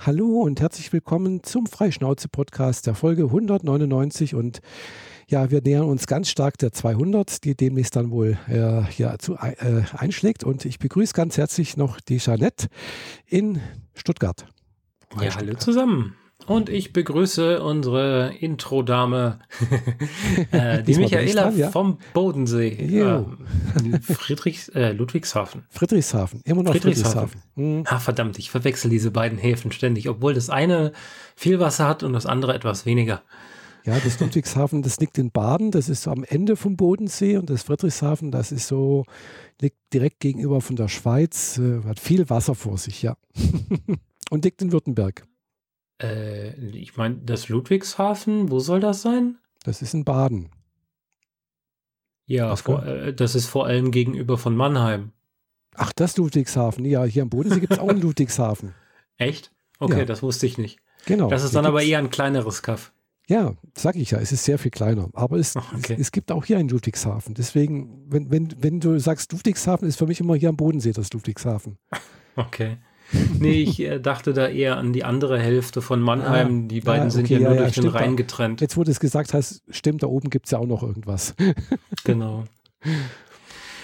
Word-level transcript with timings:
Hallo 0.00 0.42
und 0.42 0.60
herzlich 0.60 0.92
willkommen 0.92 1.42
zum 1.42 1.66
Freischnauze-Podcast 1.66 2.86
der 2.86 2.94
Folge 2.94 3.24
199 3.24 4.36
und 4.36 4.60
ja, 5.26 5.50
wir 5.50 5.60
nähern 5.60 5.86
uns 5.86 6.06
ganz 6.06 6.30
stark 6.30 6.56
der 6.56 6.72
200, 6.72 7.42
die 7.42 7.56
demnächst 7.56 7.96
dann 7.96 8.12
wohl 8.12 8.38
äh, 8.46 8.82
hier 8.92 9.16
zu, 9.18 9.34
äh, 9.34 9.82
einschlägt 9.92 10.44
und 10.44 10.64
ich 10.64 10.78
begrüße 10.78 11.14
ganz 11.14 11.36
herzlich 11.36 11.76
noch 11.76 12.00
die 12.00 12.18
Jeanette 12.18 12.68
in 13.26 13.60
Stuttgart. 13.92 14.46
Ja, 15.20 15.34
hallo 15.34 15.54
zusammen. 15.54 16.14
Und 16.46 16.70
ich 16.70 16.94
begrüße 16.94 17.62
unsere 17.62 18.32
Intro-Dame, 18.40 19.40
äh, 20.50 20.82
die 20.82 20.94
Michaela 20.94 21.42
dran, 21.42 21.58
ja? 21.58 21.70
vom 21.70 21.98
Bodensee. 22.14 22.68
Äh, 22.68 23.24
Friedrichs, 24.00 24.68
äh, 24.70 24.92
Ludwigshafen. 24.92 25.64
Friedrichshafen, 25.68 26.40
immer 26.44 26.62
noch 26.62 26.72
Friedrichshafen. 26.72 27.28
Friedrichshafen. 27.28 27.80
Mhm. 27.80 27.84
Ah, 27.86 27.98
verdammt, 27.98 28.38
ich 28.38 28.50
verwechsel 28.50 28.90
diese 28.90 29.10
beiden 29.10 29.36
Häfen 29.36 29.72
ständig, 29.72 30.08
obwohl 30.08 30.32
das 30.32 30.48
eine 30.48 30.92
viel 31.36 31.60
Wasser 31.60 31.86
hat 31.86 32.02
und 32.02 32.14
das 32.14 32.24
andere 32.24 32.54
etwas 32.54 32.86
weniger. 32.86 33.22
Ja, 33.84 33.98
das 34.02 34.18
Ludwigshafen, 34.20 34.82
das 34.82 35.00
liegt 35.00 35.18
in 35.18 35.30
Baden, 35.30 35.70
das 35.70 35.88
ist 35.88 36.02
so 36.02 36.10
am 36.10 36.24
Ende 36.24 36.56
vom 36.56 36.76
Bodensee 36.76 37.36
und 37.36 37.50
das 37.50 37.62
Friedrichshafen, 37.62 38.30
das 38.30 38.52
ist 38.52 38.68
so, 38.68 39.04
liegt 39.60 39.76
direkt 39.92 40.20
gegenüber 40.20 40.60
von 40.60 40.76
der 40.76 40.88
Schweiz, 40.88 41.58
äh, 41.58 41.82
hat 41.84 42.00
viel 42.00 42.30
Wasser 42.30 42.54
vor 42.54 42.78
sich, 42.78 43.02
ja. 43.02 43.16
und 44.30 44.44
liegt 44.44 44.62
in 44.62 44.72
Württemberg. 44.72 45.24
Äh, 46.02 46.50
ich 46.70 46.96
meine, 46.96 47.16
das 47.16 47.48
Ludwigshafen, 47.48 48.50
wo 48.50 48.60
soll 48.60 48.80
das 48.80 49.02
sein? 49.02 49.38
Das 49.64 49.82
ist 49.82 49.94
in 49.94 50.04
Baden. 50.04 50.50
Ja, 52.26 52.54
vor, 52.56 52.84
äh, 52.84 53.14
das 53.14 53.34
ist 53.34 53.46
vor 53.46 53.66
allem 53.66 53.90
gegenüber 53.90 54.36
von 54.38 54.54
Mannheim. 54.54 55.12
Ach, 55.74 55.92
das 55.94 56.16
Ludwigshafen. 56.16 56.84
Ja, 56.84 57.04
hier 57.04 57.22
am 57.22 57.30
Bodensee 57.30 57.60
gibt 57.60 57.72
es 57.72 57.78
auch 57.78 57.88
einen 57.88 58.00
Ludwigshafen. 58.02 58.74
Echt? 59.16 59.52
Okay, 59.78 60.00
ja. 60.00 60.04
das 60.04 60.22
wusste 60.22 60.46
ich 60.46 60.58
nicht. 60.58 60.78
Genau. 61.06 61.28
Das 61.28 61.44
ist 61.44 61.54
dann 61.54 61.66
aber 61.66 61.82
eher 61.82 61.98
ein 61.98 62.10
kleineres 62.10 62.62
Kaff. 62.62 62.92
Ja, 63.28 63.54
sag 63.76 63.96
ich 63.96 64.10
ja, 64.12 64.18
es 64.18 64.32
ist 64.32 64.44
sehr 64.44 64.58
viel 64.58 64.70
kleiner. 64.70 65.10
Aber 65.12 65.36
es, 65.36 65.54
okay. 65.56 65.94
es, 65.94 66.00
es, 66.00 66.12
gibt 66.12 66.32
auch 66.32 66.44
hier 66.44 66.58
einen 66.58 66.68
Ludwigshafen. 66.68 67.34
Deswegen, 67.34 68.04
wenn, 68.10 68.30
wenn, 68.30 68.54
wenn 68.62 68.80
du 68.80 68.98
sagst 68.98 69.32
Ludwigshafen, 69.32 69.86
ist 69.86 69.98
für 69.98 70.06
mich 70.06 70.20
immer 70.20 70.34
hier 70.34 70.48
am 70.48 70.56
Bodensee 70.56 70.92
das 70.92 71.12
Ludwigshafen. 71.12 71.78
Okay. 72.36 72.76
nee, 73.38 73.62
ich 73.62 73.80
äh, 73.80 73.98
dachte 74.00 74.32
da 74.32 74.48
eher 74.48 74.76
an 74.76 74.92
die 74.92 75.04
andere 75.04 75.38
Hälfte 75.38 75.80
von 75.80 76.00
Mannheim. 76.00 76.64
Ah, 76.64 76.68
die 76.68 76.80
beiden 76.80 77.02
ah, 77.02 77.04
okay, 77.06 77.14
sind 77.14 77.30
ja, 77.30 77.38
ja 77.38 77.48
nur 77.48 77.56
ja, 77.56 77.62
durch 77.62 77.74
den 77.74 77.88
Rhein 77.88 78.16
getrennt. 78.16 78.60
Jetzt, 78.60 78.76
wo 78.76 78.84
du 78.84 78.90
es 78.90 79.00
gesagt 79.00 79.34
hast, 79.34 79.62
stimmt, 79.70 80.02
da 80.02 80.06
oben 80.06 80.30
gibt 80.30 80.46
es 80.46 80.52
ja 80.52 80.58
auch 80.58 80.66
noch 80.66 80.82
irgendwas. 80.82 81.34
genau. 82.04 82.44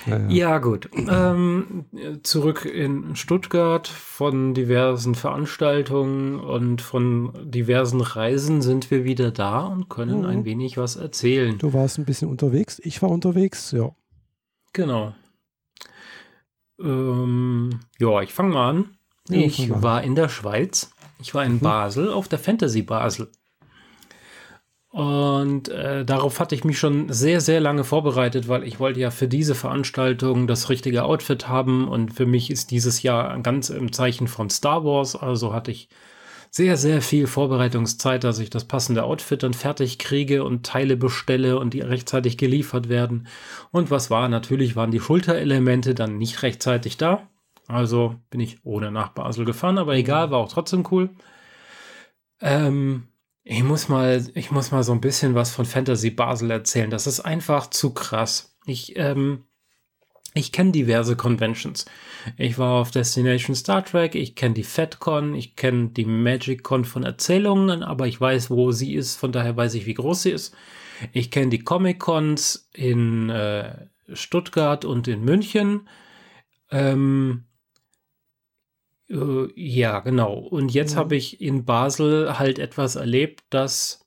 Ja, 0.07 0.29
ja. 0.29 0.59
gut. 0.59 0.91
Ähm, 0.95 1.87
zurück 2.23 2.67
in 2.67 3.17
Stuttgart 3.17 3.89
von 3.89 4.53
diversen 4.53 5.15
Veranstaltungen 5.15 6.39
und 6.39 6.83
von 6.83 7.33
diversen 7.51 8.03
Reisen 8.03 8.61
sind 8.61 8.91
wir 8.91 9.05
wieder 9.05 9.31
da 9.31 9.61
und 9.61 9.89
können 9.89 10.21
mhm. 10.21 10.27
ein 10.27 10.45
wenig 10.45 10.77
was 10.77 10.97
erzählen. 10.97 11.57
Du 11.57 11.73
warst 11.73 11.99
ein 11.99 12.05
bisschen 12.05 12.29
unterwegs, 12.29 12.81
ich 12.85 13.01
war 13.01 13.11
unterwegs, 13.11 13.73
ja. 13.73 13.93
Genau. 14.75 15.15
Ähm, 16.81 17.81
ja, 17.99 18.21
ich 18.21 18.33
fange 18.33 18.53
mal 18.53 18.71
an. 18.71 18.97
Ich 19.29 19.71
war 19.71 20.03
in 20.03 20.15
der 20.15 20.29
Schweiz. 20.29 20.91
Ich 21.21 21.35
war 21.35 21.45
in 21.45 21.55
mhm. 21.55 21.61
Basel 21.61 22.13
auf 22.13 22.29
der 22.29 22.39
Fantasy 22.39 22.83
Basel. 22.83 23.31
Und 24.91 25.71
äh, 25.71 26.05
darauf 26.05 26.39
hatte 26.39 26.55
ich 26.55 26.63
mich 26.63 26.79
schon 26.79 27.13
sehr, 27.13 27.41
sehr 27.41 27.61
lange 27.61 27.83
vorbereitet, 27.83 28.47
weil 28.47 28.63
ich 28.63 28.79
wollte 28.79 29.01
ja 29.01 29.11
für 29.11 29.27
diese 29.27 29.57
Veranstaltung 29.57 30.47
das 30.47 30.69
richtige 30.69 31.03
Outfit 31.05 31.49
haben. 31.49 31.89
Und 31.89 32.15
für 32.15 32.27
mich 32.27 32.51
ist 32.51 32.71
dieses 32.71 33.03
Jahr 33.03 33.41
ganz 33.41 33.71
im 33.71 33.93
Zeichen 33.93 34.29
von 34.29 34.51
Star 34.51 34.85
Wars. 34.85 35.17
Also 35.17 35.53
hatte 35.53 35.73
ich 35.73 35.89
sehr, 36.49 36.77
sehr 36.77 37.03
viel 37.03 37.27
Vorbereitungszeit, 37.27 38.23
dass 38.23 38.39
ich 38.39 38.51
das 38.51 38.67
passende 38.67 39.03
Outfit 39.03 39.43
dann 39.43 39.55
fertig 39.55 39.99
kriege 39.99 40.45
und 40.45 40.65
Teile 40.65 40.97
bestelle 40.97 41.59
und 41.59 41.75
die 41.75 41.81
rechtzeitig 41.81 42.39
geliefert 42.39 42.89
werden. 42.89 43.27
Und 43.73 43.91
was 43.91 44.11
war? 44.11 44.29
Natürlich 44.29 44.77
waren 44.77 44.93
die 44.93 45.01
Schulterelemente 45.01 45.97
dann 45.97 46.19
nicht 46.19 46.45
rechtzeitig 46.45 46.99
da. 46.99 47.29
Also 47.67 48.17
bin 48.31 48.41
ich 48.41 48.65
ohne 48.65 48.91
nach 48.91 49.11
Basel 49.11 49.45
gefahren, 49.45 49.79
aber 49.79 49.95
egal, 49.95 50.31
war 50.31 50.39
auch 50.39 50.53
trotzdem 50.53 50.87
cool. 50.91 51.11
Ähm, 52.41 53.09
ich 53.43 53.63
muss 53.63 53.89
mal, 53.89 54.27
ich 54.35 54.51
muss 54.51 54.71
mal 54.71 54.83
so 54.83 54.93
ein 54.93 55.01
bisschen 55.01 55.35
was 55.35 55.51
von 55.51 55.65
Fantasy 55.65 56.11
Basel 56.11 56.51
erzählen. 56.51 56.91
Das 56.91 57.07
ist 57.07 57.21
einfach 57.21 57.69
zu 57.69 57.95
krass. 57.95 58.57
Ich, 58.67 58.97
ähm, 58.97 59.45
ich 60.35 60.51
kenne 60.51 60.73
diverse 60.73 61.17
Conventions. 61.17 61.85
Ich 62.37 62.59
war 62.59 62.81
auf 62.81 62.91
Destination 62.91 63.55
Star 63.55 63.85
Trek, 63.85 64.15
ich 64.15 64.35
kenne 64.35 64.55
die 64.55 64.65
FedCon, 64.65 65.35
ich 65.35 65.57
kenne 65.57 65.91
die 65.91 66.07
MagicCon 66.07 66.85
von 66.85 67.05
Erzählungen, 67.05 67.83
aber 67.83 68.07
ich 68.09 68.21
weiß, 68.21 68.51
wo 68.51 68.73
sie 68.73 68.95
ist, 68.95 69.17
von 69.17 69.31
daher 69.31 69.57
weiß 69.57 69.75
ich, 69.75 69.87
wie 69.87 69.95
groß 69.95 70.23
sie 70.23 70.31
ist. 70.31 70.55
Ich 71.13 71.31
kenne 71.31 71.51
die 71.51 71.61
Comic 71.61 72.01
Cons 72.01 72.69
in 72.73 73.31
äh, 73.31 73.87
Stuttgart 74.13 74.85
und 74.85 75.07
in 75.07 75.25
München. 75.25 75.89
Ähm, 76.71 77.45
äh, 79.15 79.49
ja, 79.55 80.01
genau. 80.01 80.35
Und 80.35 80.75
jetzt 80.75 80.95
mhm. 80.95 80.99
habe 80.99 81.17
ich 81.17 81.41
in 81.41 81.65
Basel 81.65 82.39
halt 82.39 82.59
etwas 82.59 82.97
erlebt, 82.97 83.45
das 83.51 84.05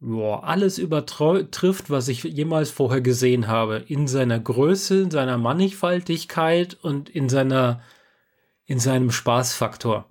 ja, 0.00 0.40
alles 0.40 0.78
übertrifft, 0.78 1.90
was 1.90 2.08
ich 2.08 2.24
jemals 2.24 2.70
vorher 2.70 3.00
gesehen 3.00 3.48
habe. 3.48 3.84
In 3.88 4.06
seiner 4.06 4.38
Größe, 4.38 5.02
in 5.02 5.10
seiner 5.10 5.38
Mannigfaltigkeit 5.38 6.74
und 6.74 7.08
in 7.08 7.28
seiner, 7.28 7.82
in 8.66 8.78
seinem 8.78 9.10
Spaßfaktor. 9.10 10.10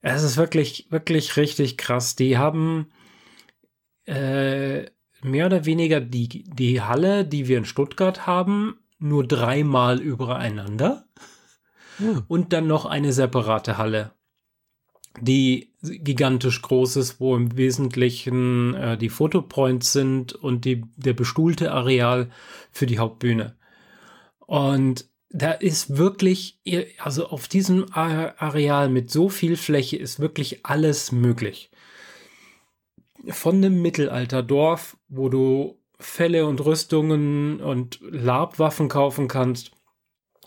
Es 0.00 0.22
ist 0.22 0.36
wirklich, 0.36 0.86
wirklich 0.90 1.36
richtig 1.36 1.76
krass. 1.76 2.14
Die 2.14 2.38
haben 2.38 2.92
äh, 4.04 4.86
mehr 5.22 5.46
oder 5.46 5.64
weniger 5.64 6.00
die, 6.00 6.44
die 6.44 6.80
Halle, 6.80 7.24
die 7.24 7.48
wir 7.48 7.58
in 7.58 7.64
Stuttgart 7.64 8.26
haben, 8.26 8.78
nur 8.98 9.26
dreimal 9.26 10.00
übereinander. 10.00 11.08
Hm. 11.98 12.22
Und 12.28 12.52
dann 12.52 12.66
noch 12.66 12.86
eine 12.86 13.12
separate 13.12 13.78
Halle, 13.78 14.12
die 15.20 15.72
gigantisch 15.82 16.62
groß 16.62 16.96
ist, 16.96 17.20
wo 17.20 17.36
im 17.36 17.56
Wesentlichen 17.56 18.74
äh, 18.74 18.98
die 18.98 19.08
Fotopoints 19.08 19.92
sind 19.92 20.34
und 20.34 20.64
die, 20.64 20.84
der 20.96 21.14
bestuhlte 21.14 21.72
Areal 21.72 22.30
für 22.70 22.86
die 22.86 22.98
Hauptbühne. 22.98 23.56
Und 24.40 25.06
da 25.30 25.52
ist 25.52 25.96
wirklich, 25.96 26.60
also 26.98 27.26
auf 27.28 27.48
diesem 27.48 27.86
Areal 27.92 28.88
mit 28.88 29.10
so 29.10 29.28
viel 29.28 29.56
Fläche 29.56 29.96
ist 29.96 30.20
wirklich 30.20 30.64
alles 30.64 31.12
möglich. 31.12 31.70
Von 33.28 33.60
dem 33.60 33.82
Mittelalterdorf, 33.82 34.96
wo 35.08 35.28
du 35.28 35.78
Fälle 35.98 36.46
und 36.46 36.64
Rüstungen 36.64 37.60
und 37.60 37.98
Labwaffen 38.02 38.88
kaufen 38.88 39.28
kannst, 39.28 39.72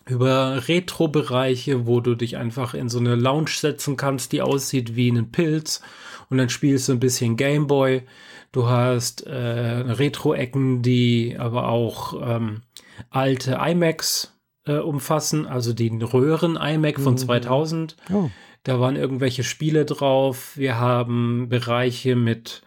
über 0.09 0.67
Retro-Bereiche, 0.67 1.85
wo 1.85 1.99
du 1.99 2.15
dich 2.15 2.37
einfach 2.37 2.73
in 2.73 2.89
so 2.89 2.99
eine 2.99 3.15
Lounge 3.15 3.51
setzen 3.51 3.97
kannst, 3.97 4.31
die 4.31 4.41
aussieht 4.41 4.95
wie 4.95 5.09
ein 5.09 5.31
Pilz 5.31 5.81
und 6.29 6.37
dann 6.37 6.49
spielst 6.49 6.87
du 6.87 6.93
ein 6.93 6.99
bisschen 6.99 7.37
Gameboy. 7.37 8.03
Du 8.51 8.67
hast 8.67 9.25
äh, 9.27 9.31
Retro-Ecken, 9.31 10.81
die 10.81 11.35
aber 11.37 11.69
auch 11.69 12.19
ähm, 12.21 12.61
alte 13.09 13.59
iMacs 13.61 14.33
äh, 14.65 14.77
umfassen, 14.77 15.45
also 15.45 15.73
den 15.73 16.01
Röhren-iMac 16.01 16.99
von 16.99 17.17
2000. 17.17 17.95
Mhm. 18.09 18.15
Oh. 18.15 18.31
Da 18.63 18.79
waren 18.79 18.95
irgendwelche 18.95 19.43
Spiele 19.43 19.85
drauf. 19.85 20.57
Wir 20.57 20.77
haben 20.79 21.47
Bereiche 21.49 22.15
mit, 22.15 22.61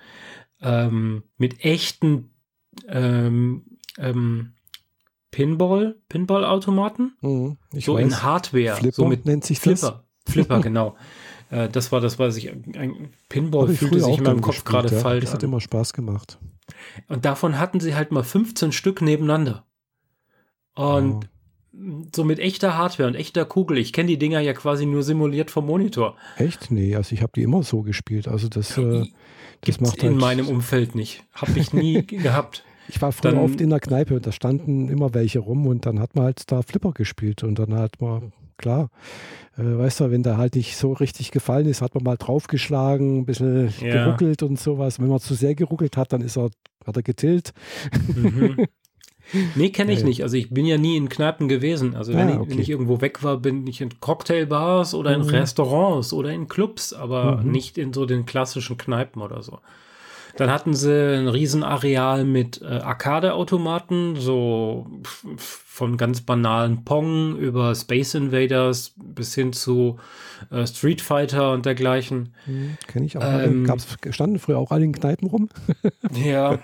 ähm, 0.61 1.25
mit 1.37 1.65
echten 1.65 2.31
ähm, 2.89 3.65
ähm, 3.99 4.55
Pinball, 5.33 5.97
Pinball-Automaten. 6.09 7.17
Mhm, 7.23 7.57
so 7.73 7.95
weiß. 7.95 8.05
in 8.05 8.23
Hardware. 8.23 8.77
Flipper 8.77 8.95
so 8.95 9.07
mit 9.07 9.27
nennt 9.27 9.45
sich 9.45 9.59
Flipper. 9.59 10.05
Das? 10.25 10.33
Flipper, 10.33 10.61
genau. 10.63 10.95
Äh, 11.51 11.69
das 11.69 11.91
war 11.91 12.01
das, 12.01 12.21
was 12.21 12.37
ich. 12.37 12.51
Ein 12.51 13.09
Pinball 13.29 13.69
fühlte 13.69 13.99
sich 13.99 14.19
in 14.19 14.25
meinem 14.25 14.43
Kopf 14.43 14.63
gerade 14.63 14.95
ja. 14.95 15.01
falsch. 15.01 15.25
Das 15.25 15.35
hat 15.35 15.43
immer 15.43 15.61
Spaß 15.61 15.95
gemacht. 15.95 16.39
Und 17.09 17.25
davon 17.25 17.59
hatten 17.59 17.81
sie 17.81 17.95
halt 17.95 18.13
mal 18.13 18.23
15 18.23 18.73
Stück 18.73 19.03
nebeneinander. 19.03 19.65
Und 20.75 21.31
oh. 21.75 22.07
so 22.15 22.25
mit 22.25 22.39
echter 22.39 22.77
Hardware 22.77 23.09
und 23.09 23.15
echter 23.15 23.47
Kugel. 23.47 23.79
Ich 23.79 23.95
kenne 23.95 24.09
die 24.09 24.19
Dinger 24.19 24.41
ja 24.41 24.53
quasi 24.53 24.85
nur 24.85 25.03
simuliert 25.03 25.51
vom 25.51 25.65
Monitor. 25.67 26.17
Echt? 26.37 26.71
Nee, 26.71 26.95
also 26.95 27.15
ich 27.15 27.23
habe 27.23 27.33
die 27.35 27.43
immer 27.43 27.63
so 27.63 27.81
gespielt. 27.81 28.29
Also 28.29 28.49
das, 28.49 28.77
äh, 28.77 29.07
das 29.63 29.81
macht 29.81 30.03
halt 30.03 30.13
in 30.13 30.19
meinem 30.19 30.49
Umfeld 30.49 30.95
nicht. 30.95 31.25
Habe 31.33 31.59
ich 31.59 31.73
nie 31.73 32.03
gehabt. 32.07 32.65
Ich 32.89 33.01
war 33.01 33.13
früher 33.13 33.33
dann, 33.33 33.41
oft 33.41 33.61
in 33.61 33.71
der 33.71 33.81
Kneipe 33.81 34.15
und 34.15 34.27
da 34.27 34.33
standen 34.33 34.89
immer 34.89 35.15
welche 35.15 35.39
rum 35.39 35.67
und 35.67 35.87
dann 35.87 36.01
hat 36.01 36.15
man 36.15 36.25
halt 36.25 36.51
da 36.51 36.63
Flipper 36.63 36.93
gespielt 36.93 37.45
und 37.45 37.59
dann 37.59 37.75
hat 37.75 38.01
man, 38.01 38.33
klar, 38.59 38.91
äh, 39.57 39.63
weißt 39.63 40.01
du, 40.01 40.11
wenn 40.11 40.23
der 40.23 40.37
halt 40.37 40.55
nicht 40.55 40.77
so 40.77 40.93
richtig 40.93 41.31
gefallen 41.31 41.67
ist, 41.67 41.83
hat 41.83 41.95
man 41.95 42.05
mal 42.05 42.17
draufgeschlagen, 42.17 43.19
ein 43.19 43.27
bisschen 43.27 43.73
ja. 43.81 44.05
geruckelt 44.05 44.43
und 44.43 44.59
sowas. 44.59 45.01
Wenn 45.01 45.09
man 45.09 45.21
zu 45.21 45.35
sehr 45.35 45.55
geruckelt 45.55 45.97
hat, 45.97 46.13
dann 46.13 46.21
ist 46.21 46.37
er, 46.37 46.51
hat 46.87 46.97
er 46.97 47.03
getillt. 47.03 47.53
Mhm. 48.15 48.67
Nee, 49.55 49.71
kenne 49.71 49.93
ich 49.93 50.01
ja, 50.01 50.05
nicht. 50.05 50.23
Also 50.23 50.37
ich 50.37 50.51
bin 50.51 50.67
ja 50.67 50.77
nie 50.77 50.97
in 50.97 51.09
Kneipen 51.09 51.49
gewesen. 51.49 51.95
Also 51.95 52.13
wenn, 52.13 52.29
ah, 52.29 52.35
okay. 52.35 52.43
ich, 52.43 52.51
wenn 52.51 52.59
ich 52.59 52.71
irgendwo 52.71 53.01
weg 53.01 53.23
war, 53.23 53.39
bin 53.39 53.67
ich 53.67 53.81
in 53.81 54.01
Cocktailbars 54.01 54.95
oder 54.95 55.15
in 55.15 55.23
mhm. 55.23 55.29
Restaurants 55.29 56.13
oder 56.13 56.31
in 56.33 56.49
Clubs, 56.49 56.93
aber 56.93 57.39
mhm. 57.39 57.51
nicht 57.51 57.79
in 57.79 57.93
so 57.93 58.05
den 58.05 58.27
klassischen 58.27 58.77
Kneipen 58.77 59.23
oder 59.23 59.43
so. 59.43 59.61
Dann 60.37 60.51
hatten 60.51 60.75
sie 60.75 61.19
ein 61.19 61.29
Riesenareal 61.29 62.25
mit 62.25 62.63
äh, 62.63 62.67
Arcade-Automaten, 62.67 64.17
so 64.17 64.87
von 65.37 65.97
ganz 65.97 66.21
banalen 66.23 66.85
Pong 66.85 67.37
über 67.37 67.75
Space 67.75 68.15
Invaders 68.15 68.95
bis 68.97 69.35
hin 69.35 69.53
zu 69.53 69.99
äh, 70.51 70.67
Street 70.67 71.01
Fighter 71.01 71.53
und 71.53 71.67
dergleichen. 71.67 72.35
Hm, 72.45 72.77
Kenne 72.87 73.07
ich 73.07 73.17
auch. 73.19 73.23
Ähm, 73.23 73.65
Gab's, 73.65 73.87
standen 74.11 74.39
früher 74.39 74.59
auch 74.59 74.71
alle 74.71 74.85
in 74.85 74.93
Kneipen 74.93 75.29
rum. 75.29 75.49
ja. 76.25 76.59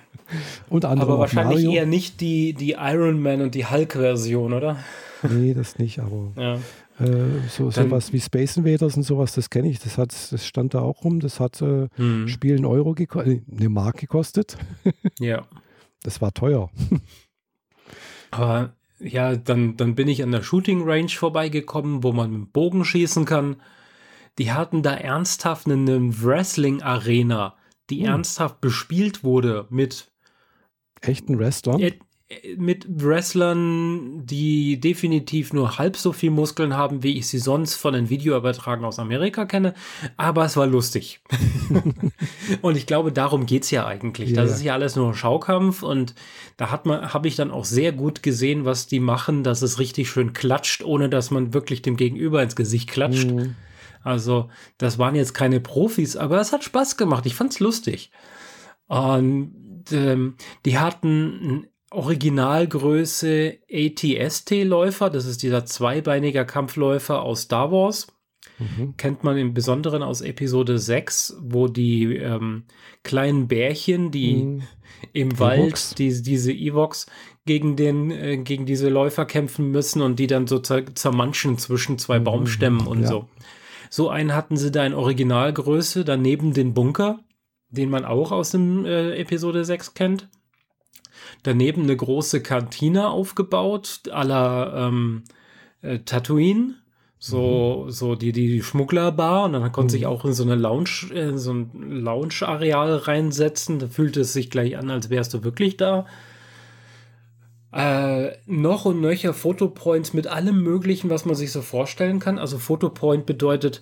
Unter 0.69 0.91
anderem 0.91 1.13
aber 1.13 1.21
wahrscheinlich 1.21 1.65
Mario. 1.65 1.73
eher 1.73 1.87
nicht 1.87 2.21
die, 2.21 2.53
die 2.53 2.73
Iron 2.79 3.21
Man 3.23 3.41
und 3.41 3.55
die 3.55 3.67
Hulk-Version, 3.67 4.53
oder? 4.53 4.77
Nee, 5.23 5.55
das 5.55 5.79
nicht, 5.79 5.99
aber. 5.99 6.33
Ja. 6.37 6.59
Äh, 7.01 7.49
so 7.49 7.71
sowas 7.71 8.13
wie 8.13 8.21
Space 8.21 8.57
Invaders 8.57 8.97
und 8.97 9.05
sowas, 9.05 9.35
das 9.35 9.51
kenne 9.51 9.71
ich. 9.71 9.79
Das 9.79 9.99
hat, 9.99 10.11
das 10.33 10.47
stand 10.47 10.75
da 10.75 10.81
auch 10.81 11.05
rum. 11.05 11.21
Das 11.21 11.39
hat 11.39 11.63
äh, 11.63 11.89
hm. 11.95 12.29
Spiel 12.29 12.57
einen 12.57 12.65
Euro 12.65 12.95
gekostet, 12.95 13.43
äh, 13.49 13.57
eine 13.57 13.69
Mark 13.69 13.99
gekostet. 13.99 14.59
ja. 15.19 15.47
Das 16.03 16.21
war 16.21 16.33
teuer. 16.33 16.71
Aber 18.31 18.75
ja, 18.99 19.37
dann, 19.37 19.77
dann 19.77 19.95
bin 19.95 20.09
ich 20.09 20.23
an 20.23 20.33
der 20.33 20.43
Shooting 20.43 20.83
Range 20.83 21.09
vorbeigekommen, 21.09 22.03
wo 22.03 22.13
man 22.13 22.33
mit 22.33 22.53
Bogen 22.53 22.85
schießen 22.85 23.25
kann. 23.25 23.57
Die 24.39 24.53
hatten 24.53 24.83
da 24.83 24.95
ernsthaft 24.95 25.67
eine 25.67 26.23
Wrestling-Arena, 26.23 27.57
die 27.91 28.01
hm. 28.01 28.07
ernsthaft 28.07 28.61
bespielt 28.61 29.23
wurde 29.23 29.67
mit 29.71 30.11
echten 31.01 31.39
Wrestlern 31.39 31.81
mit 32.59 32.87
Wrestlern, 32.89 34.27
die 34.27 34.79
definitiv 34.79 35.55
nur 35.55 35.79
halb 35.79 35.97
so 35.97 36.13
viel 36.13 36.31
Muskeln 36.31 36.77
haben, 36.77 37.03
wie 37.03 37.17
ich 37.17 37.27
sie 37.27 37.39
sonst 37.39 37.77
von 37.77 37.95
den 37.95 38.11
Videoübertragen 38.11 38.85
aus 38.85 38.99
Amerika 38.99 39.47
kenne. 39.47 39.73
Aber 40.19 40.45
es 40.45 40.55
war 40.55 40.67
lustig. 40.67 41.21
und 42.61 42.77
ich 42.77 42.87
glaube, 42.87 43.13
darum 43.13 43.47
geht 43.47 43.63
es 43.63 43.71
ja 43.71 43.87
eigentlich. 43.87 44.31
Ja, 44.31 44.43
das 44.43 44.53
ist 44.53 44.63
ja 44.63 44.75
alles 44.75 44.95
nur 44.95 45.15
Schaukampf 45.15 45.83
und 45.83 46.15
da 46.59 46.71
hat 46.71 46.85
man, 46.85 47.15
habe 47.15 47.29
ich 47.29 47.37
dann 47.37 47.51
auch 47.51 47.65
sehr 47.65 47.93
gut 47.93 48.23
gesehen, 48.23 48.67
was 48.67 48.87
die 48.87 49.01
machen, 49.01 49.43
dass 49.43 49.63
es 49.63 49.79
richtig 49.79 50.11
schön 50.11 50.35
klatscht, 50.35 50.85
ohne 50.85 51.09
dass 51.09 51.31
man 51.31 51.55
wirklich 51.55 51.81
dem 51.81 51.97
Gegenüber 51.97 52.43
ins 52.43 52.57
Gesicht 52.57 52.91
klatscht. 52.91 53.31
Mhm. 53.31 53.55
Also, 54.05 54.51
das 54.77 54.99
waren 54.99 55.15
jetzt 55.15 55.33
keine 55.33 55.61
Profis, 55.61 56.17
aber 56.17 56.41
es 56.41 56.53
hat 56.53 56.63
Spaß 56.63 56.99
gemacht. 56.99 57.25
Ich 57.25 57.35
fand 57.35 57.53
es 57.53 57.61
lustig. 57.61 58.11
Und 58.87 59.85
ähm, 59.93 60.37
die 60.65 60.79
hatten 60.79 61.69
Originalgröße 61.91 63.59
ATST-Läufer. 63.73 65.11
Das 65.11 65.27
ist 65.27 65.43
dieser 65.43 65.65
zweibeiniger 65.65 66.45
Kampfläufer 66.45 67.23
aus 67.23 67.43
Star 67.43 67.73
Wars. 67.73 68.09
Mhm. 68.59 68.97
Kennt 68.97 69.25
man 69.25 69.37
im 69.37 69.55
Besonderen 69.55 70.03
aus 70.03 70.21
Episode 70.21 70.79
6, 70.79 71.39
wo 71.41 71.69
die 71.69 72.17
ähm, 72.17 72.65
kleinen 73.05 73.49
Bärchen, 73.49 74.11
die 74.11 74.35
mhm. 74.37 74.63
im 75.13 75.31
Evox. 75.31 75.41
Wald, 75.41 75.99
die, 75.99 76.23
diese 76.23 76.53
Evox, 76.53 77.07
gegen, 77.47 77.77
den, 77.77 78.11
äh, 78.11 78.37
gegen 78.39 78.67
diese 78.67 78.89
Läufer 78.89 79.25
kämpfen 79.25 79.71
müssen 79.71 80.03
und 80.03 80.19
die 80.19 80.27
dann 80.27 80.47
so 80.47 80.59
zermanschen 80.59 81.57
zwischen 81.59 81.99
zwei 81.99 82.19
mhm. 82.19 82.25
Baumstämmen 82.25 82.87
und 82.87 83.03
ja. 83.03 83.09
so. 83.09 83.29
So 83.91 84.11
einen 84.11 84.35
hatten 84.35 84.59
sie 84.59 84.71
da 84.71 84.85
in 84.85 84.93
Originalgröße, 84.93 86.05
daneben 86.05 86.53
den 86.53 86.75
Bunker, 86.75 87.21
den 87.71 87.89
man 87.89 88.05
auch 88.05 88.33
aus 88.33 88.51
dem 88.51 88.85
äh, 88.85 89.17
Episode 89.17 89.65
6 89.65 89.95
kennt 89.95 90.29
daneben 91.43 91.83
eine 91.83 91.97
große 91.97 92.43
Kantine 92.43 93.09
aufgebaut, 93.09 94.01
la 94.07 94.89
ähm, 94.89 95.25
äh, 95.83 96.01
Tatooine. 96.01 96.75
So, 97.21 97.85
mhm. 97.87 97.91
so 97.91 98.15
die, 98.15 98.31
die 98.31 98.63
Schmugglerbar 98.63 99.45
und 99.45 99.53
dann 99.53 99.73
konnte 99.73 99.95
mhm. 99.95 99.99
sich 99.99 100.07
auch 100.07 100.25
in 100.25 100.35
so 100.35 100.45
eine 100.45 100.55
Lounge, 100.55 101.11
in 101.13 101.37
so 101.37 101.53
ein 101.53 101.73
Lounge-Areal 101.75 102.95
reinsetzen. 102.95 103.81
Da 103.81 103.89
fühlte 103.89 104.21
es 104.21 104.33
sich 104.33 104.51
gleich 104.51 104.79
an, 104.79 104.89
als 104.89 105.11
wärst 105.11 105.35
du 105.35 105.43
wirklich 105.43 105.77
da. 105.77 106.07
Äh, 107.73 108.37
noch 108.47 108.85
und 108.85 109.01
nöcher 109.01 109.35
Fotopoints 109.35 110.15
mit 110.15 110.29
allem 110.29 110.63
Möglichen, 110.63 111.11
was 111.11 111.25
man 111.25 111.35
sich 111.35 111.51
so 111.51 111.61
vorstellen 111.61 112.21
kann. 112.21 112.39
Also 112.39 112.59
Fotopoint 112.59 113.27
bedeutet, 113.27 113.81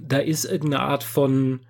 da 0.00 0.18
ist 0.18 0.44
irgendeine 0.44 0.82
Art 0.82 1.04
von 1.04 1.60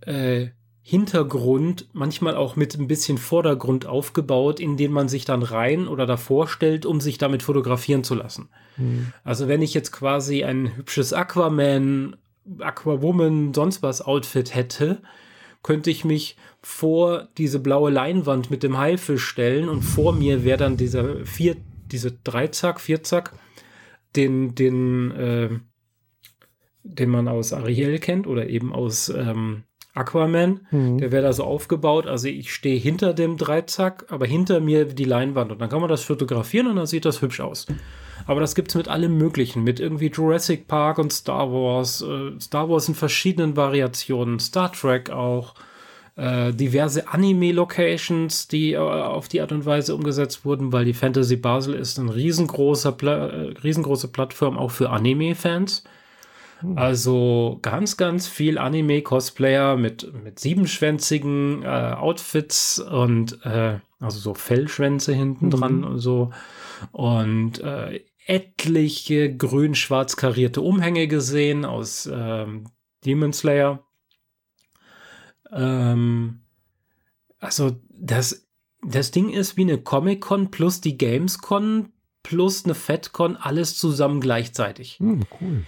äh, 0.00 0.48
Hintergrund, 0.86 1.88
manchmal 1.94 2.36
auch 2.36 2.56
mit 2.56 2.78
ein 2.78 2.86
bisschen 2.86 3.16
Vordergrund 3.16 3.86
aufgebaut, 3.86 4.60
in 4.60 4.76
den 4.76 4.92
man 4.92 5.08
sich 5.08 5.24
dann 5.24 5.42
rein 5.42 5.88
oder 5.88 6.04
davor 6.04 6.46
stellt, 6.46 6.84
um 6.84 7.00
sich 7.00 7.16
damit 7.16 7.42
fotografieren 7.42 8.04
zu 8.04 8.14
lassen. 8.14 8.50
Mhm. 8.76 9.10
Also 9.24 9.48
wenn 9.48 9.62
ich 9.62 9.72
jetzt 9.72 9.92
quasi 9.92 10.44
ein 10.44 10.76
hübsches 10.76 11.14
Aquaman, 11.14 12.16
Aquawoman, 12.58 13.54
sonst 13.54 13.82
was 13.82 14.02
Outfit 14.02 14.54
hätte, 14.54 15.00
könnte 15.62 15.90
ich 15.90 16.04
mich 16.04 16.36
vor 16.60 17.28
diese 17.38 17.60
blaue 17.60 17.90
Leinwand 17.90 18.50
mit 18.50 18.62
dem 18.62 18.76
Haifisch 18.76 19.24
stellen 19.24 19.70
und 19.70 19.80
vor 19.80 20.12
mir 20.12 20.44
wäre 20.44 20.58
dann 20.58 20.76
dieser 20.76 21.24
vier, 21.24 21.56
diese 21.86 22.12
Dreizack, 22.12 22.78
Vierzack, 22.78 23.32
den, 24.16 24.54
den, 24.54 25.12
äh, 25.12 25.48
den 26.82 27.08
man 27.08 27.26
aus 27.26 27.54
Ariel 27.54 27.98
kennt 28.00 28.26
oder 28.26 28.50
eben 28.50 28.74
aus 28.74 29.08
ähm, 29.08 29.64
Aquaman, 29.94 30.60
mhm. 30.70 30.98
der 30.98 31.12
wäre 31.12 31.22
da 31.22 31.32
so 31.32 31.44
aufgebaut. 31.44 32.06
Also 32.06 32.28
ich 32.28 32.52
stehe 32.52 32.78
hinter 32.78 33.14
dem 33.14 33.36
Dreizack, 33.36 34.06
aber 34.08 34.26
hinter 34.26 34.60
mir 34.60 34.84
die 34.86 35.04
Leinwand 35.04 35.52
und 35.52 35.60
dann 35.60 35.68
kann 35.68 35.80
man 35.80 35.88
das 35.88 36.02
fotografieren 36.02 36.66
und 36.66 36.76
dann 36.76 36.86
sieht 36.86 37.04
das 37.04 37.22
hübsch 37.22 37.40
aus. 37.40 37.66
Aber 38.26 38.40
das 38.40 38.54
gibt 38.54 38.68
es 38.68 38.74
mit 38.74 38.88
allem 38.88 39.16
Möglichen, 39.16 39.62
mit 39.62 39.80
irgendwie 39.80 40.08
Jurassic 40.08 40.66
Park 40.66 40.98
und 40.98 41.12
Star 41.12 41.52
Wars, 41.52 42.02
äh, 42.02 42.40
Star 42.40 42.68
Wars 42.68 42.88
in 42.88 42.94
verschiedenen 42.94 43.56
Variationen, 43.56 44.38
Star 44.40 44.72
Trek 44.72 45.10
auch, 45.10 45.54
äh, 46.16 46.52
diverse 46.52 47.08
Anime-Locations, 47.08 48.48
die 48.48 48.72
äh, 48.72 48.78
auf 48.78 49.28
die 49.28 49.40
Art 49.40 49.52
und 49.52 49.66
Weise 49.66 49.94
umgesetzt 49.94 50.44
wurden, 50.44 50.72
weil 50.72 50.84
die 50.84 50.94
Fantasy 50.94 51.36
Basel 51.36 51.74
ist 51.74 51.98
ein 51.98 52.08
riesengroßer 52.08 52.92
Pla 52.92 53.26
riesengroße 53.62 54.08
Plattform 54.08 54.56
auch 54.58 54.70
für 54.70 54.90
Anime-Fans. 54.90 55.84
Hm. 56.60 56.78
Also 56.78 57.58
ganz, 57.62 57.96
ganz 57.96 58.26
viel 58.26 58.58
Anime-Cosplayer 58.58 59.76
mit, 59.76 60.12
mit 60.22 60.38
siebenschwänzigen 60.38 61.62
äh, 61.62 61.66
Outfits 61.66 62.78
und 62.78 63.44
äh, 63.44 63.78
also 64.00 64.18
so 64.18 64.34
Fellschwänze 64.34 65.14
hinten 65.14 65.50
dran 65.50 65.78
mhm. 65.78 65.84
und 65.84 65.98
so. 65.98 66.30
Und 66.92 67.60
äh, 67.60 68.00
etliche 68.26 69.34
grün-schwarz 69.36 70.16
karierte 70.16 70.60
Umhänge 70.60 71.08
gesehen 71.08 71.64
aus 71.64 72.08
ähm, 72.12 72.64
Demon 73.04 73.32
Slayer. 73.32 73.84
Ähm, 75.52 76.40
also 77.38 77.76
das, 77.90 78.48
das 78.82 79.10
Ding 79.10 79.30
ist 79.30 79.56
wie 79.56 79.62
eine 79.62 79.78
Comic-Con 79.78 80.50
plus 80.50 80.80
die 80.80 80.96
Gamescon 80.96 81.90
plus 82.22 82.64
eine 82.64 82.74
FedCon, 82.74 83.36
alles 83.36 83.76
zusammen 83.76 84.20
gleichzeitig. 84.20 84.98
Hm, 84.98 85.24
cool. 85.40 85.64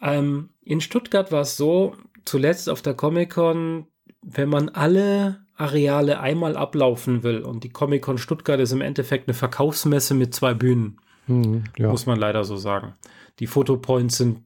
Ähm, 0.00 0.50
in 0.62 0.80
Stuttgart 0.80 1.32
war 1.32 1.42
es 1.42 1.56
so, 1.56 1.94
zuletzt 2.24 2.68
auf 2.68 2.82
der 2.82 2.94
Comic-Con, 2.94 3.86
wenn 4.22 4.48
man 4.48 4.68
alle 4.68 5.44
Areale 5.56 6.20
einmal 6.20 6.56
ablaufen 6.56 7.22
will 7.22 7.40
und 7.40 7.64
die 7.64 7.70
Comic-Con 7.70 8.18
Stuttgart 8.18 8.60
ist 8.60 8.72
im 8.72 8.82
Endeffekt 8.82 9.28
eine 9.28 9.34
Verkaufsmesse 9.34 10.14
mit 10.14 10.34
zwei 10.34 10.52
Bühnen, 10.52 11.00
hm, 11.26 11.64
ja. 11.78 11.88
muss 11.88 12.06
man 12.06 12.18
leider 12.18 12.44
so 12.44 12.56
sagen. 12.56 12.94
Die 13.38 13.46
Fotopoints 13.46 14.18
sind 14.18 14.42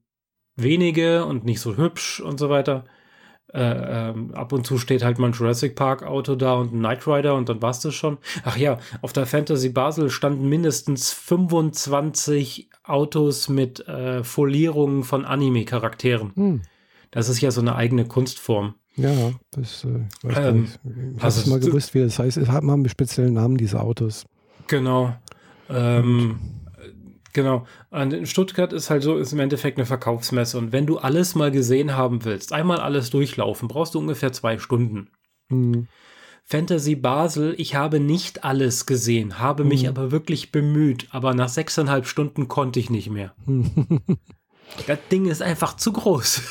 wenige 0.56 1.24
und 1.24 1.44
nicht 1.44 1.60
so 1.60 1.76
hübsch 1.76 2.20
und 2.20 2.38
so 2.38 2.48
weiter. 2.50 2.84
Äh, 3.52 4.10
ähm, 4.10 4.32
ab 4.34 4.52
und 4.52 4.64
zu 4.64 4.78
steht 4.78 5.02
halt 5.02 5.18
mal 5.18 5.28
ein 5.28 5.32
Jurassic 5.32 5.74
Park 5.74 6.04
Auto 6.04 6.36
da 6.36 6.54
und 6.54 6.72
ein 6.72 6.78
Knight 6.78 7.06
Rider 7.06 7.34
und 7.34 7.48
dann 7.48 7.60
war 7.60 7.70
es 7.70 7.80
das 7.80 7.94
schon. 7.94 8.18
Ach 8.44 8.56
ja, 8.56 8.78
auf 9.02 9.12
der 9.12 9.26
Fantasy 9.26 9.70
Basel 9.70 10.08
standen 10.08 10.48
mindestens 10.48 11.12
25 11.12 12.70
Autos 12.84 13.48
mit 13.48 13.86
äh, 13.88 14.22
Folierungen 14.22 15.02
von 15.02 15.24
Anime-Charakteren. 15.24 16.32
Hm. 16.36 16.62
Das 17.10 17.28
ist 17.28 17.40
ja 17.40 17.50
so 17.50 17.60
eine 17.60 17.74
eigene 17.74 18.04
Kunstform. 18.04 18.74
Ja, 18.96 19.32
das 19.50 19.84
äh, 19.84 20.00
weiß 20.22 20.36
ähm, 20.38 20.64
ich. 20.64 21.22
Hast 21.22 21.38
also, 21.38 21.50
mal 21.50 21.60
gewusst, 21.60 21.94
wie 21.94 22.00
das 22.00 22.18
heißt? 22.18 22.36
Es 22.36 22.48
haben 22.48 22.70
einen 22.70 22.88
speziellen 22.88 23.34
Namen, 23.34 23.56
diese 23.56 23.80
Autos. 23.80 24.26
Genau. 24.68 25.16
Ähm, 25.68 26.38
Genau. 27.32 27.66
Und 27.90 28.12
in 28.12 28.26
Stuttgart 28.26 28.72
ist 28.72 28.90
halt 28.90 29.02
so, 29.02 29.16
ist 29.16 29.32
im 29.32 29.40
Endeffekt 29.40 29.78
eine 29.78 29.86
Verkaufsmesse. 29.86 30.58
Und 30.58 30.72
wenn 30.72 30.86
du 30.86 30.98
alles 30.98 31.34
mal 31.34 31.50
gesehen 31.50 31.96
haben 31.96 32.24
willst, 32.24 32.52
einmal 32.52 32.80
alles 32.80 33.10
durchlaufen, 33.10 33.68
brauchst 33.68 33.94
du 33.94 33.98
ungefähr 33.98 34.32
zwei 34.32 34.58
Stunden. 34.58 35.10
Mhm. 35.48 35.86
Fantasy 36.44 36.96
Basel, 36.96 37.54
ich 37.58 37.76
habe 37.76 38.00
nicht 38.00 38.42
alles 38.42 38.84
gesehen, 38.84 39.38
habe 39.38 39.62
mich 39.62 39.84
mhm. 39.84 39.90
aber 39.90 40.10
wirklich 40.10 40.50
bemüht. 40.50 41.06
Aber 41.10 41.32
nach 41.34 41.48
sechseinhalb 41.48 42.06
Stunden 42.06 42.48
konnte 42.48 42.80
ich 42.80 42.90
nicht 42.90 43.10
mehr. 43.10 43.34
Das 44.86 44.98
Ding 45.10 45.26
ist 45.26 45.42
einfach 45.42 45.76
zu 45.76 45.92
groß. 45.92 46.42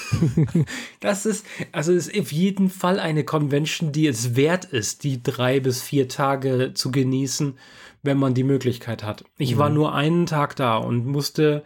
das 0.99 1.25
ist, 1.25 1.45
also 1.71 1.93
ist 1.93 2.17
auf 2.17 2.31
jeden 2.31 2.69
Fall 2.69 2.99
eine 2.99 3.23
Convention, 3.23 3.91
die 3.91 4.07
es 4.07 4.35
wert 4.35 4.65
ist, 4.65 5.03
die 5.03 5.23
drei 5.23 5.59
bis 5.59 5.81
vier 5.81 6.07
Tage 6.07 6.73
zu 6.73 6.91
genießen 6.91 7.57
wenn 8.03 8.17
man 8.17 8.33
die 8.33 8.43
Möglichkeit 8.43 9.03
hat. 9.03 9.25
Ich 9.37 9.57
war 9.57 9.69
Mhm. 9.69 9.75
nur 9.75 9.93
einen 9.93 10.25
Tag 10.25 10.55
da 10.55 10.77
und 10.77 11.05
musste 11.05 11.63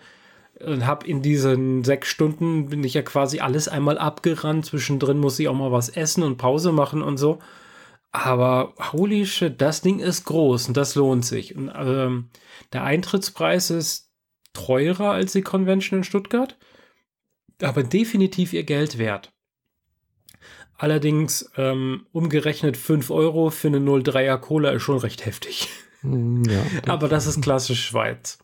und 0.59 0.85
habe 0.85 1.07
in 1.07 1.21
diesen 1.21 1.83
sechs 1.83 2.07
Stunden 2.09 2.67
bin 2.69 2.83
ich 2.83 2.93
ja 2.93 3.01
quasi 3.01 3.39
alles 3.39 3.67
einmal 3.67 3.97
abgerannt. 3.97 4.65
Zwischendrin 4.65 5.17
musste 5.19 5.43
ich 5.43 5.49
auch 5.49 5.55
mal 5.55 5.71
was 5.71 5.89
essen 5.89 6.23
und 6.23 6.37
Pause 6.37 6.71
machen 6.71 7.01
und 7.01 7.17
so. 7.17 7.39
Aber 8.11 8.73
holy 8.93 9.25
shit, 9.25 9.59
das 9.59 9.81
Ding 9.81 9.99
ist 9.99 10.25
groß 10.25 10.67
und 10.67 10.77
das 10.77 10.93
lohnt 10.95 11.25
sich. 11.25 11.55
Und 11.55 11.71
ähm, 11.75 12.29
der 12.71 12.83
Eintrittspreis 12.83 13.71
ist 13.71 14.11
teurer 14.53 15.11
als 15.11 15.31
die 15.33 15.41
Convention 15.41 15.99
in 16.01 16.03
Stuttgart, 16.03 16.55
aber 17.61 17.81
definitiv 17.81 18.53
ihr 18.53 18.63
Geld 18.63 18.99
wert. 18.99 19.31
Allerdings 20.77 21.49
ähm, 21.57 22.05
umgerechnet 22.11 22.77
5 22.77 23.09
Euro 23.09 23.49
für 23.49 23.67
eine 23.69 23.79
03er 23.79 24.37
Cola 24.37 24.69
ist 24.71 24.83
schon 24.83 24.97
recht 24.99 25.25
heftig. 25.25 25.67
Hm, 26.03 26.43
Ja, 26.45 26.63
Aber 26.87 27.07
das 27.09 27.25
ist 27.27 27.41
klassisch 27.41 27.83
Schweiz. 27.85 28.37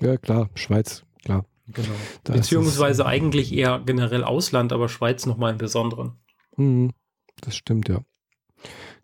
ja, 0.00 0.16
klar, 0.16 0.48
Schweiz, 0.54 1.04
klar. 1.24 1.44
Genau. 1.72 1.88
Da 2.24 2.34
ist 2.34 2.40
Beziehungsweise 2.40 3.02
es- 3.02 3.08
eigentlich 3.08 3.52
eher 3.52 3.80
generell 3.84 4.24
Ausland, 4.24 4.72
aber 4.72 4.88
Schweiz 4.88 5.26
nochmal 5.26 5.52
im 5.52 5.58
Besonderen. 5.58 6.12
Hm, 6.56 6.92
das 7.40 7.56
stimmt, 7.56 7.88
ja. 7.88 8.00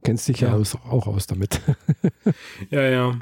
Kennst 0.03 0.29
dich 0.29 0.41
ja, 0.41 0.49
Ja. 0.49 0.55
Aus, 0.55 0.75
auch 0.75 1.07
aus 1.07 1.27
damit. 1.27 1.61
Ja, 2.71 2.83
ja. 2.83 3.19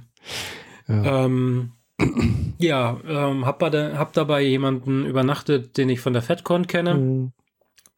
ja. 0.89 1.25
Ähm, 1.27 1.73
ja, 2.59 2.99
ähm, 3.07 3.45
hab, 3.47 3.59
bei 3.59 3.71
der, 3.71 3.99
hab 3.99 4.13
dabei 4.15 4.43
jemanden 4.43 5.05
übernachtet, 5.07 5.77
den 5.77 5.89
ich 5.91 6.01
von 6.01 6.13
der 6.15 6.23
FedCon 6.23 6.67
kenne, 6.67 6.93
Hm, 6.95 7.33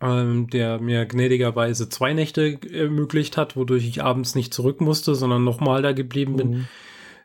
ähm, 0.00 0.48
der 0.50 0.78
mir 0.80 1.06
gnädigerweise 1.06 1.88
zwei 1.88 2.12
Nächte 2.12 2.58
ermöglicht 2.72 3.36
hat, 3.36 3.56
wodurch 3.56 3.86
ich 3.86 4.02
abends 4.02 4.34
nicht 4.34 4.52
zurück 4.52 4.80
musste, 4.80 5.14
sondern 5.14 5.44
nochmal 5.44 5.82
da 5.82 5.92
geblieben 5.92 6.36
bin. 6.36 6.52
hm, 6.54 6.66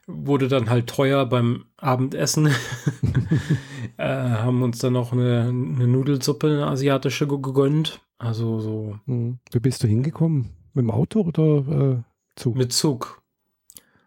Wurde 0.08 0.48
dann 0.48 0.70
halt 0.70 0.88
teuer 0.88 1.26
beim 1.26 1.66
Abendessen. 1.78 2.48
äh, 3.98 4.04
haben 4.08 4.62
uns 4.64 4.80
dann 4.80 4.94
noch 4.94 5.12
eine, 5.14 5.44
eine 5.50 5.88
Nudelsuppe, 5.88 6.48
eine 6.48 6.68
asiatische 6.68 7.28
ge- 7.28 7.40
gegönnt. 7.42 8.02
Also 8.18 8.60
so 8.60 9.00
hm. 9.06 9.40
Wie 9.52 9.60
bist 9.60 9.84
du 9.84 9.88
hingekommen? 9.88 10.50
Mit 10.74 10.84
dem 10.84 10.92
Auto 10.92 11.22
oder 11.22 12.00
äh, 12.00 12.04
Zug? 12.36 12.56
mit 12.56 12.72
Zug. 12.74 13.22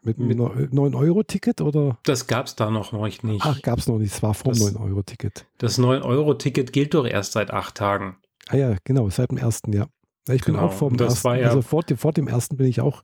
Mit 0.02 0.18
einem 0.18 0.38
9-Euro-Ticket 0.38 1.62
oder? 1.62 1.98
Das 2.04 2.26
gab's 2.26 2.56
da 2.56 2.70
noch 2.70 2.92
nicht. 3.22 3.40
Ach, 3.42 3.62
gab 3.62 3.78
es 3.78 3.86
noch 3.88 3.98
nicht. 3.98 4.12
Es 4.12 4.22
war 4.22 4.34
vor 4.34 4.52
dem 4.52 4.60
Das- 4.60 4.74
9-Euro-Ticket. 4.76 5.46
Das 5.58 5.78
9-Euro-Ticket 5.78 6.72
gilt 6.74 6.92
doch 6.94 7.06
erst 7.06 7.32
seit 7.32 7.50
acht 7.50 7.74
Tagen. 7.76 8.16
Ah 8.48 8.56
ja, 8.56 8.76
genau, 8.84 9.08
seit 9.10 9.30
dem 9.30 9.38
ersten, 9.38 9.72
ja. 9.72 9.86
Ich 10.28 10.44
bin 10.44 10.54
Genau, 10.54 10.66
auch 10.68 10.72
vor 10.72 10.90
dem 10.90 10.98
ersten, 11.00 11.28
ja- 11.36 11.46
also 11.48 11.62
vor 11.62 11.82
dem, 11.82 11.96
vor 11.98 12.12
dem 12.12 12.28
ersten 12.28 12.56
bin 12.56 12.66
ich 12.66 12.80
auch 12.80 13.02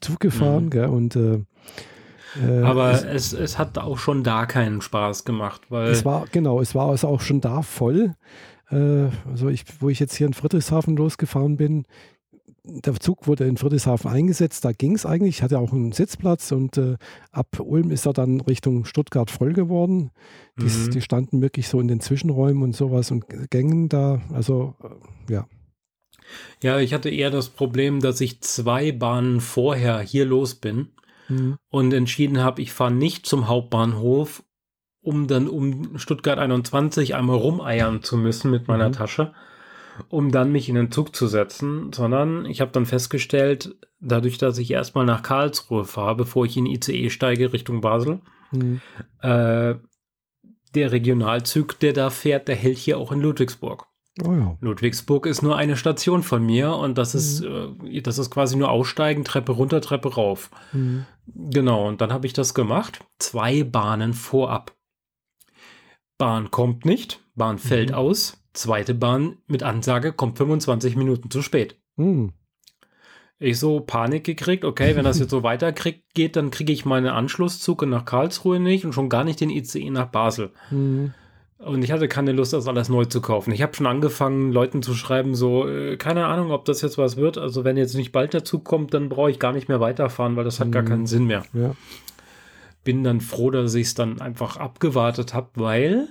Zug 0.00 0.20
gefahren, 0.20 0.66
Mhm. 0.66 0.70
gell, 0.70 0.86
und 0.86 1.16
äh, 1.16 1.44
äh, 2.34 2.62
Aber 2.64 2.90
es, 2.92 3.04
es, 3.04 3.32
es 3.32 3.58
hat 3.58 3.78
auch 3.78 3.98
schon 3.98 4.22
da 4.22 4.46
keinen 4.46 4.80
Spaß 4.80 5.24
gemacht, 5.24 5.62
weil 5.70 5.92
es 5.92 6.04
war, 6.04 6.26
genau, 6.30 6.60
es 6.60 6.74
war 6.74 6.88
also 6.90 7.08
auch 7.08 7.20
schon 7.20 7.40
da 7.40 7.62
voll. 7.62 8.14
Äh, 8.70 9.08
also 9.30 9.48
ich, 9.48 9.64
wo 9.80 9.88
ich 9.88 9.98
jetzt 9.98 10.14
hier 10.14 10.26
in 10.26 10.34
Friedrichshafen 10.34 10.96
losgefahren 10.96 11.56
bin, 11.56 11.86
der 12.84 12.94
Zug 13.00 13.26
wurde 13.26 13.44
in 13.44 13.56
Friedrichshafen 13.56 14.10
eingesetzt, 14.10 14.64
da 14.64 14.72
ging 14.72 14.94
es 14.94 15.06
eigentlich, 15.06 15.36
ich 15.36 15.42
hatte 15.42 15.58
auch 15.58 15.72
einen 15.72 15.92
Sitzplatz 15.92 16.52
und 16.52 16.76
äh, 16.76 16.96
ab 17.32 17.58
Ulm 17.60 17.90
ist 17.90 18.06
er 18.06 18.12
dann 18.12 18.40
Richtung 18.40 18.84
Stuttgart 18.84 19.30
voll 19.30 19.52
geworden. 19.52 20.10
Die, 20.60 20.64
Mhm. 20.66 20.90
die 20.90 21.00
standen 21.00 21.40
wirklich 21.42 21.68
so 21.68 21.80
in 21.80 21.88
den 21.88 22.00
Zwischenräumen 22.00 22.62
und 22.62 22.76
sowas 22.76 23.10
und 23.10 23.24
Gängen 23.50 23.88
da, 23.88 24.20
also 24.32 24.74
äh, 25.28 25.32
ja. 25.32 25.46
ja, 26.62 26.78
ich 26.78 26.92
hatte 26.94 27.08
eher 27.10 27.30
das 27.30 27.48
Problem, 27.48 28.00
dass 28.00 28.20
ich 28.20 28.40
zwei 28.40 28.92
Bahnen 28.92 29.40
vorher 29.40 30.00
hier 30.00 30.24
los 30.26 30.54
bin 30.54 30.88
Mhm. 31.28 31.56
und 31.70 31.92
entschieden 31.92 32.38
habe, 32.40 32.62
ich 32.62 32.72
fahre 32.72 32.92
nicht 32.92 33.26
zum 33.26 33.48
Hauptbahnhof, 33.48 34.42
um 35.02 35.26
dann 35.26 35.48
um 35.48 35.98
Stuttgart 35.98 36.38
21 36.38 37.14
einmal 37.14 37.36
rumeiern 37.36 38.02
zu 38.02 38.16
müssen 38.16 38.50
mit 38.50 38.66
meiner 38.68 38.88
Mhm. 38.88 38.92
Tasche, 38.94 39.32
um 40.08 40.30
dann 40.30 40.52
mich 40.52 40.68
in 40.68 40.74
den 40.74 40.90
Zug 40.90 41.14
zu 41.14 41.26
setzen, 41.26 41.92
sondern 41.92 42.44
ich 42.46 42.60
habe 42.60 42.70
dann 42.72 42.86
festgestellt, 42.86 43.76
dadurch, 44.00 44.38
dass 44.38 44.58
ich 44.58 44.70
erstmal 44.70 45.04
nach 45.04 45.22
Karlsruhe 45.22 45.84
fahre, 45.84 46.16
bevor 46.16 46.44
ich 46.46 46.56
in 46.56 46.66
ICE 46.66 47.10
steige 47.10 47.52
Richtung 47.52 47.80
Basel, 47.80 48.20
Mhm. 48.52 48.80
äh, 49.20 49.74
der 50.74 50.92
Regionalzug, 50.92 51.78
der 51.80 51.92
da 51.92 52.10
fährt, 52.10 52.48
der 52.48 52.56
hält 52.56 52.78
hier 52.78 52.98
auch 52.98 53.12
in 53.12 53.20
Ludwigsburg. 53.20 53.86
Oh 54.24 54.32
ja. 54.32 54.56
Ludwigsburg 54.60 55.26
ist 55.26 55.42
nur 55.42 55.56
eine 55.56 55.76
Station 55.76 56.22
von 56.22 56.44
mir 56.44 56.72
und 56.74 56.98
das 56.98 57.14
ist, 57.14 57.42
äh, 57.42 58.00
das 58.02 58.18
ist 58.18 58.30
quasi 58.30 58.56
nur 58.56 58.70
Aussteigen, 58.70 59.24
Treppe 59.24 59.52
runter, 59.52 59.80
Treppe 59.80 60.14
rauf. 60.14 60.50
Mhm. 60.72 61.06
Genau, 61.26 61.86
und 61.86 62.00
dann 62.00 62.12
habe 62.12 62.26
ich 62.26 62.32
das 62.32 62.54
gemacht. 62.54 63.00
Zwei 63.18 63.62
Bahnen 63.64 64.14
vorab. 64.14 64.74
Bahn 66.18 66.50
kommt 66.50 66.84
nicht, 66.84 67.20
Bahn 67.34 67.58
fällt 67.58 67.90
Mhm. 67.90 67.94
aus. 67.96 68.42
Zweite 68.58 68.92
Bahn 68.94 69.36
mit 69.46 69.62
Ansage 69.62 70.12
kommt 70.12 70.36
25 70.38 70.96
Minuten 70.96 71.30
zu 71.30 71.42
spät. 71.42 71.76
Mhm. 71.96 72.32
Ich 73.38 73.60
so 73.60 73.78
Panik 73.78 74.24
gekriegt, 74.24 74.64
okay, 74.64 74.96
wenn 74.96 75.04
das 75.04 75.20
jetzt 75.20 75.30
so 75.30 75.42
weiter 75.44 75.72
krieg, 75.72 76.02
geht, 76.12 76.34
dann 76.34 76.50
kriege 76.50 76.72
ich 76.72 76.84
meine 76.84 77.12
Anschlusszug 77.12 77.86
nach 77.86 78.04
Karlsruhe 78.04 78.58
nicht 78.58 78.84
und 78.84 78.92
schon 78.94 79.08
gar 79.08 79.22
nicht 79.22 79.40
den 79.40 79.50
ICE 79.50 79.90
nach 79.90 80.06
Basel. 80.08 80.50
Mhm. 80.72 81.14
Und 81.58 81.84
ich 81.84 81.92
hatte 81.92 82.08
keine 82.08 82.32
Lust, 82.32 82.52
das 82.52 82.66
alles 82.66 82.88
neu 82.88 83.04
zu 83.04 83.20
kaufen. 83.20 83.52
Ich 83.52 83.62
habe 83.62 83.74
schon 83.74 83.86
angefangen, 83.86 84.50
Leuten 84.52 84.82
zu 84.82 84.94
schreiben, 84.94 85.36
so, 85.36 85.68
äh, 85.68 85.96
keine 85.96 86.26
Ahnung, 86.26 86.50
ob 86.50 86.64
das 86.64 86.82
jetzt 86.82 86.98
was 86.98 87.16
wird. 87.16 87.38
Also 87.38 87.62
wenn 87.62 87.76
jetzt 87.76 87.94
nicht 87.94 88.10
bald 88.10 88.34
dazu 88.34 88.58
kommt, 88.58 88.92
dann 88.92 89.08
brauche 89.08 89.30
ich 89.30 89.38
gar 89.38 89.52
nicht 89.52 89.68
mehr 89.68 89.78
weiterfahren, 89.80 90.34
weil 90.34 90.44
das 90.44 90.58
hat 90.58 90.72
gar 90.72 90.82
Mhm. 90.82 90.88
keinen 90.88 91.06
Sinn 91.06 91.26
mehr. 91.26 91.44
Ja. 91.52 91.76
Bin 92.82 93.04
dann 93.04 93.20
froh, 93.20 93.50
dass 93.50 93.74
ich 93.74 93.86
es 93.88 93.94
dann 93.94 94.20
einfach 94.20 94.56
abgewartet 94.56 95.32
habe, 95.34 95.48
weil 95.54 96.08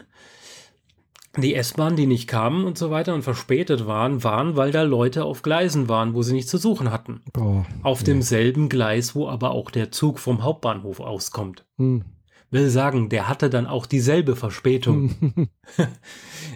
die 1.41 1.55
S-Bahn, 1.55 1.95
die 1.95 2.07
nicht 2.07 2.27
kamen 2.27 2.65
und 2.65 2.77
so 2.77 2.89
weiter 2.91 3.13
und 3.13 3.23
verspätet 3.23 3.87
waren, 3.87 4.23
waren, 4.23 4.55
weil 4.55 4.71
da 4.71 4.83
Leute 4.83 5.25
auf 5.25 5.41
Gleisen 5.41 5.89
waren, 5.89 6.13
wo 6.13 6.21
sie 6.23 6.33
nichts 6.33 6.51
zu 6.51 6.57
suchen 6.57 6.91
hatten. 6.91 7.21
Boah. 7.33 7.65
Auf 7.83 8.03
demselben 8.03 8.69
Gleis, 8.69 9.15
wo 9.15 9.27
aber 9.27 9.51
auch 9.51 9.71
der 9.71 9.91
Zug 9.91 10.19
vom 10.19 10.43
Hauptbahnhof 10.43 10.99
auskommt. 10.99 11.65
Mhm. 11.77 12.05
Will 12.49 12.69
sagen, 12.69 13.09
der 13.09 13.27
hatte 13.27 13.49
dann 13.49 13.67
auch 13.67 13.85
dieselbe 13.85 14.35
Verspätung. 14.35 15.15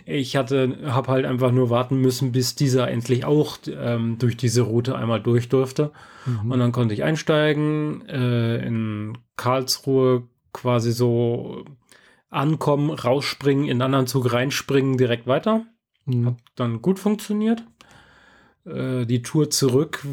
Ich 0.05 0.35
hatte, 0.35 0.77
habe 0.85 1.11
halt 1.11 1.25
einfach 1.25 1.51
nur 1.51 1.69
warten 1.69 1.97
müssen, 1.97 2.31
bis 2.31 2.55
dieser 2.55 2.89
endlich 2.89 3.25
auch 3.25 3.57
ähm, 3.67 4.17
durch 4.17 4.37
diese 4.37 4.61
Route 4.61 4.95
einmal 4.95 5.21
durch 5.21 5.49
durfte. 5.49 5.91
Mhm. 6.25 6.51
Und 6.51 6.59
dann 6.59 6.71
konnte 6.71 6.93
ich 6.93 7.03
einsteigen, 7.03 8.07
äh, 8.07 8.65
in 8.65 9.17
Karlsruhe 9.35 10.23
quasi 10.53 10.91
so 10.91 11.65
ankommen, 12.31 12.89
rausspringen, 12.89 13.65
in 13.65 13.71
einen 13.73 13.81
anderen 13.83 14.07
Zug 14.07 14.33
reinspringen, 14.33 14.97
direkt 14.97 15.27
weiter. 15.27 15.65
Mhm. 16.05 16.25
Hat 16.27 16.35
dann 16.55 16.81
gut 16.81 16.97
funktioniert. 16.97 17.63
Äh, 18.65 19.05
die 19.05 19.21
Tour 19.21 19.49
zurück 19.51 20.03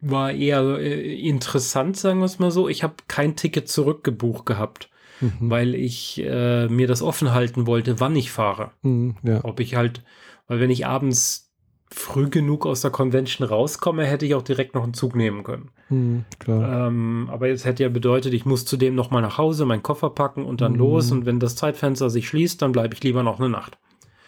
war 0.00 0.32
eher 0.32 0.78
äh, 0.78 1.18
interessant, 1.20 1.96
sagen 1.96 2.18
wir 2.20 2.26
es 2.26 2.38
mal 2.38 2.50
so. 2.50 2.68
Ich 2.68 2.82
habe 2.82 2.94
kein 3.08 3.36
Ticket 3.36 3.68
zurückgebucht 3.68 4.44
gehabt, 4.46 4.90
Mhm. 5.20 5.50
weil 5.50 5.74
ich 5.74 6.22
äh, 6.24 6.68
mir 6.68 6.86
das 6.86 7.02
offen 7.02 7.32
halten 7.32 7.66
wollte, 7.66 7.98
wann 7.98 8.14
ich 8.14 8.30
fahre. 8.30 8.70
Mhm. 8.82 9.16
Ja. 9.24 9.44
Ob 9.44 9.58
ich 9.58 9.74
halt, 9.74 10.04
weil 10.46 10.60
wenn 10.60 10.70
ich 10.70 10.86
abends 10.86 11.47
früh 11.90 12.28
genug 12.28 12.66
aus 12.66 12.80
der 12.82 12.90
Convention 12.90 13.46
rauskomme, 13.48 14.04
hätte 14.04 14.26
ich 14.26 14.34
auch 14.34 14.42
direkt 14.42 14.74
noch 14.74 14.82
einen 14.84 14.94
Zug 14.94 15.16
nehmen 15.16 15.42
können. 15.42 15.70
Mhm. 15.88 16.24
Ähm, 16.46 17.28
aber 17.32 17.48
jetzt 17.48 17.64
hätte 17.64 17.82
ja 17.82 17.88
bedeutet, 17.88 18.34
ich 18.34 18.44
muss 18.44 18.64
zudem 18.64 18.94
noch 18.94 19.10
mal 19.10 19.20
nach 19.22 19.38
Hause, 19.38 19.64
meinen 19.64 19.82
Koffer 19.82 20.10
packen 20.10 20.44
und 20.44 20.60
dann 20.60 20.72
Mhm. 20.72 20.78
los. 20.78 21.10
Und 21.10 21.24
wenn 21.26 21.40
das 21.40 21.56
Zeitfenster 21.56 22.10
sich 22.10 22.28
schließt, 22.28 22.60
dann 22.62 22.72
bleibe 22.72 22.94
ich 22.94 23.02
lieber 23.02 23.22
noch 23.22 23.38
eine 23.40 23.48
Nacht. 23.48 23.78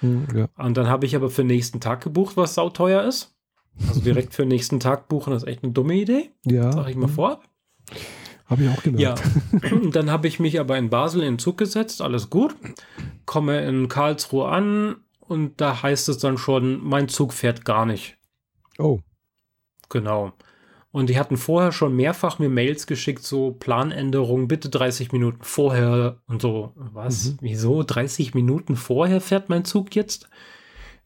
Mhm. 0.00 0.26
Ja. 0.34 0.48
Und 0.56 0.76
dann 0.76 0.88
habe 0.88 1.04
ich 1.06 1.14
aber 1.16 1.28
für 1.30 1.42
den 1.42 1.48
nächsten 1.48 1.80
Tag 1.80 2.02
gebucht, 2.02 2.36
was 2.36 2.54
sauteuer 2.54 3.02
ist. 3.04 3.34
Also 3.88 4.00
direkt 4.00 4.34
für 4.34 4.42
den 4.42 4.48
nächsten 4.48 4.80
Tag 4.80 5.08
buchen, 5.08 5.32
ist 5.32 5.46
echt 5.46 5.62
eine 5.62 5.72
dumme 5.72 5.94
Idee. 5.94 6.30
Ja. 6.44 6.72
Sag 6.72 6.88
ich 6.88 6.96
mal 6.96 7.08
vor. 7.08 7.40
Habe 8.46 8.64
ich 8.64 8.68
auch 8.70 8.82
gemerkt. 8.82 9.22
Ja. 9.62 9.70
Und 9.72 9.94
dann 9.96 10.10
habe 10.10 10.26
ich 10.28 10.40
mich 10.40 10.58
aber 10.58 10.76
in 10.76 10.90
Basel 10.90 11.20
in 11.22 11.34
den 11.34 11.38
Zug 11.38 11.56
gesetzt, 11.56 12.02
alles 12.02 12.30
gut. 12.30 12.54
Komme 13.26 13.64
in 13.64 13.88
Karlsruhe 13.88 14.48
an 14.48 14.96
und 15.30 15.60
da 15.60 15.80
heißt 15.80 16.08
es 16.08 16.18
dann 16.18 16.38
schon, 16.38 16.82
mein 16.82 17.08
Zug 17.08 17.32
fährt 17.32 17.64
gar 17.64 17.86
nicht. 17.86 18.18
Oh. 18.78 18.98
Genau. 19.88 20.32
Und 20.90 21.08
die 21.08 21.20
hatten 21.20 21.36
vorher 21.36 21.70
schon 21.70 21.94
mehrfach 21.94 22.40
mir 22.40 22.48
Mails 22.48 22.88
geschickt, 22.88 23.22
so 23.22 23.52
Planänderung, 23.52 24.48
bitte 24.48 24.68
30 24.68 25.12
Minuten 25.12 25.44
vorher 25.44 26.16
und 26.26 26.42
so. 26.42 26.72
Was? 26.74 27.26
Mhm. 27.26 27.38
Wieso? 27.42 27.84
30 27.84 28.34
Minuten 28.34 28.74
vorher 28.74 29.20
fährt 29.20 29.48
mein 29.48 29.64
Zug 29.64 29.94
jetzt? 29.94 30.28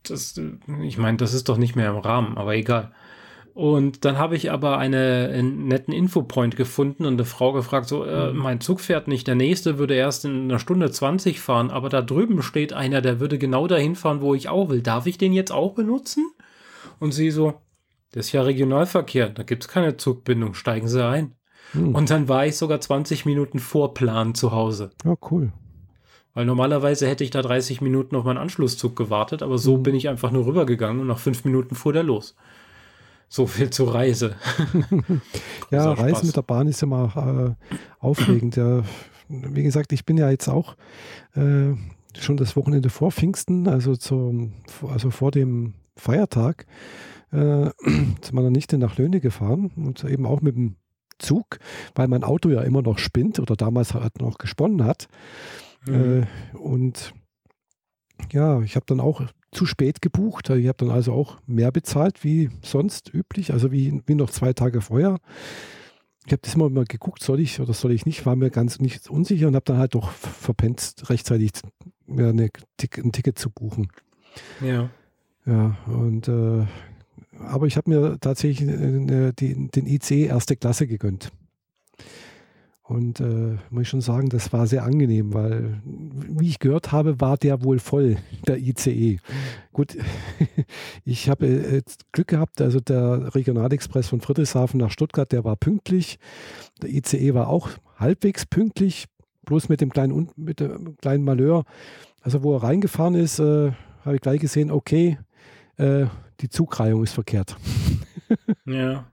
Das, 0.04 0.38
äh, 0.38 0.52
ich 0.83 0.97
meine, 0.97 1.19
das 1.19 1.35
ist 1.35 1.50
doch 1.50 1.59
nicht 1.59 1.76
mehr 1.76 1.90
im 1.90 1.99
Rahmen, 1.99 2.38
aber 2.38 2.54
egal. 2.54 2.93
Und 3.54 4.04
dann 4.04 4.18
habe 4.18 4.34
ich 4.34 4.50
aber 4.50 4.78
eine, 4.78 5.30
einen 5.32 5.68
netten 5.68 5.94
Infopoint 5.94 6.56
gefunden 6.56 7.06
und 7.06 7.14
eine 7.14 7.25
Frau 7.25 7.52
gefragt, 7.52 7.88
so, 7.88 8.04
äh, 8.04 8.32
Mhm. 8.32 8.38
mein 8.38 8.61
Zug 8.61 8.80
fährt 8.80 9.06
nicht, 9.06 9.28
der 9.28 9.37
nächste 9.37 9.78
würde 9.78 9.94
erst 9.94 10.25
in 10.25 10.44
einer 10.44 10.58
Stunde 10.58 10.90
20 10.90 11.40
fahren, 11.40 11.70
aber 11.70 11.88
da 11.88 12.02
drüben 12.02 12.42
steht 12.42 12.73
einer, 12.73 13.00
der 13.00 13.20
würde 13.20 13.38
genau 13.38 13.68
dahin 13.68 13.94
fahren, 13.94 14.20
wo 14.20 14.34
ich 14.34 14.49
auch 14.49 14.70
will. 14.70 14.82
Darf 14.82 15.06
ich 15.06 15.18
den 15.18 15.32
jetzt 15.32 15.52
auch 15.52 15.75
benutzen? 15.75 16.32
Und 16.99 17.12
sie 17.12 17.30
so, 17.30 17.54
das 18.11 18.26
ist 18.26 18.32
ja 18.32 18.42
Regionalverkehr, 18.42 19.28
da 19.28 19.44
gibt 19.44 19.62
es 19.62 19.68
keine 19.68 19.96
Zugbindung, 19.96 20.54
steigen 20.54 20.88
Sie 20.88 21.04
ein. 21.04 21.34
Hm. 21.73 21.94
Und 21.94 22.11
dann 22.11 22.28
war 22.28 22.46
ich 22.46 22.56
sogar 22.56 22.80
20 22.80 23.25
Minuten 23.25 23.61
vor 23.61 23.94
Plan 23.94 24.34
zu 24.34 24.50
Hause. 24.50 24.90
Ja, 25.04 25.14
cool. 25.30 25.52
Weil 26.32 26.46
normalerweise 26.46 27.06
hätte 27.06 27.23
ich 27.23 27.30
da 27.30 27.40
30 27.40 27.80
Minuten 27.80 28.16
auf 28.16 28.25
meinen 28.25 28.38
Anschlusszug 28.38 28.96
gewartet, 28.96 29.44
aber 29.44 29.58
so 29.58 29.76
hm. 29.76 29.84
bin 29.84 29.94
ich 29.94 30.08
einfach 30.08 30.32
nur 30.32 30.44
rübergegangen 30.44 31.00
und 31.00 31.06
nach 31.06 31.18
fünf 31.18 31.44
Minuten 31.44 31.76
fuhr 31.76 31.92
der 31.92 32.02
los. 32.02 32.34
So 33.35 33.49
viel 33.49 33.69
zur 33.69 33.93
Reise. 33.93 34.37
ja, 35.73 35.91
Reisen 35.93 36.29
mit 36.29 36.37
der 36.37 36.43
Bahn 36.43 36.69
ist 36.69 36.83
ja 36.83 36.87
mal 36.87 37.57
äh, 37.59 37.75
aufregend. 37.99 38.55
Ja, 38.55 38.85
wie 39.29 39.64
gesagt, 39.64 39.93
ich 39.93 40.05
bin 40.05 40.17
ja 40.17 40.31
jetzt 40.31 40.47
auch 40.47 40.76
äh, 41.35 41.75
schon 42.17 42.37
das 42.37 42.55
Wochenende 42.55 42.91
vor 42.91 43.11
Pfingsten, 43.11 43.67
also, 43.67 43.97
zum, 43.97 44.53
also 44.88 45.11
vor 45.11 45.33
dem 45.33 45.75
Feiertag, 45.97 46.64
äh, 47.33 47.71
zu 48.21 48.35
meiner 48.37 48.50
Nichte 48.50 48.79
nach 48.79 48.99
Löhne 48.99 49.19
gefahren 49.19 49.73
und 49.75 50.05
eben 50.05 50.26
auch 50.26 50.41
mit 50.41 50.55
dem 50.55 50.76
Zug, 51.19 51.59
weil 51.97 52.07
mein 52.07 52.23
Auto 52.23 52.50
ja 52.50 52.61
immer 52.61 52.83
noch 52.83 52.99
spinnt 52.99 53.41
oder 53.41 53.57
damals 53.57 53.95
halt 53.95 54.21
noch 54.21 54.38
gesponnen 54.38 54.85
hat. 54.85 55.09
Mhm. 55.88 56.23
Äh, 56.55 56.57
und 56.57 57.14
ja, 58.31 58.61
ich 58.61 58.76
habe 58.76 58.87
dann 58.87 59.00
auch 59.00 59.23
zu 59.54 59.66
spät 59.66 60.02
gebucht. 60.02 60.50
Ich 60.50 60.68
habe 60.68 60.78
dann 60.78 60.90
also 60.90 61.12
auch 61.12 61.38
mehr 61.46 61.73
bezahlt 61.73 62.25
wie 62.25 62.50
sonst 62.62 63.12
üblich, 63.12 63.52
also 63.52 63.73
wie, 63.73 64.02
wie 64.06 64.14
noch 64.14 64.30
zwei 64.30 64.52
Tage 64.52 64.80
vorher. 64.80 65.18
Ich 66.26 66.32
habe 66.32 66.42
das 66.42 66.54
immer 66.54 66.70
mal 66.70 66.84
geguckt, 66.84 67.23
soll 67.23 67.40
ich 67.40 67.61
oder 67.61 67.75
soll 67.75 67.92
ich 67.92 68.06
nicht, 68.06 68.25
war 68.25 68.34
mir 68.34 68.50
ganz 68.50 68.80
nicht 68.80 69.08
unsicher 69.11 69.49
und 69.49 69.54
habe 69.54 69.64
dann 69.66 69.78
halt 69.78 69.94
doch 69.94 70.11
verpennt, 70.11 70.94
rechtzeitig 71.08 71.52
mir 72.06 72.28
eine, 72.28 72.44
ein 72.44 73.12
Ticket 73.12 73.38
zu 73.38 73.50
buchen. 73.50 73.88
Ja. 74.61 74.90
Ja, 75.46 75.76
und 75.87 76.26
äh, 76.28 76.66
aber 77.38 77.66
ich 77.66 77.76
habe 77.76 77.90
mir 77.90 78.18
tatsächlich 78.20 78.66
äh, 78.68 79.32
die, 79.32 79.68
den 79.70 79.87
IC 79.87 80.11
erste 80.11 80.56
Klasse 80.56 80.87
gegönnt. 80.87 81.30
Und 82.87 83.19
äh, 83.21 83.57
muss 83.71 83.83
ich 83.83 83.88
schon 83.88 84.03
sagen, 84.03 84.29
das 84.29 84.53
war 84.53 84.67
sehr 84.67 84.85
angenehm, 84.85 85.33
weil, 85.33 85.81
wie 85.85 86.49
ich 86.49 86.59
gehört 86.59 86.93
habe, 86.93 87.19
war 87.19 87.38
der 87.38 87.64
wohl 87.64 87.79
voll, 87.79 88.19
der 88.47 88.59
ICE. 88.59 89.21
Gut, 89.73 89.97
ich 91.07 91.31
habe 91.31 91.47
äh, 91.47 91.83
Glück 92.12 92.29
gehabt, 92.29 92.61
also 92.61 92.81
der 92.81 93.35
Regionalexpress 93.35 94.09
von 94.09 94.21
Friedrichshafen 94.21 94.79
nach 94.79 94.91
Stuttgart, 94.91 95.33
der 95.33 95.45
war 95.45 95.57
pünktlich. 95.57 96.19
Der 96.83 96.91
ICE 96.91 97.33
war 97.33 97.49
auch 97.49 97.71
halbwegs 97.97 98.45
pünktlich, 98.45 99.07
bloß 99.47 99.71
mit 99.71 99.81
dem 99.81 99.88
kleinen, 99.88 100.29
mit 100.37 100.61
dem 100.61 100.99
kleinen 100.99 101.25
Malheur. 101.25 101.64
Also, 102.21 102.43
wo 102.43 102.55
er 102.55 102.64
reingefahren 102.64 103.14
ist, 103.14 103.38
äh, 103.38 103.73
habe 104.05 104.17
ich 104.17 104.21
gleich 104.21 104.41
gesehen, 104.41 104.71
okay, 104.71 105.19
äh, 105.79 106.05
die 106.41 106.50
Zugreihung 106.50 107.03
ist 107.03 107.12
verkehrt. 107.12 107.57
ja. 108.67 109.07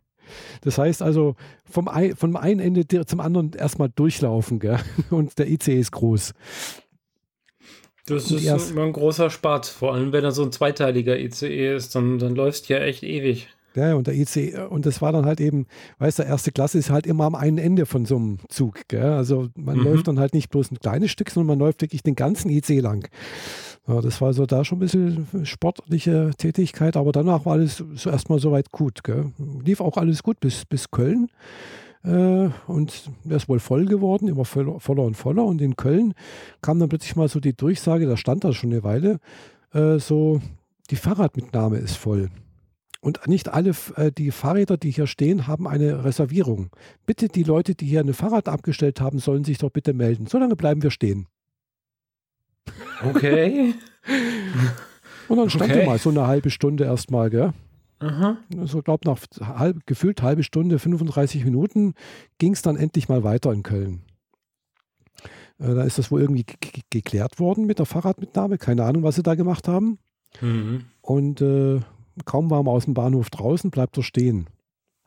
Das 0.62 0.78
heißt 0.78 1.01
also, 1.01 1.36
vom, 1.70 1.88
ein, 1.88 2.16
vom 2.16 2.36
einen 2.36 2.60
Ende 2.60 3.06
zum 3.06 3.20
anderen 3.20 3.54
erstmal 3.54 3.90
durchlaufen, 3.90 4.60
gell? 4.60 4.80
Und 5.10 5.38
der 5.38 5.50
ICE 5.50 5.80
ist 5.80 5.92
groß. 5.92 6.34
Das 8.08 8.32
ist 8.32 8.44
erst, 8.44 8.72
immer 8.72 8.84
ein 8.84 8.94
großer 8.94 9.30
Spaß, 9.30 9.70
vor 9.70 9.94
allem 9.94 10.12
wenn 10.12 10.24
er 10.24 10.32
so 10.32 10.44
ein 10.44 10.51
zweiteiliger 10.51 11.18
ICE 11.20 11.75
ist, 11.75 11.96
dann, 11.96 12.18
dann 12.20 12.36
läuft 12.36 12.68
ja 12.68 12.80
echt 12.80 13.04
ewig. 13.04 13.48
Ja, 13.74 13.96
und 13.96 14.08
der 14.08 14.16
IC, 14.16 14.70
und 14.70 14.86
das 14.86 15.01
war 15.01 15.13
dann 15.13 15.25
halt 15.25 15.40
eben, 15.40 15.66
weißt 16.00 16.20
du, 16.20 16.24
erste 16.24 16.51
Klasse 16.51 16.78
ist 16.78 16.90
halt 16.90 17.08
immer 17.08 17.24
am 17.24 17.36
einen 17.36 17.58
Ende 17.58 17.86
von 17.86 18.06
so 18.06 18.18
einem 18.18 18.40
Zug. 18.50 18.82
Gell? 18.90 19.01
Also 19.01 19.48
man 19.56 19.78
mhm. 19.78 19.84
läuft 19.86 20.08
dann 20.10 20.20
halt 20.20 20.34
nicht 20.34 20.50
bloß 20.50 20.72
ein 20.72 20.80
kleines 20.80 21.12
Stück, 21.12 21.30
sondern 21.30 21.58
man 21.58 21.66
läuft 21.66 21.82
wirklich 21.82 22.04
den 22.04 22.16
ganzen 22.16 22.50
IC 22.50 22.82
lang. 22.82 23.08
Ja, 23.88 24.00
das 24.00 24.22
war 24.22 24.34
so 24.34 24.46
da 24.46 24.64
schon 24.64 24.78
ein 24.78 24.82
bisschen 24.82 25.28
sportliche 25.44 26.32
Tätigkeit, 26.38 26.96
aber 26.96 27.12
danach 27.12 27.46
war 27.46 27.54
alles 27.54 27.84
so 27.96 28.10
erstmal 28.10 28.40
soweit 28.40 28.72
gut. 28.72 29.04
Gell? 29.04 29.32
Lief 29.64 29.82
auch 29.82 29.98
alles 29.98 30.22
gut 30.24 30.40
bis, 30.40 30.66
bis 30.66 30.92
Köln. 30.92 31.30
Äh, 32.04 32.50
und 32.68 33.10
er 33.28 33.38
ist 33.38 33.50
wohl 33.50 33.60
voll 33.60 33.86
geworden, 33.86 34.28
immer 34.28 34.46
voller 34.46 35.04
und 35.04 35.16
voller. 35.16 35.46
Und 35.46 35.62
in 35.62 35.76
Köln 35.76 36.14
kam 36.62 36.80
dann 36.80 36.90
plötzlich 36.90 37.16
mal 37.16 37.28
so 37.28 37.40
die 37.40 37.56
Durchsage, 37.56 38.08
da 38.08 38.18
stand 38.18 38.44
da 38.44 38.54
schon 38.54 38.72
eine 38.72 38.84
Weile, 38.84 39.20
äh, 39.74 40.00
so, 40.00 40.42
die 40.90 40.96
Fahrradmitnahme 40.96 41.78
ist 41.78 41.98
voll. 41.98 42.30
Und 43.02 43.28
nicht 43.28 43.50
alle 43.50 43.72
äh, 43.96 44.12
die 44.12 44.30
Fahrräder, 44.30 44.78
die 44.78 44.91
hier 44.91 45.08
stehen, 45.08 45.48
haben 45.48 45.67
eine 45.67 46.04
Reservierung. 46.04 46.70
Bitte 47.08 47.30
die 47.30 47.44
Leute, 47.44 47.74
die 47.74 47.88
hier 47.88 48.02
ein 48.02 48.13
Fahrrad 48.13 48.48
abgestellt 48.48 49.02
haben, 49.02 49.17
sollen 49.17 49.44
sich 49.44 49.58
doch 49.58 49.72
bitte 49.72 49.94
melden. 49.94 50.28
Solange 50.28 50.56
bleiben 50.56 50.84
wir 50.84 50.91
stehen. 50.91 51.28
Okay. 53.04 53.74
Und 55.28 55.38
dann 55.38 55.50
stand 55.50 55.71
okay. 55.71 55.86
mal 55.86 55.97
so 55.97 56.10
eine 56.10 56.28
halbe 56.28 56.50
Stunde 56.50 56.84
erstmal, 56.84 57.30
gell? 57.30 57.54
Aha. 58.00 58.38
Also, 58.58 58.82
glaube 58.82 59.08
nach 59.08 59.19
halb, 59.58 59.86
gefühlt 59.86 60.21
halbe 60.21 60.43
Stunde, 60.43 60.80
35 60.80 61.45
Minuten 61.45 61.93
ging 62.39 62.54
es 62.54 62.62
dann 62.62 62.76
endlich 62.76 63.10
mal 63.10 63.24
weiter 63.24 63.54
in 63.54 63.63
Köln. 63.63 64.02
Äh, 65.60 65.76
da 65.76 65.84
ist 65.84 66.00
das 66.00 66.12
wohl 66.12 66.21
irgendwie 66.21 66.45
geklärt 66.89 67.39
worden 67.39 67.65
mit 67.65 67.80
der 67.80 67.86
Fahrradmitnahme. 67.86 68.58
Keine 68.58 68.84
Ahnung, 68.84 69.04
was 69.04 69.15
sie 69.15 69.24
da 69.24 69.36
gemacht 69.36 69.67
haben. 69.67 70.00
Mhm. 70.41 70.86
Und 71.02 71.41
äh, 71.41 71.80
kaum 72.26 72.50
waren 72.50 72.65
wir 72.65 72.71
aus 72.71 72.86
dem 72.86 72.93
Bahnhof 72.93 73.30
draußen, 73.30 73.71
bleibt 73.71 73.97
er 73.97 74.04
stehen. 74.04 74.47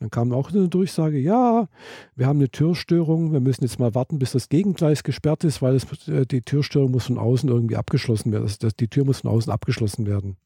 Dann 0.04 0.10
kam 0.10 0.32
auch 0.32 0.50
eine 0.50 0.68
Durchsage, 0.68 1.18
ja, 1.18 1.66
wir 2.14 2.26
haben 2.26 2.38
eine 2.38 2.50
Türstörung, 2.50 3.32
wir 3.32 3.40
müssen 3.40 3.64
jetzt 3.64 3.78
mal 3.78 3.94
warten, 3.94 4.18
bis 4.18 4.32
das 4.32 4.50
Gegengleis 4.50 5.02
gesperrt 5.02 5.44
ist, 5.44 5.62
weil 5.62 5.76
es, 5.76 5.86
äh, 6.08 6.26
die 6.26 6.42
Türstörung 6.42 6.90
muss 6.90 7.06
von 7.06 7.16
außen 7.16 7.48
irgendwie 7.48 7.76
abgeschlossen 7.76 8.30
werden. 8.30 8.46
Das, 8.60 8.76
die 8.76 8.88
Tür 8.88 9.06
muss 9.06 9.22
von 9.22 9.30
außen 9.30 9.50
abgeschlossen 9.50 10.04
werden. 10.06 10.36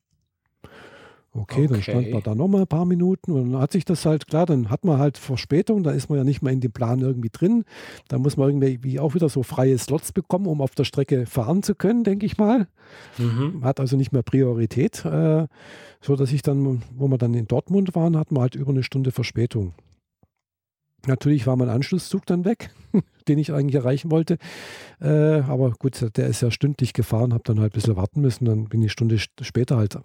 Okay, 1.35 1.64
okay, 1.64 1.67
dann 1.69 1.83
stand 1.83 2.11
man 2.11 2.23
da 2.23 2.35
nochmal 2.35 2.62
ein 2.62 2.67
paar 2.67 2.87
Minuten 2.87 3.33
und 3.33 3.53
dann 3.53 3.61
hat 3.61 3.73
sich 3.73 3.85
das 3.85 4.07
halt, 4.07 4.27
klar, 4.27 4.47
dann 4.47 4.71
hat 4.71 4.85
man 4.85 4.99
halt 4.99 5.19
Verspätung, 5.19 5.83
da 5.83 5.91
ist 5.91 6.09
man 6.09 6.19
ja 6.19 6.25
nicht 6.25 6.43
mehr 6.43 6.53
in 6.53 6.61
dem 6.61 6.73
Plan 6.73 7.01
irgendwie 7.01 7.29
drin. 7.31 7.64
Da 8.09 8.19
muss 8.19 8.37
man 8.37 8.49
irgendwie 8.62 8.99
auch 8.99 9.14
wieder 9.14 9.29
so 9.29 9.43
freie 9.43 9.77
Slots 9.77 10.12
bekommen, 10.12 10.47
um 10.47 10.62
auf 10.62 10.75
der 10.75 10.85
Strecke 10.85 11.27
fahren 11.27 11.62
zu 11.62 11.75
können, 11.75 12.03
denke 12.03 12.25
ich 12.25 12.38
mal. 12.38 12.67
Mhm. 13.19 13.62
Hat 13.62 13.79
also 13.79 13.97
nicht 13.97 14.12
mehr 14.12 14.23
Priorität. 14.23 15.05
Äh, 15.05 15.47
so 16.01 16.17
dass 16.17 16.33
ich 16.33 16.43
dann, 16.43 16.83
wo 16.97 17.09
wir 17.09 17.19
dann 17.19 17.35
in 17.35 17.47
Dortmund 17.47 17.95
waren, 17.95 18.17
hatten 18.17 18.35
wir 18.37 18.41
halt 18.41 18.55
über 18.55 18.71
eine 18.71 18.83
Stunde 18.83 19.11
Verspätung. 19.11 19.75
Natürlich 21.07 21.47
war 21.47 21.57
mein 21.57 21.69
Anschlusszug 21.69 22.27
dann 22.27 22.45
weg, 22.45 22.71
den 23.29 23.38
ich 23.38 23.53
eigentlich 23.53 23.77
erreichen 23.77 24.11
wollte. 24.11 24.38
Äh, 25.01 25.41
aber 25.43 25.73
gut, 25.73 26.17
der 26.17 26.27
ist 26.27 26.41
ja 26.41 26.51
stündlich 26.51 26.93
gefahren, 26.95 27.33
habe 27.33 27.45
dann 27.45 27.61
halt 27.61 27.73
ein 27.73 27.75
bisschen 27.75 27.97
warten 27.97 28.21
müssen. 28.21 28.47
Dann 28.47 28.64
bin 28.64 28.81
ich 28.81 28.87
eine 28.87 28.91
Stunde 28.91 29.19
später 29.19 29.77
halt 29.77 29.99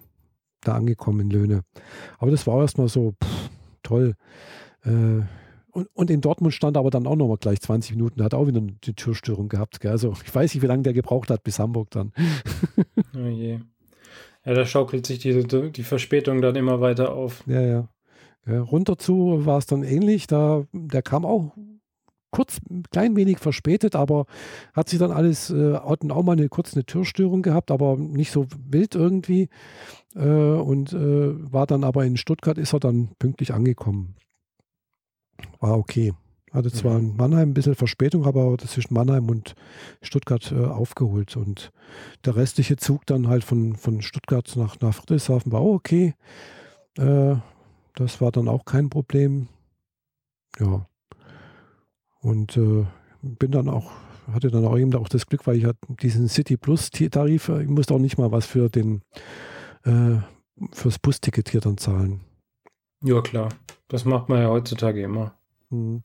da 0.64 0.74
angekommen 0.74 1.20
in 1.20 1.30
Löhne. 1.30 1.62
Aber 2.18 2.30
das 2.30 2.46
war 2.46 2.60
erstmal 2.60 2.88
so 2.88 3.12
pff, 3.22 3.50
toll. 3.82 4.14
Äh, 4.84 5.22
und, 5.70 5.88
und, 5.92 6.10
in 6.10 6.20
Dortmund 6.20 6.54
stand 6.54 6.76
aber 6.76 6.90
dann 6.90 7.06
auch 7.06 7.16
nochmal 7.16 7.36
gleich 7.38 7.60
20 7.60 7.96
Minuten, 7.96 8.18
der 8.18 8.26
hat 8.26 8.34
auch 8.34 8.46
wieder 8.46 8.60
eine 8.60 8.78
Türstörung 8.80 9.48
gehabt. 9.48 9.80
Gell? 9.80 9.90
Also 9.90 10.14
ich 10.24 10.32
weiß 10.32 10.54
nicht, 10.54 10.62
wie 10.62 10.68
lange 10.68 10.84
der 10.84 10.92
gebraucht 10.92 11.30
hat 11.30 11.42
bis 11.42 11.58
Hamburg 11.58 11.90
dann. 11.90 12.12
Oh 13.16 13.28
je. 13.28 13.60
Ja, 14.44 14.54
da 14.54 14.66
schaukelt 14.66 15.06
sich 15.06 15.20
die, 15.20 15.46
die 15.70 15.82
Verspätung 15.84 16.42
dann 16.42 16.56
immer 16.56 16.80
weiter 16.80 17.14
auf. 17.14 17.44
Ja, 17.46 17.60
ja. 17.60 17.88
ja 18.44 18.60
runter 18.60 18.98
zu 18.98 19.46
war 19.46 19.58
es 19.58 19.66
dann 19.66 19.84
ähnlich. 19.84 20.26
Da, 20.26 20.64
der 20.72 21.02
kam 21.02 21.24
auch 21.24 21.52
kurz, 22.34 22.60
ein 22.68 22.82
klein 22.90 23.14
wenig 23.14 23.38
verspätet, 23.38 23.94
aber 23.94 24.26
hat 24.72 24.88
sich 24.88 24.98
dann 24.98 25.12
alles, 25.12 25.50
äh, 25.50 25.74
hatten 25.74 26.10
auch 26.10 26.24
mal 26.24 26.32
eine 26.32 26.48
kurz 26.48 26.74
eine 26.74 26.84
Türstörung 26.84 27.42
gehabt, 27.42 27.70
aber 27.70 27.96
nicht 27.96 28.32
so 28.32 28.48
wild 28.68 28.96
irgendwie. 28.96 29.48
Äh, 30.16 30.26
und 30.26 30.92
äh, 30.92 31.52
war 31.52 31.66
dann 31.66 31.84
aber 31.84 32.04
in 32.04 32.16
Stuttgart, 32.16 32.58
ist 32.58 32.72
er 32.72 32.80
dann 32.80 33.10
pünktlich 33.20 33.54
angekommen. 33.54 34.16
War 35.60 35.78
okay. 35.78 36.12
Hatte 36.50 36.72
zwar 36.72 36.98
in 36.98 37.16
Mannheim 37.16 37.50
ein 37.50 37.54
bisschen 37.54 37.74
Verspätung, 37.76 38.26
aber 38.26 38.56
das 38.56 38.72
zwischen 38.72 38.94
Mannheim 38.94 39.28
und 39.28 39.54
Stuttgart 40.02 40.52
äh, 40.52 40.64
aufgeholt. 40.64 41.36
Und 41.36 41.70
der 42.24 42.34
restliche 42.34 42.76
Zug 42.76 43.06
dann 43.06 43.28
halt 43.28 43.44
von, 43.44 43.76
von 43.76 44.02
Stuttgart 44.02 44.52
nach, 44.56 44.80
nach 44.80 44.94
Friedrichshafen 44.94 45.52
war 45.52 45.60
auch 45.60 45.74
okay. 45.74 46.14
Äh, 46.98 47.36
das 47.94 48.20
war 48.20 48.32
dann 48.32 48.48
auch 48.48 48.64
kein 48.64 48.90
Problem. 48.90 49.48
Ja. 50.58 50.86
Und 52.24 52.56
äh, 52.56 52.86
bin 53.20 53.50
dann 53.50 53.68
auch, 53.68 53.92
hatte 54.32 54.50
dann 54.50 54.64
auch 54.64 54.78
eben 54.78 54.94
auch 54.94 55.10
das 55.10 55.26
Glück, 55.26 55.46
weil 55.46 55.56
ich 55.56 55.66
hatte 55.66 55.78
diesen 56.00 56.26
City 56.28 56.56
Plus 56.56 56.90
Tarif, 56.90 57.50
ich 57.50 57.68
musste 57.68 57.92
auch 57.92 57.98
nicht 57.98 58.16
mal 58.16 58.32
was 58.32 58.46
für 58.46 58.70
den 58.70 59.02
äh, 59.84 60.16
fürs 60.72 60.98
Busticket 60.98 61.50
hier 61.50 61.60
dann 61.60 61.76
zahlen. 61.76 62.20
Ja, 63.02 63.20
klar. 63.20 63.50
Das 63.88 64.06
macht 64.06 64.30
man 64.30 64.40
ja 64.40 64.48
heutzutage 64.48 65.02
immer. 65.02 65.34
Mhm. 65.68 66.02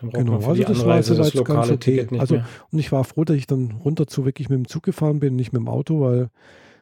Genau, 0.00 0.36
also 0.36 0.62
das 0.62 0.84
war 0.84 0.94
also 0.94 1.14
das 1.14 1.32
ganz 1.32 1.70
okay. 1.70 2.06
Also, 2.18 2.36
und 2.70 2.78
ich 2.78 2.90
war 2.90 3.04
froh, 3.04 3.24
dass 3.24 3.36
ich 3.36 3.46
dann 3.46 3.70
runter 3.84 4.06
zu 4.06 4.24
wirklich 4.24 4.48
mit 4.48 4.56
dem 4.56 4.68
Zug 4.68 4.82
gefahren 4.82 5.20
bin, 5.20 5.36
nicht 5.36 5.52
mit 5.52 5.60
dem 5.60 5.68
Auto, 5.68 6.00
weil 6.00 6.30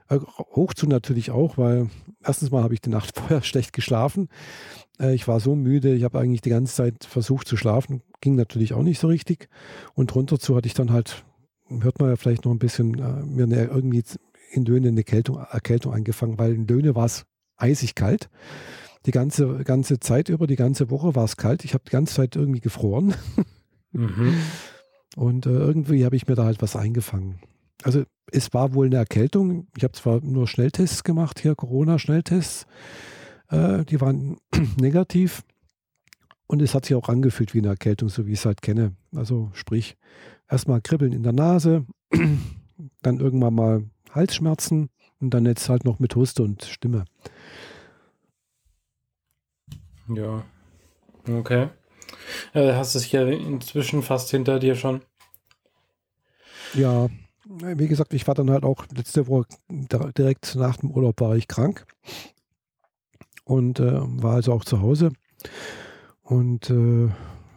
äh, 0.09 0.19
hoch 0.19 0.75
zu 0.75 0.87
natürlich 0.87 1.31
auch, 1.31 1.59
weil 1.59 1.89
erstens 2.25 2.51
mal 2.51 2.63
habe 2.63 2.75
ich 2.75 2.81
die 2.81 2.91
Nacht 2.91 3.15
vorher 3.19 3.43
schlecht 3.43 3.73
geschlafen. 3.73 4.29
Äh, 4.99 5.15
ich 5.15 5.29
war 5.29 5.41
so 5.41 5.55
müde, 5.55 5.95
ich 5.95 6.05
habe 6.05 6.19
eigentlich 6.19 6.41
die 6.41 6.51
ganze 6.51 6.75
Zeit 6.75 7.05
versucht 7.05 7.49
zu 7.49 7.57
schlafen, 7.57 8.03
ging 8.21 8.35
natürlich 8.37 8.75
auch 8.75 8.83
nicht 8.83 8.99
so 8.99 9.09
richtig. 9.09 9.49
Und 9.95 10.15
runter 10.15 10.39
zu 10.39 10.57
hatte 10.57 10.67
ich 10.67 10.75
dann 10.75 10.93
halt, 10.93 11.25
hört 11.69 12.01
man 12.01 12.11
ja 12.11 12.17
vielleicht 12.17 12.45
noch 12.45 12.53
ein 12.53 12.59
bisschen, 12.59 12.99
äh, 12.99 13.25
mir 13.25 13.45
eine, 13.45 13.65
irgendwie 13.65 14.03
in 14.51 14.65
Löhne 14.65 14.89
eine 14.89 15.01
Erkältung, 15.01 15.39
Erkältung 15.39 15.93
angefangen, 15.93 16.39
weil 16.39 16.55
in 16.55 16.67
Löhne 16.67 16.95
war 16.95 17.07
es 17.07 17.25
eisig 17.57 17.95
kalt. 17.95 18.29
die 19.07 19.11
ganze, 19.11 19.65
ganze 19.65 19.99
Zeit 19.99 20.29
über, 20.29 20.47
die 20.47 20.57
ganze 20.57 20.91
Woche 20.91 21.15
war 21.15 21.25
es 21.25 21.37
kalt. 21.37 21.65
Ich 21.65 21.75
habe 21.75 21.85
die 21.85 21.91
ganze 21.91 22.15
Zeit 22.15 22.37
irgendwie 22.37 22.61
gefroren. 22.61 23.15
Mhm. 23.93 24.35
Und 25.17 25.47
äh, 25.47 25.51
irgendwie 25.51 26.05
habe 26.05 26.17
ich 26.17 26.27
mir 26.27 26.35
da 26.35 26.45
halt 26.45 26.63
was 26.63 26.77
eingefangen. 26.77 27.41
Also 27.83 28.05
es 28.31 28.53
war 28.55 28.75
wohl 28.75 28.87
eine 28.87 28.97
Erkältung. 28.97 29.69
Ich 29.77 29.85
habe 29.85 29.93
zwar 29.93 30.21
nur 30.21 30.49
Schnelltests 30.49 31.05
gemacht, 31.05 31.41
hier 31.41 31.55
Corona-Schnelltests. 31.55 32.67
Äh, 33.49 33.85
die 33.85 34.01
waren 34.01 34.39
negativ. 34.81 35.43
Und 36.47 36.61
es 36.61 36.75
hat 36.75 36.87
sich 36.87 36.95
auch 36.95 37.09
angefühlt 37.09 37.55
wie 37.55 37.59
eine 37.59 37.69
Erkältung, 37.69 38.09
so 38.09 38.27
wie 38.27 38.33
ich 38.33 38.41
es 38.41 38.47
halt 38.47 38.63
kenne. 38.63 38.95
Also 39.15 39.51
sprich, 39.55 39.97
erstmal 40.49 40.81
Kribbeln 40.81 41.13
in 41.13 41.23
der 41.23 41.33
Nase, 41.33 41.87
dann 43.03 43.21
irgendwann 43.21 43.55
mal 43.55 43.85
Halsschmerzen 44.11 44.91
und 45.21 45.31
dann 45.31 45.47
jetzt 45.47 45.69
halt 45.69 45.85
noch 45.85 45.99
mit 45.99 46.15
Huste 46.15 46.43
und 46.43 46.65
Stimme. 46.65 47.05
Ja, 50.09 50.45
okay. 51.29 51.69
Äh, 52.53 52.75
hast 52.75 52.95
es 52.95 53.11
ja 53.13 53.27
inzwischen 53.27 54.03
fast 54.03 54.31
hinter 54.31 54.59
dir 54.59 54.75
schon. 54.75 55.01
Ja, 56.75 57.09
wie 57.45 57.89
gesagt, 57.89 58.15
ich 58.15 58.27
war 58.27 58.35
dann 58.35 58.51
halt 58.51 58.65
auch 58.65 58.87
letzte 58.95 59.27
Woche 59.27 59.47
direkt 59.71 60.55
nach 60.55 60.77
dem 60.77 60.91
Urlaub 60.91 61.21
war 61.21 61.37
ich 61.37 61.49
krank 61.49 61.87
und 63.45 63.81
äh, 63.81 64.01
war 64.01 64.35
also 64.35 64.53
auch 64.53 64.65
zu 64.65 64.81
Hause 64.81 65.13
und 66.23 66.71
äh, 66.71 67.09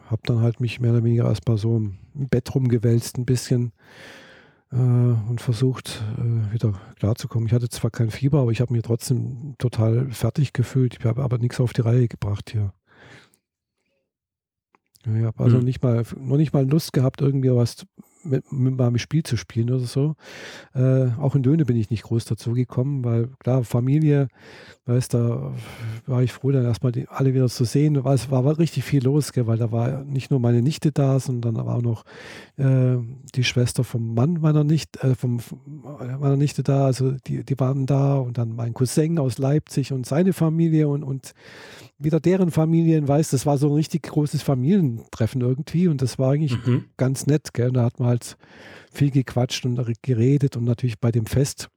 habe 0.10 0.22
dann 0.26 0.42
halt 0.42 0.60
mich 0.60 0.80
mehr 0.80 0.92
oder 0.92 1.04
weniger 1.04 1.26
erstmal 1.26 1.58
so 1.58 1.78
im 1.78 1.98
Bett 2.14 2.54
rumgewälzt 2.54 3.18
ein 3.18 3.26
bisschen 3.26 3.74
äh, 4.72 4.76
und 4.76 5.42
versucht 5.42 6.04
äh, 6.18 6.54
wieder 6.54 6.74
klarzukommen. 7.00 7.48
Ich 7.48 7.54
hatte 7.54 7.70
zwar 7.70 7.92
kein 7.92 8.12
Fieber, 8.12 8.40
aber 8.40 8.52
ich 8.52 8.62
habe 8.62 8.74
mich 8.74 8.84
trotzdem 8.84 9.56
total 9.58 10.10
fertig 10.12 10.54
gefühlt. 10.54 10.98
Ich 11.00 11.06
habe 11.06 11.24
aber 11.24 11.38
nichts 11.38 11.60
auf 11.60 11.74
die 11.74 11.82
Reihe 11.82 12.08
gebracht 12.08 12.52
hier. 12.52 12.74
Ich 15.06 15.24
habe 15.24 15.44
also 15.44 15.58
hm. 15.58 15.66
nicht 15.66 15.84
mal, 15.84 16.04
noch 16.18 16.38
nicht 16.38 16.54
mal 16.54 16.68
Lust 16.68 16.94
gehabt, 16.94 17.22
irgendwie 17.22 17.54
was 17.54 17.86
mit, 18.26 18.52
mit 18.52 18.78
meinem 18.78 18.98
Spiel 18.98 19.24
zu 19.24 19.38
spielen 19.38 19.70
oder 19.72 19.86
so. 19.86 20.16
Äh, 20.74 21.08
auch 21.20 21.36
in 21.36 21.44
Löhne 21.44 21.66
bin 21.66 21.78
ich 21.78 21.90
nicht 21.90 22.04
groß 22.04 22.26
dazu 22.26 22.54
gekommen, 22.54 23.04
weil 23.04 23.30
klar, 23.40 23.64
Familie, 23.64 24.28
weißt 24.86 25.14
da 25.14 25.54
war 26.06 26.24
ich 26.24 26.32
froh, 26.32 26.52
dann 26.52 26.66
erstmal 26.66 26.92
die, 26.92 27.08
alle 27.08 27.34
wieder 27.34 27.48
zu 27.48 27.66
sehen. 27.66 27.96
Es 27.96 28.32
war, 28.32 28.46
war 28.46 28.60
richtig 28.60 28.84
viel 28.84 29.04
los, 29.04 29.34
gell, 29.34 29.48
weil 29.48 29.58
da 29.58 29.72
war 29.72 30.04
nicht 30.04 30.32
nur 30.32 30.40
meine 30.40 30.62
Nichte 30.62 30.92
da, 30.92 31.20
sondern 31.20 31.56
war 31.56 31.78
auch 31.78 31.82
noch 31.82 32.04
äh, 32.58 32.98
die 33.34 33.44
Schwester 33.44 33.84
vom 33.84 34.14
Mann 34.14 34.40
meiner 34.42 34.64
Nichte, 34.64 35.02
äh, 35.02 35.16
vom, 35.16 35.40
meiner 36.20 36.38
Nichte 36.38 36.64
da, 36.64 36.86
also 36.86 37.12
die, 37.12 37.44
die 37.44 37.60
waren 37.60 37.86
da 37.86 38.18
und 38.18 38.38
dann 38.38 38.56
mein 38.56 38.74
Cousin 38.74 39.20
aus 39.20 39.38
Leipzig 39.38 39.94
und 39.94 40.06
seine 40.06 40.34
Familie 40.34 40.88
und, 40.88 41.04
und 41.04 41.34
wieder 41.98 42.20
deren 42.20 42.52
Familien, 42.52 43.08
weißt 43.08 43.34
das 43.34 43.46
war 43.46 43.58
so 43.58 43.68
ein 43.68 43.74
richtig 43.74 44.04
großes 44.04 44.42
Familientreffen 44.42 45.42
irgendwie 45.42 45.88
und 45.88 46.02
das 46.02 46.20
war 46.20 46.32
eigentlich 46.32 46.66
mhm. 46.66 46.86
ganz 46.98 47.26
nett, 47.26 47.54
gell? 47.54 47.72
Da 47.72 47.84
hat 47.84 48.00
man 48.00 48.10
halt 48.10 48.38
viel 48.92 49.12
gequatscht 49.12 49.66
und 49.66 49.80
geredet 50.02 50.58
und 50.58 50.66
natürlich 50.66 51.00
bei 51.00 51.12
dem 51.12 51.26
Fest. 51.26 51.70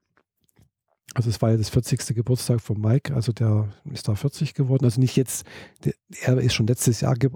Also 1.14 1.30
es 1.30 1.40
war 1.40 1.50
ja 1.50 1.56
das 1.56 1.70
40. 1.70 2.14
Geburtstag 2.14 2.60
von 2.60 2.80
Mike, 2.80 3.14
also 3.14 3.32
der 3.32 3.68
ist 3.90 4.08
da 4.08 4.14
40 4.14 4.54
geworden. 4.54 4.84
Also 4.84 5.00
nicht 5.00 5.16
jetzt, 5.16 5.46
der, 5.84 5.94
er 6.22 6.38
ist 6.38 6.54
schon 6.54 6.66
letztes 6.66 7.00
Jahr 7.00 7.14
ge 7.14 7.30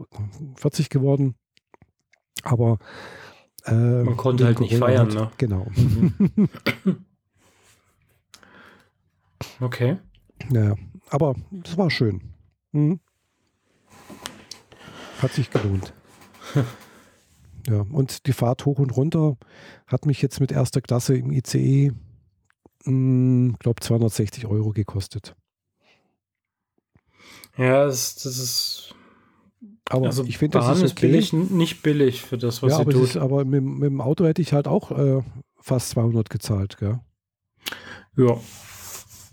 40 0.57 0.91
geworden, 0.91 1.37
aber 2.43 2.79
äh, 3.65 4.03
man 4.03 4.17
konnte 4.17 4.45
halt 4.45 4.61
nicht 4.61 4.77
feiern, 4.77 5.09
hat, 5.09 5.15
ne? 5.15 5.31
Genau. 5.39 5.67
Mhm. 5.75 6.49
okay. 9.61 9.99
Ja, 10.53 10.75
aber 11.09 11.37
es 11.65 11.79
war 11.79 11.91
schön. 11.91 12.32
Mhm. 12.73 13.01
Hat 15.21 15.33
sich 15.33 15.51
gelohnt. 15.51 15.93
ja, 17.69 17.81
und 17.81 18.27
die 18.27 18.33
Fahrt 18.33 18.67
hoch 18.67 18.79
und 18.79 18.97
runter 18.97 19.37
hat 19.87 20.07
mich 20.07 20.21
jetzt 20.21 20.41
mit 20.41 20.51
erster 20.51 20.81
Klasse 20.81 21.17
im 21.17 21.31
ICE, 21.31 21.93
glaube 22.85 23.81
260 23.81 24.47
Euro 24.47 24.71
gekostet. 24.71 25.37
Ja, 27.57 27.85
das, 27.85 28.17
das 28.17 28.39
ist. 28.39 28.95
Aber 29.89 30.07
also 30.07 30.25
ich 30.25 30.39
finde, 30.39 30.59
das 30.59 30.81
ist, 30.81 30.93
okay. 30.93 31.09
billig, 31.09 31.33
nicht 31.33 31.83
billig 31.83 32.23
für 32.23 32.39
das, 32.39 32.63
was 32.63 32.71
ja, 32.71 32.77
sie 32.77 32.83
aber 32.83 32.93
tut. 32.93 33.05
Ist, 33.05 33.17
aber 33.17 33.45
mit, 33.45 33.63
mit, 33.63 33.85
dem 33.85 34.01
Auto 34.01 34.25
hätte 34.25 34.43
ich 34.43 34.53
halt 34.53 34.67
auch 34.67 34.91
äh, 34.91 35.23
fast 35.61 35.91
200 35.91 36.31
gezahlt, 36.31 36.79
gell? 36.79 37.01
Ja. 38.17 38.41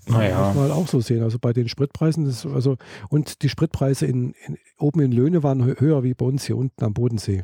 Naja. 0.10 0.48
Muss 0.48 0.56
man 0.56 0.64
halt 0.64 0.74
auch 0.74 0.88
so 0.88 1.00
sehen. 1.00 1.24
Also 1.24 1.40
bei 1.40 1.54
den 1.54 1.70
Spritpreisen, 1.70 2.26
das, 2.26 2.46
also, 2.46 2.78
und 3.10 3.42
die 3.44 3.50
Spritpreise 3.50 4.06
in, 4.06 4.34
in, 4.46 4.58
oben 4.78 5.02
in 5.02 5.12
Löhne 5.12 5.44
waren 5.44 5.66
höher 5.80 6.04
wie 6.04 6.14
bei 6.14 6.26
uns 6.26 6.46
hier 6.46 6.58
unten 6.58 6.84
am 6.84 6.94
Bodensee. 6.94 7.44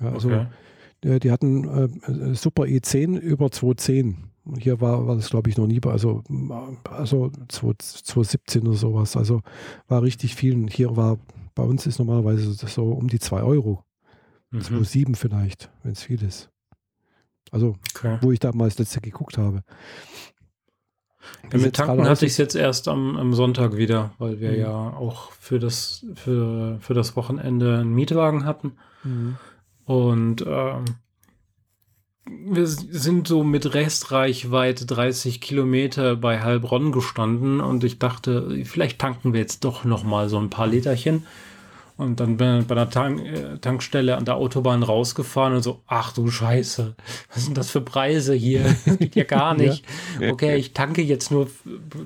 Ja, 0.00 0.12
also 0.12 0.28
okay. 0.28 0.46
die, 1.04 1.18
die, 1.20 1.30
hatten 1.30 1.64
äh, 1.64 2.34
Super 2.34 2.64
E10 2.64 3.18
über 3.18 3.50
210. 3.50 4.30
Hier 4.58 4.80
war, 4.80 5.06
war 5.08 5.16
das, 5.16 5.30
glaube 5.30 5.50
ich, 5.50 5.56
noch 5.56 5.66
nie, 5.66 5.80
also, 5.84 6.22
also 6.88 7.30
217 7.48 8.66
oder 8.66 8.76
sowas. 8.76 9.16
Also 9.16 9.42
war 9.88 10.02
richtig 10.02 10.36
viel. 10.36 10.68
Hier 10.70 10.96
war, 10.96 11.18
bei 11.54 11.64
uns 11.64 11.86
ist 11.86 11.98
normalerweise 11.98 12.52
so 12.52 12.84
um 12.92 13.08
die 13.08 13.18
2 13.18 13.42
Euro. 13.42 13.82
Mhm. 14.50 14.60
2,7 14.60 15.16
vielleicht, 15.16 15.70
wenn 15.82 15.92
es 15.92 16.02
viel 16.02 16.22
ist. 16.22 16.50
Also, 17.50 17.76
okay. 17.94 18.18
wo 18.20 18.32
ich 18.32 18.40
damals 18.40 18.78
letzte 18.78 19.00
geguckt 19.00 19.38
habe. 19.38 19.62
Ja, 21.52 21.58
mit 21.58 21.76
Tanken 21.76 22.08
hatte 22.08 22.26
ich 22.26 22.32
es 22.32 22.38
jetzt 22.38 22.54
erst 22.54 22.88
am, 22.88 23.16
am, 23.16 23.34
Sonntag 23.34 23.76
wieder, 23.76 24.12
weil 24.18 24.40
wir 24.40 24.52
mhm. 24.52 24.58
ja 24.58 24.72
auch 24.72 25.30
für 25.32 25.58
das, 25.58 26.04
für, 26.14 26.78
für 26.80 26.94
das 26.94 27.16
Wochenende 27.16 27.78
einen 27.78 27.94
Mietwagen 27.94 28.44
hatten. 28.44 28.72
Mhm. 29.04 29.36
Und 29.84 30.44
ähm, 30.46 30.84
wir 32.28 32.66
sind 32.66 33.28
so 33.28 33.44
mit 33.44 33.74
Restreichweite 33.74 34.84
30 34.86 35.40
Kilometer 35.40 36.16
bei 36.16 36.42
Heilbronn 36.42 36.90
gestanden 36.90 37.60
und 37.60 37.84
ich 37.84 37.98
dachte, 37.98 38.64
vielleicht 38.64 38.98
tanken 38.98 39.32
wir 39.32 39.40
jetzt 39.40 39.64
doch 39.64 39.84
noch 39.84 40.02
mal 40.02 40.28
so 40.28 40.38
ein 40.38 40.50
paar 40.50 40.66
Literchen. 40.66 41.24
Und 41.96 42.20
dann 42.20 42.36
bin 42.36 42.60
ich 42.60 42.66
bei 42.66 42.74
der 42.74 42.90
Tank 42.90 43.24
äh, 43.24 43.56
Tankstelle 43.58 44.16
an 44.16 44.26
der 44.26 44.36
Autobahn 44.36 44.82
rausgefahren 44.82 45.54
und 45.54 45.62
so, 45.62 45.80
ach 45.86 46.12
du 46.12 46.30
Scheiße, 46.30 46.94
was 47.32 47.44
sind 47.44 47.56
das 47.56 47.70
für 47.70 47.80
Preise 47.80 48.34
hier? 48.34 48.76
Das 48.86 48.98
geht 48.98 49.16
ja 49.16 49.24
gar 49.24 49.54
nicht. 49.54 49.84
ja. 50.20 50.30
Okay, 50.30 50.56
ich 50.56 50.72
tanke 50.72 51.02
jetzt 51.02 51.30
nur 51.30 51.48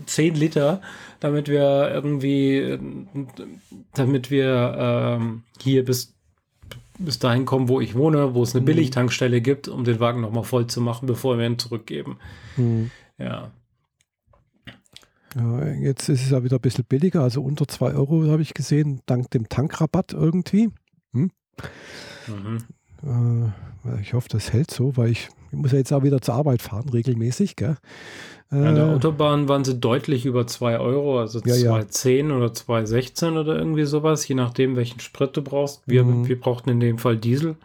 10 0.07 0.35
Liter, 0.35 0.81
damit 1.19 1.49
wir 1.49 1.91
irgendwie, 1.93 2.79
damit 3.95 4.31
wir 4.31 4.77
ähm, 4.79 5.43
hier 5.61 5.85
bis, 5.85 6.15
bis 6.99 7.19
dahin 7.19 7.45
kommen, 7.45 7.69
wo 7.69 7.81
ich 7.81 7.95
wohne, 7.95 8.35
wo 8.35 8.43
es 8.45 8.55
eine 8.55 8.63
mhm. 8.63 8.67
Billigtankstelle 8.67 9.41
gibt, 9.41 9.69
um 9.69 9.85
den 9.85 9.99
Wagen 9.99 10.21
nochmal 10.21 10.45
voll 10.45 10.69
zu 10.69 10.81
machen, 10.81 11.07
bevor 11.07 11.37
wir 11.39 11.47
ihn 11.47 11.59
zurückgeben. 11.59 12.19
Mhm. 12.57 12.91
Ja. 13.19 13.51
Ja, 15.37 15.69
jetzt 15.69 16.09
ist 16.09 16.23
es 16.23 16.31
ja 16.31 16.43
wieder 16.43 16.57
ein 16.57 16.63
bisschen 16.63 16.85
billiger, 16.85 17.23
also 17.23 17.43
unter 17.43 17.69
2 17.69 17.95
Euro 17.95 18.29
habe 18.31 18.43
ich 18.43 18.55
gesehen, 18.55 19.01
dank 19.07 19.31
dem 19.31 19.49
Tankrabatt 19.49 20.13
irgendwie. 20.13 20.71
Hm? 21.13 21.31
Mhm. 22.27 22.65
Äh, 23.05 24.01
ich 24.01 24.13
hoffe, 24.13 24.29
das 24.29 24.53
hält 24.53 24.71
so, 24.71 24.97
weil 24.97 25.11
ich, 25.11 25.29
ich, 25.53 25.59
muss 25.59 25.73
ja 25.73 25.79
jetzt 25.79 25.93
auch 25.93 26.03
wieder 26.03 26.21
zur 26.21 26.35
Arbeit 26.35 26.63
fahren, 26.63 26.89
regelmäßig. 26.89 27.57
Gell? 27.57 27.77
Äh, 28.51 28.57
An 28.57 28.75
der 28.75 28.87
Autobahn 28.87 29.49
waren 29.49 29.65
sie 29.65 29.79
deutlich 29.79 30.27
über 30.27 30.47
2 30.47 30.79
Euro, 30.79 31.21
also 31.21 31.41
ja, 31.41 31.55
2,10 31.55 32.29
ja. 32.29 32.37
oder 32.37 32.47
2,16 32.49 33.39
oder 33.39 33.57
irgendwie 33.57 33.85
sowas, 33.85 34.27
je 34.27 34.35
nachdem, 34.35 34.77
welchen 34.77 35.01
Sprit 35.01 35.37
du 35.37 35.43
brauchst. 35.43 35.83
Wir, 35.87 36.05
mhm. 36.05 36.29
wir 36.29 36.39
brauchten 36.39 36.71
in 36.71 36.81
dem 36.81 36.99
Fall 36.99 37.17
Diesel. 37.17 37.57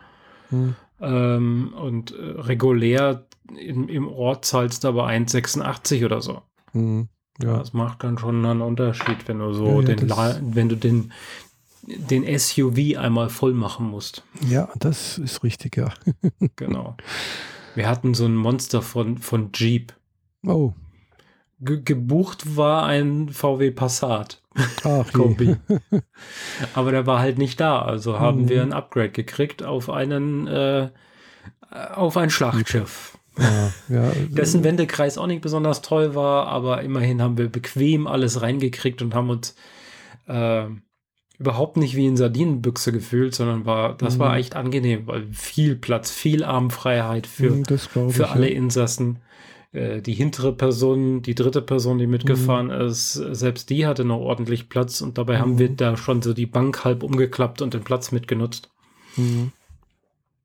Mhm. 0.52 0.76
Ähm, 1.02 1.74
und 1.76 2.12
äh, 2.12 2.42
regulär 2.42 3.26
in, 3.58 3.90
im 3.90 4.08
Ort 4.08 4.46
zahlst 4.46 4.84
du 4.84 4.88
aber 4.88 5.08
1,86 5.08 6.06
oder 6.06 6.22
so. 6.22 6.42
Mhm. 6.74 7.10
Ja. 7.42 7.58
Das 7.58 7.74
macht 7.74 8.04
dann 8.04 8.18
schon 8.18 8.46
einen 8.46 8.62
Unterschied, 8.62 9.28
wenn 9.28 9.40
du 9.40 9.54
so 9.54 9.82
ja, 9.82 9.90
ja, 9.90 9.96
den, 9.96 10.56
wenn 10.56 10.70
du 10.70 10.78
den, 10.78 11.12
den 11.82 12.40
SUV 12.40 12.98
einmal 12.98 13.30
voll 13.30 13.54
machen 13.54 13.88
musst. 13.90 14.24
Ja, 14.48 14.70
das 14.80 15.18
ist 15.18 15.44
richtig, 15.44 15.76
ja. 15.76 15.94
genau. 16.56 16.96
Wir 17.76 17.90
hatten 17.90 18.14
so 18.14 18.26
ein 18.26 18.36
Monster 18.36 18.82
von, 18.82 19.18
von 19.18 19.50
Jeep. 19.54 19.94
Oh. 20.46 20.74
Ge 21.60 21.82
gebucht 21.84 22.56
war 22.56 22.86
ein 22.86 23.30
VW 23.30 23.72
Passat. 23.72 24.42
Ach, 24.84 25.12
Kombi. 25.14 25.58
Aber 26.74 26.92
der 26.92 27.06
war 27.06 27.20
halt 27.20 27.38
nicht 27.38 27.60
da. 27.60 27.82
Also 27.82 28.20
haben 28.20 28.44
mhm. 28.44 28.50
wir 28.50 28.62
ein 28.62 28.74
Upgrade 28.74 29.12
gekriegt 29.12 29.64
auf 29.64 29.90
einen 29.90 30.48
äh, 30.48 30.90
auf 31.70 32.16
ein 32.16 32.30
Schlachtschiff. 32.30 33.18
Ja, 33.38 33.72
ja. 33.90 34.12
Dessen 34.30 34.64
Wendekreis 34.64 35.18
auch 35.18 35.28
nicht 35.28 35.42
besonders 35.42 35.82
toll 35.82 36.16
war, 36.16 36.48
aber 36.48 36.82
immerhin 36.84 37.22
haben 37.22 37.38
wir 37.38 37.50
bequem 37.50 38.08
alles 38.08 38.42
reingekriegt 38.42 39.02
und 39.02 39.14
haben 39.14 39.30
uns 39.30 39.56
äh, 40.28 40.66
überhaupt 41.38 41.78
nicht 41.78 41.96
wie 41.96 42.06
in 42.06 42.18
Sardinenbüchse 42.18 42.92
gefühlt, 42.92 43.36
sondern 43.36 43.66
war, 43.66 43.98
das 43.98 44.16
mhm. 44.16 44.20
war 44.20 44.38
echt 44.38 44.56
angenehm, 44.56 45.08
weil 45.08 45.28
viel 45.32 45.76
Platz, 45.76 46.12
viel 46.12 46.44
Armfreiheit 46.44 47.28
für, 47.28 47.52
mhm, 47.52 48.10
für 48.10 48.30
alle 48.30 48.50
ja. 48.50 48.56
Insassen. 48.56 49.20
äh, 49.76 50.02
die 50.02 50.14
hintere 50.14 50.54
Person, 50.54 51.22
die 51.22 51.36
dritte 51.36 51.62
Person, 51.62 51.98
die 51.98 52.08
mitgefahren 52.08 52.68
mhm. 52.68 52.88
ist, 52.88 53.14
selbst 53.14 53.70
die 53.70 53.86
hatte 53.86 54.06
noch 54.06 54.20
ordentlich 54.20 54.70
Platz 54.70 55.02
und 55.02 55.18
dabei 55.18 55.38
mhm. 55.38 55.42
haben 55.42 55.60
wir 55.60 55.70
da 55.70 55.98
schon 55.98 56.22
so 56.22 56.34
die 56.34 56.46
Bank 56.46 56.86
halb 56.86 57.04
umgeklappt 57.04 57.62
und 57.62 57.74
den 57.74 57.84
Platz 57.84 58.12
mitgenutzt. 58.12 58.70
Mhm. 59.18 59.52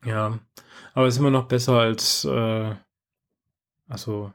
Ja, 0.05 0.39
aber 0.95 1.07
es 1.07 1.15
ist 1.15 1.21
immer 1.21 1.31
noch 1.31 1.47
besser 1.47 1.75
als, 1.75 2.25
äh, 2.25 2.75
also, 3.89 4.33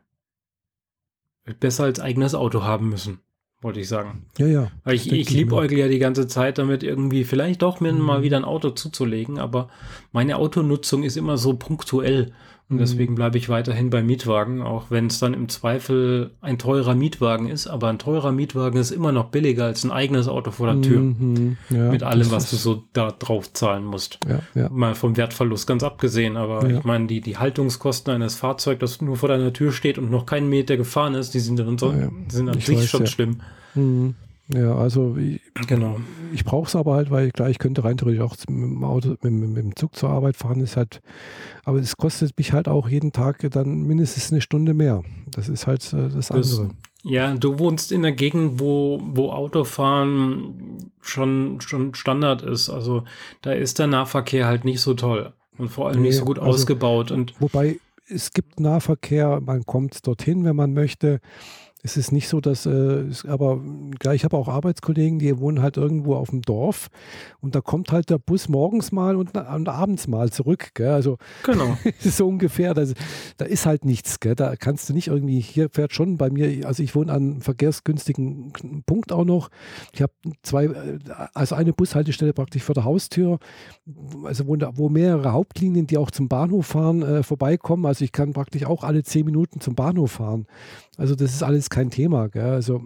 besser 1.60 1.86
als 1.86 2.00
eigenes 2.00 2.36
Auto 2.36 2.64
haben 2.64 2.90
müssen 2.90 3.20
wollte 3.66 3.80
ich 3.80 3.88
sagen. 3.88 4.28
Ja, 4.38 4.46
ja. 4.46 4.72
Weil 4.84 4.94
ich, 4.94 5.12
ich 5.12 5.32
liebäugle 5.32 5.80
ja 5.80 5.88
die 5.88 5.98
ganze 5.98 6.28
Zeit 6.28 6.60
damit, 6.60 6.84
irgendwie 6.84 7.24
vielleicht 7.24 7.64
doch 7.64 7.80
mir 7.80 7.92
mhm. 7.92 8.00
mal 8.00 8.22
wieder 8.22 8.38
ein 8.38 8.46
Auto 8.46 8.70
zuzulegen, 8.70 9.40
aber 9.40 9.70
meine 10.12 10.38
Autonutzung 10.38 11.02
ist 11.02 11.18
immer 11.18 11.38
so 11.38 11.56
punktuell. 11.56 12.32
Und 12.68 12.78
mhm. 12.78 12.80
deswegen 12.80 13.14
bleibe 13.14 13.38
ich 13.38 13.48
weiterhin 13.48 13.92
bei 13.92 14.02
Mietwagen, 14.02 14.64
auch 14.64 14.90
wenn 14.90 15.06
es 15.06 15.20
dann 15.20 15.36
im 15.36 15.50
Zweifel 15.50 16.32
ein 16.42 16.58
teurer 16.58 16.96
Mietwagen 16.96 17.48
ist. 17.48 17.68
Aber 17.68 17.90
ein 17.90 18.00
teurer 18.00 18.32
Mietwagen 18.32 18.80
ist 18.80 18.90
immer 18.90 19.12
noch 19.12 19.26
billiger 19.26 19.66
als 19.66 19.84
ein 19.84 19.92
eigenes 19.92 20.28
Auto 20.28 20.50
vor 20.50 20.74
der 20.74 20.82
Tür. 20.82 21.00
Mhm, 21.00 21.58
ja, 21.70 21.92
Mit 21.92 22.02
allem, 22.02 22.32
was 22.32 22.50
du 22.50 22.56
so 22.56 22.84
da 22.94 23.12
drauf 23.12 23.54
zahlen 23.54 23.86
musst. 23.86 24.18
Ja, 24.28 24.40
ja. 24.60 24.70
Mal 24.70 24.96
vom 24.96 25.16
Wertverlust 25.16 25.68
ganz 25.68 25.84
abgesehen. 25.84 26.38
Aber 26.38 26.68
ich 26.68 26.84
meine, 26.84 27.06
die, 27.06 27.22
die 27.22 27.38
Haltungskosten 27.38 28.12
eines 28.12 28.34
Fahrzeugs, 28.34 28.80
das 28.80 29.00
nur 29.00 29.16
vor 29.16 29.30
deiner 29.30 29.54
Tür 29.54 29.72
steht 29.72 30.00
und 30.00 30.10
noch 30.10 30.26
keinen 30.26 30.50
Meter 30.50 30.76
gefahren 30.76 31.14
ist, 31.14 31.36
die 31.36 31.40
sind, 31.40 31.60
dann 31.60 31.78
so, 31.78 31.94
sind 32.30 32.50
an 32.50 32.58
ich 32.58 32.66
sich 32.66 32.80
weiß, 32.80 32.90
schon 32.90 33.06
schlimm. 33.06 33.42
Mhm. 33.76 34.16
Ja, 34.54 34.76
also 34.76 35.18
ich, 35.18 35.42
genau. 35.68 36.00
ich 36.32 36.46
brauche 36.46 36.68
es 36.68 36.76
aber 36.76 36.94
halt, 36.94 37.10
weil 37.10 37.32
klar, 37.32 37.50
ich 37.50 37.58
könnte 37.58 37.84
rein 37.84 37.98
theoretisch 37.98 38.22
auch 38.22 38.36
mit 38.48 38.64
dem 38.64 38.84
Auto, 38.84 39.16
mit, 39.22 39.32
mit, 39.32 39.58
dem 39.58 39.76
Zug 39.76 39.96
zur 39.96 40.10
Arbeit 40.10 40.38
fahren, 40.38 40.62
ist 40.62 40.78
halt, 40.78 41.02
aber 41.64 41.80
es 41.80 41.98
kostet 41.98 42.38
mich 42.38 42.54
halt 42.54 42.68
auch 42.68 42.88
jeden 42.88 43.12
Tag 43.12 43.40
dann 43.52 43.84
mindestens 43.84 44.32
eine 44.32 44.42
Stunde 44.42 44.76
mehr. 44.76 45.02
Das 45.32 45.50
ist 45.50 45.66
halt 45.66 45.82
äh, 45.94 46.10
das, 46.10 46.30
das 46.30 46.32
andere. 46.32 46.76
Ja, 47.02 47.34
du 47.36 47.60
wohnst 47.60 47.92
in 47.92 48.04
der 48.04 48.12
Gegend, 48.12 48.60
wo, 48.60 49.00
wo 49.04 49.32
Autofahren 49.32 50.92
schon, 51.02 51.62
schon 51.62 51.94
Standard 51.96 52.42
ist. 52.42 52.70
Also 52.70 53.04
da 53.42 53.52
ist 53.52 53.80
der 53.80 53.88
Nahverkehr 53.88 54.48
halt 54.48 54.66
nicht 54.66 54.82
so 54.82 54.94
toll 54.94 55.34
und 55.58 55.70
vor 55.70 55.88
allem 55.88 56.02
nee, 56.02 56.10
nicht 56.10 56.18
so 56.18 56.26
gut 56.26 56.40
also, 56.40 56.52
ausgebaut. 56.52 57.12
Und 57.12 57.34
wobei 57.40 57.80
es 58.08 58.32
gibt 58.32 58.60
Nahverkehr, 58.60 59.40
man 59.42 59.66
kommt 59.66 60.06
dorthin, 60.06 60.46
wenn 60.46 60.56
man 60.56 60.74
möchte 60.74 61.22
es 61.86 61.98
ist 61.98 62.12
nicht 62.12 62.28
so, 62.28 62.42
dass, 62.42 62.66
äh, 62.66 63.06
aber 63.28 63.62
ja, 64.02 64.14
ich 64.14 64.24
habe 64.24 64.36
auch 64.36 64.48
Arbeitskollegen, 64.48 65.20
die 65.20 65.38
wohnen 65.40 65.62
halt 65.62 65.78
irgendwo 65.78 66.16
auf 66.16 66.32
dem 66.32 66.42
Dorf 66.42 66.90
und 67.42 67.54
da 67.54 67.62
kommt 67.62 67.92
halt 67.92 68.10
der 68.10 68.18
Bus 68.18 68.50
morgens 68.50 68.92
mal 68.92 69.16
und, 69.16 69.38
und 69.38 69.70
abends 69.70 70.08
mal 70.08 70.32
zurück. 70.32 70.72
Gell? 70.74 70.90
Also 70.90 71.18
genau. 71.44 71.78
so 72.00 72.28
ungefähr. 72.28 72.74
Das, 72.74 72.96
da 73.38 73.46
ist 73.46 73.68
halt 73.68 73.86
nichts. 73.86 74.20
Gell? 74.20 74.34
Da 74.34 74.56
kannst 74.56 74.90
du 74.90 74.94
nicht 74.94 75.08
irgendwie, 75.10 75.40
hier 75.40 75.70
fährt 75.70 75.94
schon 75.94 76.18
bei 76.18 76.32
mir, 76.32 76.66
also 76.66 76.82
ich 76.82 76.96
wohne 76.96 77.14
an 77.14 77.22
einem 77.22 77.42
verkehrsgünstigen 77.42 78.52
Punkt 78.88 79.12
auch 79.12 79.26
noch. 79.26 79.50
Ich 79.94 80.02
habe 80.02 80.14
zwei, 80.42 80.72
also 81.36 81.54
eine 81.54 81.72
Bushaltestelle 81.72 82.34
praktisch 82.34 82.64
vor 82.64 82.74
der 82.74 82.86
Haustür, 82.86 83.38
also 84.24 84.48
wo, 84.48 84.58
wo 84.74 84.90
mehrere 84.90 85.34
Hauptlinien, 85.34 85.86
die 85.86 86.00
auch 86.00 86.10
zum 86.10 86.30
Bahnhof 86.30 86.66
fahren, 86.66 87.04
äh, 87.04 87.22
vorbeikommen. 87.22 87.86
Also 87.86 88.04
ich 88.04 88.12
kann 88.12 88.34
praktisch 88.34 88.66
auch 88.66 88.84
alle 88.84 89.04
zehn 89.04 89.28
Minuten 89.28 89.62
zum 89.62 89.76
Bahnhof 89.76 90.14
fahren. 90.14 90.48
Also 90.98 91.16
das 91.16 91.34
ist 91.34 91.44
alles 91.44 91.70
kein 91.70 91.90
Thema. 91.90 92.30
Gell? 92.30 92.44
Also 92.44 92.84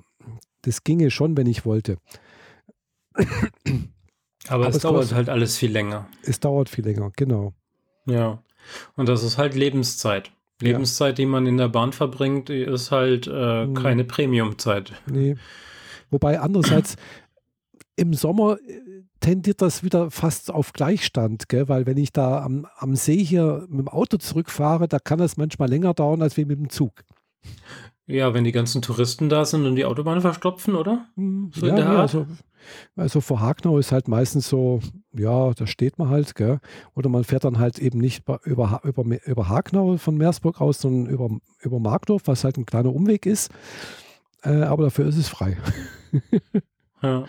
das 0.61 0.83
ginge 0.83 1.11
schon, 1.11 1.37
wenn 1.37 1.47
ich 1.47 1.65
wollte. 1.65 1.97
Aber, 3.15 4.65
Aber 4.65 4.67
es, 4.69 4.79
dauert 4.79 4.95
kostet, 4.97 5.17
halt 5.17 5.29
alles 5.29 5.57
viel 5.57 5.71
länger. 5.71 6.07
Es 6.23 6.39
dauert 6.39 6.69
viel 6.69 6.85
länger, 6.85 7.11
genau. 7.15 7.53
Ja. 8.05 8.41
Und 8.95 9.09
das 9.09 9.23
ist 9.23 9.37
halt 9.37 9.55
Lebenszeit. 9.55 10.31
Lebenszeit, 10.61 11.17
ja. 11.19 11.23
die 11.23 11.25
man 11.25 11.45
in 11.45 11.57
der 11.57 11.69
Bahn 11.69 11.93
verbringt, 11.93 12.49
ist 12.49 12.91
halt 12.91 13.27
äh, 13.27 13.63
hm. 13.63 13.73
keine 13.75 14.03
Premiumzeit. 14.03 14.93
Nee. 15.09 15.35
Wobei 16.09 16.39
andererseits 16.39 16.95
im 17.95 18.13
Sommer 18.13 18.57
äh, 18.67 19.03
tendiert 19.19 19.61
das 19.61 19.83
wieder 19.83 20.11
fast 20.11 20.51
auf 20.51 20.73
Gleichstand, 20.73 21.49
gell? 21.49 21.69
weil 21.69 21.85
wenn 21.85 21.97
ich 21.97 22.11
da 22.11 22.43
am, 22.43 22.67
am 22.77 22.95
See 22.95 23.23
hier 23.23 23.65
mit 23.69 23.79
dem 23.79 23.87
Auto 23.87 24.17
zurückfahre, 24.17 24.87
da 24.87 24.99
kann 24.99 25.19
das 25.19 25.37
manchmal 25.37 25.69
länger 25.69 25.93
dauern 25.93 26.21
als 26.21 26.37
wie 26.37 26.45
mit 26.45 26.59
dem 26.59 26.69
Zug. 26.69 27.03
Ja, 28.09 28.33
wenn 28.33 28.43
die 28.43 28.51
ganzen 28.51 28.81
Touristen 28.81 29.29
da 29.29 29.45
sind 29.45 29.67
und 29.67 29.75
die 29.75 29.85
Autobahn 29.85 30.19
verstopfen, 30.19 30.75
oder? 30.75 31.05
So 31.15 31.67
ja, 31.67 31.77
ja 31.77 32.01
also, 32.01 32.25
also 32.95 33.21
vor 33.21 33.39
Hagnau 33.39 33.77
ist 33.77 33.91
halt 33.91 34.07
meistens 34.07 34.49
so, 34.49 34.79
ja, 35.13 35.53
da 35.53 35.67
steht 35.67 35.99
man 35.99 36.09
halt, 36.09 36.33
gell? 36.33 36.59
Oder 36.95 37.07
man 37.09 37.23
fährt 37.23 37.43
dann 37.43 37.59
halt 37.59 37.77
eben 37.77 37.99
nicht 37.99 38.23
über, 38.45 38.81
über, 38.81 38.81
über 39.25 39.47
Hagnau 39.47 39.97
von 39.97 40.17
Meersburg 40.17 40.59
aus, 40.59 40.81
sondern 40.81 41.05
über, 41.05 41.29
über 41.61 41.79
Markdorf, 41.79 42.23
was 42.25 42.43
halt 42.43 42.57
ein 42.57 42.65
kleiner 42.65 42.95
Umweg 42.95 43.27
ist. 43.27 43.51
Äh, 44.43 44.63
aber 44.63 44.85
dafür 44.85 45.05
ist 45.05 45.17
es 45.17 45.29
frei. 45.29 45.57
ja. 47.03 47.25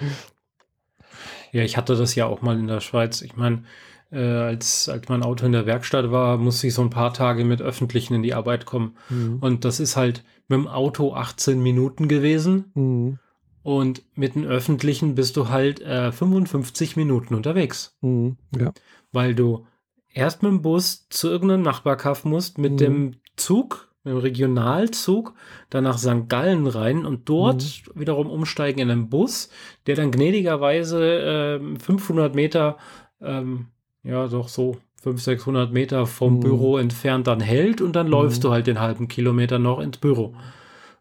ja, 1.52 1.62
ich 1.62 1.76
hatte 1.76 1.94
das 1.94 2.14
ja 2.14 2.24
auch 2.24 2.40
mal 2.40 2.58
in 2.58 2.68
der 2.68 2.80
Schweiz. 2.80 3.20
Ich 3.20 3.36
meine, 3.36 3.64
äh, 4.10 4.18
als, 4.18 4.88
als 4.88 5.10
mein 5.10 5.22
Auto 5.22 5.44
in 5.44 5.52
der 5.52 5.66
Werkstatt 5.66 6.10
war, 6.10 6.38
musste 6.38 6.68
ich 6.68 6.72
so 6.72 6.80
ein 6.80 6.88
paar 6.88 7.12
Tage 7.12 7.44
mit 7.44 7.60
Öffentlichen 7.60 8.14
in 8.14 8.22
die 8.22 8.32
Arbeit 8.32 8.64
kommen. 8.64 8.96
Mhm. 9.10 9.40
Und 9.42 9.66
das 9.66 9.78
ist 9.78 9.98
halt 9.98 10.24
mit 10.50 10.58
dem 10.58 10.68
Auto 10.68 11.14
18 11.14 11.62
Minuten 11.62 12.08
gewesen. 12.08 12.72
Mhm. 12.74 13.18
Und 13.62 14.02
mit 14.14 14.34
den 14.34 14.46
Öffentlichen 14.46 15.14
bist 15.14 15.36
du 15.36 15.48
halt 15.48 15.80
äh, 15.80 16.12
55 16.12 16.96
Minuten 16.96 17.34
unterwegs. 17.34 17.96
Mhm. 18.00 18.36
Ja. 18.58 18.72
Weil 19.12 19.34
du 19.34 19.66
erst 20.12 20.42
mit 20.42 20.50
dem 20.50 20.62
Bus 20.62 21.08
zu 21.08 21.28
irgendeinem 21.28 21.62
Nachbarkaff 21.62 22.24
musst, 22.24 22.58
mit 22.58 22.72
mhm. 22.72 22.76
dem 22.78 23.14
Zug, 23.36 23.88
mit 24.02 24.12
dem 24.12 24.18
Regionalzug, 24.18 25.34
dann 25.68 25.84
nach 25.84 25.98
St. 25.98 26.28
Gallen 26.28 26.66
rein 26.66 27.06
und 27.06 27.28
dort 27.28 27.62
mhm. 27.62 28.00
wiederum 28.00 28.28
umsteigen 28.28 28.80
in 28.80 28.90
einen 28.90 29.08
Bus, 29.08 29.50
der 29.86 29.94
dann 29.94 30.10
gnädigerweise 30.10 31.60
äh, 31.60 31.78
500 31.78 32.34
Meter 32.34 32.76
ähm, 33.20 33.66
ja, 34.02 34.26
doch 34.28 34.48
so 34.48 34.78
500, 35.00 35.24
600 35.38 35.72
Meter 35.72 36.06
vom 36.06 36.36
mhm. 36.36 36.40
Büro 36.40 36.78
entfernt 36.78 37.26
dann 37.26 37.40
hält 37.40 37.80
und 37.80 37.96
dann 37.96 38.06
mhm. 38.06 38.12
läufst 38.12 38.44
du 38.44 38.50
halt 38.50 38.66
den 38.66 38.80
halben 38.80 39.08
Kilometer 39.08 39.58
noch 39.58 39.80
ins 39.80 39.98
Büro. 39.98 40.34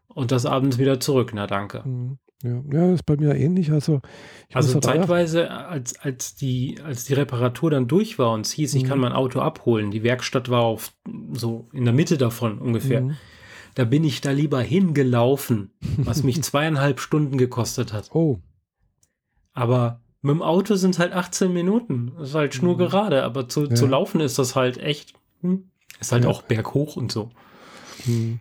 Und 0.08 0.32
das 0.32 0.46
abends 0.46 0.78
wieder 0.78 1.00
zurück, 1.00 1.32
na 1.34 1.46
danke. 1.46 1.82
Mhm. 1.84 2.18
Ja, 2.42 2.62
ja, 2.72 2.94
ist 2.94 3.04
bei 3.04 3.16
mir 3.16 3.34
ähnlich. 3.34 3.70
Also, 3.70 4.00
also 4.52 4.80
zeitweise, 4.80 5.50
als, 5.50 5.98
als, 6.00 6.34
die, 6.34 6.78
als 6.82 7.04
die 7.04 7.12
Reparatur 7.12 7.70
dann 7.70 7.86
durch 7.86 8.18
war 8.18 8.32
und 8.32 8.46
es 8.46 8.52
hieß, 8.52 8.74
ich 8.74 8.84
kann 8.84 8.96
mhm. 8.96 9.02
mein 9.02 9.12
Auto 9.12 9.40
abholen, 9.40 9.90
die 9.90 10.02
Werkstatt 10.02 10.48
war 10.48 10.62
auf 10.62 10.92
so 11.32 11.68
in 11.74 11.84
der 11.84 11.92
Mitte 11.92 12.16
davon 12.16 12.58
ungefähr. 12.58 13.02
Mhm. 13.02 13.16
Da 13.74 13.84
bin 13.84 14.04
ich 14.04 14.22
da 14.22 14.30
lieber 14.30 14.60
hingelaufen, 14.62 15.70
was 15.98 16.22
mich 16.22 16.42
zweieinhalb 16.42 17.00
Stunden 17.00 17.36
gekostet 17.36 17.92
hat. 17.92 18.10
Oh. 18.14 18.38
Aber 19.52 20.00
mit 20.22 20.34
dem 20.34 20.42
Auto 20.42 20.74
sind 20.74 20.90
es 20.90 20.98
halt 20.98 21.12
18 21.12 21.52
Minuten. 21.52 22.12
Das 22.18 22.30
ist 22.30 22.34
halt 22.34 22.54
schnurgerade, 22.54 23.18
mhm. 23.18 23.22
aber 23.22 23.48
zu, 23.48 23.66
ja. 23.66 23.74
zu 23.74 23.86
laufen 23.86 24.20
ist 24.20 24.38
das 24.38 24.54
halt 24.56 24.78
echt, 24.78 25.14
hm, 25.40 25.70
ist 26.00 26.12
halt 26.12 26.24
ja. 26.24 26.30
auch 26.30 26.42
berghoch 26.42 26.96
und 26.96 27.10
so. 27.10 27.30
Hm. 28.04 28.40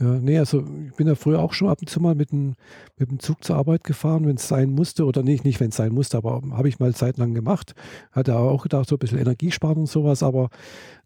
Ja, 0.00 0.06
nee, 0.06 0.38
also 0.38 0.64
ich 0.88 0.96
bin 0.96 1.06
ja 1.06 1.14
früher 1.14 1.38
auch 1.38 1.52
schon 1.52 1.68
ab 1.68 1.78
und 1.80 1.88
zu 1.88 2.00
mal 2.00 2.16
mit 2.16 2.32
dem, 2.32 2.56
mit 2.98 3.12
dem 3.12 3.20
Zug 3.20 3.44
zur 3.44 3.56
Arbeit 3.56 3.84
gefahren, 3.84 4.26
wenn 4.26 4.36
es 4.36 4.48
sein 4.48 4.72
musste, 4.72 5.04
oder 5.04 5.22
nicht, 5.22 5.44
nicht 5.44 5.60
wenn 5.60 5.68
es 5.68 5.76
sein 5.76 5.94
musste, 5.94 6.16
aber 6.16 6.42
habe 6.50 6.68
ich 6.68 6.80
mal 6.80 6.92
zeitlang 6.94 7.32
gemacht. 7.32 7.76
Hatte 8.10 8.36
auch 8.36 8.64
gedacht, 8.64 8.88
so 8.88 8.96
ein 8.96 8.98
bisschen 8.98 9.20
Energiesparen 9.20 9.78
und 9.78 9.88
sowas, 9.88 10.24
aber 10.24 10.50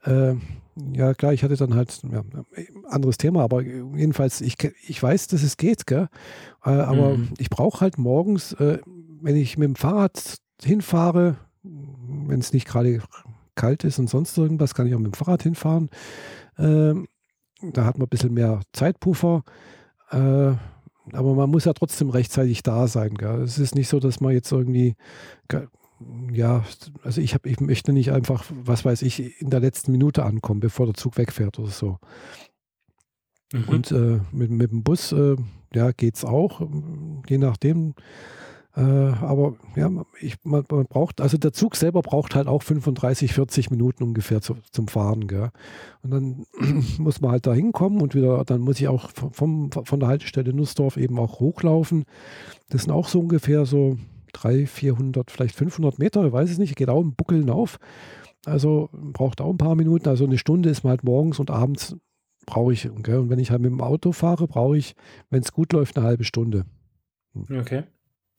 äh, 0.04 0.34
ja, 0.94 1.12
klar, 1.12 1.34
ich 1.34 1.42
hatte 1.42 1.56
dann 1.56 1.74
halt 1.74 2.00
ja, 2.10 2.24
anderes 2.88 3.18
Thema, 3.18 3.42
aber 3.42 3.60
jedenfalls, 3.62 4.40
ich, 4.40 4.56
ich 4.86 5.02
weiß, 5.02 5.26
dass 5.26 5.42
es 5.42 5.58
geht, 5.58 5.86
gell? 5.86 6.08
Äh, 6.64 6.70
aber 6.70 7.18
mhm. 7.18 7.28
ich 7.36 7.50
brauche 7.50 7.82
halt 7.82 7.98
morgens, 7.98 8.54
äh, 8.54 8.78
wenn 9.20 9.36
ich 9.36 9.58
mit 9.58 9.68
dem 9.68 9.76
Fahrrad 9.76 10.38
hinfahre, 10.62 11.36
wenn 11.62 12.40
es 12.40 12.52
nicht 12.52 12.66
gerade 12.66 13.02
kalt 13.54 13.84
ist 13.84 13.98
und 13.98 14.08
sonst 14.08 14.36
irgendwas, 14.38 14.74
kann 14.74 14.86
ich 14.86 14.94
auch 14.94 14.98
mit 14.98 15.12
dem 15.12 15.18
Fahrrad 15.18 15.42
hinfahren. 15.42 15.90
Äh, 16.56 16.94
da 17.72 17.84
hat 17.84 17.98
man 17.98 18.06
ein 18.06 18.10
bisschen 18.10 18.34
mehr 18.34 18.60
Zeitpuffer. 18.72 19.42
Äh, 20.10 20.52
aber 21.12 21.34
man 21.34 21.50
muss 21.50 21.64
ja 21.64 21.72
trotzdem 21.72 22.10
rechtzeitig 22.10 22.62
da 22.62 22.86
sein. 22.86 23.14
Gell? 23.14 23.42
Es 23.42 23.58
ist 23.58 23.74
nicht 23.74 23.88
so, 23.88 23.98
dass 23.98 24.20
man 24.20 24.32
jetzt 24.32 24.52
irgendwie, 24.52 24.94
ja, 26.32 26.64
also 27.02 27.20
ich, 27.20 27.34
hab, 27.34 27.46
ich 27.46 27.60
möchte 27.60 27.92
nicht 27.92 28.12
einfach, 28.12 28.44
was 28.50 28.84
weiß 28.84 29.02
ich, 29.02 29.40
in 29.40 29.50
der 29.50 29.60
letzten 29.60 29.92
Minute 29.92 30.24
ankommen, 30.24 30.60
bevor 30.60 30.86
der 30.86 30.94
Zug 30.94 31.16
wegfährt 31.16 31.58
oder 31.58 31.70
so. 31.70 31.98
Mhm. 33.52 33.64
Und 33.68 33.92
äh, 33.92 34.20
mit, 34.32 34.50
mit 34.50 34.70
dem 34.70 34.82
Bus, 34.82 35.12
äh, 35.12 35.36
ja, 35.74 35.92
geht 35.92 36.16
es 36.16 36.24
auch, 36.24 36.62
je 37.28 37.38
nachdem. 37.38 37.94
Äh, 38.78 38.80
aber 38.80 39.56
ja, 39.74 39.90
ich, 40.20 40.36
man, 40.44 40.64
man, 40.70 40.86
braucht, 40.86 41.20
also 41.20 41.36
der 41.36 41.52
Zug 41.52 41.74
selber 41.74 42.00
braucht 42.00 42.36
halt 42.36 42.46
auch 42.46 42.62
35, 42.62 43.32
40 43.32 43.70
Minuten 43.70 44.04
ungefähr 44.04 44.40
zu, 44.40 44.56
zum 44.70 44.86
Fahren. 44.86 45.26
Gell? 45.26 45.50
Und 46.02 46.10
dann 46.12 46.46
muss 46.98 47.20
man 47.20 47.32
halt 47.32 47.48
da 47.48 47.52
hinkommen 47.52 48.00
und 48.00 48.14
wieder, 48.14 48.44
dann 48.44 48.60
muss 48.60 48.78
ich 48.78 48.86
auch 48.86 49.10
vom, 49.32 49.72
von 49.72 49.98
der 50.00 50.08
Haltestelle 50.08 50.52
Nussdorf 50.52 50.96
eben 50.96 51.18
auch 51.18 51.40
hochlaufen. 51.40 52.04
Das 52.68 52.82
sind 52.82 52.92
auch 52.92 53.08
so 53.08 53.18
ungefähr 53.18 53.66
so 53.66 53.98
300, 54.34 54.68
400, 54.68 55.30
vielleicht 55.32 55.56
500 55.56 55.98
Meter, 55.98 56.24
ich 56.24 56.32
weiß 56.32 56.48
es 56.48 56.58
nicht, 56.58 56.76
geht 56.76 56.88
auch 56.88 57.00
im 57.00 57.16
Buckeln 57.16 57.50
auf. 57.50 57.80
Also 58.46 58.90
braucht 58.92 59.40
auch 59.40 59.50
ein 59.50 59.58
paar 59.58 59.74
Minuten. 59.74 60.08
Also 60.08 60.24
eine 60.24 60.38
Stunde 60.38 60.68
ist 60.68 60.84
man 60.84 60.92
halt 60.92 61.02
morgens 61.02 61.40
und 61.40 61.50
abends 61.50 61.96
brauche 62.46 62.72
ich, 62.72 62.88
gell? 63.02 63.18
und 63.18 63.28
wenn 63.28 63.40
ich 63.40 63.50
halt 63.50 63.60
mit 63.60 63.72
dem 63.72 63.80
Auto 63.80 64.12
fahre, 64.12 64.46
brauche 64.46 64.78
ich, 64.78 64.94
wenn 65.30 65.42
es 65.42 65.52
gut 65.52 65.72
läuft, 65.72 65.96
eine 65.96 66.06
halbe 66.06 66.24
Stunde. 66.24 66.64
Hm. 67.34 67.58
Okay. 67.58 67.82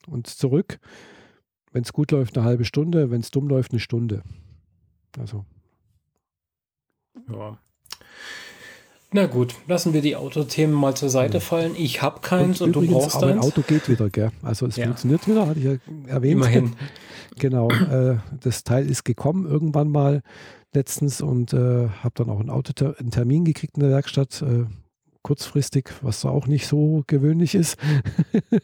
Und 0.09 0.27
zurück, 0.27 0.79
wenn 1.71 1.83
es 1.83 1.93
gut 1.93 2.11
läuft, 2.11 2.37
eine 2.37 2.45
halbe 2.45 2.65
Stunde, 2.65 3.11
wenn 3.11 3.21
es 3.21 3.31
dumm 3.31 3.47
läuft, 3.47 3.71
eine 3.71 3.79
Stunde. 3.79 4.23
Also. 5.17 5.45
Ja. 7.31 7.57
Na 9.11 9.25
gut, 9.25 9.55
lassen 9.67 9.93
wir 9.93 10.01
die 10.01 10.15
Autothemen 10.15 10.75
mal 10.75 10.95
zur 10.95 11.09
Seite 11.09 11.41
fallen. 11.41 11.73
Ich 11.75 12.03
habe 12.03 12.21
keins 12.21 12.61
und, 12.61 12.75
und 12.77 12.83
übrigens, 12.83 12.93
du 12.93 12.99
brauchst 12.99 13.21
deins. 13.23 13.31
ein 13.33 13.39
Auto 13.39 13.61
geht 13.63 13.89
wieder, 13.89 14.09
gell? 14.09 14.31
Also 14.43 14.67
es 14.67 14.75
ja. 14.75 14.85
funktioniert 14.85 15.27
wieder, 15.27 15.47
hatte 15.47 15.59
ich 15.59 15.65
ja 15.65 15.75
erwähnt. 16.05 16.33
Immerhin. 16.33 16.75
genau, 17.39 17.71
äh, 17.71 18.17
das 18.39 18.63
Teil 18.63 18.87
ist 18.87 19.05
gekommen 19.05 19.47
irgendwann 19.47 19.89
mal 19.89 20.21
letztens 20.75 21.21
und 21.21 21.53
äh, 21.53 21.89
habe 21.89 22.13
dann 22.13 22.29
auch 22.29 22.39
ein 22.39 22.51
Auto 22.51 22.93
einen 22.99 23.09
Termin 23.09 23.45
gekriegt 23.45 23.77
in 23.77 23.81
der 23.81 23.89
Werkstatt, 23.89 24.43
äh, 24.43 24.65
kurzfristig, 25.23 25.89
was 26.01 26.23
auch 26.23 26.45
nicht 26.45 26.67
so 26.67 27.03
gewöhnlich 27.07 27.55
ist. 27.55 27.77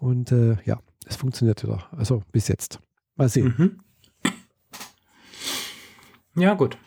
und 0.00 0.32
äh, 0.32 0.56
ja, 0.64 0.80
es 1.06 1.16
funktioniert 1.16 1.62
wieder. 1.62 1.88
Also 1.92 2.22
bis 2.32 2.48
jetzt. 2.48 2.80
Mal 3.16 3.28
sehen. 3.28 3.54
Mhm. 3.56 3.80
Ja, 6.40 6.54
gut. 6.54 6.78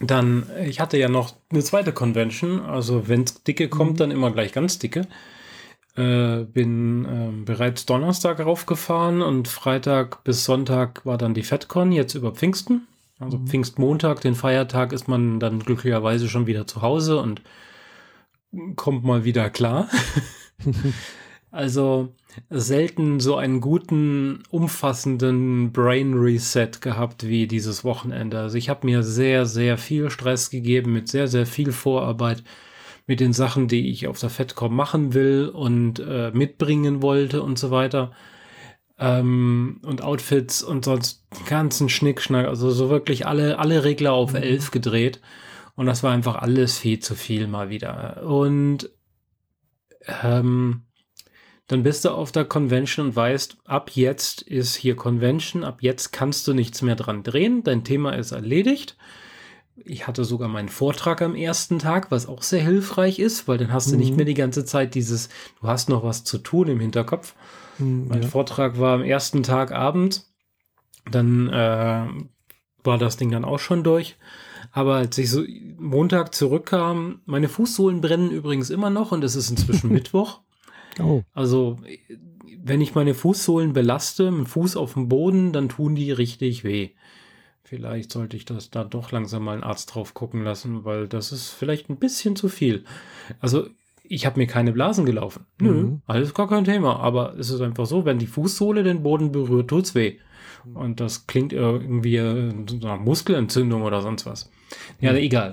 Dann, 0.00 0.46
ich 0.64 0.80
hatte 0.80 0.96
ja 0.96 1.08
noch 1.08 1.34
eine 1.50 1.62
zweite 1.62 1.92
Convention, 1.92 2.60
also 2.60 3.08
wenn 3.08 3.22
es 3.22 3.42
dicke 3.42 3.68
kommt, 3.68 3.92
mhm. 3.92 3.96
dann 3.96 4.10
immer 4.10 4.30
gleich 4.30 4.52
ganz 4.52 4.78
dicke. 4.78 5.06
Äh, 5.96 6.44
bin 6.44 7.04
äh, 7.04 7.44
bereits 7.44 7.86
Donnerstag 7.86 8.40
raufgefahren 8.40 9.22
und 9.22 9.46
Freitag 9.46 10.24
bis 10.24 10.44
Sonntag 10.44 11.06
war 11.06 11.18
dann 11.18 11.34
die 11.34 11.44
FedCon, 11.44 11.92
jetzt 11.92 12.14
über 12.14 12.32
Pfingsten. 12.32 12.88
Also 13.20 13.38
mhm. 13.38 13.46
Pfingstmontag, 13.46 14.20
den 14.20 14.34
Feiertag, 14.34 14.92
ist 14.92 15.06
man 15.06 15.38
dann 15.38 15.60
glücklicherweise 15.60 16.28
schon 16.28 16.46
wieder 16.46 16.66
zu 16.66 16.82
Hause 16.82 17.20
und 17.20 17.42
kommt 18.76 19.04
mal 19.04 19.24
wieder 19.24 19.50
klar. 19.50 19.88
also 21.54 22.12
selten 22.50 23.20
so 23.20 23.36
einen 23.36 23.60
guten, 23.60 24.42
umfassenden 24.50 25.70
Brain 25.70 26.14
Reset 26.14 26.80
gehabt 26.80 27.28
wie 27.28 27.46
dieses 27.46 27.84
Wochenende. 27.84 28.40
Also 28.40 28.58
ich 28.58 28.68
habe 28.68 28.84
mir 28.84 29.04
sehr, 29.04 29.46
sehr 29.46 29.78
viel 29.78 30.10
Stress 30.10 30.50
gegeben 30.50 30.92
mit 30.92 31.08
sehr, 31.08 31.28
sehr 31.28 31.46
viel 31.46 31.70
Vorarbeit 31.70 32.42
mit 33.06 33.20
den 33.20 33.32
Sachen, 33.32 33.68
die 33.68 33.88
ich 33.88 34.08
auf 34.08 34.18
der 34.18 34.30
FedCom 34.30 34.74
machen 34.74 35.14
will 35.14 35.48
und 35.48 36.00
äh, 36.00 36.32
mitbringen 36.32 37.02
wollte 37.02 37.40
und 37.42 37.56
so 37.56 37.70
weiter. 37.70 38.10
Ähm, 38.98 39.80
und 39.84 40.02
Outfits 40.02 40.60
und 40.60 40.84
sonst 40.84 41.24
ganzen 41.48 41.88
Schnickschnack, 41.88 42.46
also 42.46 42.70
so 42.70 42.90
wirklich 42.90 43.26
alle, 43.26 43.60
alle 43.60 43.84
Regler 43.84 44.12
auf 44.12 44.34
11 44.34 44.66
mhm. 44.66 44.72
gedreht. 44.72 45.20
Und 45.76 45.86
das 45.86 46.02
war 46.02 46.12
einfach 46.12 46.34
alles 46.34 46.78
viel 46.78 46.98
zu 46.98 47.14
viel 47.14 47.46
mal 47.46 47.70
wieder. 47.70 48.24
Und 48.24 48.90
ähm, 50.22 50.83
dann 51.66 51.82
bist 51.82 52.04
du 52.04 52.10
auf 52.10 52.30
der 52.30 52.44
Convention 52.44 53.06
und 53.06 53.16
weißt, 53.16 53.56
ab 53.64 53.90
jetzt 53.94 54.42
ist 54.42 54.74
hier 54.74 54.96
Convention, 54.96 55.64
ab 55.64 55.78
jetzt 55.80 56.12
kannst 56.12 56.46
du 56.46 56.52
nichts 56.52 56.82
mehr 56.82 56.96
dran 56.96 57.22
drehen, 57.22 57.62
dein 57.62 57.84
Thema 57.84 58.10
ist 58.12 58.32
erledigt. 58.32 58.96
Ich 59.76 60.06
hatte 60.06 60.24
sogar 60.24 60.48
meinen 60.48 60.68
Vortrag 60.68 61.20
am 61.22 61.34
ersten 61.34 61.78
Tag, 61.78 62.10
was 62.10 62.26
auch 62.26 62.42
sehr 62.42 62.62
hilfreich 62.62 63.18
ist, 63.18 63.48
weil 63.48 63.58
dann 63.58 63.72
hast 63.72 63.90
du 63.90 63.96
nicht 63.96 64.10
mhm. 64.10 64.16
mehr 64.16 64.24
die 64.24 64.34
ganze 64.34 64.64
Zeit 64.64 64.94
dieses, 64.94 65.30
du 65.60 65.66
hast 65.66 65.88
noch 65.88 66.04
was 66.04 66.22
zu 66.22 66.38
tun 66.38 66.68
im 66.68 66.80
Hinterkopf. 66.80 67.34
Mhm, 67.78 68.08
mein 68.08 68.22
ja. 68.22 68.28
Vortrag 68.28 68.78
war 68.78 68.94
am 68.94 69.02
ersten 69.02 69.42
Tag 69.42 69.72
abends, 69.72 70.32
dann 71.10 71.48
äh, 71.48 72.06
war 72.84 72.98
das 72.98 73.16
Ding 73.16 73.30
dann 73.30 73.44
auch 73.44 73.58
schon 73.58 73.82
durch. 73.82 74.16
Aber 74.70 74.96
als 74.96 75.16
ich 75.18 75.30
so 75.30 75.42
Montag 75.78 76.34
zurückkam, 76.34 77.20
meine 77.24 77.48
Fußsohlen 77.48 78.00
brennen 78.00 78.30
übrigens 78.30 78.70
immer 78.70 78.90
noch 78.90 79.12
und 79.12 79.24
es 79.24 79.34
ist 79.34 79.50
inzwischen 79.50 79.90
Mittwoch. 79.92 80.40
Oh. 81.00 81.22
Also, 81.32 81.78
wenn 82.62 82.80
ich 82.80 82.94
meine 82.94 83.14
Fußsohlen 83.14 83.72
belaste, 83.72 84.30
mit 84.30 84.48
Fuß 84.48 84.76
auf 84.76 84.94
dem 84.94 85.08
Boden, 85.08 85.52
dann 85.52 85.68
tun 85.68 85.94
die 85.94 86.12
richtig 86.12 86.64
weh. 86.64 86.90
Vielleicht 87.62 88.12
sollte 88.12 88.36
ich 88.36 88.44
das 88.44 88.70
da 88.70 88.84
doch 88.84 89.10
langsam 89.10 89.44
mal 89.44 89.54
einen 89.54 89.62
Arzt 89.62 89.94
drauf 89.94 90.14
gucken 90.14 90.44
lassen, 90.44 90.84
weil 90.84 91.08
das 91.08 91.32
ist 91.32 91.50
vielleicht 91.50 91.88
ein 91.88 91.96
bisschen 91.96 92.36
zu 92.36 92.48
viel. 92.48 92.84
Also, 93.40 93.66
ich 94.02 94.26
habe 94.26 94.38
mir 94.38 94.46
keine 94.46 94.72
Blasen 94.72 95.06
gelaufen. 95.06 95.46
Nö, 95.60 95.72
mhm. 95.72 96.02
alles 96.06 96.34
gar 96.34 96.48
kein 96.48 96.64
Thema. 96.64 97.00
Aber 97.00 97.36
es 97.38 97.50
ist 97.50 97.60
einfach 97.60 97.86
so, 97.86 98.04
wenn 98.04 98.18
die 98.18 98.26
Fußsohle 98.26 98.82
den 98.82 99.02
Boden 99.02 99.32
berührt, 99.32 99.68
tut's 99.68 99.94
weh. 99.94 100.18
Und 100.72 101.00
das 101.00 101.26
klingt 101.26 101.52
irgendwie 101.52 102.18
nach 102.80 102.98
Muskelentzündung 102.98 103.82
oder 103.82 104.00
sonst 104.00 104.24
was. 104.24 104.50
Ja, 105.00 105.12
mhm. 105.12 105.18
egal 105.18 105.50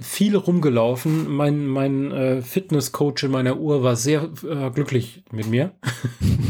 viel 0.00 0.36
rumgelaufen. 0.36 1.30
Mein, 1.30 1.66
mein 1.66 2.12
äh, 2.12 2.42
Fitnesscoach 2.42 3.22
in 3.22 3.30
meiner 3.30 3.58
Uhr 3.58 3.82
war 3.82 3.96
sehr 3.96 4.28
äh, 4.48 4.70
glücklich 4.70 5.22
mit 5.30 5.46
mir. 5.48 5.72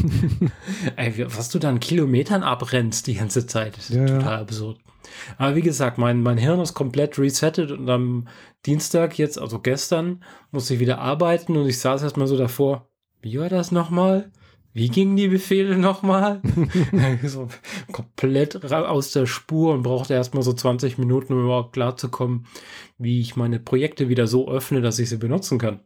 Ey, 0.97 1.27
was 1.37 1.49
du 1.49 1.59
da 1.59 1.69
an 1.69 1.81
Kilometern 1.81 2.43
abrennst 2.43 3.07
die 3.07 3.15
ganze 3.15 3.47
Zeit, 3.47 3.79
ist 3.79 3.91
ja, 3.91 4.07
total 4.07 4.41
absurd. 4.41 4.79
Aber 5.39 5.57
wie 5.57 5.63
gesagt, 5.63 5.99
mein, 5.99 6.23
mein 6.23 6.39
Hirn 6.39 6.61
ist 6.61 6.75
komplett 6.75 7.19
resettet 7.19 7.71
und 7.71 7.89
am 7.89 8.29
Dienstag 8.67 9.19
jetzt, 9.19 9.39
also 9.39 9.59
gestern, 9.59 10.25
musste 10.51 10.75
ich 10.75 10.81
wieder 10.81 10.99
arbeiten 10.99 11.57
und 11.57 11.69
ich 11.69 11.79
saß 11.81 12.03
erstmal 12.03 12.27
so 12.27 12.37
davor, 12.37 12.89
wie 13.21 13.39
war 13.39 13.49
das 13.49 13.73
nochmal? 13.73 14.31
Wie 14.75 14.89
gingen 14.89 15.17
die 15.17 15.29
Befehle 15.29 15.77
nochmal? 15.77 16.41
so 17.25 17.49
komplett 17.93 18.65
aus 18.73 19.13
der 19.13 19.27
Spur 19.27 19.75
und 19.75 19.83
brauchte 19.83 20.15
erstmal 20.15 20.43
so 20.43 20.53
20 20.53 20.99
Minuten, 20.99 21.35
um 21.35 21.45
überhaupt 21.45 21.75
klarzukommen, 21.75 22.47
wie 22.99 23.21
ich 23.21 23.37
meine 23.37 23.61
Projekte 23.61 24.09
wieder 24.09 24.27
so 24.27 24.49
öffne, 24.49 24.81
dass 24.81 24.99
ich 24.99 25.11
sie 25.11 25.19
benutzen 25.19 25.59
kann. 25.59 25.81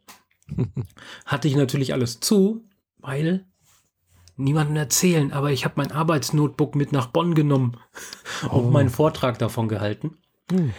Hatte 1.27 1.49
ich 1.49 1.57
natürlich 1.57 1.93
alles 1.93 2.21
zu, 2.21 2.65
weil 2.99 3.45
niemandem 4.37 4.77
erzählen, 4.77 5.33
aber 5.33 5.51
ich 5.51 5.65
habe 5.65 5.75
mein 5.79 5.93
Arbeitsnotebook 5.93 6.75
mit 6.75 6.93
nach 6.93 7.07
Bonn 7.07 7.35
genommen 7.35 7.79
oh. 8.51 8.59
und 8.59 8.71
meinen 8.71 8.91
Vortrag 8.91 9.39
davon 9.39 9.67
gehalten. 9.67 10.19
Hm. 10.51 10.73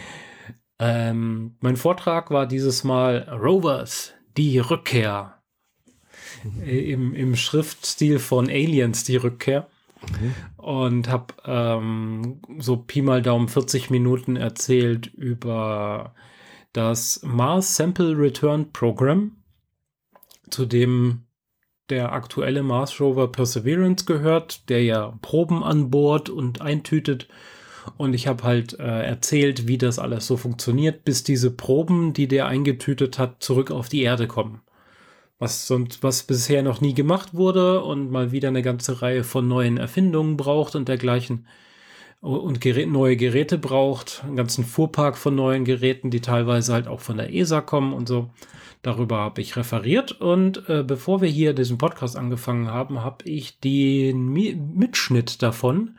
Ähm, 0.78 1.56
mein 1.60 1.76
Vortrag 1.76 2.30
war 2.30 2.46
dieses 2.46 2.84
Mal 2.84 3.28
Rovers, 3.28 4.14
die 4.36 4.58
Rückkehr 4.60 5.37
äh, 6.64 6.92
im, 6.92 7.14
im 7.14 7.36
Schriftstil 7.36 8.18
von 8.18 8.48
Aliens 8.48 9.04
die 9.04 9.16
Rückkehr. 9.16 9.68
Okay. 10.02 10.30
Und 10.56 11.08
habe 11.08 11.34
ähm, 11.44 12.40
so 12.58 12.76
Pi 12.76 13.02
mal 13.02 13.22
Daumen 13.22 13.48
40 13.48 13.90
Minuten 13.90 14.36
erzählt 14.36 15.06
über 15.06 16.14
das 16.72 17.20
Mars 17.24 17.76
Sample 17.76 18.16
Return 18.16 18.72
Program, 18.72 19.36
zu 20.50 20.66
dem 20.66 21.24
der 21.90 22.12
aktuelle 22.12 22.62
Mars 22.62 23.00
Rover 23.00 23.32
Perseverance 23.32 24.04
gehört, 24.04 24.68
der 24.68 24.84
ja 24.84 25.18
Proben 25.22 25.64
an 25.64 25.90
Bord 25.90 26.28
und 26.28 26.60
eintütet. 26.60 27.28
Und 27.96 28.12
ich 28.12 28.26
habe 28.26 28.44
halt 28.44 28.78
äh, 28.78 29.02
erzählt, 29.02 29.66
wie 29.66 29.78
das 29.78 29.98
alles 29.98 30.26
so 30.26 30.36
funktioniert, 30.36 31.04
bis 31.04 31.24
diese 31.24 31.50
Proben, 31.50 32.12
die 32.12 32.28
der 32.28 32.46
eingetütet 32.46 33.18
hat, 33.18 33.42
zurück 33.42 33.70
auf 33.70 33.88
die 33.88 34.02
Erde 34.02 34.28
kommen 34.28 34.60
was 35.38 35.66
sonst 35.66 36.02
was 36.02 36.24
bisher 36.24 36.62
noch 36.62 36.80
nie 36.80 36.94
gemacht 36.94 37.34
wurde 37.34 37.82
und 37.82 38.10
mal 38.10 38.32
wieder 38.32 38.48
eine 38.48 38.62
ganze 38.62 39.02
Reihe 39.02 39.24
von 39.24 39.46
neuen 39.46 39.76
Erfindungen 39.76 40.36
braucht 40.36 40.74
und 40.74 40.88
dergleichen 40.88 41.46
und 42.20 42.60
Gerät, 42.60 42.88
neue 42.88 43.16
Geräte 43.16 43.58
braucht, 43.58 44.24
einen 44.24 44.34
ganzen 44.34 44.64
Fuhrpark 44.64 45.16
von 45.16 45.36
neuen 45.36 45.64
Geräten, 45.64 46.10
die 46.10 46.20
teilweise 46.20 46.72
halt 46.72 46.88
auch 46.88 47.00
von 47.00 47.16
der 47.16 47.32
ESA 47.32 47.60
kommen 47.60 47.92
und 47.92 48.08
so. 48.08 48.30
Darüber 48.82 49.18
habe 49.18 49.40
ich 49.40 49.56
referiert 49.56 50.12
und 50.12 50.68
äh, 50.68 50.82
bevor 50.82 51.20
wir 51.20 51.28
hier 51.28 51.52
diesen 51.52 51.78
Podcast 51.78 52.16
angefangen 52.16 52.68
haben, 52.68 53.02
habe 53.04 53.28
ich 53.28 53.60
den 53.60 54.28
Mi 54.28 54.54
Mitschnitt 54.54 55.42
davon 55.42 55.96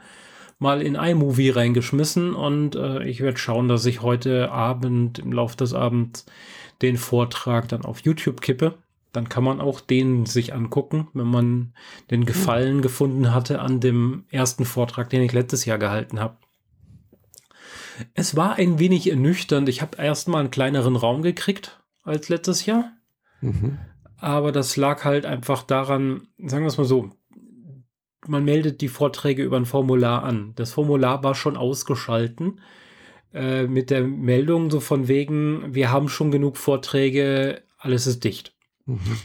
mal 0.60 0.82
in 0.82 0.96
iMovie 0.96 1.50
reingeschmissen 1.52 2.34
und 2.36 2.76
äh, 2.76 3.04
ich 3.04 3.22
werde 3.22 3.38
schauen, 3.38 3.70
dass 3.70 3.86
ich 3.86 4.02
heute 4.02 4.52
Abend 4.52 5.20
im 5.20 5.32
Laufe 5.32 5.58
des 5.58 5.74
Abends 5.74 6.26
den 6.82 6.98
Vortrag 6.98 7.70
dann 7.70 7.86
auf 7.86 8.02
YouTube 8.02 8.42
kippe 8.42 8.78
dann 9.12 9.30
kann 9.30 9.44
man 9.44 9.60
auch 9.60 9.82
den 9.82 10.26
sich 10.26 10.54
angucken, 10.54 11.08
wenn 11.14 11.28
man 11.28 11.74
den 12.12 12.26
Gefallen 12.26 12.82
gefunden 12.82 13.34
hatte 13.34 13.60
an 13.60 13.80
dem 13.80 14.26
ersten 14.30 14.66
Vortrag, 14.66 15.10
den 15.10 15.22
ich 15.22 15.34
letztes 15.34 15.66
Jahr 15.66 15.78
gehalten 15.78 16.20
habe. 16.20 16.38
Es 18.14 18.36
war 18.36 18.56
ein 18.56 18.80
wenig 18.80 19.10
ernüchternd. 19.10 19.68
Ich 19.68 19.82
habe 19.82 19.98
erstmal 19.98 20.42
einen 20.42 20.52
kleineren 20.52 20.96
Raum 20.96 21.22
gekriegt 21.22 21.80
als 22.04 22.30
letztes 22.30 22.66
Jahr. 22.66 22.92
Mhm. 23.42 23.80
Aber 24.18 24.52
das 24.52 24.76
lag 24.78 25.06
halt 25.06 25.26
einfach 25.26 25.64
daran, 25.64 26.28
sagen 26.38 26.64
wir 26.64 26.68
es 26.68 26.78
mal 26.78 26.86
so, 26.86 27.10
man 28.28 28.44
meldet 28.44 28.82
die 28.82 28.90
Vorträge 28.90 29.44
über 29.44 29.58
ein 29.58 29.66
Formular 29.66 30.24
an. 30.24 30.54
Das 30.56 30.74
Formular 30.74 31.24
war 31.24 31.36
schon 31.36 31.58
ausgeschalten 31.58 32.60
äh, 33.34 33.64
mit 33.64 33.90
der 33.90 34.04
Meldung 34.04 34.70
so 34.70 34.80
von 34.80 35.08
wegen, 35.08 35.74
wir 35.74 35.92
haben 35.92 36.10
schon 36.10 36.32
genug 36.32 36.58
Vorträge, 36.58 37.64
alles 37.78 38.08
ist 38.08 38.24
dicht. 38.24 38.54
Mhm. 38.90 39.18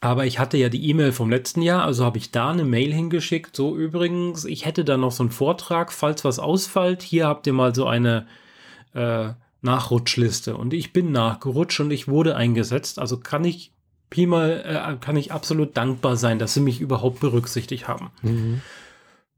Aber 0.00 0.26
ich 0.26 0.38
hatte 0.38 0.58
ja 0.58 0.68
die 0.68 0.88
E-Mail 0.88 1.12
vom 1.12 1.30
letzten 1.30 1.62
Jahr, 1.62 1.84
also 1.84 2.04
habe 2.04 2.18
ich 2.18 2.30
da 2.30 2.50
eine 2.50 2.64
Mail 2.64 2.92
hingeschickt. 2.92 3.56
So 3.56 3.76
übrigens, 3.76 4.44
ich 4.44 4.66
hätte 4.66 4.84
da 4.84 4.96
noch 4.96 5.12
so 5.12 5.22
einen 5.22 5.32
Vortrag, 5.32 5.92
falls 5.92 6.24
was 6.24 6.38
ausfällt. 6.38 7.02
Hier 7.02 7.26
habt 7.26 7.46
ihr 7.46 7.54
mal 7.54 7.74
so 7.74 7.86
eine 7.86 8.26
äh, 8.92 9.30
Nachrutschliste 9.62 10.56
und 10.56 10.74
ich 10.74 10.92
bin 10.92 11.12
nachgerutscht 11.12 11.80
und 11.80 11.90
ich 11.90 12.08
wurde 12.08 12.36
eingesetzt. 12.36 12.98
Also 12.98 13.18
kann 13.18 13.44
ich 13.44 13.72
Pi 14.10 14.26
mal, 14.26 14.62
äh, 14.64 14.96
kann 15.02 15.16
ich 15.16 15.32
absolut 15.32 15.76
dankbar 15.76 16.16
sein, 16.16 16.38
dass 16.38 16.54
sie 16.54 16.60
mich 16.60 16.80
überhaupt 16.80 17.18
berücksichtigt 17.20 17.88
haben. 17.88 18.10
Mhm. 18.22 18.60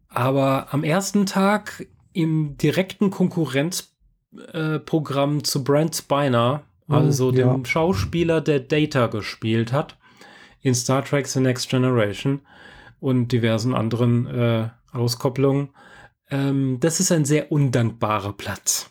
Aber 0.08 0.74
am 0.74 0.84
ersten 0.84 1.26
Tag 1.26 1.86
im 2.12 2.56
direkten 2.58 3.10
Konkurrenzprogramm 3.10 5.38
äh, 5.38 5.42
zu 5.42 5.64
Brent 5.64 5.96
Spiner, 5.96 6.62
also 6.88 7.32
ja. 7.32 7.52
dem 7.52 7.64
Schauspieler, 7.64 8.40
der 8.40 8.60
Data 8.60 9.06
gespielt 9.06 9.72
hat, 9.72 9.96
in 10.60 10.74
Star 10.74 11.04
Trek 11.04 11.26
The 11.26 11.40
Next 11.40 11.68
Generation 11.68 12.40
und 13.00 13.30
diversen 13.32 13.74
anderen 13.74 14.26
äh, 14.26 14.68
Auskopplungen, 14.92 15.70
ähm, 16.30 16.78
das 16.80 17.00
ist 17.00 17.12
ein 17.12 17.24
sehr 17.24 17.52
undankbarer 17.52 18.32
Platz. 18.32 18.90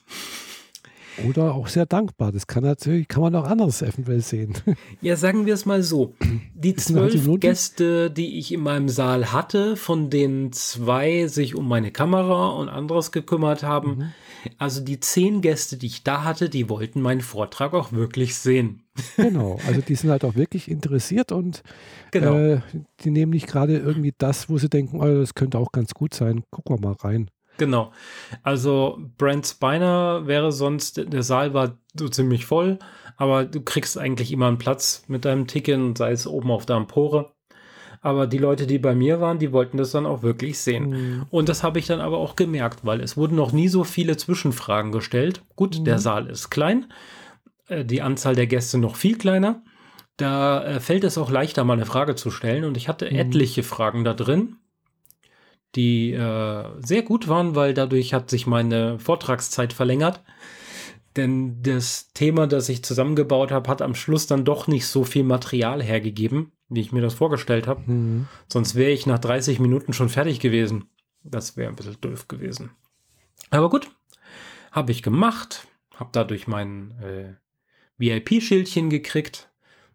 Oder 1.27 1.55
auch 1.55 1.67
sehr 1.67 1.87
dankbar. 1.87 2.31
Das 2.31 2.45
kann 2.45 2.63
natürlich, 2.63 3.07
kann 3.07 3.23
man 3.23 3.35
auch 3.35 3.45
anders 3.45 3.81
eventuell 3.81 4.21
sehen. 4.21 4.53
Ja, 5.01 5.15
sagen 5.15 5.45
wir 5.45 5.53
es 5.53 5.65
mal 5.65 5.81
so. 5.83 6.15
Die 6.53 6.75
zwölf 6.75 7.39
Gäste, 7.39 8.11
die 8.11 8.37
ich 8.37 8.53
in 8.53 8.61
meinem 8.61 8.89
Saal 8.89 9.31
hatte, 9.31 9.75
von 9.75 10.09
denen 10.09 10.51
zwei 10.51 11.27
sich 11.27 11.55
um 11.55 11.67
meine 11.67 11.91
Kamera 11.91 12.49
und 12.49 12.69
anderes 12.69 13.11
gekümmert 13.11 13.63
haben, 13.63 13.89
mhm. 13.89 14.11
Also 14.57 14.81
die 14.81 14.99
zehn 14.99 15.41
Gäste, 15.41 15.77
die 15.77 15.87
ich 15.87 16.03
da 16.03 16.23
hatte, 16.23 16.49
die 16.49 16.69
wollten 16.69 17.01
meinen 17.01 17.21
Vortrag 17.21 17.73
auch 17.73 17.91
wirklich 17.91 18.35
sehen. 18.35 18.83
Genau, 19.15 19.59
also 19.67 19.81
die 19.81 19.95
sind 19.95 20.09
halt 20.09 20.25
auch 20.25 20.35
wirklich 20.35 20.69
interessiert 20.69 21.31
und 21.31 21.63
genau. 22.11 22.35
äh, 22.35 22.61
die 23.01 23.11
nehmen 23.11 23.31
nicht 23.31 23.47
gerade 23.47 23.77
irgendwie 23.77 24.13
das, 24.17 24.49
wo 24.49 24.57
sie 24.57 24.69
denken, 24.69 24.99
oh, 24.99 25.19
das 25.19 25.35
könnte 25.35 25.59
auch 25.59 25.71
ganz 25.71 25.93
gut 25.93 26.13
sein. 26.13 26.43
Gucken 26.49 26.77
wir 26.77 26.89
mal 26.89 26.95
rein. 26.95 27.29
Genau. 27.57 27.91
Also 28.43 28.99
Brent 29.17 29.47
Spiner 29.47 30.27
wäre 30.27 30.51
sonst, 30.51 30.97
der 31.11 31.23
Saal 31.23 31.53
war 31.53 31.77
so 31.97 32.07
ziemlich 32.07 32.45
voll, 32.45 32.79
aber 33.17 33.45
du 33.45 33.61
kriegst 33.61 33.97
eigentlich 33.97 34.31
immer 34.31 34.47
einen 34.47 34.59
Platz 34.59 35.03
mit 35.07 35.25
deinem 35.25 35.47
Ticket, 35.47 35.97
sei 35.97 36.11
es 36.11 36.27
oben 36.27 36.51
auf 36.51 36.65
der 36.65 36.75
Empore. 36.77 37.33
Aber 38.08 38.26
die 38.26 38.38
Leute, 38.38 38.68
die 38.68 38.80
bei 38.80 38.95
mir 38.95 39.20
waren, 39.20 39.38
die 39.38 39.51
wollten 39.51 39.76
das 39.76 39.91
dann 39.91 40.05
auch 40.05 40.22
wirklich 40.22 40.60
sehen. 40.60 40.89
Mhm. 40.91 41.26
Und 41.30 41.49
das 41.49 41.62
habe 41.62 41.78
ich 41.78 41.88
dann 41.88 41.99
aber 41.99 42.20
auch 42.20 42.38
gemerkt, 42.38 42.86
weil 42.86 43.01
es 43.01 43.18
wurden 43.18 43.36
noch 43.36 43.51
nie 43.51 43.68
so 43.68 43.84
viele 43.84 44.16
Zwischenfragen 44.16 44.93
gestellt. 44.93 45.41
Gut, 45.58 45.78
mhm. 45.78 45.84
der 45.84 45.99
Saal 45.99 46.28
ist 46.28 46.49
klein, 46.49 46.86
äh, 47.68 47.84
die 47.84 48.01
Anzahl 48.01 48.34
der 48.34 48.47
Gäste 48.47 48.78
noch 48.78 48.95
viel 48.95 49.18
kleiner. 49.18 49.62
Da 50.16 50.64
äh, 50.64 50.80
fällt 50.80 51.03
es 51.03 51.18
auch 51.18 51.30
leichter, 51.30 51.66
mal 51.66 51.74
eine 51.74 51.86
Frage 51.86 52.16
zu 52.16 52.32
stellen. 52.32 52.64
Und 52.64 52.78
ich 52.78 52.88
hatte 52.88 53.12
mhm. 53.12 53.18
etliche 53.18 53.64
Fragen 53.64 54.05
da 54.05 54.14
drin 54.14 54.55
die 55.76 56.14
äh, 56.14 56.64
sehr 56.80 57.03
gut 57.03 57.28
waren, 57.28 57.53
weil 57.53 57.74
dadurch 57.74 58.14
hat 58.14 58.30
sich 58.30 58.47
meine 58.47 58.99
Vortragszeit 58.99 59.74
verlängert. 59.74 60.22
Denn 61.18 61.61
das 61.63 62.13
Thema, 62.13 62.45
das 62.47 62.70
ich 62.70 62.84
zusammengebaut 62.84 63.51
habe, 63.51 63.70
hat 63.70 63.82
am 63.82 63.95
Schluss 63.95 64.28
dann 64.28 64.45
doch 64.45 64.68
nicht 64.68 64.86
so 64.86 65.03
viel 65.03 65.24
Material 65.24 65.82
hergegeben, 65.82 66.51
wie 66.70 66.82
ich 66.82 66.91
mir 66.91 67.01
das 67.01 67.15
vorgestellt 67.15 67.68
habe. 67.68 67.91
Mhm. 67.91 68.28
Sonst 68.47 68.76
wäre 68.76 68.91
ich 68.91 69.07
nach 69.07 69.20
30 69.20 69.59
Minuten 69.59 69.93
schon 69.93 70.09
fertig 70.09 70.39
gewesen. 70.39 70.86
Das 71.24 71.57
wäre 71.57 71.70
ein 71.70 71.76
bisschen 71.76 71.99
doof 71.99 72.28
gewesen. 72.28 72.72
Aber 73.49 73.70
gut, 73.70 73.89
habe 74.72 74.91
ich 74.91 75.01
gemacht, 75.01 75.68
habe 75.95 76.11
dadurch 76.13 76.47
mein 76.47 76.91
äh, 77.01 77.34
VIP-Schildchen 77.97 78.89
gekriegt 78.89 79.49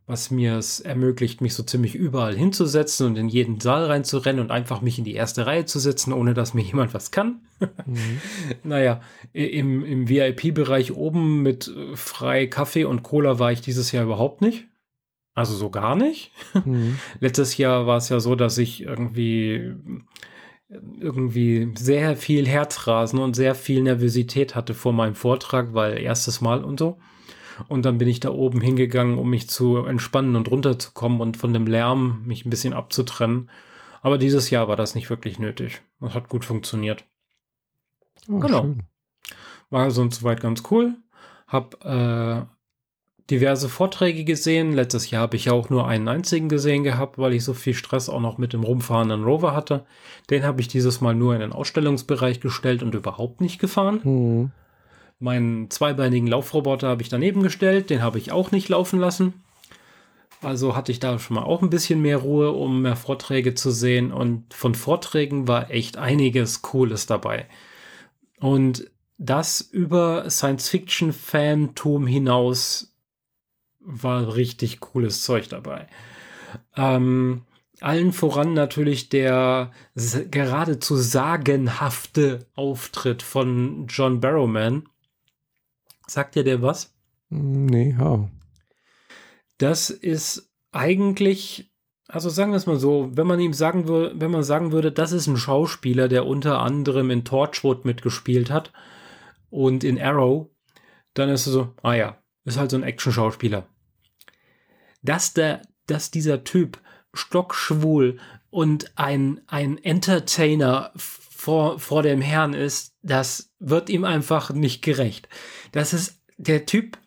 was 0.07 0.31
mir 0.31 0.57
es 0.57 0.81
ermöglicht, 0.81 1.41
mich 1.41 1.55
so 1.55 1.63
ziemlich 1.63 1.95
überall 1.95 2.35
hinzusetzen 2.35 3.07
und 3.07 3.17
in 3.17 3.29
jeden 3.29 3.61
Saal 3.61 3.87
reinzurennen 3.87 4.41
und 4.41 4.51
einfach 4.51 4.81
mich 4.81 4.99
in 4.99 5.05
die 5.05 5.15
erste 5.15 5.47
Reihe 5.47 5.65
zu 5.65 5.79
setzen, 5.79 6.13
ohne 6.13 6.35
dass 6.35 6.55
mir 6.55 6.63
jemand 6.73 6.95
was 6.95 7.11
kann. 7.11 7.41
Mhm. 7.87 8.21
naja, 8.65 9.01
im, 9.33 9.85
im 9.85 10.09
VIP-Bereich 10.09 10.93
oben 10.93 11.43
mit 11.43 11.69
äh, 11.69 11.97
frei 11.97 12.47
Kaffee 12.47 12.85
und 12.85 13.03
Cola 13.03 13.39
war 13.39 13.53
ich 13.53 13.61
dieses 13.61 13.93
Jahr 13.93 14.05
überhaupt 14.05 14.43
nicht. 14.43 14.67
Also 15.35 15.55
so 15.55 15.71
gar 15.71 15.97
nicht. 15.97 16.33
Mhm. 16.65 16.99
Letztes 17.19 17.57
Jahr 17.57 17.87
war 17.87 17.97
es 17.97 18.09
ja 18.09 18.21
so, 18.21 18.35
dass 18.35 18.59
ich 18.59 18.83
irgendwie 18.83 19.75
irgendwie 21.01 21.73
sehr 21.77 22.17
viel 22.17 22.47
Herzrasen 22.47 23.19
und 23.19 23.35
sehr 23.35 23.55
viel 23.55 23.83
Nervosität 23.83 24.55
hatte 24.55 24.75
vor 24.75 24.93
meinem 24.93 25.15
Vortrag, 25.15 25.75
weil 25.75 25.99
erstes 25.99 26.41
Mal 26.41 26.65
und 26.65 26.79
so. 26.79 26.99
Und 27.69 27.85
dann 27.85 27.99
bin 27.99 28.09
ich 28.09 28.21
da 28.21 28.31
oben 28.31 28.61
hingegangen, 28.61 29.19
um 29.19 29.31
mich 29.31 29.49
zu 29.49 29.79
entspannen 29.85 30.37
und 30.37 30.51
runterzukommen 30.51 31.21
und 31.21 31.37
von 31.37 31.53
dem 31.53 31.67
Lärm 31.67 32.23
mich 32.27 32.45
ein 32.45 32.51
bisschen 32.51 32.73
abzutrennen. 32.73 33.51
Aber 34.03 34.19
dieses 34.19 34.51
Jahr 34.51 34.69
war 34.69 34.77
das 34.77 34.95
nicht 34.95 35.11
wirklich 35.11 35.39
nötig. 35.39 35.83
Das 36.01 36.15
hat 36.15 36.29
gut 36.29 36.45
funktioniert. 36.45 37.05
Oh, 38.29 38.39
genau. 38.39 38.63
Schön. 38.63 38.83
War 39.71 39.91
sonst 39.91 40.21
soweit 40.21 40.41
ganz 40.41 40.65
cool. 40.71 40.97
Hab 41.47 41.85
äh, 41.85 42.43
diverse 43.31 43.69
Vorträge 43.69 44.25
gesehen. 44.25 44.73
Letztes 44.73 45.11
Jahr 45.11 45.23
habe 45.23 45.37
ich 45.37 45.47
ja 45.47 45.53
auch 45.53 45.71
nur 45.71 45.87
einen 45.87 46.09
einzigen 46.09 46.49
gesehen 46.49 46.85
gehabt, 46.85 47.19
weil 47.19 47.33
ich 47.33 47.45
so 47.45 47.55
viel 47.55 47.75
Stress 47.75 48.09
auch 48.09 48.21
noch 48.21 48.39
mit 48.39 48.53
dem 48.53 48.65
rumfahrenden 48.65 49.25
Rover 49.25 49.55
hatte. 49.55 49.87
Den 50.31 50.45
habe 50.45 50.61
ich 50.61 50.69
dieses 50.69 51.01
Mal 51.01 51.15
nur 51.15 51.35
in 51.35 51.41
den 51.41 51.53
Ausstellungsbereich 51.53 52.41
gestellt 52.41 52.83
und 52.83 52.95
überhaupt 52.95 53.41
nicht 53.41 53.59
gefahren. 53.59 54.01
Mhm. 54.03 54.51
Meinen 55.23 55.71
zweibeinigen 55.71 56.27
Laufroboter 56.27 56.89
habe 56.89 57.03
ich 57.03 57.09
daneben 57.09 57.45
gestellt, 57.45 57.91
den 57.91 58.03
habe 58.03 58.19
ich 58.19 58.33
auch 58.33 58.51
nicht 58.51 58.69
laufen 58.69 58.99
lassen. 58.99 59.35
Also 60.41 60.75
hatte 60.75 60.91
ich 60.91 60.99
da 60.99 61.21
schon 61.21 61.37
mal 61.37 61.45
auch 61.45 61.63
ein 61.63 61.71
bisschen 61.71 62.03
mehr 62.03 62.19
Ruhe, 62.19 62.51
um 62.51 62.83
mehr 62.83 62.97
Vorträge 62.97 63.55
zu 63.55 63.71
sehen. 63.71 64.11
Und 64.11 64.53
von 64.53 64.75
Vorträgen 64.75 65.47
war 65.47 65.71
echt 65.71 65.97
einiges 65.97 66.63
Cooles 66.63 67.07
dabei. 67.07 67.47
Und 68.41 68.91
das 69.17 69.61
über 69.61 70.29
Science-Fiction-Fantum 70.29 72.09
hinaus 72.09 72.93
war 73.79 74.35
richtig 74.35 74.81
cooles 74.81 75.23
Zeug 75.23 75.49
dabei. 75.49 75.87
Ähm, 76.77 77.43
allen 77.81 78.13
voran 78.13 78.55
natürlich 78.55 79.09
der 79.09 79.71
geradezu 79.95 80.97
sagenhafte 80.97 82.47
Auftritt 82.55 83.23
von 83.23 83.87
John 83.89 84.21
Barrowman, 84.21 84.89
Sagt 86.07 86.35
dir 86.35 86.45
der 86.45 86.63
was? 86.63 86.95
Nee, 87.31 87.97
ja. 87.99 88.29
Das 89.59 89.91
ist 89.91 90.51
eigentlich, 90.73 91.73
also 92.09 92.29
sagen 92.29 92.53
wir 92.53 92.57
es 92.57 92.67
mal 92.67 92.79
so, 92.79 93.11
wenn 93.15 93.27
man 93.27 93.41
ihm 93.41 93.53
sagen 93.53 93.87
würde, 93.87 94.19
wenn 94.21 94.31
man 94.31 94.43
sagen 94.43 94.73
würde, 94.73 94.93
das 94.93 95.13
ist 95.13 95.27
ein 95.27 95.37
Schauspieler, 95.37 96.09
der 96.09 96.27
unter 96.27 96.61
anderem 96.61 97.11
in 97.11 97.25
Torchwood 97.25 97.85
mitgespielt 97.85 98.51
hat 98.51 98.73
und 99.51 99.85
in 99.85 100.01
Arrow, 100.01 100.49
dann 101.15 101.29
ist 101.29 101.47
es 101.47 101.53
so, 101.53 101.75
ah 101.83 101.95
ja, 101.95 102.19
ist 102.45 102.59
halt 102.59 102.71
so 102.71 102.77
ein 102.77 102.83
Action-Schauspieler. 102.83 103.67
Dass 105.03 105.35
der, 105.35 105.63
dass 105.87 106.11
dieser 106.11 106.45
Typ 106.45 106.81
stockschwul 107.15 108.19
und 108.51 108.93
ein, 108.97 109.41
ein 109.47 109.79
Entertainer 109.79 110.93
vor, 111.43 111.81
vor 111.81 112.05
dem 112.05 112.21
Herrn 112.21 112.55
ist, 112.55 112.95
das 113.03 113.51
wird 113.59 113.91
ihm 113.91 114.05
einfach 114.05 114.53
nicht 114.53 114.81
gerecht. 114.81 115.29
Das 115.73 115.93
ist 115.93 116.23
der 116.37 116.67
Typ, 116.67 116.99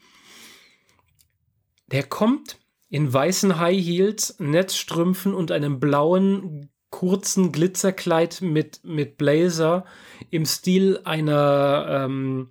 der 1.87 2.03
kommt 2.03 2.59
in 2.89 3.13
weißen 3.13 3.59
High 3.59 3.81
Heels, 3.81 4.35
Netzstrümpfen 4.39 5.33
und 5.33 5.53
einem 5.53 5.79
blauen 5.79 6.69
kurzen 6.89 7.53
Glitzerkleid 7.53 8.41
mit, 8.41 8.81
mit 8.83 9.15
Blazer 9.15 9.85
im 10.31 10.45
Stil 10.45 10.99
einer 11.05 11.87
ähm, 11.89 12.49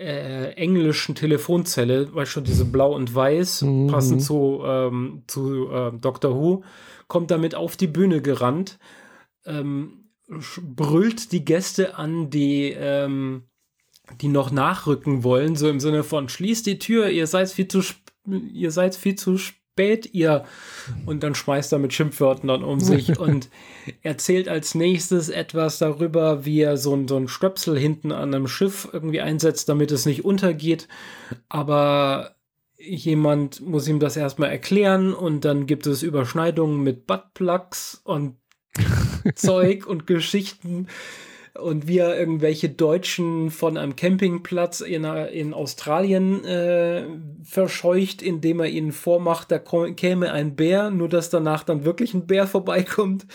äh, 0.00 0.54
englischen 0.54 1.14
Telefonzelle, 1.14 2.12
weil 2.12 2.26
schon 2.26 2.42
diese 2.42 2.64
Blau 2.64 2.92
und 2.92 3.14
Weiß, 3.14 3.62
mhm. 3.62 3.86
passend 3.86 4.24
zu, 4.24 4.62
ähm, 4.64 5.22
zu 5.28 5.70
äh, 5.70 5.92
Doctor 5.92 6.34
Who, 6.34 6.64
kommt 7.06 7.30
damit 7.30 7.54
auf 7.54 7.76
die 7.76 7.86
Bühne 7.86 8.20
gerannt. 8.20 8.80
Ähm, 9.46 9.99
brüllt 10.62 11.32
die 11.32 11.44
Gäste 11.44 11.96
an, 11.96 12.30
die, 12.30 12.70
ähm, 12.70 13.44
die 14.20 14.28
noch 14.28 14.50
nachrücken 14.50 15.24
wollen, 15.24 15.56
so 15.56 15.68
im 15.68 15.80
Sinne 15.80 16.04
von 16.04 16.28
schließt 16.28 16.66
die 16.66 16.78
Tür, 16.78 17.10
ihr 17.10 17.26
seid 17.26 17.50
viel 17.50 17.68
zu 17.68 17.82
ihr 18.52 18.70
seid 18.70 18.94
viel 18.94 19.14
zu 19.14 19.38
spät, 19.38 20.12
ihr. 20.12 20.44
Und 21.06 21.22
dann 21.22 21.34
schmeißt 21.34 21.72
er 21.72 21.78
mit 21.78 21.92
Schimpfwörtern 21.92 22.48
dann 22.48 22.64
um 22.64 22.80
sich 22.80 23.18
und 23.18 23.48
erzählt 24.02 24.48
als 24.48 24.74
nächstes 24.74 25.28
etwas 25.28 25.78
darüber, 25.78 26.44
wie 26.44 26.60
er 26.60 26.76
so, 26.76 26.94
ein, 26.94 27.08
so 27.08 27.16
ein 27.16 27.28
Stöpsel 27.28 27.78
hinten 27.78 28.12
an 28.12 28.34
einem 28.34 28.46
Schiff 28.46 28.88
irgendwie 28.92 29.20
einsetzt, 29.20 29.68
damit 29.68 29.90
es 29.90 30.06
nicht 30.06 30.24
untergeht, 30.24 30.88
aber 31.48 32.36
jemand 32.78 33.60
muss 33.60 33.88
ihm 33.88 34.00
das 34.00 34.16
erstmal 34.16 34.50
erklären 34.50 35.12
und 35.12 35.44
dann 35.44 35.66
gibt 35.66 35.86
es 35.86 36.02
Überschneidungen 36.02 36.82
mit 36.82 37.06
Buttplugs 37.06 38.00
und 38.04 38.36
Zeug 39.34 39.86
und 39.86 40.06
Geschichten 40.06 40.86
und 41.54 41.88
wie 41.88 41.98
er 41.98 42.18
irgendwelche 42.18 42.68
Deutschen 42.68 43.50
von 43.50 43.76
einem 43.76 43.96
Campingplatz 43.96 44.80
in, 44.80 45.04
in 45.04 45.52
Australien 45.52 46.44
äh, 46.44 47.04
verscheucht, 47.44 48.22
indem 48.22 48.60
er 48.60 48.68
ihnen 48.68 48.92
vormacht, 48.92 49.50
da 49.50 49.58
käme 49.58 50.32
ein 50.32 50.56
Bär, 50.56 50.90
nur 50.90 51.08
dass 51.08 51.30
danach 51.30 51.64
dann 51.64 51.84
wirklich 51.84 52.14
ein 52.14 52.26
Bär 52.26 52.46
vorbeikommt. 52.46 53.26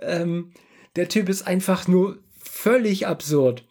Ähm, 0.00 0.52
der 0.96 1.08
Typ 1.08 1.28
ist 1.28 1.46
einfach 1.46 1.88
nur 1.88 2.18
völlig 2.38 3.06
absurd. 3.06 3.64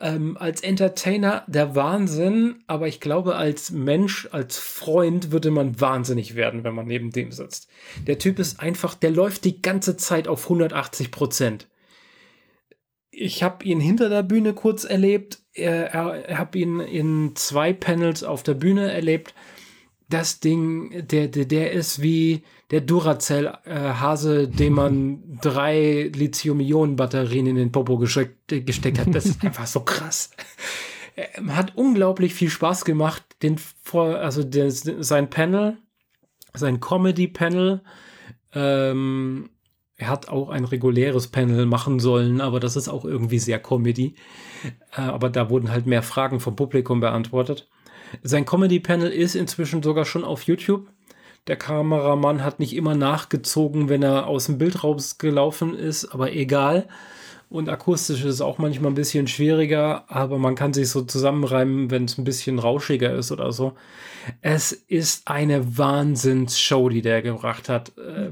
Ähm, 0.00 0.36
als 0.36 0.60
Entertainer 0.60 1.44
der 1.46 1.76
Wahnsinn, 1.76 2.64
aber 2.66 2.88
ich 2.88 3.00
glaube, 3.00 3.36
als 3.36 3.70
Mensch, 3.70 4.28
als 4.32 4.58
Freund 4.58 5.30
würde 5.30 5.52
man 5.52 5.80
wahnsinnig 5.80 6.34
werden, 6.34 6.64
wenn 6.64 6.74
man 6.74 6.86
neben 6.86 7.10
dem 7.10 7.30
sitzt. 7.30 7.68
Der 8.06 8.18
Typ 8.18 8.40
ist 8.40 8.58
einfach, 8.58 8.94
der 8.94 9.12
läuft 9.12 9.44
die 9.44 9.62
ganze 9.62 9.96
Zeit 9.96 10.26
auf 10.26 10.44
180 10.44 11.12
Prozent. 11.12 11.68
Ich 13.10 13.44
habe 13.44 13.64
ihn 13.64 13.78
hinter 13.78 14.08
der 14.08 14.24
Bühne 14.24 14.54
kurz 14.54 14.82
erlebt. 14.82 15.38
Er, 15.52 15.94
er, 15.94 16.38
habe 16.38 16.58
ihn 16.58 16.80
in 16.80 17.36
zwei 17.36 17.72
Panels 17.72 18.24
auf 18.24 18.42
der 18.42 18.54
Bühne 18.54 18.90
erlebt. 18.90 19.34
Das 20.08 20.40
Ding, 20.40 21.06
der, 21.06 21.28
der, 21.28 21.44
der 21.44 21.70
ist 21.70 22.02
wie 22.02 22.42
der 22.74 22.80
Duracell-Hase, 22.80 24.48
dem 24.48 24.72
man 24.72 25.38
drei 25.40 26.10
Lithium-Ionen-Batterien 26.12 27.46
in 27.46 27.54
den 27.54 27.70
Popo 27.70 27.98
gesteckt, 27.98 28.48
gesteckt 28.48 28.98
hat. 28.98 29.14
Das 29.14 29.26
ist 29.26 29.44
einfach 29.44 29.68
so 29.68 29.78
krass. 29.78 30.32
Hat 31.46 31.76
unglaublich 31.76 32.34
viel 32.34 32.50
Spaß 32.50 32.84
gemacht, 32.84 33.22
den 33.44 33.60
also 33.92 34.42
der, 34.42 34.72
sein 34.72 35.30
Panel, 35.30 35.76
sein 36.52 36.80
Comedy-Panel. 36.80 37.80
Ähm, 38.54 39.50
er 39.96 40.08
hat 40.08 40.28
auch 40.28 40.48
ein 40.48 40.64
reguläres 40.64 41.28
Panel 41.28 41.66
machen 41.66 42.00
sollen, 42.00 42.40
aber 42.40 42.58
das 42.58 42.74
ist 42.74 42.88
auch 42.88 43.04
irgendwie 43.04 43.38
sehr 43.38 43.60
Comedy. 43.60 44.16
Äh, 44.96 45.02
aber 45.02 45.30
da 45.30 45.48
wurden 45.48 45.70
halt 45.70 45.86
mehr 45.86 46.02
Fragen 46.02 46.40
vom 46.40 46.56
Publikum 46.56 46.98
beantwortet. 46.98 47.68
Sein 48.24 48.44
Comedy-Panel 48.44 49.10
ist 49.10 49.36
inzwischen 49.36 49.80
sogar 49.80 50.04
schon 50.04 50.24
auf 50.24 50.42
YouTube. 50.42 50.88
Der 51.46 51.56
Kameramann 51.56 52.42
hat 52.42 52.58
nicht 52.58 52.74
immer 52.74 52.94
nachgezogen, 52.94 53.88
wenn 53.88 54.02
er 54.02 54.26
aus 54.26 54.46
dem 54.46 54.56
Bild 54.56 54.82
rausgelaufen 54.82 55.74
ist, 55.74 56.06
aber 56.06 56.32
egal. 56.32 56.88
Und 57.50 57.68
akustisch 57.68 58.20
ist 58.20 58.34
es 58.34 58.40
auch 58.40 58.58
manchmal 58.58 58.90
ein 58.90 58.96
bisschen 58.96 59.28
schwieriger, 59.28 60.04
aber 60.08 60.38
man 60.38 60.54
kann 60.54 60.72
sich 60.72 60.88
so 60.88 61.02
zusammenreimen, 61.02 61.90
wenn 61.90 62.06
es 62.06 62.16
ein 62.18 62.24
bisschen 62.24 62.58
rauschiger 62.58 63.14
ist 63.14 63.30
oder 63.30 63.52
so. 63.52 63.74
Es 64.40 64.72
ist 64.72 65.28
eine 65.28 65.78
Wahnsinnsshow, 65.78 66.88
die 66.88 67.02
der 67.02 67.20
gebracht 67.20 67.68
hat. 67.68 67.92
Äh, 67.98 68.30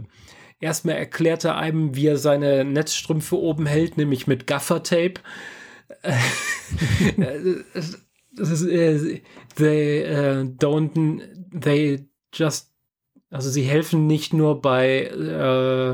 erstmal 0.58 0.96
erklärt 0.96 1.44
er 1.44 1.56
einem, 1.56 1.94
wie 1.94 2.06
er 2.06 2.16
seine 2.16 2.64
Netzstrümpfe 2.64 3.38
oben 3.38 3.66
hält, 3.66 3.98
nämlich 3.98 4.26
mit 4.26 4.46
Gaffertape. 4.46 5.20
das 8.36 8.50
ist, 8.50 8.66
äh, 8.66 9.20
they 9.56 10.04
uh, 10.04 10.44
don't, 10.58 11.20
they 11.52 12.08
just 12.32 12.71
also 13.32 13.48
sie 13.48 13.62
helfen 13.62 14.06
nicht 14.06 14.34
nur 14.34 14.60
bei 14.60 15.04
äh, 15.06 15.92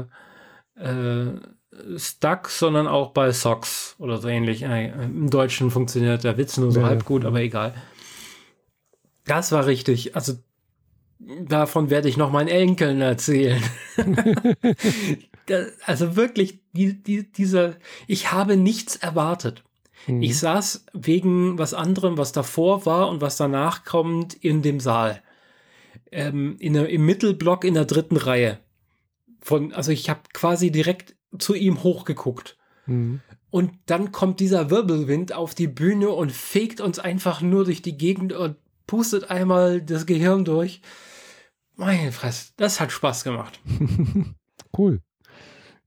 äh, 0.82 1.40
Stuck, 1.96 2.48
sondern 2.48 2.88
auch 2.88 3.12
bei 3.12 3.30
Socks 3.30 3.94
oder 3.98 4.18
so 4.18 4.26
ähnlich. 4.26 4.62
Äh, 4.62 4.88
Im 4.90 5.30
Deutschen 5.30 5.70
funktioniert 5.70 6.24
der 6.24 6.36
Witz 6.36 6.56
nur 6.56 6.72
so 6.72 6.80
ja, 6.80 6.86
halb 6.86 7.04
gut, 7.04 7.24
aber 7.24 7.40
egal. 7.40 7.74
Das 9.24 9.52
war 9.52 9.66
richtig. 9.66 10.16
Also 10.16 10.34
davon 11.20 11.90
werde 11.90 12.08
ich 12.08 12.16
noch 12.16 12.32
meinen 12.32 12.48
Enkeln 12.48 13.00
erzählen. 13.00 13.62
also 15.86 16.16
wirklich, 16.16 16.58
die, 16.72 17.00
die, 17.00 17.30
dieser, 17.30 17.76
ich 18.08 18.32
habe 18.32 18.56
nichts 18.56 18.96
erwartet. 18.96 19.62
Hm. 20.06 20.22
Ich 20.22 20.38
saß 20.40 20.86
wegen 20.92 21.56
was 21.56 21.72
anderem, 21.72 22.18
was 22.18 22.32
davor 22.32 22.84
war 22.84 23.08
und 23.08 23.20
was 23.20 23.36
danach 23.36 23.84
kommt, 23.84 24.34
in 24.34 24.62
dem 24.62 24.80
Saal 24.80 25.22
ähm, 26.12 26.56
in 26.58 26.74
der, 26.74 26.88
im 26.88 27.04
Mittelblock 27.04 27.64
in 27.64 27.74
der 27.74 27.84
dritten 27.84 28.16
Reihe. 28.16 28.58
Von, 29.40 29.72
also 29.72 29.92
ich 29.92 30.10
habe 30.10 30.20
quasi 30.32 30.70
direkt 30.70 31.16
zu 31.38 31.54
ihm 31.54 31.82
hochgeguckt. 31.82 32.56
Mhm. 32.86 33.20
Und 33.50 33.72
dann 33.86 34.12
kommt 34.12 34.40
dieser 34.40 34.70
Wirbelwind 34.70 35.32
auf 35.32 35.54
die 35.54 35.68
Bühne 35.68 36.10
und 36.10 36.32
fegt 36.32 36.80
uns 36.80 36.98
einfach 36.98 37.40
nur 37.40 37.64
durch 37.64 37.80
die 37.80 37.96
Gegend 37.96 38.32
und 38.32 38.56
pustet 38.86 39.30
einmal 39.30 39.80
das 39.80 40.06
Gehirn 40.06 40.44
durch. 40.44 40.82
Meine 41.76 42.12
Fresse, 42.12 42.52
das 42.56 42.80
hat 42.80 42.92
Spaß 42.92 43.24
gemacht. 43.24 43.60
cool. 44.76 45.00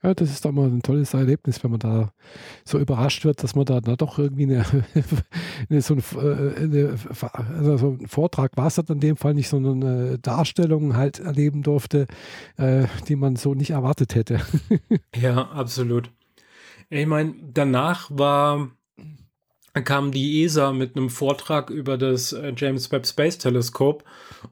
Ja, 0.04 0.16
das 0.16 0.32
ist 0.32 0.46
doch 0.46 0.52
mal 0.52 0.68
ein 0.68 0.82
tolles 0.82 1.14
Erlebnis, 1.14 1.64
wenn 1.64 1.72
man 1.72 1.80
da 1.80 2.12
so 2.66 2.80
überrascht 2.80 3.24
wird, 3.24 3.44
dass 3.44 3.54
man 3.54 3.66
da 3.66 3.82
na, 3.86 3.96
doch 3.96 4.18
irgendwie 4.18 4.44
eine, 4.44 4.66
eine, 5.70 5.82
so, 5.82 5.96
äh, 5.96 6.56
eine, 6.56 6.96
also 7.34 7.78
so 7.78 7.98
ein 8.00 8.08
Vortrag 8.08 8.58
war 8.58 8.68
es 8.68 8.80
in 8.80 9.00
dem 9.00 9.16
Fall 9.16 9.36
nicht, 9.36 9.48
sondern 9.48 9.84
eine 9.84 10.20
Darstellung 10.20 10.96
halt 10.96 11.20
erleben 11.20 11.62
durfte, 11.62 12.08
äh, 12.58 12.88
die 13.08 13.16
man 13.16 13.36
so 13.36 13.54
nicht 13.54 13.72
erwartet 13.72 14.16
hätte. 14.16 14.42
ja, 15.16 15.52
absolut. 15.52 16.10
Ich 16.90 17.06
meine, 17.06 17.36
danach 17.54 18.10
war 18.10 18.72
kam 19.74 20.12
die 20.12 20.44
ESA 20.44 20.74
mit 20.74 20.98
einem 20.98 21.10
Vortrag 21.10 21.70
über 21.70 21.98
das 21.98 22.34
äh, 22.34 22.54
James 22.56 22.92
Webb 22.92 23.08
Space 23.08 23.38
Teleskop 23.38 24.04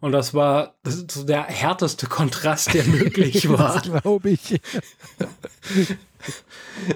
und 0.02 0.12
das 0.12 0.34
war 0.34 0.76
das 0.84 1.06
so 1.10 1.24
der 1.24 1.44
härteste 1.44 2.08
Kontrast, 2.08 2.74
der 2.74 2.84
möglich 2.86 3.50
war. 3.50 3.82
glaube 3.82 4.32
ich. 4.32 4.62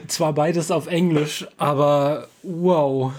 Zwar 0.07 0.33
beides 0.33 0.71
auf 0.71 0.87
Englisch, 0.87 1.47
aber 1.57 2.27
wow. 2.43 3.13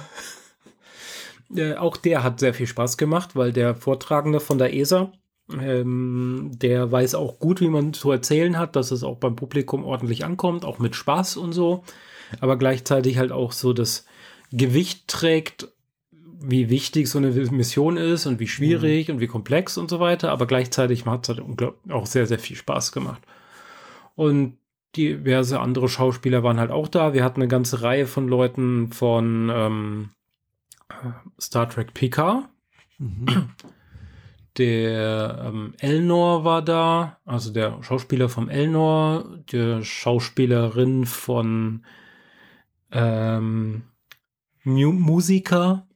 Äh, 1.55 1.75
auch 1.75 1.97
der 1.97 2.23
hat 2.23 2.41
sehr 2.41 2.55
viel 2.55 2.67
Spaß 2.67 2.97
gemacht, 2.97 3.37
weil 3.37 3.53
der 3.53 3.75
Vortragende 3.75 4.41
von 4.41 4.59
der 4.59 4.75
ESA, 4.75 5.13
ähm, 5.53 6.51
der 6.55 6.91
weiß 6.91 7.15
auch 7.15 7.39
gut, 7.39 7.61
wie 7.61 7.69
man 7.69 7.93
zu 7.93 8.11
erzählen 8.11 8.59
hat, 8.59 8.77
dass 8.77 8.91
es 8.91 9.05
auch 9.05 9.19
beim 9.19 9.37
Publikum 9.37 9.85
ordentlich 9.85 10.25
ankommt, 10.25 10.65
auch 10.65 10.79
mit 10.79 10.97
Spaß 10.97 11.37
und 11.37 11.53
so, 11.53 11.85
aber 12.41 12.57
gleichzeitig 12.57 13.19
halt 13.19 13.31
auch 13.31 13.53
so 13.53 13.73
das 13.73 14.07
Gewicht 14.53 15.09
trägt, 15.09 15.69
wie 16.47 16.71
wichtig 16.71 17.09
so 17.09 17.19
eine 17.19 17.31
Mission 17.31 17.97
ist 17.97 18.27
und 18.27 18.41
wie 18.41 18.49
schwierig 18.49 19.09
mhm. 19.09 19.15
und 19.15 19.21
wie 19.21 19.27
komplex 19.27 19.77
und 19.77 19.91
so 19.91 20.01
weiter, 20.01 20.31
aber 20.31 20.47
gleichzeitig 20.47 21.07
hat 21.07 21.29
es 21.29 21.37
halt 21.37 21.45
auch 21.91 22.07
sehr, 22.07 22.27
sehr 22.27 22.39
viel 22.39 22.57
Spaß 22.57 22.93
gemacht. 22.93 23.23
Und 24.15 24.59
diverse 24.97 25.61
andere 25.61 25.89
Schauspieler 25.89 26.43
waren 26.43 26.61
halt 26.61 26.71
auch 26.71 26.89
da. 26.89 27.15
Wir 27.15 27.25
hatten 27.25 27.41
eine 27.41 27.49
ganze 27.49 27.83
Reihe 27.83 28.07
von 28.07 28.29
Leuten 28.29 28.93
von 28.93 29.51
ähm, 29.53 30.11
Star 31.41 31.69
Trek 31.69 31.95
Picard. 31.95 32.49
Mhm. 32.99 33.27
Der 34.57 35.47
ähm, 35.49 35.75
Elnor 35.79 36.45
war 36.45 36.63
da, 36.63 37.19
also 37.25 37.53
der 37.53 37.83
Schauspieler 37.83 38.29
vom 38.29 38.49
Elnor, 38.49 39.41
die 39.51 39.83
Schauspielerin 39.83 41.07
von 41.07 41.85
ähm, 42.93 43.83
Musiker. 44.63 45.89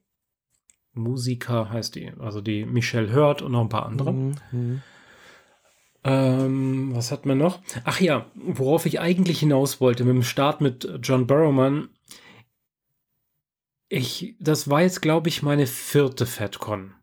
Musiker 0.92 1.70
heißt 1.70 1.94
die, 1.94 2.12
also 2.18 2.40
die 2.40 2.64
Michelle 2.64 3.14
Hurt 3.14 3.42
und 3.42 3.52
noch 3.52 3.62
ein 3.62 3.68
paar 3.68 3.86
andere. 3.86 4.12
Mhm, 4.12 4.34
mhm. 4.52 4.82
Ähm, 6.04 6.94
was 6.94 7.10
hat 7.10 7.26
man 7.26 7.38
noch? 7.38 7.60
Ach 7.84 8.00
ja, 8.00 8.26
worauf 8.34 8.86
ich 8.86 9.00
eigentlich 9.00 9.40
hinaus 9.40 9.80
wollte, 9.80 10.04
mit 10.04 10.14
dem 10.14 10.22
Start 10.22 10.60
mit 10.60 10.88
John 11.02 11.26
Barrowman. 11.26 11.88
Ich, 13.88 14.36
das 14.38 14.70
war 14.70 14.82
jetzt, 14.82 15.02
glaube 15.02 15.28
ich, 15.28 15.42
meine 15.42 15.66
vierte 15.66 16.26
FedCon. 16.26 16.94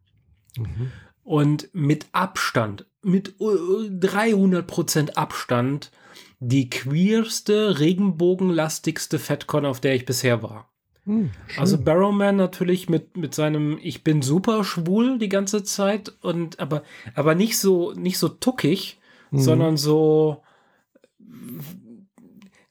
Mhm. 0.58 0.92
Und 1.24 1.70
mit 1.74 2.08
Abstand, 2.12 2.86
mit 3.02 3.36
300% 3.40 5.16
Abstand, 5.16 5.92
die 6.40 6.70
queerste, 6.70 7.80
regenbogenlastigste 7.80 9.20
FedCon, 9.20 9.66
auf 9.66 9.82
der 9.82 9.96
ich 9.96 10.06
bisher 10.06 10.44
war. 10.44 10.70
Hm, 11.06 11.30
also 11.58 11.78
Barrowman 11.78 12.36
natürlich 12.36 12.90
mit, 12.90 13.16
mit 13.16 13.36
seinem 13.36 13.78
Ich 13.82 14.04
bin 14.04 14.22
super 14.22 14.64
schwul 14.64 15.20
die 15.20 15.30
ganze 15.30 15.64
Zeit 15.64 16.14
und 16.22 16.60
aber, 16.60 16.84
aber 17.14 17.36
nicht 17.36 17.60
so, 17.60 17.94
nicht 17.94 18.18
so 18.18 18.28
tuckig, 18.28 19.00
hm. 19.30 19.40
sondern 19.40 19.78
so 19.78 20.44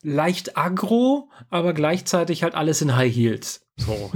leicht 0.03 0.57
aggro, 0.57 1.31
aber 1.51 1.73
gleichzeitig 1.73 2.43
halt 2.43 2.55
alles 2.55 2.83
in 2.83 2.97
High 2.97 3.15
Heels. 3.15 3.67
So. 3.77 4.11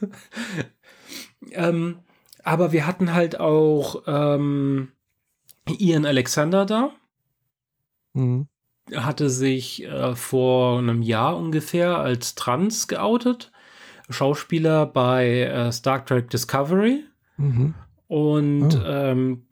ähm, 1.52 1.98
aber 2.44 2.72
wir 2.72 2.86
hatten 2.86 3.12
halt 3.12 3.38
auch 3.38 4.02
ähm, 4.06 4.92
Ian 5.68 6.06
Alexander 6.06 6.66
da. 6.66 6.90
Mhm. 8.14 8.48
Hatte 8.94 9.30
sich 9.30 9.84
äh, 9.84 10.14
vor 10.16 10.78
einem 10.78 11.02
Jahr 11.02 11.36
ungefähr 11.36 11.98
als 11.98 12.34
trans 12.34 12.88
geoutet. 12.88 13.51
Schauspieler 14.12 14.86
bei 14.86 15.40
äh, 15.40 15.72
Star 15.72 16.04
Trek 16.04 16.30
Discovery. 16.30 17.04
Mhm. 17.36 17.74
Und 18.08 18.76
oh. 18.76 18.84
ähm, 18.86 19.42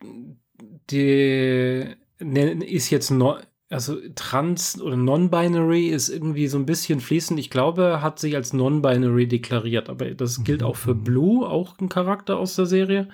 die 0.90 1.84
ne, 2.18 2.64
ist 2.64 2.90
jetzt 2.90 3.10
no, 3.10 3.38
also 3.70 3.96
trans 4.16 4.80
oder 4.80 4.96
non-binary 4.96 5.88
ist 5.88 6.08
irgendwie 6.08 6.48
so 6.48 6.58
ein 6.58 6.66
bisschen 6.66 7.00
fließend. 7.00 7.38
Ich 7.38 7.50
glaube, 7.50 7.84
er 7.84 8.02
hat 8.02 8.18
sich 8.18 8.34
als 8.34 8.52
non-binary 8.52 9.28
deklariert, 9.28 9.88
aber 9.88 10.10
das 10.10 10.42
gilt 10.44 10.62
auch 10.62 10.76
für 10.76 10.94
mhm. 10.94 11.04
Blue, 11.04 11.48
auch 11.48 11.78
ein 11.78 11.88
Charakter 11.88 12.36
aus 12.38 12.56
der 12.56 12.66
Serie. 12.66 13.08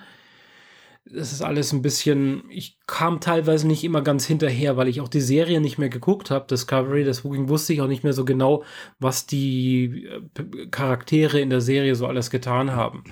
Es 1.13 1.31
ist 1.31 1.41
alles 1.41 1.73
ein 1.73 1.81
bisschen, 1.81 2.43
ich 2.49 2.77
kam 2.87 3.19
teilweise 3.19 3.67
nicht 3.67 3.83
immer 3.83 4.01
ganz 4.01 4.25
hinterher, 4.25 4.77
weil 4.77 4.87
ich 4.87 5.01
auch 5.01 5.07
die 5.07 5.21
Serie 5.21 5.61
nicht 5.61 5.77
mehr 5.77 5.89
geguckt 5.89 6.31
habe, 6.31 6.47
Discovery, 6.47 7.03
deswegen 7.03 7.49
wusste 7.49 7.73
ich 7.73 7.81
auch 7.81 7.87
nicht 7.87 8.03
mehr 8.03 8.13
so 8.13 8.25
genau, 8.25 8.63
was 8.99 9.25
die 9.25 10.05
äh, 10.05 10.67
Charaktere 10.67 11.39
in 11.39 11.49
der 11.49 11.61
Serie 11.61 11.95
so 11.95 12.07
alles 12.07 12.29
getan 12.29 12.71
haben. 12.71 13.03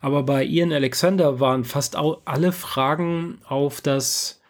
Aber 0.00 0.24
bei 0.24 0.44
Ian 0.44 0.72
Alexander 0.72 1.38
waren 1.38 1.64
fast 1.64 1.96
alle 1.96 2.50
Fragen 2.50 3.38
auf 3.44 3.80
das 3.80 4.40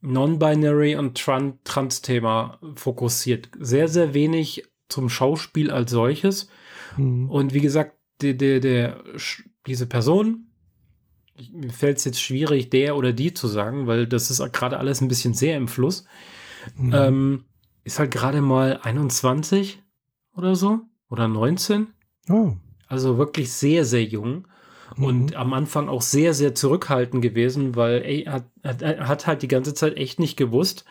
Non-Binary 0.00 0.96
und 0.96 1.18
Trans-Thema 1.18 2.58
fokussiert. 2.76 3.50
Sehr, 3.58 3.88
sehr 3.88 4.14
wenig 4.14 4.64
zum 4.88 5.08
Schauspiel 5.08 5.70
als 5.70 5.90
solches. 5.90 6.48
Mhm. 6.96 7.28
Und 7.28 7.52
wie 7.52 7.60
gesagt, 7.60 7.96
der, 8.22 8.34
der, 8.34 8.60
der, 8.60 9.04
diese 9.66 9.86
Person, 9.86 10.46
mir 11.52 11.70
fällt 11.70 11.98
es 11.98 12.04
jetzt 12.04 12.20
schwierig, 12.20 12.70
der 12.70 12.96
oder 12.96 13.12
die 13.12 13.34
zu 13.34 13.48
sagen, 13.48 13.86
weil 13.86 14.06
das 14.06 14.30
ist 14.30 14.40
gerade 14.52 14.78
alles 14.78 15.00
ein 15.00 15.08
bisschen 15.08 15.34
sehr 15.34 15.56
im 15.56 15.68
Fluss. 15.68 16.04
Mhm. 16.76 16.94
Ähm, 16.94 17.44
ist 17.84 17.98
halt 17.98 18.10
gerade 18.10 18.40
mal 18.40 18.80
21 18.82 19.82
oder 20.34 20.56
so 20.56 20.80
oder 21.08 21.28
19. 21.28 21.88
Oh. 22.28 22.52
Also 22.88 23.18
wirklich 23.18 23.52
sehr, 23.52 23.84
sehr 23.84 24.04
jung. 24.04 24.46
Mhm. 24.96 25.04
Und 25.04 25.36
am 25.36 25.52
Anfang 25.52 25.88
auch 25.88 26.02
sehr, 26.02 26.34
sehr 26.34 26.54
zurückhaltend 26.54 27.22
gewesen, 27.22 27.76
weil 27.76 28.02
er 28.02 28.32
hat, 28.32 28.44
hat, 28.64 28.82
hat 28.82 29.26
halt 29.26 29.42
die 29.42 29.48
ganze 29.48 29.74
Zeit 29.74 29.96
echt 29.96 30.18
nicht 30.18 30.36
gewusst, 30.36 30.84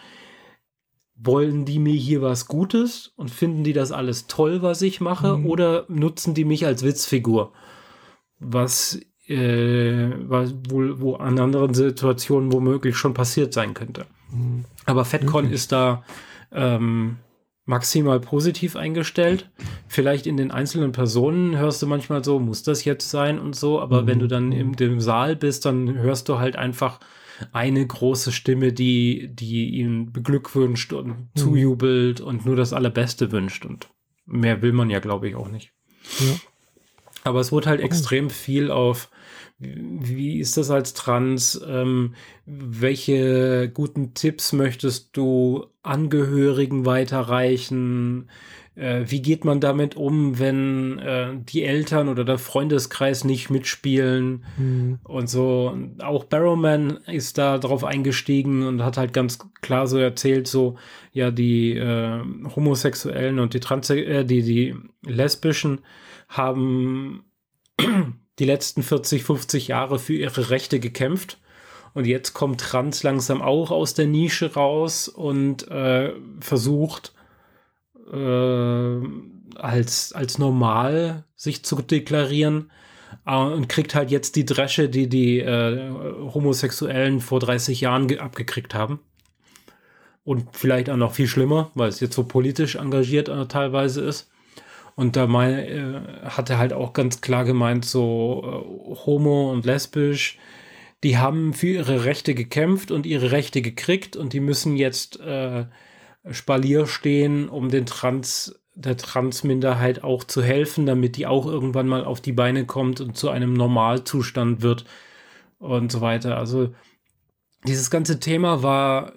wollen 1.15 1.65
die 1.65 1.79
mir 1.79 1.95
hier 1.95 2.21
was 2.21 2.47
Gutes 2.47 3.13
und 3.15 3.31
finden 3.31 3.63
die 3.63 3.73
das 3.73 3.91
alles 3.91 4.27
toll, 4.27 4.61
was 4.61 4.81
ich 4.81 4.99
mache, 4.99 5.37
mhm. 5.37 5.45
oder 5.45 5.85
nutzen 5.87 6.33
die 6.33 6.45
mich 6.45 6.65
als 6.65 6.83
Witzfigur? 6.83 7.53
Was 8.39 8.99
äh, 9.27 10.11
wohl 10.69 10.99
wo 10.99 11.15
an 11.15 11.39
anderen 11.39 11.73
Situationen 11.73 12.51
womöglich 12.51 12.95
schon 12.95 13.13
passiert 13.13 13.53
sein 13.53 13.73
könnte. 13.73 14.05
Mhm. 14.31 14.65
Aber 14.85 15.05
FedCon 15.05 15.45
okay. 15.45 15.53
ist 15.53 15.71
da 15.71 16.03
ähm, 16.51 17.17
maximal 17.65 18.19
positiv 18.19 18.75
eingestellt. 18.75 19.49
Vielleicht 19.87 20.27
in 20.27 20.37
den 20.37 20.51
einzelnen 20.51 20.91
Personen 20.91 21.57
hörst 21.57 21.81
du 21.81 21.87
manchmal 21.87 22.23
so, 22.23 22.39
muss 22.39 22.63
das 22.63 22.85
jetzt 22.85 23.09
sein 23.09 23.39
und 23.39 23.55
so, 23.55 23.79
aber 23.81 24.03
mhm. 24.03 24.07
wenn 24.07 24.19
du 24.19 24.27
dann 24.27 24.51
im 24.51 24.75
dem 24.75 25.01
Saal 25.01 25.35
bist, 25.35 25.65
dann 25.65 25.95
hörst 25.95 26.29
du 26.29 26.37
halt 26.37 26.55
einfach 26.55 26.99
eine 27.51 27.85
große 27.85 28.31
Stimme, 28.31 28.71
die, 28.71 29.29
die 29.33 29.75
ihn 29.75 30.11
beglückwünscht 30.13 30.93
und 30.93 31.07
mhm. 31.07 31.29
zujubelt 31.35 32.21
und 32.21 32.45
nur 32.45 32.55
das 32.55 32.71
Allerbeste 32.73 33.31
wünscht. 33.31 33.65
Und 33.65 33.89
mehr 34.25 34.61
will 34.61 34.71
man 34.71 34.89
ja, 34.89 34.99
glaube 34.99 35.27
ich, 35.27 35.35
auch 35.35 35.49
nicht. 35.49 35.71
Ja. 36.19 36.35
Aber 37.23 37.39
es 37.39 37.51
wurde 37.51 37.69
halt 37.69 37.81
oh. 37.81 37.85
extrem 37.85 38.29
viel 38.29 38.71
auf 38.71 39.09
wie 39.57 40.39
ist 40.39 40.57
das 40.57 40.69
als 40.69 40.93
Trans? 40.93 41.61
Ähm, 41.65 42.15
welche 42.45 43.69
guten 43.73 44.13
Tipps 44.13 44.51
möchtest 44.51 45.15
du 45.15 45.67
Angehörigen 45.81 46.85
weiterreichen? 46.85 48.29
Äh, 48.75 49.05
wie 49.07 49.21
geht 49.21 49.45
man 49.45 49.61
damit 49.61 49.95
um, 49.95 50.37
wenn 50.39 50.99
äh, 50.99 51.37
die 51.37 51.63
Eltern 51.63 52.09
oder 52.09 52.25
der 52.25 52.37
Freundeskreis 52.37 53.23
nicht 53.23 53.49
mitspielen 53.49 54.43
mhm. 54.57 54.99
und 55.05 55.29
so? 55.29 55.77
Auch 55.99 56.25
Barrowman 56.25 56.97
ist 57.07 57.37
da 57.37 57.57
drauf 57.57 57.85
eingestiegen 57.85 58.63
und 58.63 58.83
hat 58.83 58.97
halt 58.97 59.13
ganz 59.13 59.39
klar 59.61 59.87
so 59.87 59.97
erzählt, 59.97 60.47
so 60.47 60.75
ja 61.13 61.31
die 61.31 61.77
äh, 61.77 62.19
Homosexuellen 62.53 63.39
und 63.39 63.53
die 63.53 63.61
Trans, 63.61 63.89
äh, 63.89 64.25
die 64.25 64.41
die 64.41 64.75
Lesbischen 65.05 65.79
haben 66.27 67.23
die 68.39 68.45
letzten 68.45 68.83
40, 68.83 69.23
50 69.23 69.67
Jahre 69.67 69.99
für 69.99 70.13
ihre 70.13 70.49
Rechte 70.49 70.79
gekämpft. 70.79 71.39
Und 71.93 72.05
jetzt 72.05 72.33
kommt 72.33 72.59
Trans 72.59 73.03
langsam 73.03 73.41
auch 73.41 73.71
aus 73.71 73.93
der 73.93 74.07
Nische 74.07 74.53
raus 74.53 75.07
und 75.07 75.69
äh, 75.69 76.11
versucht 76.41 77.13
äh, 78.11 78.99
als, 79.55 80.11
als 80.13 80.37
normal 80.37 81.23
sich 81.35 81.63
zu 81.63 81.81
deklarieren 81.81 82.69
äh, 83.25 83.37
und 83.37 83.69
kriegt 83.69 83.95
halt 83.95 84.11
jetzt 84.11 84.35
die 84.35 84.45
Dresche, 84.45 84.89
die 84.89 85.07
die 85.07 85.39
äh, 85.39 85.89
Homosexuellen 86.33 87.21
vor 87.21 87.39
30 87.39 87.81
Jahren 87.81 88.19
abgekriegt 88.19 88.73
haben. 88.73 88.99
Und 90.23 90.47
vielleicht 90.53 90.89
auch 90.89 90.97
noch 90.97 91.13
viel 91.13 91.27
schlimmer, 91.27 91.71
weil 91.75 91.87
es 91.87 91.99
jetzt 91.99 92.15
so 92.15 92.23
politisch 92.23 92.75
engagiert 92.75 93.29
äh, 93.29 93.45
teilweise 93.45 94.01
ist. 94.01 94.29
Und 94.95 95.17
da 95.17 95.27
mein, 95.27 95.53
äh, 95.53 96.01
hat 96.23 96.49
er 96.49 96.57
halt 96.57 96.73
auch 96.73 96.93
ganz 96.93 97.21
klar 97.21 97.43
gemeint, 97.43 97.85
so 97.85 98.41
äh, 98.43 99.05
homo 99.05 99.51
und 99.51 99.65
lesbisch, 99.65 100.39
die 101.03 101.17
haben 101.17 101.53
für 101.53 101.67
ihre 101.67 102.05
Rechte 102.05 102.33
gekämpft 102.33 102.91
und 102.91 103.05
ihre 103.05 103.31
Rechte 103.31 103.61
gekriegt 103.61 104.15
und 104.15 104.33
die 104.33 104.39
müssen 104.39 104.77
jetzt 104.77 105.19
äh, 105.19 105.65
Spalier 106.31 106.87
stehen, 106.87 107.49
um 107.49 107.69
den 107.69 107.85
Trans, 107.85 108.59
der 108.73 108.97
Transminderheit 108.97 110.03
auch 110.03 110.23
zu 110.23 110.41
helfen, 110.41 110.85
damit 110.85 111.17
die 111.17 111.27
auch 111.27 111.45
irgendwann 111.45 111.87
mal 111.87 112.03
auf 112.03 112.21
die 112.21 112.31
Beine 112.31 112.65
kommt 112.65 113.01
und 113.01 113.17
zu 113.17 113.29
einem 113.29 113.53
Normalzustand 113.53 114.61
wird 114.61 114.85
und 115.59 115.91
so 115.91 116.01
weiter. 116.01 116.37
Also 116.37 116.73
dieses 117.65 117.91
ganze 117.91 118.19
Thema 118.19 118.63
war 118.63 119.13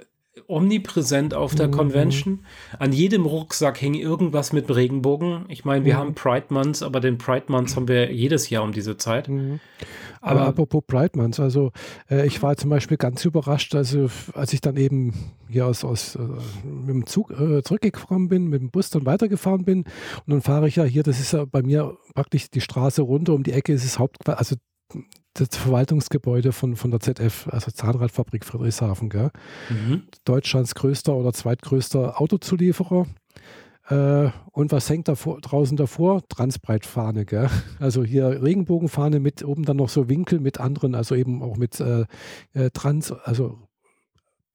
omnipräsent 0.46 1.34
auf 1.34 1.54
der 1.54 1.68
mhm. 1.68 1.72
Convention. 1.72 2.38
An 2.78 2.92
jedem 2.92 3.26
Rucksack 3.26 3.78
hing 3.78 3.94
irgendwas 3.94 4.52
mit 4.52 4.74
Regenbogen. 4.74 5.44
Ich 5.48 5.64
meine, 5.64 5.84
wir 5.84 5.94
mhm. 5.94 5.98
haben 5.98 6.14
Pride 6.14 6.46
Months, 6.50 6.82
aber 6.82 7.00
den 7.00 7.18
Pride 7.18 7.46
Months 7.48 7.76
haben 7.76 7.88
wir 7.88 8.12
jedes 8.12 8.50
Jahr 8.50 8.62
um 8.62 8.72
diese 8.72 8.96
Zeit. 8.96 9.28
Mhm. 9.28 9.60
Aber, 10.20 10.40
aber, 10.40 10.48
apropos 10.48 10.82
Pride 10.86 11.16
Months, 11.16 11.38
also 11.38 11.72
äh, 12.10 12.26
ich 12.26 12.42
war 12.42 12.56
zum 12.56 12.70
Beispiel 12.70 12.96
ganz 12.96 13.24
überrascht, 13.24 13.74
also 13.74 14.08
als 14.34 14.52
ich 14.52 14.60
dann 14.60 14.76
eben 14.76 15.14
hier 15.48 15.66
aus, 15.66 15.84
aus 15.84 16.16
äh, 16.16 16.20
mit 16.64 16.88
dem 16.88 17.06
Zug 17.06 17.30
äh, 17.30 17.62
zurückgefahren 17.62 18.28
bin, 18.28 18.48
mit 18.48 18.60
dem 18.60 18.70
Bus 18.70 18.90
dann 18.90 19.06
weitergefahren 19.06 19.64
bin 19.64 19.84
und 19.84 20.26
dann 20.26 20.42
fahre 20.42 20.68
ich 20.68 20.76
ja 20.76 20.84
hier, 20.84 21.02
das 21.02 21.20
ist 21.20 21.32
ja 21.32 21.44
bei 21.44 21.62
mir 21.62 21.96
praktisch 22.14 22.50
die 22.50 22.60
Straße 22.60 23.02
runter, 23.02 23.34
um 23.34 23.42
die 23.42 23.52
Ecke 23.52 23.72
ist 23.72 23.84
es 23.84 23.98
Haupt, 23.98 24.28
also 24.28 24.56
das 25.40 25.56
Verwaltungsgebäude 25.56 26.52
von, 26.52 26.76
von 26.76 26.90
der 26.90 27.00
ZF, 27.00 27.48
also 27.48 27.70
Zahnradfabrik 27.70 28.44
Friedrichshafen, 28.44 29.08
gell? 29.08 29.30
Mhm. 29.70 30.02
Deutschlands 30.24 30.74
größter 30.74 31.14
oder 31.14 31.32
zweitgrößter 31.32 32.20
Autozulieferer. 32.20 33.06
Äh, 33.88 34.30
und 34.52 34.72
was 34.72 34.90
hängt 34.90 35.08
da 35.08 35.14
draußen 35.14 35.76
davor? 35.76 36.22
Transbreitfahne, 36.28 37.24
gell? 37.24 37.48
Also 37.78 38.04
hier 38.04 38.42
Regenbogenfahne 38.42 39.20
mit 39.20 39.44
oben 39.44 39.64
dann 39.64 39.76
noch 39.76 39.88
so 39.88 40.08
Winkel 40.08 40.40
mit 40.40 40.60
anderen, 40.60 40.94
also 40.94 41.14
eben 41.14 41.42
auch 41.42 41.56
mit 41.56 41.80
äh, 41.80 42.04
äh 42.52 42.70
Trans, 42.70 43.12
also 43.12 43.58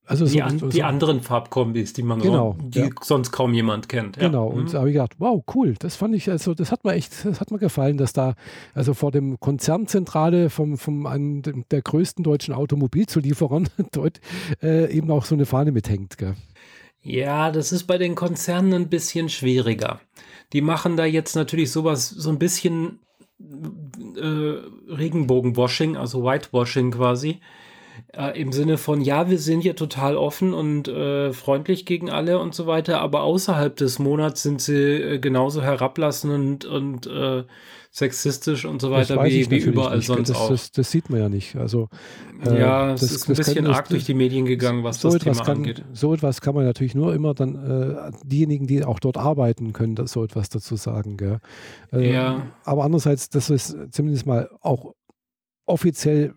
also 0.05 0.25
die, 0.25 0.39
so, 0.39 0.41
an, 0.41 0.59
so, 0.59 0.67
die 0.67 0.83
anderen 0.83 1.21
Farbkombis, 1.21 1.93
die 1.93 2.03
man 2.03 2.19
genau, 2.19 2.57
so, 2.59 2.67
die 2.67 2.79
ja. 2.79 2.89
sonst 3.01 3.31
kaum 3.31 3.53
jemand 3.53 3.87
kennt. 3.87 4.17
Ja. 4.17 4.27
Genau, 4.27 4.47
und 4.47 4.65
mhm. 4.65 4.71
da 4.71 4.79
habe 4.79 4.89
ich 4.89 4.93
gedacht, 4.93 5.15
wow, 5.19 5.41
cool, 5.55 5.75
das 5.79 5.95
fand 5.95 6.13
ich, 6.13 6.29
also 6.29 6.53
das 6.53 6.71
hat 6.71 6.83
mir 6.83 6.93
echt, 6.93 7.25
das 7.25 7.39
hat 7.39 7.51
mir 7.51 7.57
gefallen, 7.57 7.97
dass 7.97 8.11
da, 8.11 8.35
also 8.73 8.93
vor 8.93 9.11
dem 9.11 9.39
Konzernzentrale 9.39 10.49
vom, 10.49 10.77
vom 10.77 11.05
einem 11.05 11.41
der 11.71 11.81
größten 11.81 12.23
deutschen 12.23 12.53
Automobilzulieferern 12.53 13.69
dort 13.91 14.19
äh, 14.61 14.91
eben 14.93 15.09
auch 15.09 15.23
so 15.23 15.35
eine 15.35 15.45
Fahne 15.45 15.71
mithängt. 15.71 16.17
Gell? 16.17 16.35
Ja, 17.01 17.51
das 17.51 17.71
ist 17.71 17.83
bei 17.83 17.97
den 17.97 18.15
Konzernen 18.15 18.73
ein 18.73 18.89
bisschen 18.89 19.29
schwieriger. 19.29 20.01
Die 20.51 20.61
machen 20.61 20.97
da 20.97 21.05
jetzt 21.05 21.35
natürlich 21.35 21.71
sowas, 21.71 22.09
so 22.09 22.29
ein 22.29 22.39
bisschen 22.39 22.99
äh, 24.17 24.91
Regenbogenwashing, 24.91 25.95
also 25.95 26.23
Whitewashing 26.23 26.91
quasi 26.91 27.39
äh, 28.15 28.39
Im 28.39 28.51
Sinne 28.51 28.77
von, 28.77 29.01
ja, 29.01 29.29
wir 29.29 29.39
sind 29.39 29.61
hier 29.61 29.75
total 29.75 30.17
offen 30.17 30.53
und 30.53 30.87
äh, 30.87 31.33
freundlich 31.33 31.83
gegen 31.85 32.11
alle 32.11 32.37
und 32.37 32.53
so 32.53 32.67
weiter, 32.67 33.01
aber 33.01 33.23
außerhalb 33.23 33.75
des 33.75 33.97
Monats 33.97 34.43
sind 34.43 34.61
sie 34.61 34.75
äh, 34.75 35.19
genauso 35.19 35.63
herablassend 35.63 36.63
und, 36.63 36.65
und 36.65 37.07
äh, 37.07 37.43
sexistisch 37.89 38.65
und 38.65 38.81
so 38.81 38.91
weiter 38.91 39.23
wie, 39.23 39.49
wie 39.49 39.57
überall 39.57 39.97
nicht. 39.97 40.05
sonst 40.05 40.29
das, 40.29 40.37
auch. 40.37 40.49
Das, 40.49 40.71
das, 40.71 40.91
sieht 40.91 41.09
man 41.09 41.21
ja 41.21 41.29
nicht. 41.29 41.55
Also, 41.55 41.89
äh, 42.45 42.59
ja, 42.59 42.93
es 42.93 43.01
das, 43.01 43.11
ist 43.13 43.29
ein 43.29 43.35
bisschen 43.35 43.65
arg 43.65 43.89
durch 43.89 44.05
die 44.05 44.13
Medien 44.13 44.45
gegangen, 44.45 44.83
was 44.83 45.01
so 45.01 45.09
das 45.09 45.23
Thema 45.23 45.43
kann, 45.43 45.57
angeht. 45.57 45.83
So 45.93 46.13
etwas 46.13 46.41
kann 46.41 46.53
man 46.53 46.65
natürlich 46.65 46.93
nur 46.93 47.15
immer 47.15 47.33
dann 47.33 47.55
äh, 47.55 48.11
diejenigen, 48.23 48.67
die 48.67 48.83
auch 48.83 48.99
dort 48.99 49.17
arbeiten, 49.17 49.73
können 49.73 49.95
das, 49.95 50.11
so 50.11 50.23
etwas 50.23 50.49
dazu 50.49 50.75
sagen. 50.75 51.17
Gell? 51.17 51.39
ja. 51.91 52.45
Aber 52.63 52.83
andererseits, 52.83 53.29
das 53.29 53.49
ist 53.49 53.75
zumindest 53.89 54.27
mal 54.27 54.49
auch 54.61 54.93
offiziell 55.65 56.33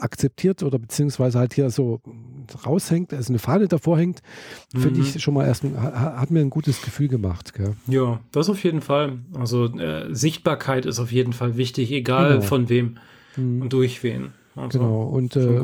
akzeptiert 0.00 0.62
oder 0.62 0.78
beziehungsweise 0.78 1.38
halt 1.38 1.54
hier 1.54 1.70
so 1.70 2.00
raushängt, 2.64 3.12
also 3.12 3.32
eine 3.32 3.38
Fahne 3.38 3.68
davor 3.68 3.98
hängt, 3.98 4.20
mhm. 4.72 4.80
finde 4.80 5.00
ich 5.00 5.22
schon 5.22 5.34
mal 5.34 5.46
erst, 5.46 5.64
hat 5.64 6.30
mir 6.30 6.40
ein 6.40 6.50
gutes 6.50 6.82
Gefühl 6.82 7.08
gemacht. 7.08 7.54
Gell? 7.54 7.74
Ja, 7.88 8.20
das 8.32 8.48
auf 8.48 8.62
jeden 8.62 8.80
Fall. 8.80 9.18
Also 9.34 9.66
äh, 9.66 10.14
Sichtbarkeit 10.14 10.86
ist 10.86 11.00
auf 11.00 11.12
jeden 11.12 11.32
Fall 11.32 11.56
wichtig, 11.56 11.90
egal 11.92 12.34
genau. 12.34 12.42
von 12.42 12.68
wem 12.68 12.98
mhm. 13.36 13.62
und 13.62 13.72
durch 13.72 14.02
wen. 14.02 14.32
Also, 14.54 14.78
genau, 14.78 15.02
und 15.02 15.36
äh, 15.36 15.60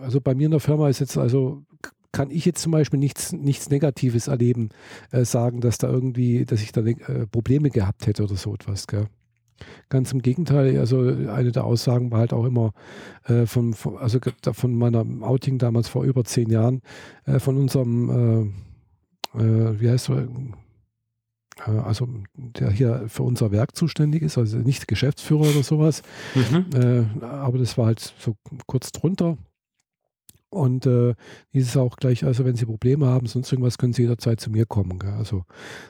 also 0.00 0.20
bei 0.20 0.34
mir 0.34 0.46
in 0.46 0.52
der 0.52 0.60
Firma 0.60 0.88
ist 0.88 1.00
jetzt 1.00 1.18
also 1.18 1.62
kann 2.16 2.30
ich 2.30 2.46
jetzt 2.46 2.62
zum 2.62 2.72
Beispiel 2.72 2.98
nichts, 2.98 3.32
nichts 3.32 3.68
Negatives 3.68 4.28
erleben, 4.28 4.70
äh, 5.10 5.26
sagen, 5.26 5.60
dass 5.60 5.76
da 5.76 5.90
irgendwie, 5.90 6.46
dass 6.46 6.62
ich 6.62 6.72
da 6.72 6.80
äh, 6.80 7.26
Probleme 7.26 7.68
gehabt 7.68 8.06
hätte 8.06 8.22
oder 8.24 8.36
so 8.36 8.54
etwas. 8.54 8.86
Gell? 8.86 9.06
Ganz 9.88 10.12
im 10.12 10.22
Gegenteil, 10.22 10.78
also 10.78 11.00
eine 11.00 11.52
der 11.52 11.64
Aussagen 11.64 12.10
war 12.10 12.20
halt 12.20 12.32
auch 12.32 12.44
immer 12.44 12.72
äh, 13.24 13.46
von, 13.46 13.74
von, 13.74 13.96
also 13.98 14.18
von 14.52 14.74
meinem 14.74 15.22
Outing 15.22 15.58
damals 15.58 15.88
vor 15.88 16.04
über 16.04 16.24
zehn 16.24 16.50
Jahren, 16.50 16.82
äh, 17.24 17.38
von 17.38 17.56
unserem, 17.56 18.52
äh, 19.34 19.38
äh 19.40 19.80
wie 19.80 19.90
heißt 19.90 20.10
er, 20.10 20.28
äh, 21.66 21.78
also 21.78 22.08
der 22.34 22.70
hier 22.70 23.04
für 23.08 23.22
unser 23.22 23.50
Werk 23.52 23.76
zuständig 23.76 24.22
ist, 24.22 24.38
also 24.38 24.58
nicht 24.58 24.88
Geschäftsführer 24.88 25.42
oder 25.50 25.62
sowas, 25.62 26.02
mhm. 26.34 26.66
Äh, 26.74 27.24
aber 27.24 27.58
das 27.58 27.78
war 27.78 27.86
halt 27.86 28.00
so 28.18 28.36
kurz 28.66 28.92
drunter. 28.92 29.36
Und 30.48 30.86
äh, 30.86 31.14
hieß 31.50 31.76
auch 31.76 31.96
gleich, 31.96 32.24
also 32.24 32.44
wenn 32.44 32.56
Sie 32.56 32.64
Probleme 32.64 33.06
haben, 33.06 33.26
sonst 33.26 33.52
irgendwas, 33.52 33.78
können 33.78 33.92
Sie 33.92 34.02
jederzeit 34.02 34.40
zu 34.40 34.50
mir 34.50 34.64
kommen. 34.64 34.98
Gell? 34.98 35.10
Also 35.10 35.44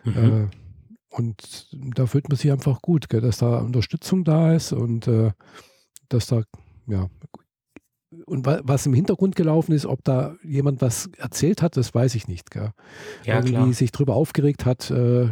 mhm. 0.05 0.17
äh, 0.17 0.47
und 1.19 1.69
da 1.73 2.07
fühlt 2.07 2.29
man 2.29 2.37
sich 2.37 2.53
einfach 2.53 2.83
gut, 2.83 3.09
gell? 3.09 3.21
dass 3.21 3.39
da 3.39 3.59
Unterstützung 3.59 4.25
da 4.25 4.53
ist 4.53 4.73
und 4.73 5.09
äh, 5.09 5.31
dass 6.09 6.27
da, 6.27 6.43
ja, 6.87 7.09
und 8.27 8.47
was 8.47 8.87
im 8.87 8.95
Hintergrund 8.95 9.37
gelaufen 9.37 9.73
ist, 9.73 9.87
ob 9.87 10.03
da 10.05 10.37
jemand 10.43 10.81
was 10.81 11.11
erzählt 11.19 11.63
hat, 11.63 11.77
das 11.77 11.95
weiß 11.95 12.15
ich 12.15 12.29
nicht. 12.29 12.51
Gell? 12.51 12.71
Ja, 13.25 13.37
irgendwie 13.37 13.53
klar. 13.53 13.73
sich 13.73 13.93
drüber 13.93 14.15
aufgeregt 14.15 14.65
hat, 14.65 14.91
äh, 14.91 15.29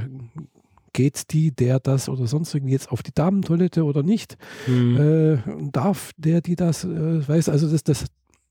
geht 0.93 1.33
die, 1.33 1.51
der 1.51 1.81
das 1.81 2.09
oder 2.09 2.27
sonst 2.27 2.55
irgendwie 2.55 2.73
jetzt 2.73 2.91
auf 2.91 3.03
die 3.03 3.13
Damentoilette 3.15 3.85
oder 3.85 4.03
nicht? 4.03 4.37
Mhm. 4.67 4.97
Äh, 4.97 5.71
darf 5.71 6.13
der, 6.17 6.41
die 6.41 6.57
das, 6.57 6.85
äh, 6.85 7.29
weiß, 7.29 7.49
also 7.49 7.71
das, 7.71 7.85
das 7.85 8.07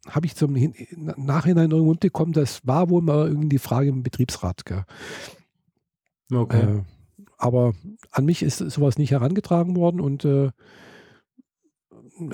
habe 0.09 0.25
ich 0.25 0.36
zum 0.36 0.55
Hin 0.55 0.73
Nachhinein 1.15 1.71
irgendwo 1.71 1.91
mitbekommen, 1.91 2.34
das 2.34 2.65
war 2.65 2.89
wohl 2.89 3.01
mal 3.01 3.27
irgendwie 3.27 3.49
die 3.49 3.59
Frage 3.59 3.89
im 3.89 4.03
Betriebsrat. 4.03 4.65
Gell? 4.65 4.84
Okay. 6.34 6.84
Aber 7.43 7.73
an 8.11 8.23
mich 8.23 8.41
ist 8.41 8.59
sowas 8.59 8.97
nicht 8.97 9.11
herangetragen 9.11 9.75
worden 9.75 9.99
und 9.99 10.23
äh, 10.23 10.51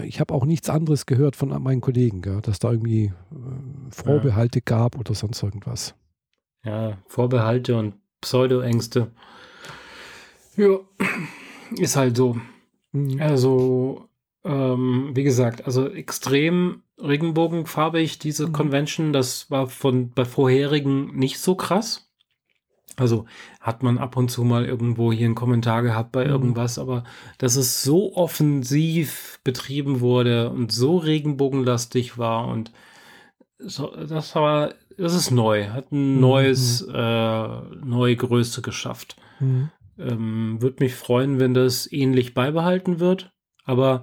ich 0.04 0.20
habe 0.20 0.36
auch 0.36 0.46
nichts 0.46 0.70
anderes 0.70 1.08
gehört 1.08 1.36
von 1.36 1.50
meinen 1.64 1.82
Kollegen, 1.82 2.22
gell, 2.22 2.42
dass 2.42 2.60
da 2.60 2.72
irgendwie 2.72 3.06
äh, 3.06 3.12
Vorbehalte 3.90 4.60
ja. 4.60 4.64
gab 4.66 5.00
oder 5.00 5.16
sonst 5.16 5.42
irgendwas. 5.42 5.96
Ja, 6.64 7.00
Vorbehalte 7.08 7.76
und 7.76 7.96
Pseudoängste. 8.22 9.10
Ja, 10.56 10.78
ist 11.76 11.96
halt 11.96 12.16
so. 12.16 12.38
Mhm. 12.92 13.20
Also, 13.20 14.10
ähm, 14.44 15.12
wie 15.16 15.24
gesagt, 15.24 15.66
also 15.66 15.90
extrem 15.90 16.84
regenbogenfarbig 17.00 18.20
diese 18.20 18.48
mhm. 18.48 18.54
Convention. 18.54 19.12
Das 19.12 19.50
war 19.50 19.66
von 19.66 20.12
bei 20.12 20.26
vorherigen 20.26 21.16
nicht 21.18 21.40
so 21.40 21.56
krass. 21.56 22.09
Also 23.00 23.26
hat 23.60 23.84
man 23.84 23.98
ab 23.98 24.18
und 24.18 24.30
zu 24.30 24.44
mal 24.44 24.66
irgendwo 24.66 25.12
hier 25.12 25.26
einen 25.26 25.36
Kommentar 25.36 25.82
gehabt 25.84 26.12
bei 26.12 26.26
mhm. 26.26 26.32
irgendwas, 26.32 26.78
aber 26.78 27.04
dass 27.38 27.56
es 27.56 27.84
so 27.84 28.16
offensiv 28.16 29.40
betrieben 29.44 30.02
wurde 30.02 30.50
und 30.50 30.72
so 30.72 30.98
regenbogenlastig 30.98 32.18
war 32.18 32.48
und 32.48 32.72
so, 33.60 33.94
das 33.94 34.36
war, 34.36 34.74
das 34.98 35.14
ist 35.14 35.32
neu, 35.32 35.68
hat 35.68 35.92
ein 35.92 36.16
mhm. 36.16 36.22
neues, 36.22 36.82
äh, 36.82 37.60
neue 37.84 38.16
Größe 38.16 38.62
geschafft. 38.62 39.18
Mhm. 39.40 39.70
Ähm, 39.98 40.62
Würde 40.62 40.84
mich 40.84 40.96
freuen, 40.96 41.40
wenn 41.40 41.54
das 41.54 41.92
ähnlich 41.92 42.34
beibehalten 42.34 43.00
wird, 43.00 43.32
aber 43.66 44.02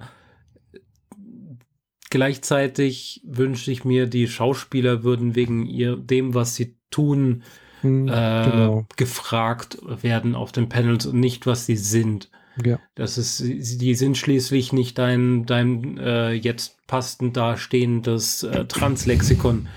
gleichzeitig 2.09 3.21
wünsche 3.25 3.71
ich 3.71 3.83
mir, 3.83 4.07
die 4.07 4.27
Schauspieler 4.27 5.03
würden 5.03 5.35
wegen 5.35 5.65
ihr, 5.65 5.97
dem, 5.97 6.33
was 6.35 6.55
sie 6.55 6.77
tun, 6.91 7.43
hm, 7.87 8.07
äh, 8.07 8.49
genau. 8.49 8.85
gefragt 8.95 9.77
werden 9.83 10.35
auf 10.35 10.51
den 10.51 10.69
Panels 10.69 11.05
und 11.05 11.19
nicht, 11.19 11.45
was 11.45 11.65
sie 11.65 11.77
sind. 11.77 12.29
Ja. 12.63 12.79
Das 12.95 13.17
ist, 13.17 13.39
die 13.41 13.95
sind 13.95 14.17
schließlich 14.17 14.73
nicht 14.73 14.97
dein, 14.97 15.45
dein 15.45 15.97
äh, 15.97 16.31
jetzt 16.31 16.85
passend 16.87 17.37
dastehendes 17.37 18.43
äh, 18.43 18.65
Translexikon. 18.65 19.67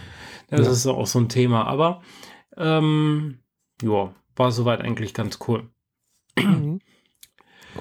Das 0.49 0.67
ja. 0.67 0.73
ist 0.73 0.87
auch 0.87 1.07
so 1.07 1.19
ein 1.19 1.29
Thema. 1.29 1.67
Aber 1.67 2.03
ähm, 2.57 3.39
ja, 3.83 4.15
war 4.37 4.53
soweit 4.53 4.81
eigentlich 4.81 5.15
ganz 5.15 5.39
cool. 5.47 5.69
Mhm. 6.39 6.81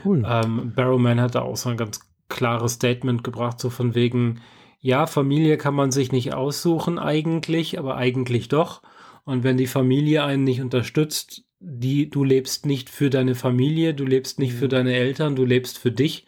Cool. 0.03 0.23
Ähm, 0.27 0.73
Barrowman 0.75 1.19
hat 1.19 1.35
da 1.35 1.41
auch 1.41 1.57
so 1.57 1.69
ein 1.69 1.77
ganz 1.77 2.01
klares 2.27 2.73
Statement 2.73 3.23
gebracht, 3.23 3.59
so 3.59 3.69
von 3.69 3.95
wegen, 3.95 4.41
ja, 4.79 5.07
Familie 5.07 5.57
kann 5.57 5.73
man 5.73 5.91
sich 5.91 6.11
nicht 6.11 6.33
aussuchen 6.33 6.99
eigentlich, 6.99 7.79
aber 7.79 7.97
eigentlich 7.97 8.47
doch. 8.49 8.81
Und 9.23 9.43
wenn 9.43 9.57
die 9.57 9.67
Familie 9.67 10.23
einen 10.23 10.43
nicht 10.43 10.61
unterstützt, 10.61 11.43
die, 11.59 12.09
du 12.09 12.23
lebst 12.23 12.65
nicht 12.65 12.89
für 12.89 13.09
deine 13.09 13.35
Familie, 13.35 13.93
du 13.93 14.05
lebst 14.05 14.39
nicht 14.39 14.53
für 14.53 14.65
mhm. 14.65 14.69
deine 14.69 14.93
Eltern, 14.93 15.35
du 15.35 15.45
lebst 15.45 15.77
für 15.77 15.91
dich. 15.91 16.25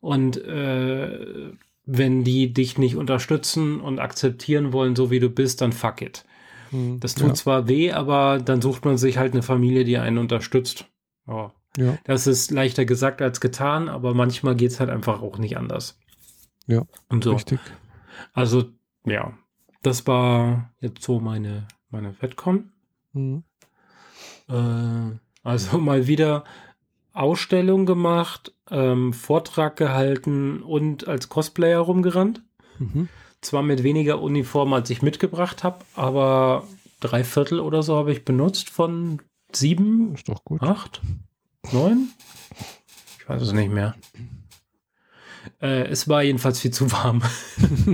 Und 0.00 0.36
äh, 0.44 1.50
wenn 1.84 2.24
die 2.24 2.52
dich 2.52 2.78
nicht 2.78 2.96
unterstützen 2.96 3.80
und 3.80 4.00
akzeptieren 4.00 4.72
wollen, 4.72 4.96
so 4.96 5.10
wie 5.10 5.20
du 5.20 5.30
bist, 5.30 5.60
dann 5.60 5.72
fuck 5.72 6.02
it. 6.02 6.24
Mhm. 6.72 7.00
Das 7.00 7.14
tut 7.14 7.28
ja. 7.28 7.34
zwar 7.34 7.68
weh, 7.68 7.92
aber 7.92 8.38
dann 8.38 8.60
sucht 8.60 8.84
man 8.84 8.98
sich 8.98 9.18
halt 9.18 9.32
eine 9.32 9.42
Familie, 9.42 9.84
die 9.84 9.98
einen 9.98 10.18
unterstützt. 10.18 10.86
Oh. 11.26 11.50
Ja. 11.76 11.98
Das 12.04 12.26
ist 12.26 12.50
leichter 12.50 12.84
gesagt 12.84 13.22
als 13.22 13.40
getan, 13.40 13.88
aber 13.88 14.14
manchmal 14.14 14.56
geht 14.56 14.70
es 14.70 14.80
halt 14.80 14.90
einfach 14.90 15.22
auch 15.22 15.38
nicht 15.38 15.56
anders. 15.56 15.98
Ja, 16.66 16.82
und 17.08 17.24
so. 17.24 17.34
richtig. 17.34 17.60
Also, 18.32 18.64
ja, 19.04 19.36
das 19.82 20.06
war 20.06 20.74
jetzt 20.80 21.02
so 21.02 21.20
meine 21.20 21.68
meine 21.90 22.12
FedCon. 22.12 22.72
Mhm. 23.12 23.44
Äh, 24.48 25.18
also 25.42 25.78
mal 25.78 26.06
wieder 26.06 26.44
Ausstellung 27.12 27.86
gemacht, 27.86 28.54
ähm, 28.70 29.12
Vortrag 29.12 29.76
gehalten 29.76 30.62
und 30.62 31.08
als 31.08 31.28
Cosplayer 31.28 31.80
rumgerannt. 31.80 32.42
Mhm. 32.78 33.08
Zwar 33.40 33.62
mit 33.62 33.82
weniger 33.82 34.20
Uniform, 34.20 34.72
als 34.72 34.90
ich 34.90 35.02
mitgebracht 35.02 35.64
habe, 35.64 35.84
aber 35.94 36.66
drei 37.00 37.24
Viertel 37.24 37.60
oder 37.60 37.82
so 37.82 37.96
habe 37.96 38.12
ich 38.12 38.24
benutzt 38.24 38.70
von 38.70 39.22
sieben, 39.52 40.14
ist 40.14 40.28
doch 40.28 40.44
gut. 40.44 40.62
acht, 40.62 41.00
neun. 41.72 42.08
Ich 43.18 43.28
weiß 43.28 43.42
es 43.42 43.52
nicht 43.52 43.70
mehr. 43.70 43.94
Äh, 45.60 45.88
es 45.88 46.08
war 46.08 46.22
jedenfalls 46.22 46.60
viel 46.60 46.70
zu 46.70 46.92
warm. 46.92 47.22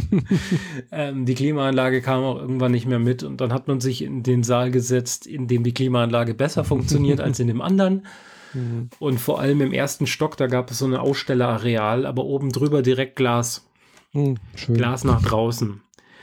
ähm, 0.92 1.26
die 1.26 1.34
Klimaanlage 1.34 2.02
kam 2.02 2.24
auch 2.24 2.38
irgendwann 2.38 2.72
nicht 2.72 2.86
mehr 2.86 2.98
mit 2.98 3.22
und 3.22 3.40
dann 3.40 3.52
hat 3.52 3.68
man 3.68 3.80
sich 3.80 4.02
in 4.02 4.22
den 4.22 4.42
Saal 4.42 4.70
gesetzt, 4.70 5.26
in 5.26 5.46
dem 5.46 5.62
die 5.62 5.74
Klimaanlage 5.74 6.34
besser 6.34 6.64
funktioniert 6.64 7.20
als 7.20 7.38
in 7.38 7.46
dem 7.46 7.60
anderen. 7.60 8.06
Mhm. 8.54 8.90
Und 8.98 9.18
vor 9.18 9.40
allem 9.40 9.60
im 9.60 9.72
ersten 9.72 10.06
Stock, 10.06 10.36
da 10.36 10.46
gab 10.46 10.70
es 10.70 10.78
so 10.78 10.86
ein 10.86 10.94
Ausstellerareal, 10.94 12.04
aber 12.04 12.24
oben 12.24 12.50
drüber 12.50 12.82
direkt 12.82 13.16
Glas. 13.16 13.66
Mhm, 14.12 14.36
Glas 14.68 15.04
nach 15.04 15.22
draußen. 15.22 15.80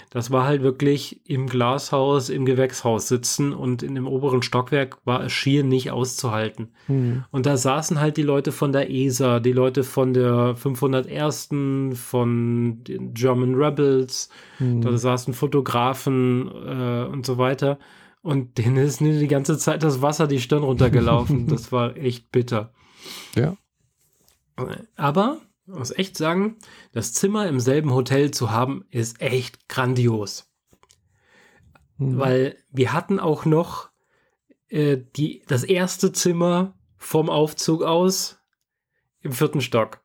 Das 0.09 0.31
war 0.31 0.45
halt 0.45 0.63
wirklich 0.63 1.21
im 1.29 1.45
Glashaus, 1.45 2.29
im 2.29 2.45
Gewächshaus 2.45 3.07
sitzen 3.07 3.53
und 3.53 3.83
in 3.83 3.93
dem 3.93 4.07
oberen 4.07 4.41
Stockwerk 4.41 4.97
war 5.05 5.23
es 5.23 5.31
schier 5.31 5.63
nicht 5.63 5.91
auszuhalten. 5.91 6.69
Mhm. 6.87 7.25
Und 7.29 7.45
da 7.45 7.57
saßen 7.57 7.99
halt 7.99 8.17
die 8.17 8.23
Leute 8.23 8.51
von 8.51 8.71
der 8.71 8.89
ESA, 8.89 9.39
die 9.39 9.51
Leute 9.51 9.83
von 9.83 10.13
der 10.13 10.55
501. 10.55 11.49
von 11.93 12.83
den 12.83 13.13
German 13.13 13.53
Rebels, 13.53 14.29
mhm. 14.57 14.81
da 14.81 14.97
saßen 14.97 15.35
Fotografen 15.35 16.47
äh, 16.47 17.05
und 17.05 17.25
so 17.25 17.37
weiter. 17.37 17.77
Und 18.21 18.57
denen 18.57 18.77
ist 18.77 18.99
die 19.01 19.27
ganze 19.27 19.57
Zeit 19.57 19.83
das 19.83 20.01
Wasser 20.01 20.27
die 20.27 20.41
Stirn 20.41 20.63
runtergelaufen. 20.63 21.47
das 21.47 21.71
war 21.71 21.95
echt 21.95 22.31
bitter. 22.31 22.73
Ja. 23.35 23.55
Aber 24.95 25.37
muss 25.69 25.91
echt 25.91 26.17
sagen, 26.17 26.57
das 26.91 27.13
Zimmer 27.13 27.47
im 27.47 27.59
selben 27.59 27.93
Hotel 27.93 28.31
zu 28.31 28.51
haben, 28.51 28.85
ist 28.89 29.21
echt 29.21 29.69
grandios. 29.69 30.49
Mhm. 31.97 32.17
Weil 32.17 32.57
wir 32.71 32.93
hatten 32.93 33.19
auch 33.19 33.45
noch 33.45 33.89
äh, 34.69 34.97
die, 35.15 35.43
das 35.47 35.63
erste 35.63 36.11
Zimmer 36.11 36.73
vom 36.97 37.29
Aufzug 37.29 37.83
aus 37.83 38.39
im 39.21 39.31
vierten 39.31 39.61
Stock. 39.61 40.01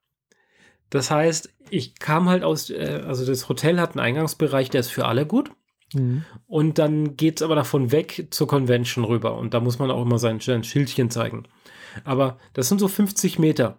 Das 0.91 1.11
heißt, 1.11 1.53
ich 1.71 1.99
kam 1.99 2.29
halt 2.29 2.43
aus, 2.45 2.71
äh, 2.71 3.03
also 3.07 3.25
das 3.27 3.49
Hotel 3.49 3.81
hat 3.81 3.91
einen 3.91 4.01
Eingangsbereich, 4.01 4.71
der 4.71 4.81
ist 4.81 4.91
für 4.91 5.07
alle 5.07 5.27
gut. 5.27 5.51
Mhm. 5.93 6.25
Und 6.47 6.79
dann 6.79 7.17
geht 7.17 7.37
es 7.37 7.43
aber 7.43 7.55
davon 7.55 7.93
weg 7.93 8.29
zur 8.31 8.47
Convention 8.47 9.05
rüber. 9.05 9.37
Und 9.37 9.55
da 9.55 9.61
muss 9.61 9.79
man 9.79 9.91
auch 9.91 10.03
immer 10.03 10.19
sein, 10.19 10.41
sein 10.41 10.65
Schildchen 10.65 11.11
zeigen. 11.11 11.45
Aber 12.03 12.39
das 12.53 12.69
sind 12.69 12.81
so 12.81 12.89
50 12.89 13.39
Meter. 13.39 13.79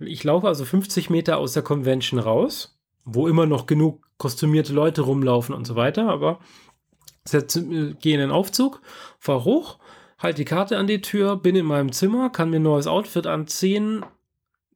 Ich 0.00 0.22
laufe 0.24 0.46
also 0.46 0.64
50 0.64 1.10
Meter 1.10 1.38
aus 1.38 1.52
der 1.52 1.62
Convention 1.62 2.20
raus, 2.20 2.78
wo 3.04 3.26
immer 3.26 3.46
noch 3.46 3.66
genug 3.66 4.08
kostümierte 4.18 4.72
Leute 4.72 5.02
rumlaufen 5.02 5.54
und 5.54 5.66
so 5.66 5.76
weiter, 5.76 6.08
aber 6.08 6.40
setze, 7.24 7.94
gehe 7.94 8.14
in 8.14 8.20
den 8.20 8.30
Aufzug, 8.30 8.80
fahre 9.18 9.44
hoch, 9.44 9.78
halte 10.18 10.38
die 10.38 10.44
Karte 10.44 10.78
an 10.78 10.86
die 10.86 11.00
Tür, 11.00 11.36
bin 11.36 11.56
in 11.56 11.66
meinem 11.66 11.92
Zimmer, 11.92 12.30
kann 12.30 12.50
mir 12.50 12.56
ein 12.56 12.62
neues 12.62 12.86
Outfit 12.86 13.26
anziehen, 13.26 14.04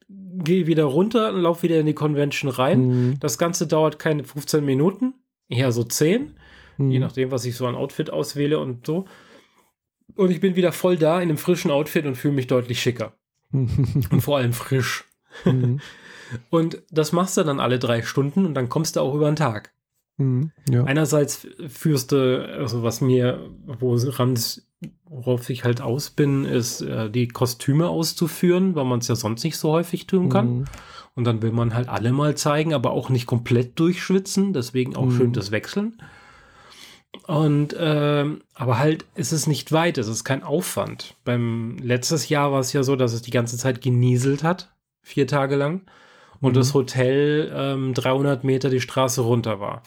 gehe 0.08 0.66
wieder 0.66 0.84
runter 0.84 1.32
und 1.32 1.40
laufe 1.40 1.62
wieder 1.62 1.80
in 1.80 1.86
die 1.86 1.94
Convention 1.94 2.50
rein. 2.50 2.86
Mhm. 2.86 3.20
Das 3.20 3.38
Ganze 3.38 3.66
dauert 3.66 3.98
keine 3.98 4.24
15 4.24 4.64
Minuten, 4.64 5.14
eher 5.48 5.72
so 5.72 5.82
10, 5.84 6.36
mhm. 6.78 6.90
je 6.90 6.98
nachdem, 6.98 7.30
was 7.30 7.44
ich 7.44 7.56
so 7.56 7.66
an 7.66 7.74
Outfit 7.74 8.10
auswähle 8.10 8.58
und 8.58 8.86
so. 8.86 9.06
Und 10.14 10.30
ich 10.30 10.40
bin 10.40 10.56
wieder 10.56 10.72
voll 10.72 10.96
da 10.96 11.16
in 11.16 11.28
einem 11.28 11.38
frischen 11.38 11.70
Outfit 11.70 12.06
und 12.06 12.16
fühle 12.16 12.34
mich 12.34 12.46
deutlich 12.46 12.80
schicker. 12.80 13.14
und 13.52 14.20
vor 14.20 14.38
allem 14.38 14.52
frisch. 14.52 15.04
Mhm. 15.44 15.80
Und 16.50 16.82
das 16.90 17.12
machst 17.12 17.36
du 17.36 17.42
dann 17.42 17.60
alle 17.60 17.78
drei 17.78 18.00
Stunden 18.00 18.46
und 18.46 18.54
dann 18.54 18.70
kommst 18.70 18.96
du 18.96 19.00
auch 19.00 19.14
über 19.14 19.30
den 19.30 19.36
Tag. 19.36 19.72
Mhm, 20.16 20.50
ja. 20.70 20.84
Einerseits 20.84 21.46
führst 21.68 22.12
du, 22.12 22.42
also 22.58 22.82
was 22.82 23.00
mir, 23.00 23.50
worauf 25.04 25.50
ich 25.50 25.64
halt 25.64 25.80
aus 25.80 26.10
bin, 26.10 26.44
ist 26.44 26.80
äh, 26.80 27.10
die 27.10 27.28
Kostüme 27.28 27.88
auszuführen, 27.88 28.74
weil 28.74 28.84
man 28.84 29.00
es 29.00 29.08
ja 29.08 29.14
sonst 29.14 29.44
nicht 29.44 29.58
so 29.58 29.70
häufig 29.72 30.06
tun 30.06 30.28
kann. 30.28 30.58
Mhm. 30.58 30.64
Und 31.14 31.24
dann 31.24 31.42
will 31.42 31.52
man 31.52 31.74
halt 31.74 31.88
alle 31.88 32.12
mal 32.12 32.34
zeigen, 32.36 32.72
aber 32.72 32.92
auch 32.92 33.10
nicht 33.10 33.26
komplett 33.26 33.78
durchschwitzen, 33.78 34.54
deswegen 34.54 34.96
auch 34.96 35.06
mhm. 35.06 35.16
schön 35.16 35.32
das 35.34 35.50
Wechseln. 35.50 36.00
Und 37.26 37.74
äh, 37.74 38.24
aber 38.54 38.78
halt 38.78 39.04
ist 39.14 39.32
es 39.32 39.46
nicht 39.46 39.72
weit, 39.72 39.98
es 39.98 40.08
ist 40.08 40.24
kein 40.24 40.42
Aufwand. 40.42 41.16
Beim 41.24 41.76
letztes 41.82 42.30
Jahr 42.30 42.52
war 42.52 42.60
es 42.60 42.72
ja 42.72 42.82
so, 42.82 42.96
dass 42.96 43.12
es 43.12 43.20
die 43.20 43.30
ganze 43.30 43.58
Zeit 43.58 43.82
genieselt 43.82 44.42
hat, 44.42 44.72
vier 45.02 45.26
Tage 45.26 45.56
lang, 45.56 45.82
und 46.40 46.52
mhm. 46.52 46.54
das 46.56 46.74
Hotel 46.74 47.52
ähm, 47.54 47.94
300 47.94 48.44
Meter 48.44 48.68
die 48.70 48.80
Straße 48.80 49.20
runter 49.20 49.60
war. 49.60 49.82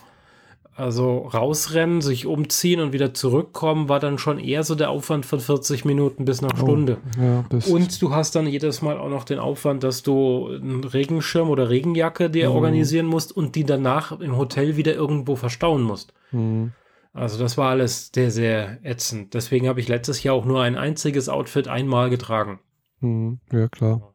Also 0.78 1.20
rausrennen, 1.20 2.02
sich 2.02 2.26
umziehen 2.26 2.82
und 2.82 2.92
wieder 2.92 3.14
zurückkommen, 3.14 3.88
war 3.88 4.02
dann 4.02 4.18
schon 4.18 4.40
eher 4.40 4.64
so 4.64 4.76
der 4.76 4.90
Aufwand 4.90 5.26
von 5.26 5.40
40 5.40 5.86
Minuten 5.86 6.26
bis 6.26 6.44
eine 6.44 6.52
oh, 6.54 6.58
Stunde. 6.58 6.98
Ja, 7.18 7.46
und 7.72 8.02
du 8.02 8.12
hast 8.12 8.36
dann 8.36 8.46
jedes 8.46 8.82
Mal 8.82 8.98
auch 8.98 9.10
noch 9.10 9.24
den 9.24 9.40
Aufwand, 9.40 9.84
dass 9.84 10.04
du 10.04 10.50
einen 10.50 10.84
Regenschirm 10.84 11.50
oder 11.50 11.70
Regenjacke 11.70 12.30
dir 12.30 12.50
mhm. 12.50 12.56
organisieren 12.56 13.06
musst 13.06 13.36
und 13.36 13.56
die 13.56 13.64
danach 13.64 14.20
im 14.20 14.36
Hotel 14.36 14.76
wieder 14.76 14.94
irgendwo 14.94 15.38
verstauen 15.38 15.82
musst. 15.82 16.14
Mhm. 16.32 16.74
Also 17.14 17.40
das 17.40 17.58
war 17.58 17.70
alles 17.70 18.12
sehr, 18.14 18.30
sehr 18.30 18.80
ätzend. 18.84 19.34
Deswegen 19.34 19.70
habe 19.70 19.80
ich 19.80 19.88
letztes 19.88 20.24
Jahr 20.24 20.36
auch 20.36 20.44
nur 20.44 20.62
ein 20.62 20.76
einziges 20.76 21.30
Outfit 21.30 21.70
einmal 21.70 22.10
getragen. 22.10 22.60
Mhm. 23.00 23.40
Ja, 23.50 23.70
klar. 23.70 24.15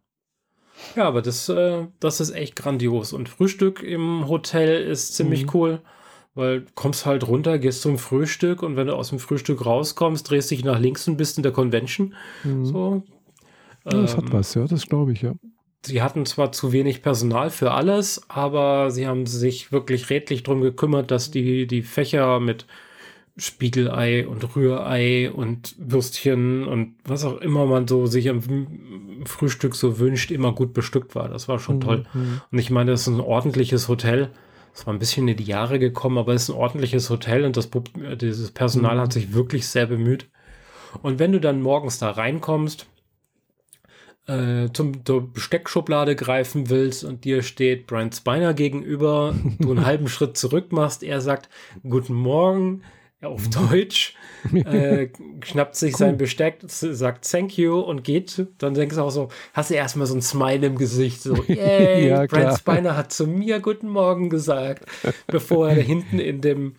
Ja, 0.97 1.05
aber 1.05 1.23
das, 1.23 1.49
äh, 1.49 1.87
das 2.01 2.21
ist 2.21 2.31
echt 2.31 2.57
grandios. 2.57 3.13
Und 3.13 3.29
Frühstück 3.29 3.83
im 3.83 4.29
Hotel 4.29 4.83
ist 4.83 5.15
ziemlich 5.15 5.47
mhm. 5.47 5.51
cool 5.55 5.81
weil 6.35 6.61
du 6.61 6.67
kommst 6.75 7.07
halt 7.07 7.27
runter, 7.27 7.59
gehst 7.59 7.83
zum 7.83 7.99
Frühstück 7.99 8.63
und 8.63 8.77
wenn 8.77 8.87
du 8.87 8.95
aus 8.95 9.11
dem 9.11 9.19
Frühstück 9.19 9.65
rauskommst, 9.65 10.29
drehst 10.31 10.51
dich 10.51 10.65
nach 10.65 10.79
links 10.79 11.09
und 11.09 11.17
bist 11.17 11.37
in 11.37 11.43
der 11.43 11.53
Convention. 11.53 12.15
Mhm. 12.45 12.65
So. 12.65 13.03
Ja, 13.85 14.01
das 14.01 14.13
ähm, 14.15 14.19
hat 14.19 14.33
was, 14.33 14.55
ja, 14.55 14.65
das 14.67 14.87
glaube 14.87 15.13
ich, 15.13 15.23
ja. 15.23 15.35
Sie 15.83 16.03
hatten 16.03 16.27
zwar 16.27 16.53
zu 16.53 16.73
wenig 16.73 17.03
Personal 17.03 17.49
für 17.49 17.73
alles, 17.73 18.23
aber 18.29 18.91
sie 18.91 19.07
haben 19.07 19.25
sich 19.25 19.73
wirklich 19.73 20.11
redlich 20.11 20.43
darum 20.43 20.61
gekümmert, 20.61 21.11
dass 21.11 21.31
die, 21.31 21.67
die 21.67 21.83
Fächer 21.83 22.39
mit 22.39 22.67
Spiegelei 23.37 24.27
und 24.27 24.57
Rührei 24.57 25.31
und 25.31 25.75
Würstchen 25.79 26.67
und 26.67 26.95
was 27.05 27.25
auch 27.25 27.41
immer 27.41 27.67
man 27.67 27.89
so 27.89 28.07
sich 28.07 28.29
am 28.29 28.43
Frühstück 29.25 29.75
so 29.75 29.99
wünscht, 29.99 30.31
immer 30.31 30.53
gut 30.53 30.73
bestückt 30.73 31.15
war. 31.15 31.29
Das 31.29 31.49
war 31.49 31.59
schon 31.59 31.77
mhm. 31.77 31.81
toll. 31.81 32.05
Und 32.51 32.59
ich 32.59 32.71
meine, 32.71 32.91
das 32.91 33.03
ist 33.03 33.09
ein 33.09 33.21
ordentliches 33.21 33.89
Hotel. 33.89 34.31
Es 34.75 34.87
war 34.87 34.95
ein 34.95 34.99
bisschen 34.99 35.27
in 35.29 35.37
die 35.37 35.45
Jahre 35.45 35.79
gekommen, 35.79 36.19
aber 36.19 36.35
es 36.35 36.45
ist 36.45 36.51
ein 36.51 36.57
ordentliches 36.57 37.11
Hotel 37.11 37.45
und 37.45 37.57
das, 37.57 37.71
dieses 38.21 38.51
Personal 38.51 38.97
mhm. 38.97 39.01
hat 39.01 39.13
sich 39.13 39.33
wirklich 39.33 39.67
sehr 39.69 39.87
bemüht. 39.87 40.29
Und 41.03 41.19
wenn 41.19 41.33
du 41.33 41.41
dann 41.41 41.63
morgens 41.63 41.99
da 41.99 42.11
reinkommst, 42.11 42.87
äh, 44.27 44.69
zum, 44.73 45.05
zur 45.05 45.33
Besteckschublade 45.33 46.15
greifen 46.15 46.71
willst 46.71 47.05
und 47.05 47.25
dir 47.25 47.43
steht 47.43 47.87
Brian 47.87 48.13
Spiner 48.13 48.55
gegenüber, 48.55 49.35
du 49.59 49.71
einen 49.71 49.87
halben 49.87 50.09
Schritt 50.09 50.37
zurück 50.37 50.73
machst, 50.73 51.03
er 51.03 51.21
sagt, 51.21 51.49
guten 51.89 52.15
Morgen, 52.15 52.83
auf 53.23 53.49
Deutsch, 53.51 54.15
äh, 54.55 55.09
schnappt 55.45 55.77
sich 55.77 55.93
cool. 55.95 55.99
sein 55.99 56.17
Besteck, 56.17 56.59
sagt 56.67 57.31
Thank 57.31 57.59
you 57.59 57.79
und 57.79 58.03
geht. 58.03 58.47
Dann 58.59 58.75
denkst 58.75 58.97
du 58.97 59.03
auch 59.03 59.11
so, 59.11 59.29
hast 59.53 59.71
du 59.71 59.75
erstmal 59.75 60.07
so 60.07 60.15
ein 60.15 60.23
Smile 60.23 60.67
im 60.67 60.77
Gesicht, 60.77 61.23
so, 61.23 61.35
yay, 61.49 62.09
ja, 62.09 62.27
Brent 62.27 62.59
Spiner 62.59 62.97
hat 62.97 63.13
zu 63.13 63.27
mir 63.27 63.61
Guten 63.61 63.89
Morgen 63.89 64.31
gesagt, 64.31 64.87
bevor 65.27 65.69
er 65.69 65.83
hinten 65.83 66.19
in 66.19 66.41
dem 66.41 66.77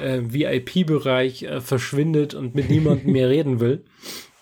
äh, 0.00 0.20
VIP-Bereich 0.22 1.42
äh, 1.42 1.60
verschwindet 1.60 2.34
und 2.34 2.54
mit 2.54 2.70
niemandem 2.70 3.12
mehr 3.12 3.28
reden 3.28 3.60
will. 3.60 3.84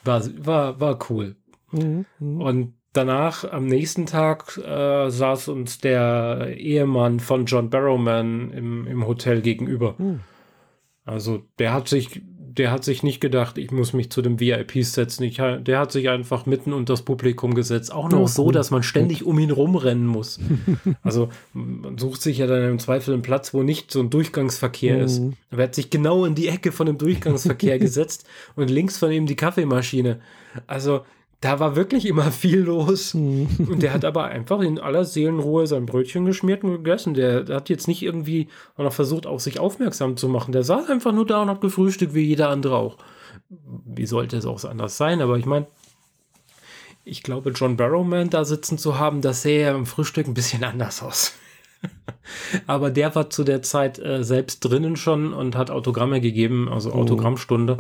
War, 0.05 0.23
war, 0.39 0.81
war 0.81 0.99
cool. 1.11 1.37
Mhm, 1.73 2.07
mhm. 2.19 2.41
und 2.41 2.75
danach, 2.93 3.45
am 3.51 3.67
nächsten 3.67 4.07
Tag, 4.07 4.57
äh, 4.59 5.11
saß 5.11 5.49
uns 5.49 5.79
der 5.79 6.55
Ehemann 6.57 7.21
von 7.21 7.47
John 7.47 7.71
Barrowman 7.71 8.51
im, 8.53 8.87
im 8.87 9.07
Hotel 9.07 9.41
gegenüber. 9.41 9.95
Mhm. 9.99 10.21
Also 11.05 11.43
der 11.59 11.73
hat 11.73 11.89
sich, 11.89 12.23
der 12.25 12.71
hat 12.71 12.85
sich 12.85 13.03
nicht 13.03 13.21
gedacht, 13.21 13.59
ich 13.59 13.71
muss 13.71 13.93
mich 13.93 14.11
zu 14.11 14.23
dem 14.23 14.39
VIPs 14.39 14.93
setzen. 14.93 15.23
Ich, 15.25 15.37
der 15.37 15.79
hat 15.79 15.93
sich 15.93 16.09
einfach 16.09 16.47
mitten 16.47 16.73
unter 16.73 16.93
das 16.93 17.03
Publikum 17.03 17.55
gesetzt. 17.55 17.93
Auch 17.93 18.09
noch 18.11 18.29
so, 18.29 18.51
dass 18.51 18.71
man 18.71 18.83
ständig 18.83 19.25
um 19.25 19.39
ihn 19.39 19.51
rumrennen 19.51 20.07
muss. 20.07 20.39
also 21.03 21.31
man 21.53 21.99
sucht 21.99 22.23
sich 22.23 22.39
ja 22.39 22.47
dann 22.47 22.69
im 22.69 22.79
Zweifel 22.79 23.15
einen 23.15 23.23
Platz, 23.23 23.55
wo 23.55 23.63
nicht 23.63 23.91
so 23.91 24.01
ein 24.01 24.11
Durchgangsverkehr 24.11 24.99
mhm. 24.99 25.05
ist. 25.05 25.23
Er 25.51 25.59
hat 25.59 25.75
sich 25.75 25.91
genau 25.91 26.25
in 26.25 26.35
die 26.35 26.49
Ecke 26.49 26.73
von 26.73 26.87
dem 26.87 26.99
Durchgangsverkehr 26.99 27.79
gesetzt 27.81 28.27
und 28.57 28.71
links 28.71 28.99
von 28.99 29.11
ihm 29.11 29.27
die 29.27 29.37
Kaffeemaschine. 29.37 30.21
Also 30.67 31.03
da 31.41 31.59
war 31.59 31.75
wirklich 31.75 32.07
immer 32.07 32.31
viel 32.33 32.61
los. 32.61 33.15
Mhm. 33.15 33.49
Und 33.69 33.83
der 33.83 33.93
hat 33.93 34.05
aber 34.05 34.25
einfach 34.25 34.61
in 34.61 34.79
aller 34.79 35.05
Seelenruhe 35.05 35.67
sein 35.67 35.87
Brötchen 35.87 36.25
geschmiert 36.25 36.65
und 36.65 36.73
gegessen. 36.73 37.15
Der, 37.15 37.43
der, 37.43 37.57
hat 37.57 37.69
jetzt 37.69 37.89
nicht 37.89 38.03
irgendwie 38.03 38.49
auch 38.77 38.85
noch 38.85 38.93
versucht, 38.93 39.27
auf 39.27 39.41
sich 39.41 39.59
aufmerksam 39.59 40.17
zu 40.17 40.29
machen. 40.29 40.53
Der 40.53 40.63
saß 40.63 40.89
einfach 40.89 41.13
nur 41.13 41.27
da 41.27 41.43
und 41.43 41.49
hat 41.49 41.61
gefrühstückt, 41.61 42.15
wie 42.15 42.21
jeder 42.21 42.51
andere 42.51 42.77
auch. 42.77 42.99
Wie 43.49 44.07
sollte 44.07 44.37
es 44.37 44.47
auch 44.47 44.63
anders 44.65 44.97
sein? 44.97 45.21
Aber 45.21 45.39
ich 45.39 45.47
meine, 45.47 45.67
ich 47.05 47.23
glaube, 47.23 47.51
John 47.51 47.77
Barrowman 47.77 48.31
da 48.31 48.45
sitzen 48.45 48.79
zu 48.79 48.99
haben, 48.99 49.23
das 49.23 49.43
sähe 49.43 49.63
ja 49.63 49.75
im 49.75 49.87
Frühstück 49.87 50.27
ein 50.27 50.35
bisschen 50.35 50.63
anders 50.63 51.03
aus. 51.03 51.35
aber 52.67 52.91
der 52.91 53.15
war 53.15 53.31
zu 53.31 53.43
der 53.43 53.63
Zeit 53.63 53.99
äh, 53.99 54.23
selbst 54.23 54.61
drinnen 54.61 54.97
schon 54.97 55.33
und 55.33 55.57
hat 55.57 55.71
Autogramme 55.71 56.21
gegeben, 56.21 56.69
also 56.71 56.93
oh. 56.93 56.97
Autogrammstunde. 56.97 57.79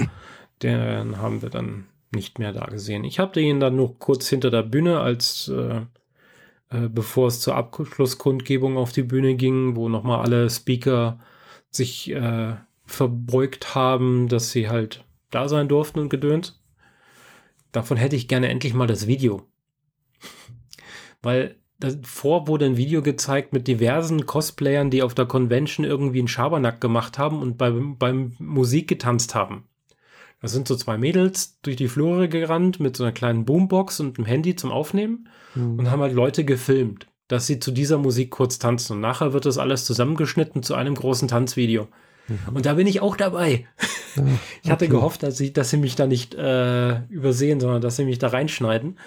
Den 0.62 1.18
haben 1.18 1.42
wir 1.42 1.50
dann 1.50 1.84
nicht 2.12 2.38
mehr 2.38 2.52
da 2.52 2.66
gesehen. 2.66 3.04
Ich 3.04 3.18
habe 3.18 3.40
ihn 3.40 3.61
dann 3.61 3.76
nur 3.76 3.98
kurz 3.98 4.28
hinter 4.28 4.50
der 4.50 4.62
Bühne, 4.62 5.00
als 5.00 5.48
äh, 5.48 5.82
äh, 6.70 6.88
bevor 6.88 7.28
es 7.28 7.40
zur 7.40 7.56
Abschlusskundgebung 7.56 8.76
auf 8.76 8.92
die 8.92 9.02
Bühne 9.02 9.34
ging, 9.34 9.76
wo 9.76 9.88
nochmal 9.88 10.20
alle 10.20 10.48
Speaker 10.48 11.18
sich 11.70 12.11
äh, 12.11 12.54
verbeugt 12.84 13.74
haben, 13.74 14.28
dass 14.28 14.50
sie 14.52 14.68
halt 14.68 15.04
da 15.30 15.48
sein 15.48 15.68
durften 15.68 15.98
und 15.98 16.08
gedönt. 16.08 16.61
Davon 17.72 17.96
hätte 17.96 18.16
ich 18.16 18.28
gerne 18.28 18.48
endlich 18.48 18.74
mal 18.74 18.86
das 18.86 19.06
Video. 19.06 19.46
Weil 21.22 21.56
davor 21.78 22.46
wurde 22.46 22.66
ein 22.66 22.76
Video 22.76 23.02
gezeigt 23.02 23.52
mit 23.52 23.66
diversen 23.66 24.26
Cosplayern, 24.26 24.90
die 24.90 25.02
auf 25.02 25.14
der 25.14 25.26
Convention 25.26 25.86
irgendwie 25.86 26.18
einen 26.18 26.28
Schabernack 26.28 26.80
gemacht 26.80 27.18
haben 27.18 27.40
und 27.40 27.58
beim, 27.58 27.96
beim 27.98 28.34
Musik 28.38 28.88
getanzt 28.88 29.34
haben. 29.34 29.64
Da 30.41 30.49
sind 30.49 30.66
so 30.66 30.74
zwei 30.74 30.97
Mädels 30.97 31.59
durch 31.61 31.76
die 31.76 31.88
Flure 31.88 32.28
gerannt 32.28 32.80
mit 32.80 32.97
so 32.97 33.05
einer 33.05 33.12
kleinen 33.12 33.45
Boombox 33.45 34.01
und 34.01 34.18
einem 34.18 34.26
Handy 34.26 34.57
zum 34.57 34.72
Aufnehmen 34.72 35.28
mhm. 35.55 35.78
und 35.78 35.91
haben 35.91 36.01
halt 36.01 36.14
Leute 36.14 36.45
gefilmt, 36.45 37.07
dass 37.28 37.47
sie 37.47 37.61
zu 37.61 37.70
dieser 37.70 37.99
Musik 37.99 38.30
kurz 38.30 38.59
tanzen. 38.59 38.95
Und 38.95 39.01
nachher 39.01 39.34
wird 39.34 39.45
das 39.45 39.59
alles 39.59 39.84
zusammengeschnitten 39.84 40.62
zu 40.62 40.74
einem 40.74 40.95
großen 40.95 41.28
Tanzvideo. 41.28 41.88
Mhm. 42.28 42.38
Und 42.55 42.66
da 42.66 42.74
bin 42.74 42.86
ich 42.86 43.03
auch 43.03 43.16
dabei. 43.16 43.66
Ja, 44.16 44.22
okay. 44.22 44.38
Ich 44.62 44.70
hatte 44.70 44.88
gehofft, 44.88 45.22
dass, 45.22 45.38
ich, 45.41 45.53
dass 45.53 45.70
sie 45.70 45.76
mich 45.76 45.95
da 45.95 46.07
nicht 46.07 46.34
äh, 46.34 47.05
übersehen, 47.11 47.61
sondern 47.61 47.82
dass 47.82 47.97
sie 47.97 48.05
mich 48.05 48.18
da 48.18 48.28
reinschneiden. 48.28 48.99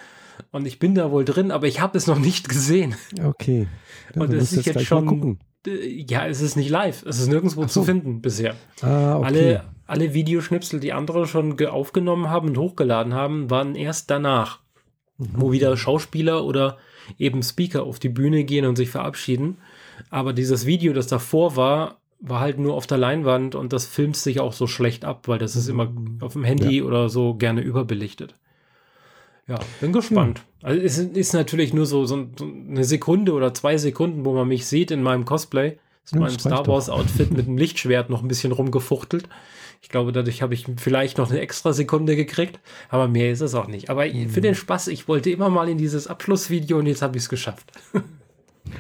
Und 0.52 0.66
ich 0.66 0.80
bin 0.80 0.96
da 0.96 1.12
wohl 1.12 1.26
drin, 1.26 1.52
aber 1.52 1.68
ich 1.68 1.82
habe 1.82 1.98
es 1.98 2.08
noch 2.08 2.20
nicht 2.20 2.48
gesehen. 2.48 2.96
Okay. 3.24 3.68
Ja, 4.16 4.22
und 4.22 4.34
es 4.34 4.54
ist 4.54 4.66
jetzt 4.66 4.86
schon. 4.86 5.40
Ja, 5.66 6.28
es 6.28 6.42
ist 6.42 6.56
nicht 6.56 6.70
live. 6.70 7.06
Es 7.06 7.20
ist 7.20 7.28
nirgendwo 7.28 7.62
so. 7.64 7.68
zu 7.68 7.84
finden 7.84 8.22
bisher. 8.22 8.56
Ah, 8.82 9.18
okay. 9.18 9.26
Alle 9.26 9.64
alle 9.86 10.14
Videoschnipsel, 10.14 10.80
die 10.80 10.94
andere 10.94 11.28
schon 11.28 11.60
aufgenommen 11.66 12.30
haben 12.30 12.50
und 12.50 12.58
hochgeladen 12.58 13.14
haben, 13.14 13.50
waren 13.50 13.76
erst 13.76 14.10
danach, 14.10 14.60
mhm. 15.18 15.28
wo 15.34 15.52
wieder 15.52 15.76
Schauspieler 15.76 16.44
oder 16.44 16.78
eben 17.18 17.44
Speaker 17.44 17.84
auf 17.84 18.00
die 18.00 18.10
Bühne 18.10 18.44
gehen 18.44 18.66
und 18.66 18.76
sich 18.76 18.90
verabschieden. 18.90 19.58
Aber 20.10 20.34
dieses 20.34 20.66
Video, 20.66 20.94
das 20.94 21.08
davor 21.08 21.56
war, 21.56 21.98
war 22.20 22.40
halt 22.40 22.58
nur 22.58 22.76
auf 22.76 22.88
der 22.88 22.98
Leinwand 22.98 23.56
und 23.56 23.74
das 23.74 23.86
filmt 23.86 24.16
sich 24.16 24.40
auch 24.40 24.54
so 24.54 24.68
schlecht 24.68 25.04
ab, 25.04 25.28
weil 25.28 25.40
das 25.40 25.56
ist 25.56 25.68
immer 25.68 25.86
mhm. 25.86 26.20
auf 26.22 26.34
dem 26.34 26.46
Handy 26.46 26.78
ja. 26.78 26.84
oder 26.84 27.10
so 27.10 27.34
gerne 27.36 27.62
überbelichtet. 27.62 28.36
Ja, 29.48 29.60
bin 29.82 29.92
gespannt. 29.92 30.40
Hm. 30.40 30.46
Also 30.62 30.82
es 30.82 30.98
ist 30.98 31.34
natürlich 31.34 31.74
nur 31.74 31.86
so, 31.86 32.06
so, 32.06 32.28
eine 32.40 32.86
Sekunde 32.86 33.34
oder 33.34 33.54
zwei 33.54 33.78
Sekunden, 33.78 34.24
wo 34.24 34.34
man 34.34 34.48
mich 34.48 34.66
sieht 34.66 34.92
in 34.92 35.04
meinem 35.04 35.26
Cosplay. 35.26 35.78
Ist 36.06 36.14
ja, 36.14 36.20
mein 36.22 36.40
Star 36.40 36.66
Wars 36.66 36.90
Outfit 36.90 37.32
mit 37.32 37.48
einem 37.48 37.58
Lichtschwert 37.58 38.10
noch 38.10 38.22
ein 38.22 38.28
bisschen 38.30 38.54
rumgefuchtelt. 38.54 39.28
Ich 39.84 39.90
glaube, 39.90 40.14
dadurch 40.14 40.42
habe 40.42 40.54
ich 40.54 40.66
vielleicht 40.78 41.18
noch 41.18 41.30
eine 41.30 41.42
extra 41.42 41.74
Sekunde 41.74 42.16
gekriegt, 42.16 42.58
aber 42.88 43.10
mehr 43.10 43.32
ist 43.32 43.42
es 43.42 43.54
auch 43.54 43.68
nicht. 43.68 43.90
Aber 43.90 44.08
mhm. 44.08 44.30
für 44.30 44.40
den 44.40 44.56
Spaß, 44.56 44.88
ich 44.88 45.10
wollte 45.10 45.30
immer 45.30 45.50
mal 45.50 45.68
in 45.68 45.78
dieses 45.78 46.08
Abschlussvideo 46.08 46.80
und 46.80 46.88
jetzt 46.88 47.02
habe 47.02 47.18
ich 47.18 47.24
es 47.24 47.30
geschafft. 47.30 47.70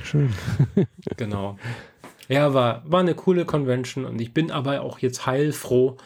Schön. 0.03 0.33
genau. 1.17 1.59
Ja, 2.29 2.53
war, 2.53 2.83
war 2.85 3.01
eine 3.01 3.15
coole 3.15 3.43
Convention 3.43 4.05
und 4.05 4.19
ich 4.21 4.33
bin 4.33 4.49
aber 4.49 4.81
auch 4.81 4.99
jetzt 4.99 5.25
heilfroh, 5.25 5.97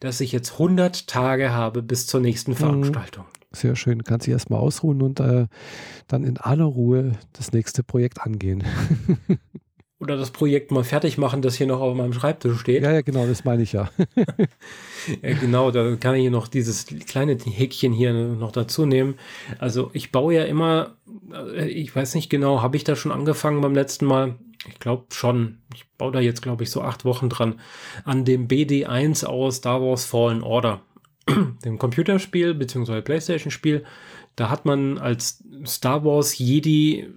dass 0.00 0.22
ich 0.22 0.32
jetzt 0.32 0.52
100 0.52 1.06
Tage 1.06 1.52
habe 1.52 1.82
bis 1.82 2.06
zur 2.06 2.20
nächsten 2.20 2.52
mhm. 2.52 2.56
Veranstaltung. 2.56 3.26
sehr 3.52 3.76
schön. 3.76 4.04
Kannst 4.04 4.24
sich 4.24 4.32
erstmal 4.32 4.60
ausruhen 4.60 5.02
und 5.02 5.20
äh, 5.20 5.48
dann 6.08 6.24
in 6.24 6.38
aller 6.38 6.64
Ruhe 6.64 7.12
das 7.34 7.52
nächste 7.52 7.82
Projekt 7.82 8.22
angehen. 8.22 8.64
Oder 9.98 10.18
das 10.18 10.30
Projekt 10.30 10.70
mal 10.70 10.84
fertig 10.84 11.16
machen, 11.16 11.40
das 11.40 11.54
hier 11.54 11.66
noch 11.66 11.80
auf 11.80 11.96
meinem 11.96 12.12
Schreibtisch 12.12 12.58
steht. 12.60 12.82
Ja, 12.82 12.92
ja, 12.92 13.00
genau, 13.00 13.26
das 13.26 13.44
meine 13.44 13.62
ich 13.62 13.72
ja. 13.72 13.90
ja 15.22 15.34
genau, 15.40 15.70
da 15.70 15.96
kann 15.96 16.16
ich 16.16 16.30
noch 16.30 16.48
dieses 16.48 16.86
kleine 17.06 17.36
Häkchen 17.36 17.94
hier 17.94 18.12
noch 18.12 18.52
dazu 18.52 18.84
nehmen. 18.84 19.14
Also 19.58 19.90
ich 19.94 20.12
baue 20.12 20.34
ja 20.34 20.44
immer, 20.44 20.96
äh, 21.32 21.68
ich 21.68 21.96
weiß 21.96 22.14
nicht 22.14 22.28
genau, 22.28 22.60
habe 22.60 22.76
ich 22.76 22.84
da 22.84 22.94
schon 22.94 23.10
angefangen 23.10 23.62
beim 23.62 23.74
letzten 23.74 24.04
Mal? 24.04 24.34
Ich 24.68 24.78
glaube 24.80 25.06
schon. 25.12 25.58
Ich 25.74 25.86
baue 25.96 26.12
da 26.12 26.20
jetzt, 26.20 26.42
glaube 26.42 26.64
ich, 26.64 26.70
so 26.70 26.82
acht 26.82 27.04
Wochen 27.06 27.30
dran. 27.30 27.60
An 28.04 28.26
dem 28.26 28.48
BD1 28.48 29.24
aus 29.24 29.56
Star 29.56 29.80
Wars 29.80 30.04
Fallen 30.04 30.42
Order. 30.42 30.82
dem 31.64 31.78
Computerspiel 31.78 32.54
bzw. 32.54 33.00
Playstation-Spiel. 33.00 33.84
Da 34.34 34.50
hat 34.50 34.66
man 34.66 34.98
als 34.98 35.42
Star 35.64 36.04
Wars 36.04 36.38
Jedi 36.38 37.08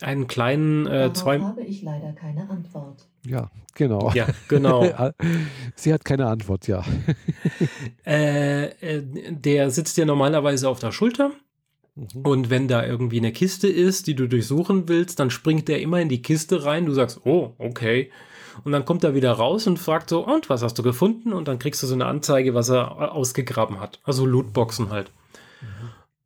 einen 0.00 0.26
kleinen 0.26 0.86
äh, 0.86 1.12
zwei. 1.12 1.40
habe 1.40 1.62
ich 1.62 1.82
leider 1.82 2.12
keine 2.12 2.48
Antwort. 2.50 3.06
Ja, 3.26 3.50
genau. 3.74 4.12
Ja, 4.14 4.26
genau. 4.48 4.86
Sie 5.76 5.92
hat 5.92 6.04
keine 6.04 6.26
Antwort, 6.26 6.66
ja. 6.66 6.84
äh, 8.06 8.66
äh, 8.66 9.02
der 9.30 9.70
sitzt 9.70 9.96
ja 9.96 10.04
normalerweise 10.04 10.68
auf 10.68 10.80
der 10.80 10.92
Schulter. 10.92 11.30
Mhm. 11.94 12.22
Und 12.22 12.50
wenn 12.50 12.68
da 12.68 12.84
irgendwie 12.84 13.18
eine 13.18 13.32
Kiste 13.32 13.68
ist, 13.68 14.06
die 14.06 14.14
du 14.14 14.28
durchsuchen 14.28 14.88
willst, 14.88 15.20
dann 15.20 15.30
springt 15.30 15.68
der 15.68 15.80
immer 15.80 16.00
in 16.00 16.08
die 16.08 16.22
Kiste 16.22 16.64
rein. 16.64 16.86
Du 16.86 16.92
sagst, 16.92 17.20
oh, 17.24 17.54
okay. 17.58 18.10
Und 18.62 18.72
dann 18.72 18.84
kommt 18.84 19.02
er 19.04 19.14
wieder 19.14 19.32
raus 19.32 19.66
und 19.66 19.78
fragt 19.78 20.10
so, 20.10 20.24
und 20.24 20.48
was 20.48 20.62
hast 20.62 20.78
du 20.78 20.82
gefunden? 20.82 21.32
Und 21.32 21.48
dann 21.48 21.58
kriegst 21.58 21.82
du 21.82 21.86
so 21.86 21.94
eine 21.94 22.06
Anzeige, 22.06 22.54
was 22.54 22.68
er 22.68 23.12
ausgegraben 23.12 23.80
hat. 23.80 24.00
Also 24.04 24.26
Lootboxen 24.26 24.90
halt. 24.90 25.10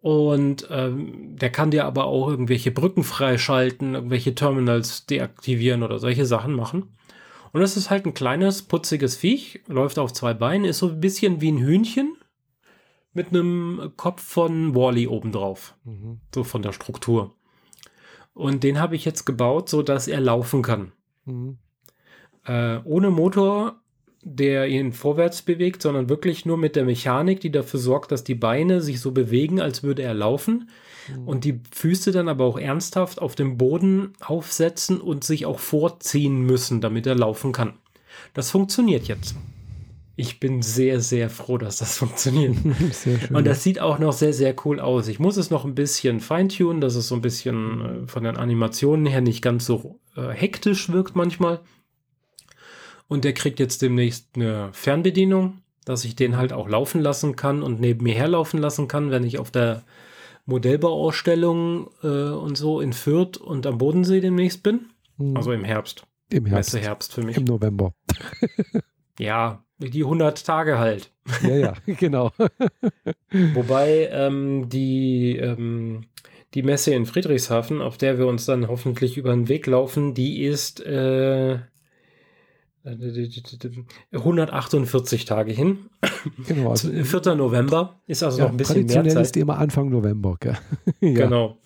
Und 0.01 0.69
ähm, 0.71 1.37
der 1.37 1.51
kann 1.51 1.71
dir 1.71 1.85
aber 1.85 2.05
auch 2.05 2.29
irgendwelche 2.29 2.71
Brücken 2.71 3.03
freischalten, 3.03 3.95
irgendwelche 3.95 4.35
Terminals 4.35 5.07
deaktivieren 5.07 5.83
oder 5.83 5.99
solche 5.99 6.25
Sachen 6.25 6.55
machen. 6.55 6.97
Und 7.53 7.61
das 7.61 7.77
ist 7.77 7.91
halt 7.91 8.07
ein 8.07 8.15
kleines, 8.15 8.63
putziges 8.63 9.17
Viech, 9.17 9.61
läuft 9.67 9.99
auf 9.99 10.13
zwei 10.13 10.35
Beinen, 10.35 10.67
ist 10.67 10.79
so 10.79 10.89
ein 10.89 11.01
bisschen 11.01 11.41
wie 11.41 11.51
ein 11.51 11.59
Hühnchen 11.59 12.17
mit 13.13 13.29
einem 13.29 13.93
Kopf 13.97 14.23
von 14.23 14.75
Wally 14.75 15.09
obendrauf. 15.09 15.75
Mhm. 15.85 16.21
So 16.33 16.45
von 16.45 16.63
der 16.63 16.73
Struktur. 16.73 17.35
Und 18.35 18.63
den 18.63 18.79
habe 18.79 18.95
ich 18.95 19.05
jetzt 19.05 19.25
gebaut, 19.25 19.69
so 19.69 19.83
dass 19.83 20.07
er 20.07 20.21
laufen 20.21 20.63
kann. 20.63 20.93
Mhm. 21.25 21.59
Äh, 22.45 22.79
ohne 22.85 23.11
Motor 23.11 23.81
der 24.37 24.69
ihn 24.69 24.93
vorwärts 24.93 25.43
bewegt, 25.43 25.83
sondern 25.83 26.09
wirklich 26.09 26.45
nur 26.45 26.57
mit 26.57 26.77
der 26.77 26.85
Mechanik, 26.85 27.41
die 27.41 27.51
dafür 27.51 27.81
sorgt, 27.81 28.13
dass 28.13 28.25
die 28.25 28.35
Beine 28.35 28.81
sich 28.81 29.01
so 29.01 29.13
bewegen, 29.13 29.61
als 29.61 29.83
würde 29.83 30.03
er 30.03 30.15
laufen 30.15 30.69
mhm. 31.09 31.29
und 31.29 31.45
die 31.45 31.61
Füße 31.73 32.13
dann 32.13 32.29
aber 32.29 32.45
auch 32.45 32.59
ernsthaft 32.59 33.21
auf 33.21 33.35
dem 33.35 33.59
Boden 33.59 34.13
aufsetzen 34.21 35.01
und 35.01 35.25
sich 35.25 35.47
auch 35.47 35.59
vorziehen 35.59 36.43
müssen, 36.43 36.81
damit 36.81 37.07
er 37.07 37.15
laufen 37.15 37.53
kann. 37.53 37.75
Das 38.35 38.51
funktioniert 38.51 39.09
jetzt. 39.09 39.35
Ich 40.17 40.41
bin 40.41 40.63
sehr, 40.63 41.01
sehr 41.01 41.31
froh, 41.31 41.59
dass 41.59 41.79
das 41.79 41.97
funktioniert. 41.99 42.57
und 43.33 43.47
das 43.47 43.63
sieht 43.63 43.81
auch 43.81 43.99
noch 43.99 44.13
sehr, 44.13 44.33
sehr 44.33 44.55
cool 44.65 44.81
aus. 44.81 45.09
Ich 45.09 45.19
muss 45.19 45.37
es 45.37 45.51
noch 45.51 45.65
ein 45.65 45.75
bisschen 45.75 46.21
feintunen, 46.21 46.81
dass 46.81 46.97
es 46.97 47.09
so 47.09 47.15
ein 47.15 47.23
bisschen 47.23 48.05
äh, 48.05 48.07
von 48.09 48.25
den 48.25 48.37
Animationen 48.37 49.07
her 49.07 49.21
nicht 49.21 49.43
ganz 49.43 49.65
so 49.65 50.01
äh, 50.17 50.29
hektisch 50.29 50.91
wirkt 50.91 51.15
manchmal. 51.15 51.61
Und 53.09 53.25
der 53.25 53.33
kriegt 53.33 53.59
jetzt 53.59 53.83
demnächst 53.83 54.29
eine 54.37 54.69
Fernbedienung, 54.73 55.63
dass 55.85 56.05
ich 56.05 56.15
den 56.15 56.37
halt 56.37 56.53
auch 56.53 56.69
laufen 56.69 57.01
lassen 57.01 57.35
kann 57.35 57.63
und 57.63 57.81
neben 57.81 58.05
mir 58.05 58.15
herlaufen 58.15 58.61
lassen 58.61 58.87
kann, 58.87 59.11
wenn 59.11 59.25
ich 59.25 59.39
auf 59.39 59.51
der 59.51 59.83
Modellbauausstellung 60.45 61.91
äh, 62.03 62.07
und 62.07 62.57
so 62.57 62.81
in 62.81 62.93
Fürth 62.93 63.37
und 63.39 63.67
am 63.67 63.79
Bodensee 63.79 64.21
demnächst 64.21 64.63
bin. 64.63 64.91
Mhm. 65.17 65.37
Also 65.37 65.53
im 65.53 65.65
Herbst. 65.65 66.07
Im 66.31 66.47
Herbst. 66.47 66.75
Messe 66.75 66.87
Herbst 66.87 67.15
für 67.15 67.23
mich. 67.23 67.37
Im 67.37 67.45
November. 67.45 67.95
ja, 69.19 69.65
die 69.79 70.05
100 70.05 70.45
Tage 70.45 70.79
halt. 70.79 71.13
Ja, 71.43 71.57
ja, 71.57 71.75
genau. 71.85 72.33
Wobei 73.53 74.09
ähm, 74.11 74.71
die, 74.71 75.37
ähm, 75.37 76.07
die 76.55 76.63
Messe 76.63 76.95
in 76.95 77.05
Friedrichshafen, 77.05 77.83
auf 77.83 77.99
der 77.99 78.19
wir 78.19 78.27
uns 78.27 78.47
dann 78.47 78.69
hoffentlich 78.69 79.19
über 79.19 79.33
den 79.33 79.49
Weg 79.49 79.67
laufen, 79.67 80.15
die 80.15 80.45
ist 80.45 80.81
äh, 80.81 81.59
148 82.85 85.25
Tage 85.25 85.53
hin. 85.53 85.87
Genau. 86.47 86.71
Also 86.71 86.91
4. 86.91 87.35
November 87.35 88.01
ist 88.07 88.23
also 88.23 88.39
ja, 88.39 88.45
noch 88.45 88.53
ein 88.53 88.57
bisschen 88.57 88.87
mehr 88.87 89.09
Zeit. 89.09 89.23
ist 89.23 89.37
immer 89.37 89.59
Anfang 89.59 89.89
November. 89.89 90.39
ja. 91.01 91.11
Genau. 91.13 91.59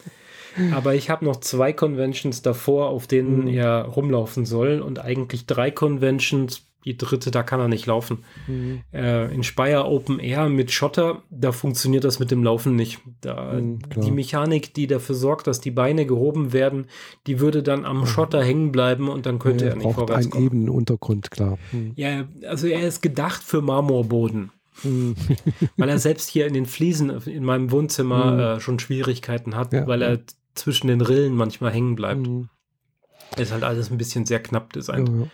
Aber 0.72 0.94
ich 0.94 1.08
habe 1.08 1.24
noch 1.24 1.36
zwei 1.36 1.72
Conventions 1.72 2.42
davor, 2.42 2.88
auf 2.88 3.06
denen 3.06 3.42
mhm. 3.42 3.48
er 3.48 3.84
rumlaufen 3.84 4.44
soll 4.44 4.80
und 4.80 4.98
eigentlich 4.98 5.46
drei 5.46 5.70
Conventions 5.70 6.66
die 6.84 6.96
dritte, 6.96 7.30
da 7.30 7.42
kann 7.42 7.60
er 7.60 7.68
nicht 7.68 7.86
laufen. 7.86 8.24
Mhm. 8.46 8.80
Äh, 8.92 9.32
in 9.32 9.42
Speyer 9.42 9.88
Open 9.88 10.18
Air 10.18 10.48
mit 10.48 10.70
Schotter, 10.70 11.22
da 11.30 11.52
funktioniert 11.52 12.04
das 12.04 12.18
mit 12.18 12.30
dem 12.30 12.42
Laufen 12.42 12.74
nicht. 12.74 13.00
Da, 13.20 13.52
mhm, 13.52 13.78
die 13.96 14.10
Mechanik, 14.10 14.74
die 14.74 14.86
dafür 14.86 15.14
sorgt, 15.14 15.46
dass 15.46 15.60
die 15.60 15.70
Beine 15.70 16.06
gehoben 16.06 16.52
werden, 16.52 16.86
die 17.26 17.40
würde 17.40 17.62
dann 17.62 17.84
am 17.84 18.00
mhm. 18.00 18.06
Schotter 18.06 18.42
hängen 18.42 18.72
bleiben 18.72 19.08
und 19.08 19.26
dann 19.26 19.38
könnte 19.38 19.66
ja, 19.66 19.70
er 19.70 19.76
nicht 19.76 19.92
vorwärts 19.92 20.30
kommen. 20.30 20.44
einen 20.44 20.46
ebenen 20.46 20.68
Untergrund, 20.68 21.30
klar. 21.30 21.58
Mhm. 21.70 21.92
Ja, 21.96 22.24
also 22.48 22.66
er 22.66 22.86
ist 22.86 23.02
gedacht 23.02 23.42
für 23.42 23.62
Marmorboden. 23.62 24.50
Mhm. 24.82 25.14
weil 25.76 25.88
er 25.88 25.98
selbst 25.98 26.28
hier 26.30 26.46
in 26.46 26.54
den 26.54 26.66
Fliesen 26.66 27.10
in 27.26 27.44
meinem 27.44 27.70
Wohnzimmer 27.70 28.32
mhm. 28.32 28.40
äh, 28.40 28.60
schon 28.60 28.78
Schwierigkeiten 28.78 29.54
hat, 29.54 29.72
ja, 29.72 29.86
weil 29.86 30.02
er 30.02 30.20
zwischen 30.54 30.88
den 30.88 31.00
Rillen 31.00 31.36
manchmal 31.36 31.72
hängen 31.72 31.94
bleibt. 31.94 32.26
Ist 33.36 33.52
halt 33.52 33.62
alles 33.62 33.90
ein 33.90 33.98
bisschen 33.98 34.26
sehr 34.26 34.40
knapp 34.40 34.72
designt. 34.72 35.08
Ja, 35.08 35.26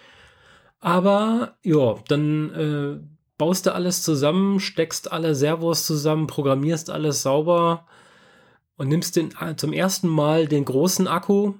aber 0.80 1.56
ja, 1.62 1.96
dann 2.08 2.54
äh, 2.54 3.18
baust 3.36 3.66
du 3.66 3.74
alles 3.74 4.02
zusammen, 4.02 4.60
steckst 4.60 5.10
alle 5.10 5.34
Servos 5.34 5.86
zusammen, 5.86 6.26
programmierst 6.26 6.90
alles 6.90 7.22
sauber 7.22 7.86
und 8.76 8.88
nimmst 8.88 9.16
den, 9.16 9.32
äh, 9.40 9.56
zum 9.56 9.72
ersten 9.72 10.08
Mal 10.08 10.46
den 10.46 10.64
großen 10.64 11.08
Akku, 11.08 11.54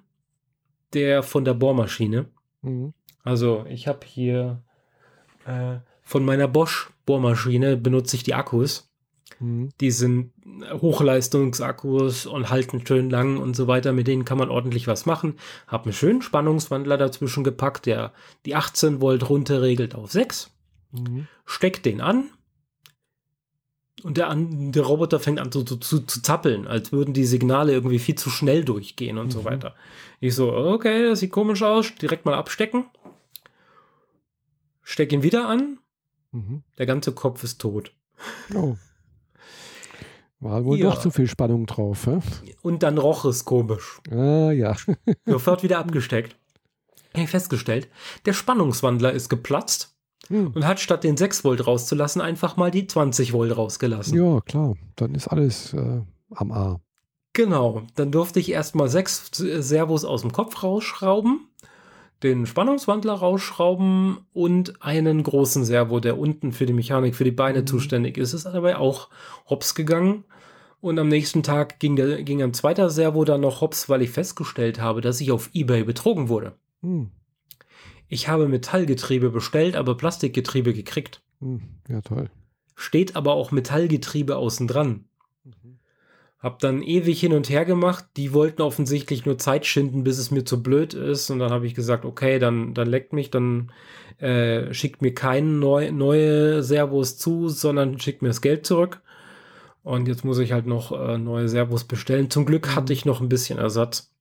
der 0.93 1.23
von 1.23 1.45
der 1.45 1.55
Bohrmaschine. 1.55 2.27
Mhm. 2.63 2.95
Also 3.25 3.65
ich 3.69 3.89
habe 3.89 4.07
hier 4.07 4.63
äh, 5.47 5.79
von 6.03 6.25
meiner 6.25 6.49
Bosch 6.49 6.91
Bohrmaschine 7.07 7.77
benutze 7.77 8.17
ich 8.17 8.23
die 8.23 8.35
Akkus. 8.35 8.88
Mhm. 9.41 9.71
Die 9.81 9.91
sind 9.91 10.33
Hochleistungsakkus 10.71 12.27
und 12.27 12.51
halten 12.51 12.85
schön 12.87 13.11
lang 13.11 13.39
und 13.39 13.55
so 13.55 13.67
weiter. 13.67 13.93
Mit 13.93 14.07
denen 14.07 14.25
kann 14.25 14.39
man 14.39 14.51
ordentlich 14.51 14.87
was 14.87 15.07
machen. 15.07 15.35
Hab 15.67 15.85
einen 15.85 15.93
schönen 15.93 16.23
Spannungswandler 16.23 16.97
dazwischen 16.97 17.45
gepackt, 17.45 17.87
der 17.87 18.13
die 18.47 18.55
18 18.55 19.01
Volt 19.01 19.29
runterregelt 19.29 19.95
auf 19.95 20.11
6. 20.11 20.51
Mhm. 20.93 21.27
Steckt 21.45 21.87
den 21.87 22.01
an. 22.01 22.31
Und 24.05 24.17
der, 24.17 24.33
der 24.37 24.83
Roboter 24.85 25.19
fängt 25.19 25.41
an 25.41 25.51
zu, 25.51 25.65
zu, 25.65 25.77
zu, 25.77 26.23
zappeln, 26.23 26.69
als 26.69 26.93
würden 26.93 27.15
die 27.15 27.25
Signale 27.25 27.73
irgendwie 27.73 27.99
viel 27.99 28.15
zu 28.15 28.31
schnell 28.31 28.65
durchgehen 28.65 29.19
und 29.19 29.27
mhm. 29.27 29.31
so 29.33 29.45
weiter. 29.45 29.75
Ich 30.21 30.35
so, 30.35 30.53
okay, 30.53 31.09
das 31.09 31.21
sieht 31.21 31.33
komisch 31.33 31.63
aus, 31.63 31.93
direkt 31.97 32.25
mal 32.25 32.35
abstecken. 32.35 32.85
Steck 34.83 35.13
ihn 35.13 35.23
wieder 35.23 35.49
an. 35.49 35.79
Mhm. 36.31 36.63
Der 36.79 36.87
ganze 36.87 37.13
Kopf 37.13 37.43
ist 37.43 37.61
tot. 37.61 37.93
Oh. 38.55 38.77
War 40.41 40.65
wohl 40.65 40.79
ja. 40.79 40.91
doch 40.91 41.01
zu 41.01 41.11
viel 41.11 41.27
Spannung 41.27 41.67
drauf. 41.67 42.07
Hä? 42.07 42.21
Und 42.63 42.83
dann 42.83 42.99
roch 42.99 43.25
es 43.25 43.45
komisch. 43.45 44.01
Ah, 44.11 44.53
ja. 44.53 44.77
Sofort 45.27 45.63
wieder 45.63 45.79
abgesteckt. 45.79 46.37
Ich 47.13 47.21
habe 47.21 47.29
festgestellt, 47.29 47.89
der 48.27 48.33
Spannungswandler 48.33 49.13
ist 49.13 49.29
geplatzt 49.29 49.97
hm. 50.29 50.53
und 50.55 50.67
hat 50.67 50.79
statt 50.79 51.03
den 51.03 51.17
6 51.17 51.43
Volt 51.43 51.67
rauszulassen, 51.67 52.21
einfach 52.21 52.57
mal 52.57 52.71
die 52.71 52.87
20 52.87 53.33
Volt 53.33 53.57
rausgelassen. 53.57 54.17
Ja, 54.17 54.41
klar. 54.43 54.77
Dann 54.95 55.15
ist 55.15 55.29
alles 55.29 55.73
äh, 55.73 56.03
am 56.31 56.53
A. 56.53 56.81
Genau. 57.33 57.83
Dann 57.95 58.13
durfte 58.13 58.41
ich 58.41 58.51
erstmal 58.51 58.89
sechs 58.89 59.31
Servos 59.33 60.05
aus 60.05 60.23
dem 60.23 60.33
Kopf 60.33 60.63
rausschrauben 60.63 61.49
den 62.23 62.47
Spannungswandler 62.47 63.13
rausschrauben 63.13 64.19
und 64.33 64.83
einen 64.83 65.23
großen 65.23 65.65
Servo, 65.65 66.01
der 66.01 66.19
unten 66.19 66.53
für 66.53 66.67
die 66.67 66.73
Mechanik, 66.73 67.15
für 67.15 67.25
die 67.25 67.31
Beine 67.31 67.61
mhm. 67.61 67.67
zuständig 67.67 68.19
ist. 68.19 68.33
Ist 68.33 68.45
dabei 68.45 68.77
auch 68.77 69.09
hops 69.49 69.75
gegangen. 69.75 70.25
Und 70.81 70.99
am 70.99 71.09
nächsten 71.09 71.43
Tag 71.43 71.81
ging, 71.81 71.97
der, 71.97 72.23
ging 72.23 72.43
ein 72.43 72.55
zweiter 72.55 72.91
Servo 72.91 73.25
dann 73.25 73.41
noch 73.41 73.61
hops, 73.61 73.89
weil 73.89 74.03
ich 74.03 74.11
festgestellt 74.11 74.81
habe, 74.81 75.01
dass 75.01 75.21
ich 75.21 75.33
auf 75.33 75.51
Ebay 75.53 75.85
betrogen 75.85 76.29
wurde. 76.29 76.55
Mhm. 76.83 77.11
Ich 78.09 78.29
habe 78.29 78.49
Metallgetriebe 78.49 79.31
bestellt, 79.31 79.77
aber 79.77 79.97
Plastikgetriebe 79.97 80.73
gekriegt. 80.73 81.23
Mhm. 81.41 81.63
Ja, 81.89 82.01
toll. 82.01 82.31
Steht 82.75 83.17
aber 83.17 83.35
auch 83.35 83.51
Metallgetriebe 83.51 84.37
außen 84.37 84.67
dran. 84.67 85.05
Hab 86.39 86.61
dann 86.61 86.83
ewig 86.83 87.19
hin 87.21 87.33
und 87.33 87.51
her 87.51 87.65
gemacht. 87.65 88.05
Die 88.17 88.33
wollten 88.33 88.63
offensichtlich 88.63 89.27
nur 89.27 89.39
Zeit 89.39 89.67
schinden, 89.67 90.05
bis 90.05 90.19
es 90.19 90.31
mir 90.31 90.45
zu 90.45 90.63
blöd 90.63 90.95
ist. 90.95 91.31
Und 91.31 91.41
dann 91.41 91.51
habe 91.51 91.67
ich 91.67 91.75
gesagt, 91.75 92.05
okay, 92.05 92.39
dann, 92.39 92.75
dann 92.75 92.87
leckt 92.89 93.13
mich, 93.13 93.31
dann 93.31 93.73
äh, 94.19 94.73
schickt 94.73 95.03
mir 95.03 95.15
keine 95.15 95.49
neu, 95.49 95.91
neue 95.91 96.63
Servos 96.63 97.19
zu, 97.19 97.49
sondern 97.49 97.99
schickt 97.99 98.23
mir 98.23 98.29
das 98.29 98.41
Geld 98.41 98.67
zurück. 98.67 99.01
Und 99.83 100.07
jetzt 100.07 100.25
muss 100.25 100.39
ich 100.39 100.53
halt 100.53 100.67
noch 100.67 100.93
äh, 100.93 101.19
neue 101.19 101.49
Servos 101.49 101.85
bestellen. 101.85 102.31
Zum 102.31 102.45
Glück 102.45 102.75
hatte 102.77 102.93
ich 102.93 103.05
noch 103.05 103.21
ein 103.21 103.29
bisschen 103.29 103.59
Ersatz. 103.59 104.13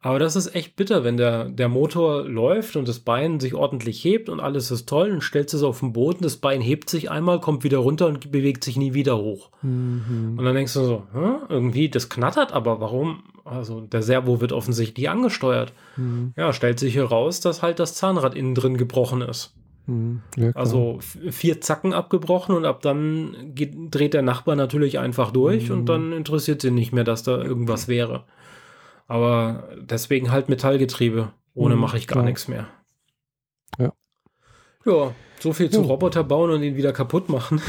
Aber 0.00 0.20
das 0.20 0.36
ist 0.36 0.54
echt 0.54 0.76
bitter, 0.76 1.02
wenn 1.02 1.16
der, 1.16 1.48
der 1.48 1.68
Motor 1.68 2.22
läuft 2.22 2.76
und 2.76 2.86
das 2.86 3.00
Bein 3.00 3.40
sich 3.40 3.54
ordentlich 3.54 4.04
hebt 4.04 4.28
und 4.28 4.38
alles 4.38 4.70
ist 4.70 4.88
toll 4.88 5.10
und 5.10 5.22
stellst 5.22 5.54
es 5.54 5.64
auf 5.64 5.80
den 5.80 5.92
Boden, 5.92 6.22
das 6.22 6.36
Bein 6.36 6.60
hebt 6.60 6.88
sich 6.88 7.10
einmal, 7.10 7.40
kommt 7.40 7.64
wieder 7.64 7.78
runter 7.78 8.06
und 8.06 8.30
bewegt 8.30 8.62
sich 8.62 8.76
nie 8.76 8.94
wieder 8.94 9.18
hoch. 9.18 9.50
Mhm. 9.62 10.36
Und 10.38 10.44
dann 10.44 10.54
denkst 10.54 10.74
du 10.74 10.84
so, 10.84 11.02
hm, 11.12 11.38
irgendwie, 11.48 11.88
das 11.88 12.08
knattert, 12.08 12.52
aber 12.52 12.80
warum? 12.80 13.24
Also 13.44 13.80
der 13.80 14.02
Servo 14.02 14.40
wird 14.40 14.52
offensichtlich 14.52 15.10
angesteuert. 15.10 15.72
Mhm. 15.96 16.32
Ja, 16.36 16.52
stellt 16.52 16.78
sich 16.78 16.94
heraus, 16.94 17.40
dass 17.40 17.62
halt 17.62 17.80
das 17.80 17.94
Zahnrad 17.94 18.36
innen 18.36 18.54
drin 18.54 18.76
gebrochen 18.76 19.22
ist. 19.22 19.52
Mhm. 19.88 20.20
Ja, 20.36 20.52
also 20.54 20.98
vier 21.00 21.60
Zacken 21.60 21.92
abgebrochen 21.92 22.54
und 22.54 22.66
ab 22.66 22.82
dann 22.82 23.52
geht, 23.54 23.74
dreht 23.90 24.14
der 24.14 24.22
Nachbar 24.22 24.54
natürlich 24.54 25.00
einfach 25.00 25.32
durch 25.32 25.72
und 25.72 25.80
mhm. 25.80 25.86
dann 25.86 26.12
interessiert 26.12 26.62
sie 26.62 26.70
nicht 26.70 26.92
mehr, 26.92 27.04
dass 27.04 27.24
da 27.24 27.42
irgendwas 27.42 27.88
wäre. 27.88 28.24
Aber 29.08 29.70
deswegen 29.80 30.30
halt 30.30 30.48
Metallgetriebe. 30.48 31.32
Ohne 31.54 31.74
mhm, 31.74 31.80
mache 31.80 31.96
ich 31.96 32.06
gar 32.06 32.22
nichts 32.22 32.46
mehr. 32.46 32.68
Ja. 33.78 33.92
Ja, 34.84 35.14
so 35.40 35.52
viel 35.52 35.70
zu. 35.70 35.80
Roboter 35.80 36.22
bauen 36.22 36.50
und 36.50 36.62
ihn 36.62 36.76
wieder 36.76 36.92
kaputt 36.92 37.28
machen. 37.28 37.60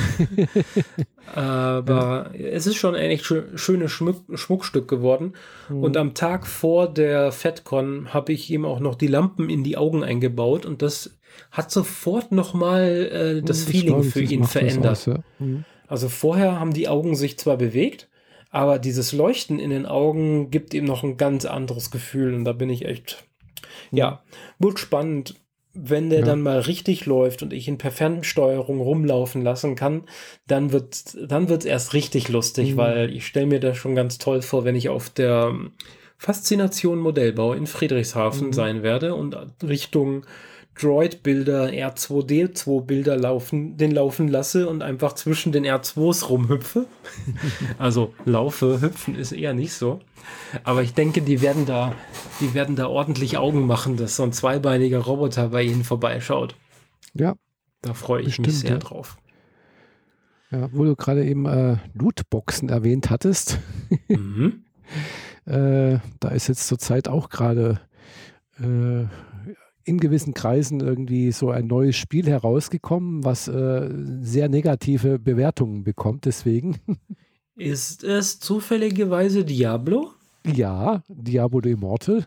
Aber 1.35 2.31
ja. 2.33 2.45
es 2.45 2.67
ist 2.67 2.75
schon 2.75 2.93
ein 2.95 3.09
echt 3.09 3.25
schönes 3.25 3.91
Schmuck, 3.91 4.17
Schmuckstück 4.33 4.87
geworden. 4.87 5.33
Mhm. 5.69 5.83
Und 5.83 5.97
am 5.97 6.13
Tag 6.13 6.45
vor 6.45 6.91
der 6.91 7.31
FedCon 7.31 8.13
habe 8.13 8.33
ich 8.33 8.49
ihm 8.51 8.65
auch 8.65 8.79
noch 8.79 8.95
die 8.95 9.07
Lampen 9.07 9.49
in 9.49 9.63
die 9.63 9.77
Augen 9.77 10.03
eingebaut 10.03 10.65
und 10.65 10.81
das 10.81 11.17
hat 11.51 11.71
sofort 11.71 12.31
nochmal 12.31 13.39
äh, 13.39 13.41
das 13.41 13.65
mhm, 13.65 13.71
Feeling 13.71 14.03
für 14.03 14.21
ihn 14.21 14.43
verändert. 14.43 14.91
Aus, 14.91 15.05
ja. 15.05 15.19
mhm. 15.39 15.63
Also 15.87 16.09
vorher 16.09 16.59
haben 16.59 16.73
die 16.73 16.87
Augen 16.87 17.15
sich 17.15 17.39
zwar 17.39 17.57
bewegt, 17.57 18.08
aber 18.49 18.79
dieses 18.79 19.11
Leuchten 19.13 19.59
in 19.59 19.69
den 19.69 19.85
Augen 19.85 20.49
gibt 20.49 20.73
ihm 20.73 20.85
noch 20.85 21.03
ein 21.03 21.17
ganz 21.17 21.45
anderes 21.45 21.91
Gefühl 21.91 22.33
und 22.33 22.45
da 22.45 22.53
bin 22.53 22.69
ich 22.69 22.85
echt, 22.85 23.23
ja, 23.91 24.23
wird 24.57 24.79
spannend. 24.79 25.35
Wenn 25.73 26.09
der 26.09 26.21
ja. 26.21 26.25
dann 26.25 26.41
mal 26.41 26.59
richtig 26.59 27.05
läuft 27.05 27.43
und 27.43 27.53
ich 27.53 27.67
ihn 27.67 27.77
per 27.77 27.91
Fernsteuerung 27.91 28.81
rumlaufen 28.81 29.43
lassen 29.43 29.75
kann, 29.75 30.03
dann 30.47 30.71
wird 30.71 31.15
dann 31.31 31.47
wird's 31.47 31.63
erst 31.63 31.93
richtig 31.93 32.27
lustig, 32.27 32.71
mhm. 32.71 32.77
weil 32.77 33.15
ich 33.15 33.27
stelle 33.27 33.45
mir 33.45 33.59
das 33.59 33.77
schon 33.77 33.93
ganz 33.93 34.17
toll 34.17 34.41
vor, 34.41 34.65
wenn 34.65 34.75
ich 34.75 34.89
auf 34.89 35.11
der 35.11 35.53
Faszination 36.17 36.97
Modellbau 36.99 37.53
in 37.53 37.67
Friedrichshafen 37.67 38.47
mhm. 38.47 38.53
sein 38.53 38.83
werde 38.83 39.13
und 39.13 39.37
Richtung 39.63 40.25
Droid-Bilder, 40.81 41.69
R2D2-Bilder 41.69 43.17
laufen, 43.17 43.75
den 43.77 43.91
laufen 43.91 44.27
lasse 44.27 44.69
und 44.69 44.81
einfach 44.81 45.13
zwischen 45.13 45.51
den 45.51 45.65
R2s 45.65 46.27
rumhüpfe. 46.27 46.87
also 47.77 48.13
laufe, 48.25 48.81
hüpfen 48.81 49.15
ist 49.15 49.31
eher 49.31 49.53
nicht 49.53 49.73
so. 49.73 49.99
Aber 50.63 50.81
ich 50.81 50.93
denke, 50.93 51.21
die 51.21 51.41
werden 51.41 51.65
da, 51.65 51.93
die 52.39 52.53
werden 52.53 52.75
da 52.75 52.87
ordentlich 52.87 53.37
Augen 53.37 53.67
machen, 53.67 53.97
dass 53.97 54.15
so 54.15 54.23
ein 54.23 54.31
zweibeiniger 54.31 54.99
Roboter 54.99 55.49
bei 55.49 55.63
ihnen 55.63 55.83
vorbeischaut. 55.83 56.55
Ja. 57.13 57.35
Da 57.81 57.93
freue 57.93 58.21
ich 58.21 58.27
bestimmt, 58.27 58.47
mich 58.47 58.59
sehr 58.59 58.71
ja. 58.71 58.77
drauf. 58.77 59.17
Ja, 60.51 60.69
wo 60.73 60.83
du 60.83 60.95
gerade 60.95 61.25
eben 61.25 61.45
äh, 61.45 61.77
Lootboxen 61.93 62.69
erwähnt 62.69 63.09
hattest. 63.09 63.59
mhm. 64.07 64.63
äh, 65.45 65.99
da 66.19 66.29
ist 66.29 66.47
jetzt 66.47 66.67
zurzeit 66.67 67.07
auch 67.07 67.29
gerade 67.29 67.79
äh, 68.59 69.05
in 69.89 69.99
gewissen 69.99 70.33
Kreisen 70.33 70.79
irgendwie 70.79 71.31
so 71.31 71.49
ein 71.49 71.67
neues 71.67 71.95
Spiel 71.95 72.27
herausgekommen, 72.27 73.25
was 73.25 73.47
äh, 73.47 73.89
sehr 74.21 74.47
negative 74.47 75.17
Bewertungen 75.17 75.83
bekommt. 75.83 76.25
Deswegen. 76.25 76.77
Ist 77.55 78.03
es 78.03 78.39
zufälligerweise 78.39 79.43
Diablo? 79.43 80.11
Ja, 80.45 81.03
Diablo 81.09 81.59
Immortal. 81.67 82.25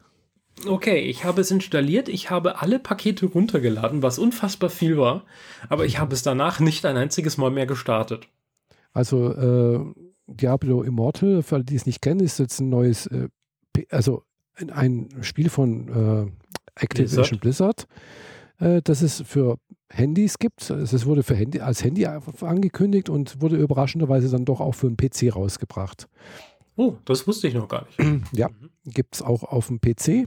Okay, 0.66 1.00
ich 1.00 1.24
habe 1.24 1.40
es 1.40 1.50
installiert, 1.50 2.08
ich 2.08 2.28
habe 2.28 2.60
alle 2.60 2.78
Pakete 2.78 3.26
runtergeladen, 3.26 4.02
was 4.02 4.18
unfassbar 4.18 4.68
viel 4.68 4.98
war, 4.98 5.24
aber 5.70 5.86
ich 5.86 5.98
habe 5.98 6.12
es 6.12 6.22
danach 6.22 6.60
nicht 6.60 6.84
ein 6.84 6.98
einziges 6.98 7.38
Mal 7.38 7.50
mehr 7.50 7.64
gestartet. 7.64 8.28
Also 8.92 9.32
äh, 9.32 9.80
Diablo 10.26 10.82
Immortal, 10.82 11.42
für 11.42 11.54
alle, 11.54 11.64
die 11.64 11.76
es 11.76 11.86
nicht 11.86 12.02
kennen, 12.02 12.20
ist 12.20 12.38
jetzt 12.38 12.60
ein 12.60 12.68
neues, 12.68 13.06
äh, 13.06 13.28
also 13.90 14.24
ein 14.70 15.08
Spiel 15.22 15.48
von 15.48 15.88
äh, 15.88 16.41
Activision 16.74 17.38
Blizzard, 17.38 17.86
Blizzard 17.86 17.86
äh, 18.62 18.80
dass 18.82 19.02
es 19.02 19.22
für 19.22 19.58
Handys 19.90 20.38
gibt. 20.38 20.70
Es 20.70 21.04
wurde 21.04 21.22
für 21.22 21.34
Handy, 21.34 21.60
als 21.60 21.84
Handy 21.84 22.06
angekündigt 22.06 23.08
und 23.10 23.40
wurde 23.42 23.56
überraschenderweise 23.56 24.30
dann 24.30 24.44
doch 24.44 24.60
auch 24.60 24.74
für 24.74 24.86
einen 24.86 24.96
PC 24.96 25.34
rausgebracht. 25.34 26.08
Oh, 26.76 26.94
das 27.04 27.26
wusste 27.26 27.48
ich 27.48 27.54
noch 27.54 27.68
gar 27.68 27.86
nicht. 27.86 28.22
Ja, 28.32 28.48
gibt 28.84 29.16
es 29.16 29.22
auch 29.22 29.42
auf 29.42 29.66
dem 29.66 29.80
PC. 29.80 30.26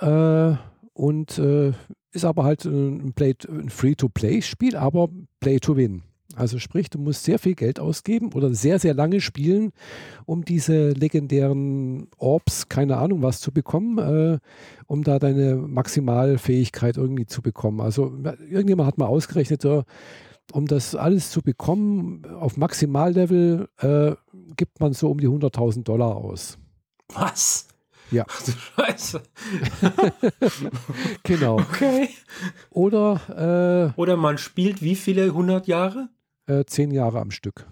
Äh, 0.00 0.56
und 0.94 1.38
äh, 1.38 1.72
ist 2.10 2.24
aber 2.24 2.44
halt 2.44 2.64
ein, 2.64 3.14
ein 3.16 3.68
Free-to-Play-Spiel, 3.68 4.74
aber 4.74 5.08
Play-to-Win. 5.40 6.02
Also 6.38 6.58
sprich, 6.58 6.88
du 6.90 6.98
musst 6.98 7.24
sehr 7.24 7.38
viel 7.38 7.54
Geld 7.54 7.80
ausgeben 7.80 8.32
oder 8.32 8.54
sehr, 8.54 8.78
sehr 8.78 8.94
lange 8.94 9.20
spielen, 9.20 9.72
um 10.24 10.44
diese 10.44 10.90
legendären 10.90 12.08
Orbs, 12.16 12.68
keine 12.68 12.96
Ahnung 12.98 13.22
was 13.22 13.40
zu 13.40 13.52
bekommen, 13.52 13.98
äh, 13.98 14.38
um 14.86 15.02
da 15.02 15.18
deine 15.18 15.56
Maximalfähigkeit 15.56 16.96
irgendwie 16.96 17.26
zu 17.26 17.42
bekommen. 17.42 17.80
Also 17.80 18.12
irgendjemand 18.48 18.86
hat 18.86 18.98
mal 18.98 19.06
ausgerechnet, 19.06 19.62
so, 19.62 19.84
um 20.52 20.66
das 20.66 20.94
alles 20.94 21.30
zu 21.30 21.42
bekommen, 21.42 22.24
auf 22.26 22.56
Maximallevel 22.56 23.68
äh, 23.78 24.12
gibt 24.56 24.80
man 24.80 24.92
so 24.92 25.10
um 25.10 25.18
die 25.20 25.28
100.000 25.28 25.82
Dollar 25.82 26.16
aus. 26.16 26.58
Was? 27.12 27.68
Ja. 28.10 28.24
Ach 28.28 28.42
du 28.42 28.52
Scheiße. 28.52 29.22
genau. 31.22 31.58
Okay. 31.58 32.08
Oder, 32.70 33.92
äh, 33.96 34.00
Oder 34.00 34.16
man 34.16 34.38
spielt 34.38 34.82
wie 34.82 34.94
viele 34.94 35.24
100 35.24 35.66
Jahre? 35.66 36.08
Äh, 36.48 36.64
zehn 36.64 36.90
Jahre 36.90 37.20
am 37.20 37.30
Stück. 37.30 37.66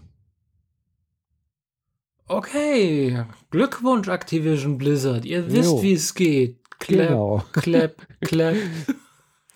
Okay, 2.28 3.24
Glückwunsch 3.50 4.08
Activision 4.08 4.78
Blizzard. 4.78 5.24
Ihr 5.24 5.50
wisst, 5.52 5.82
wie 5.82 5.92
es 5.92 6.14
geht. 6.14 6.58
Clap, 6.78 7.08
genau. 7.08 7.44
clap, 7.52 8.06
clap. 8.20 8.56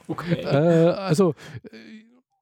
Okay. 0.09 0.41
Äh, 0.41 0.91
also 0.91 1.35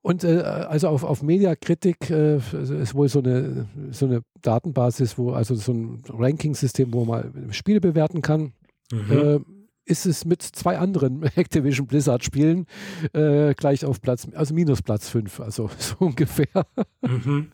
und 0.01 0.25
äh, 0.25 0.41
also 0.41 0.89
auf, 0.89 1.05
auf 1.05 1.23
Mediakritik 1.23 2.09
äh, 2.09 2.37
ist 2.37 2.95
wohl 2.95 3.11
so 3.11 3.19
eine, 3.19 3.67
so 3.91 4.07
eine 4.07 4.23
Datenbasis, 4.41 5.19
wo 5.19 5.33
also 5.33 5.55
so 5.55 5.73
ein 5.73 6.03
Ranking-System, 6.09 6.95
wo 6.95 7.05
man 7.05 7.51
Spiele 7.51 7.83
bewerten 7.83 8.23
kann. 8.23 8.55
Mhm. 8.91 9.45
Ist 9.89 10.05
es 10.05 10.27
mit 10.27 10.43
zwei 10.43 10.79
anderen 10.79 11.23
Activision 11.37 11.87
Blizzard 11.87 12.23
Spielen 12.23 12.67
äh, 13.15 13.55
gleich 13.55 13.85
auf 13.85 14.03
Platz, 14.03 14.29
also 14.35 14.55
minus 14.55 14.83
Platz 14.83 15.09
5, 15.09 15.41
also 15.41 15.71
so 15.79 15.97
ungefähr. 15.99 16.67
Mhm. 17.01 17.49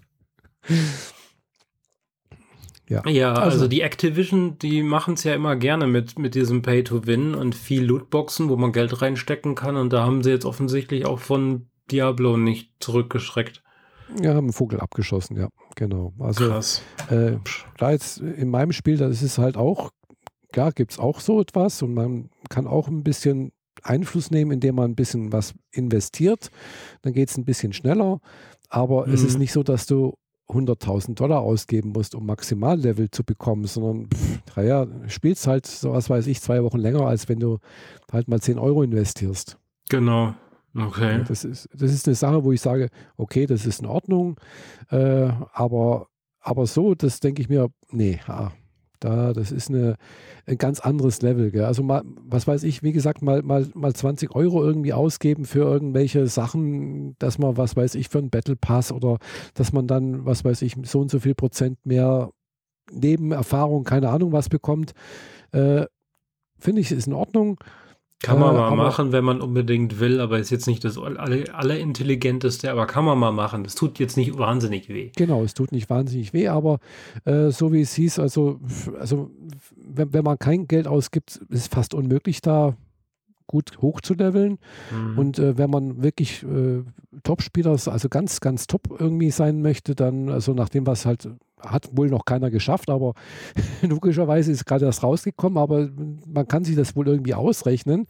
Ja, 2.89 3.09
ja 3.09 3.33
also, 3.33 3.43
also, 3.43 3.69
die 3.69 3.81
Activision, 3.81 4.59
die 4.59 4.83
machen 4.83 5.15
es 5.15 5.25
ja 5.25 5.35
immer 5.35 5.57
gerne 5.57 5.87
mit, 5.87 6.19
mit 6.19 6.35
diesem 6.35 6.63
Pay-to-Win 6.63 7.35
und 7.35 7.55
viel 7.55 7.85
Lootboxen, 7.85 8.49
wo 8.49 8.57
man 8.57 8.73
Geld 8.73 9.01
reinstecken 9.01 9.55
kann. 9.55 9.77
Und 9.77 9.93
da 9.93 10.05
haben 10.05 10.23
sie 10.23 10.31
jetzt 10.31 10.45
offensichtlich 10.45 11.07
auch 11.07 11.21
von 11.21 11.69
Diablo 11.91 12.37
nicht 12.37 12.73
zurückgeschreckt. 12.81 13.63
Ja, 14.21 14.31
haben 14.31 14.47
einen 14.47 14.53
Vogel 14.53 14.81
abgeschossen, 14.81 15.37
ja, 15.37 15.49
genau. 15.77 16.13
Also, 16.19 16.49
Krass. 16.49 16.83
Äh, 17.11 17.37
da 17.79 17.91
jetzt 17.91 18.19
in 18.19 18.51
meinem 18.51 18.73
Spiel, 18.73 18.99
das 18.99 19.23
ist 19.23 19.39
halt 19.39 19.57
auch 19.57 19.91
klar 20.55 20.71
gibt 20.71 20.93
es 20.93 20.99
auch 21.01 21.19
so 21.19 21.41
etwas 21.41 21.83
und 21.83 21.95
man 21.95 22.31
kann 22.49 22.69
auch 22.69 22.87
ein 22.87 23.03
bisschen 23.03 23.51
Einfluss 23.83 24.31
nehmen, 24.31 24.53
indem 24.53 24.77
man 24.77 24.93
ein 24.93 24.95
bisschen 24.95 25.33
was 25.33 25.53
investiert. 25.73 26.53
Dann 27.03 27.13
geht 27.13 27.29
es 27.29 27.37
ein 27.37 27.45
bisschen 27.45 27.73
schneller. 27.73 28.21
Aber 28.69 29.07
mhm. 29.07 29.15
es 29.15 29.25
ist 29.25 29.35
mhm. 29.35 29.41
nicht 29.41 29.53
so, 29.53 29.65
dass 29.65 29.87
du 29.87 30.15
100.000 30.49 31.15
Dollar 31.15 31.41
ausgeben 31.41 31.91
musst, 31.91 32.15
um 32.15 32.25
Maximallevel 32.27 33.11
zu 33.11 33.25
bekommen, 33.25 33.65
sondern, 33.65 34.09
pff, 34.09 34.57
naja, 34.57 34.87
spielst 35.09 35.49
halt, 35.49 35.67
so 35.67 35.93
was 35.93 36.09
weiß 36.09 36.29
ich, 36.29 36.41
zwei 36.41 36.63
Wochen 36.63 36.79
länger, 36.79 37.05
als 37.05 37.29
wenn 37.29 37.41
du 37.41 37.59
halt 38.13 38.29
mal 38.29 38.41
10 38.41 38.59
Euro 38.59 38.85
investierst. 38.85 39.59
Genau. 39.89 40.35
Okay. 40.77 41.19
Ja, 41.19 41.25
das, 41.25 41.45
ist, 41.45 41.69
das 41.73 41.93
ist 41.93 42.07
eine 42.07 42.15
Sache, 42.15 42.45
wo 42.45 42.53
ich 42.53 42.61
sage, 42.61 42.91
okay, 43.17 43.47
das 43.47 43.67
ist 43.67 43.81
in 43.81 43.87
Ordnung, 43.87 44.39
äh, 44.91 45.31
aber, 45.53 46.07
aber 46.41 46.67
so, 46.67 46.95
das 46.95 47.19
denke 47.19 47.43
ich 47.43 47.49
mir, 47.49 47.71
nee, 47.91 48.21
ah, 48.29 48.53
da, 49.05 49.35
das 49.35 49.53
ist 49.53 49.69
eine, 49.69 49.97
ein 50.47 50.57
ganz 50.57 50.81
anderes 50.81 51.21
Level. 51.21 51.51
Gell? 51.51 51.65
Also 51.65 51.83
mal, 51.83 52.03
was 52.27 52.47
weiß 52.47 52.63
ich, 52.63 52.83
wie 52.83 52.93
gesagt, 52.93 53.21
mal, 53.21 53.43
mal, 53.43 53.67
mal 53.75 53.93
20 53.93 54.35
Euro 54.35 54.65
irgendwie 54.65 54.95
ausgeben 54.95 55.45
für 55.45 55.61
irgendwelche 55.61 56.27
Sachen, 56.27 57.15
dass 57.19 57.39
man, 57.39 57.59
was 57.59 57.77
weiß 57.77 57.97
ich, 57.97 58.09
für 58.09 58.19
einen 58.19 58.31
Battle 58.31 58.57
Pass 58.57 58.93
oder 58.93 59.19
dass 59.53 59.73
man 59.73 59.87
dann, 59.87 60.25
was 60.25 60.45
weiß 60.45 60.63
ich, 60.63 60.77
so 60.85 61.01
und 61.01 61.11
so 61.11 61.21
viel 61.21 61.35
Prozent 61.35 61.85
mehr 61.85 62.31
Nebenerfahrung, 62.91 63.85
keine 63.85 64.09
Ahnung 64.09 64.33
was 64.33 64.49
bekommt, 64.49 64.93
äh, 65.53 65.85
finde 66.59 66.81
ich, 66.81 66.91
ist 66.91 67.07
in 67.07 67.13
Ordnung. 67.13 67.59
Kann 68.23 68.39
man 68.39 68.55
Äh, 68.55 68.59
mal 68.59 68.77
machen, 68.77 69.13
wenn 69.13 69.25
man 69.25 69.41
unbedingt 69.41 70.01
will, 70.01 70.21
aber 70.21 70.39
ist 70.39 70.51
jetzt 70.51 70.67
nicht 70.67 70.85
das 70.85 70.97
aller, 70.97 71.55
allerintelligenteste, 71.55 72.71
aber 72.71 72.87
kann 72.87 73.05
man 73.05 73.19
mal 73.19 73.33
machen. 73.33 73.65
Das 73.65 73.75
tut 73.75 73.99
jetzt 73.99 74.17
nicht 74.17 74.39
wahnsinnig 74.39 74.89
weh. 74.89 75.11
Genau, 75.17 75.43
es 75.43 75.53
tut 75.53 75.73
nicht 75.73 75.91
wahnsinnig 75.91 76.33
weh, 76.33 76.49
aber 76.49 76.79
äh, 77.25 77.51
so 77.51 77.73
wie 77.73 77.83
es 77.83 77.95
hieß, 77.95 78.19
also, 78.19 78.61
also 78.99 79.31
wenn, 79.77 80.13
wenn 80.15 80.25
man 80.25 80.39
kein 80.39 80.67
Geld 80.69 80.87
ausgibt, 80.87 81.37
ist 81.49 81.61
es 81.61 81.67
fast 81.67 81.93
unmöglich, 81.93 82.41
da 82.41 82.77
gut 83.47 83.79
hochzuleveln. 83.83 84.59
Mhm. 84.91 85.19
Und 85.19 85.39
äh, 85.39 85.59
wenn 85.59 85.71
man 85.71 86.03
wirklich 86.03 86.43
äh, 86.45 86.83
Top-Spieler, 87.23 87.73
also 87.73 88.09
ganz, 88.09 88.41
ganz 88.41 88.67
top 88.67 88.89
irgendwie 88.99 89.31
sein 89.31 89.61
möchte, 89.61 89.95
dann, 89.95 90.31
also 90.31 90.55
nach 90.55 90.69
dem, 90.71 90.87
was 90.87 91.05
halt, 91.05 91.29
hat 91.65 91.91
wohl 91.97 92.09
noch 92.09 92.25
keiner 92.25 92.51
geschafft, 92.51 92.91
aber 92.91 93.15
logischerweise 93.83 94.53
ist 94.53 94.67
gerade 94.67 94.85
das 94.85 95.03
rausgekommen, 95.03 95.59
aber 95.59 95.89
man 96.27 96.49
kann 96.49 96.65
sich 96.65 96.77
das 96.77 96.97
wohl 96.97 97.09
irgendwie 97.09 97.35
ausrechnen 97.35 98.07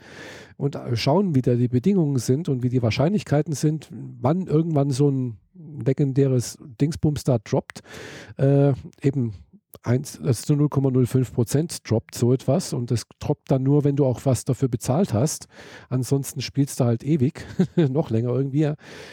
und 0.57 0.77
äh, 0.77 0.97
schauen, 0.97 1.35
wie 1.35 1.43
da 1.43 1.55
die 1.55 1.69
Bedingungen 1.69 2.19
sind 2.19 2.49
und 2.49 2.63
wie 2.63 2.69
die 2.69 2.83
Wahrscheinlichkeiten 2.83 3.55
sind, 3.55 3.89
wann 4.21 4.47
irgendwann 4.47 4.91
so 4.91 5.11
ein 5.11 5.37
legendäres 5.55 6.59
Dingsbums 6.81 7.25
droppt. 7.25 7.83
Äh, 8.37 8.73
eben 9.03 9.35
eins, 9.85 10.19
das 10.23 10.41
ist 10.41 10.49
nur 10.49 10.59
0,05 10.69 11.33
Prozent 11.33 11.89
droppt 11.89 12.15
so 12.15 12.33
etwas 12.33 12.73
und 12.73 12.91
das 12.91 13.05
droppt 13.21 13.51
dann 13.51 13.63
nur, 13.63 13.85
wenn 13.85 13.97
du 13.97 14.07
auch 14.07 14.21
was 14.25 14.45
dafür 14.45 14.69
bezahlt 14.69 15.13
hast. 15.13 15.47
Ansonsten 15.91 16.41
spielst 16.41 16.81
du 16.81 16.85
halt 16.85 17.05
ewig, 17.05 17.45
noch 17.77 18.11
länger 18.11 18.31
irgendwie. 18.31 18.73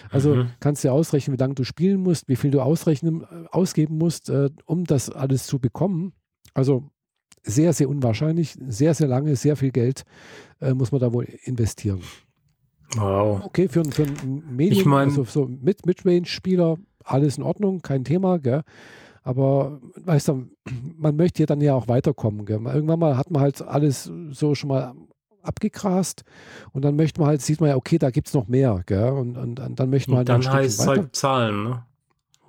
Also 0.10 0.36
Mhm. 0.38 0.48
kannst 0.60 0.84
du 0.84 0.90
ausrechnen, 0.92 1.38
wie 1.38 1.42
lange 1.42 1.56
du 1.56 1.64
spielen 1.66 2.00
musst, 2.02 2.28
wie 2.28 2.36
viel 2.38 2.52
du 2.52 2.62
ausrechnen, 2.62 3.22
äh, 3.22 3.26
ausgeben 3.52 3.98
musst, 3.98 4.30
äh, 4.30 4.50
um 4.66 4.86
das 4.86 5.10
alles 5.10 5.46
zu 5.46 5.60
bekommen. 5.60 6.14
Also 6.54 6.90
sehr, 7.44 7.74
sehr 7.74 7.90
unwahrscheinlich, 7.90 8.56
sehr, 8.68 8.94
sehr 8.94 9.08
lange, 9.08 9.36
sehr 9.36 9.56
viel 9.58 9.72
Geld 9.72 10.04
äh, 10.62 10.74
muss 10.74 10.92
man 10.92 11.02
da 11.02 11.12
wohl 11.12 11.28
investieren. 11.44 12.02
wow. 12.96 13.42
Okay, 13.46 13.68
für, 13.68 13.84
für 13.86 14.04
ein 14.04 14.44
Medium, 14.56 14.80
Ich 14.80 14.86
mein- 14.86 15.08
also 15.10 15.24
so 15.24 15.44
Mid- 15.48 15.86
Midrange-Spieler, 15.86 16.78
alles 17.04 17.38
in 17.38 17.44
Ordnung, 17.44 17.82
kein 17.82 18.04
Thema, 18.04 18.38
gell? 18.38 18.64
Aber 19.24 19.80
weißt 20.04 20.30
du, 20.30 20.48
man 20.98 21.16
möchte 21.16 21.44
ja 21.44 21.46
dann 21.46 21.62
ja 21.62 21.76
auch 21.76 21.88
weiterkommen. 21.88 22.46
Gell? 22.46 22.60
Irgendwann 22.66 23.00
mal 23.00 23.18
hat 23.18 23.30
man 23.32 23.42
halt 23.42 23.62
alles 23.62 24.12
so 24.32 24.56
schon 24.56 24.70
mal 24.70 24.94
abgegrast 25.44 26.24
und 26.72 26.84
dann 26.86 26.96
möchte 26.96 27.20
man 27.20 27.30
halt, 27.30 27.42
sieht 27.42 27.62
man 27.62 27.70
ja, 27.70 27.76
okay, 27.76 27.98
da 27.98 28.10
gibt 28.12 28.28
es 28.28 28.34
noch 28.34 28.48
mehr, 28.48 28.82
gell? 28.86 29.10
Und, 29.10 29.38
und, 29.38 29.60
und 29.60 29.80
dann 29.80 29.90
möchte 29.90 30.12
man 30.12 30.20
halt 30.20 30.30
dann 30.30 30.48
heißt 30.52 30.80
es 30.80 30.88
halt 30.88 31.16
Zahlen, 31.16 31.64
ne? 31.64 31.84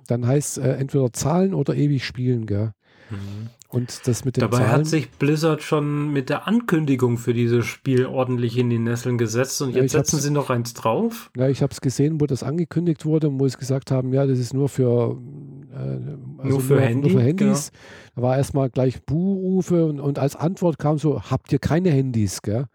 Dann 0.07 0.27
heißt 0.27 0.57
äh, 0.59 0.75
entweder 0.75 1.11
zahlen 1.13 1.53
oder 1.53 1.75
ewig 1.75 2.05
spielen, 2.05 2.45
gell? 2.45 2.73
Und 3.69 4.07
das 4.07 4.25
mit 4.25 4.37
den 4.37 4.41
Dabei 4.41 4.57
Zahlen. 4.59 4.71
hat 4.71 4.85
sich 4.87 5.09
Blizzard 5.11 5.61
schon 5.63 6.11
mit 6.13 6.29
der 6.29 6.47
Ankündigung 6.47 7.17
für 7.17 7.33
dieses 7.33 7.65
Spiel 7.65 8.05
ordentlich 8.05 8.57
in 8.57 8.69
die 8.69 8.77
Nesseln 8.79 9.17
gesetzt 9.17 9.61
und 9.61 9.75
Ja, 9.75 9.81
jetzt 9.81 9.95
hab's- 9.95 10.11
setzen 10.11 10.21
sie 10.21 10.29
noch 10.31 10.49
eins 10.51 10.73
drauf. 10.73 11.31
Ja, 11.35 11.47
ich 11.49 11.61
habe 11.63 11.71
es 11.73 11.81
gesehen, 11.81 12.21
wo 12.21 12.25
das 12.27 12.43
angekündigt 12.43 13.05
wurde 13.05 13.29
und 13.29 13.39
wo 13.39 13.47
sie 13.47 13.57
gesagt 13.57 13.89
haben, 13.91 14.13
ja, 14.13 14.25
das 14.27 14.37
ist 14.39 14.53
nur 14.53 14.69
für, 14.69 15.17
äh, 15.73 16.43
also 16.43 16.59
für 16.59 16.81
Handy, 16.81 17.09
genau. 17.09 17.13
Nur 17.13 17.21
für 17.21 17.27
Handys. 17.27 17.71
Da 18.15 18.21
war 18.21 18.37
erstmal 18.37 18.69
gleich 18.69 19.03
Buhrufe 19.03 19.85
und, 19.85 19.99
und 19.99 20.19
als 20.19 20.35
Antwort 20.35 20.77
kam 20.79 20.97
so, 20.97 21.21
habt 21.23 21.51
ihr 21.51 21.59
keine 21.59 21.89
Handys, 21.91 22.41
gell? 22.41 22.65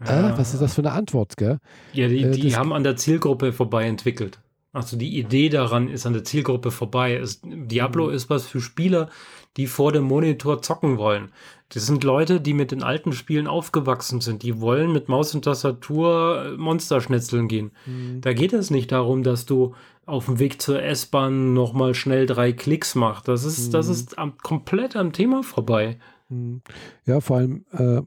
Äh, 0.00 0.32
was 0.36 0.54
ist 0.54 0.60
das 0.60 0.74
für 0.74 0.80
eine 0.82 0.92
Antwort, 0.92 1.36
gell? 1.36 1.58
Ja, 1.92 2.08
die, 2.08 2.22
Äh, 2.22 2.30
die 2.30 2.56
haben 2.56 2.72
an 2.72 2.84
der 2.84 2.96
Zielgruppe 2.96 3.52
vorbei 3.52 3.86
entwickelt. 3.86 4.40
Also 4.72 4.96
die 4.96 5.18
Idee 5.18 5.48
daran 5.48 5.88
ist 5.88 6.06
an 6.06 6.12
der 6.12 6.22
Zielgruppe 6.24 6.70
vorbei. 6.70 7.16
Es, 7.16 7.40
Diablo 7.44 8.06
Mhm. 8.06 8.14
ist 8.14 8.30
was 8.30 8.46
für 8.46 8.60
Spieler, 8.60 9.10
die 9.56 9.66
vor 9.66 9.90
dem 9.92 10.04
Monitor 10.04 10.62
zocken 10.62 10.96
wollen. 10.96 11.32
Das 11.70 11.86
sind 11.86 12.04
Leute, 12.04 12.40
die 12.40 12.54
mit 12.54 12.70
den 12.70 12.82
alten 12.84 13.12
Spielen 13.12 13.48
aufgewachsen 13.48 14.20
sind. 14.20 14.42
Die 14.44 14.60
wollen 14.60 14.92
mit 14.92 15.08
Maus 15.08 15.34
und 15.34 15.44
Tastatur 15.44 16.44
äh, 16.46 16.56
Monsterschnetzeln 16.56 17.48
gehen. 17.48 17.72
Da 18.20 18.32
geht 18.32 18.52
es 18.52 18.70
nicht 18.70 18.92
darum, 18.92 19.22
dass 19.24 19.44
du 19.44 19.74
auf 20.10 20.26
dem 20.26 20.38
Weg 20.38 20.60
zur 20.60 20.82
S-Bahn 20.82 21.54
nochmal 21.54 21.94
schnell 21.94 22.26
drei 22.26 22.52
Klicks 22.52 22.94
machst. 22.94 23.28
Das 23.28 23.44
ist, 23.44 23.72
das 23.74 23.86
Mhm. 23.86 23.92
ist 23.92 24.18
am, 24.18 24.38
komplett 24.38 24.96
am 24.96 25.12
Thema 25.12 25.42
vorbei. 25.42 25.98
Hm. 26.28 26.62
Ja, 27.06 27.20
vor 27.20 27.38
allem 27.38 27.64
äh, 27.72 28.02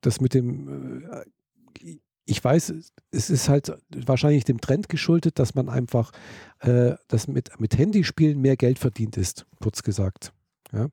das 0.00 0.20
mit 0.20 0.34
dem, 0.34 1.04
äh, 1.10 1.96
ich 2.24 2.42
weiß, 2.44 2.74
es 3.10 3.30
ist 3.30 3.48
halt 3.48 3.72
wahrscheinlich 4.04 4.44
dem 4.44 4.60
Trend 4.60 4.88
geschuldet, 4.88 5.38
dass 5.38 5.54
man 5.54 5.68
einfach, 5.68 6.12
äh, 6.60 6.94
dass 7.08 7.26
mit, 7.28 7.58
mit 7.58 7.76
Handyspielen 7.78 8.40
mehr 8.40 8.56
Geld 8.56 8.78
verdient 8.78 9.16
ist, 9.16 9.46
kurz 9.60 9.82
gesagt. 9.82 10.32
Ja? 10.72 10.88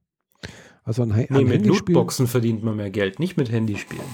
Also 0.84 1.04
Ha- 1.04 1.08
Nee, 1.18 1.26
mit 1.44 1.54
Handyspiel, 1.54 1.96
Lootboxen 1.96 2.28
verdient 2.28 2.64
man 2.64 2.76
mehr 2.78 2.90
Geld, 2.92 3.20
nicht 3.20 3.36
mit 3.38 3.52
Handyspielen. 3.52 4.06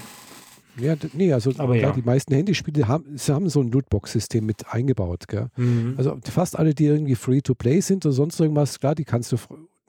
Ja, 0.77 0.95
nee, 1.13 1.33
also 1.33 1.51
Aber 1.57 1.77
klar, 1.77 1.91
ja. 1.91 1.91
die 1.91 2.01
meisten 2.01 2.33
Handyspiele 2.33 2.87
haben, 2.87 3.17
sie 3.17 3.33
haben 3.33 3.49
so 3.49 3.61
ein 3.61 3.71
Lootbox-System 3.71 4.45
mit 4.45 4.71
eingebaut. 4.71 5.27
Gell? 5.27 5.47
Mhm. 5.57 5.95
Also 5.97 6.17
fast 6.23 6.57
alle, 6.57 6.73
die 6.73 6.85
irgendwie 6.85 7.15
Free-to-Play 7.15 7.81
sind 7.81 8.05
oder 8.05 8.13
sonst 8.13 8.39
irgendwas, 8.39 8.79
klar, 8.79 8.95
die 8.95 9.03
kannst 9.03 9.31
du, 9.31 9.37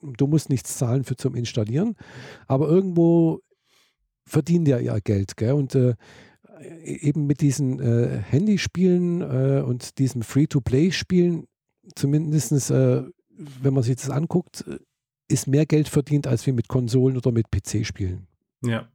du 0.01 0.27
musst 0.27 0.49
nichts 0.49 0.77
zahlen 0.77 1.03
für 1.03 1.15
zum 1.15 1.35
Installieren, 1.35 1.95
aber 2.47 2.67
irgendwo 2.67 3.41
verdienen 4.25 4.65
die 4.65 4.71
ja 4.71 4.79
ihr 4.79 4.99
Geld, 5.01 5.37
gell? 5.37 5.53
Und 5.53 5.75
äh, 5.75 5.95
eben 6.83 7.27
mit 7.27 7.41
diesen 7.41 7.79
äh, 7.79 8.19
Handyspielen 8.19 9.21
äh, 9.21 9.61
und 9.61 9.99
diesen 9.99 10.23
Free-to-Play-Spielen, 10.23 11.45
zumindest 11.95 12.71
äh, 12.71 13.03
wenn 13.61 13.73
man 13.73 13.83
sich 13.83 13.95
das 13.97 14.09
anguckt, 14.09 14.65
äh, 14.67 14.77
ist 15.27 15.47
mehr 15.47 15.65
Geld 15.65 15.87
verdient 15.87 16.27
als 16.27 16.45
wir 16.45 16.53
mit 16.53 16.67
Konsolen 16.67 17.17
oder 17.17 17.31
mit 17.31 17.47
PC-Spielen. 17.51 18.27
Ja. 18.63 18.87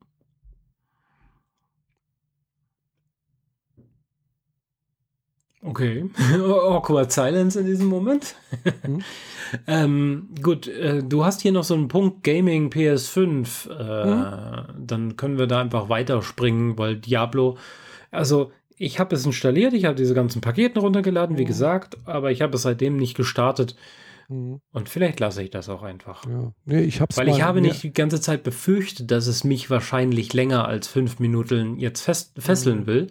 Okay. 5.62 6.09
Awkward 6.40 7.10
Silence 7.12 7.59
in 7.59 7.66
diesem 7.66 7.86
Moment. 7.89 8.36
Hm. 8.82 9.02
ähm, 9.66 10.28
gut, 10.43 10.68
äh, 10.68 11.02
du 11.02 11.24
hast 11.24 11.40
hier 11.43 11.52
noch 11.52 11.64
so 11.64 11.74
einen 11.74 11.89
Punkt 11.89 12.22
Gaming 12.22 12.70
PS5. 12.70 13.68
Äh, 13.70 14.05
Hm. 14.68 14.86
Dann 14.86 15.16
können 15.16 15.39
wir 15.39 15.47
da 15.47 15.60
einfach 15.60 15.89
weiterspringen, 15.89 16.78
weil 16.78 16.97
Diablo, 16.97 17.59
also 18.10 18.52
ich 18.76 19.01
habe 19.01 19.16
es 19.16 19.26
installiert, 19.26 19.72
ich 19.72 19.85
habe 19.86 19.97
diese 19.97 20.14
ganzen 20.14 20.40
Pakete 20.40 20.78
runtergeladen, 20.80 21.36
wie 21.36 21.43
Hm. 21.43 21.48
gesagt, 21.48 21.98
aber 22.05 22.30
ich 22.30 22.43
habe 22.43 22.55
es 22.56 22.62
seitdem 22.62 22.97
nicht 22.97 23.16
gestartet 23.16 23.74
Mhm. 24.30 24.60
und 24.72 24.89
vielleicht 24.90 25.20
lasse 25.20 25.43
ich 25.43 25.48
das 25.51 25.68
auch 25.70 25.82
einfach. 25.82 26.24
Ja. 26.26 26.52
Nee, 26.66 26.82
ich 26.82 27.01
hab's 27.01 27.16
Weil 27.16 27.28
ich 27.28 27.40
habe 27.43 27.60
nicht 27.62 27.82
die 27.82 27.93
ganze 27.94 28.20
Zeit 28.20 28.43
befürchtet, 28.43 29.10
dass 29.10 29.26
es 29.26 29.43
mich 29.43 29.70
wahrscheinlich 29.70 30.35
länger 30.35 30.68
als 30.68 30.86
fünf 30.86 31.18
Minuten 31.18 31.78
jetzt 31.78 32.02
fest, 32.02 32.36
Mhm. 32.36 32.43
fesseln 32.43 32.86
will. 32.86 33.06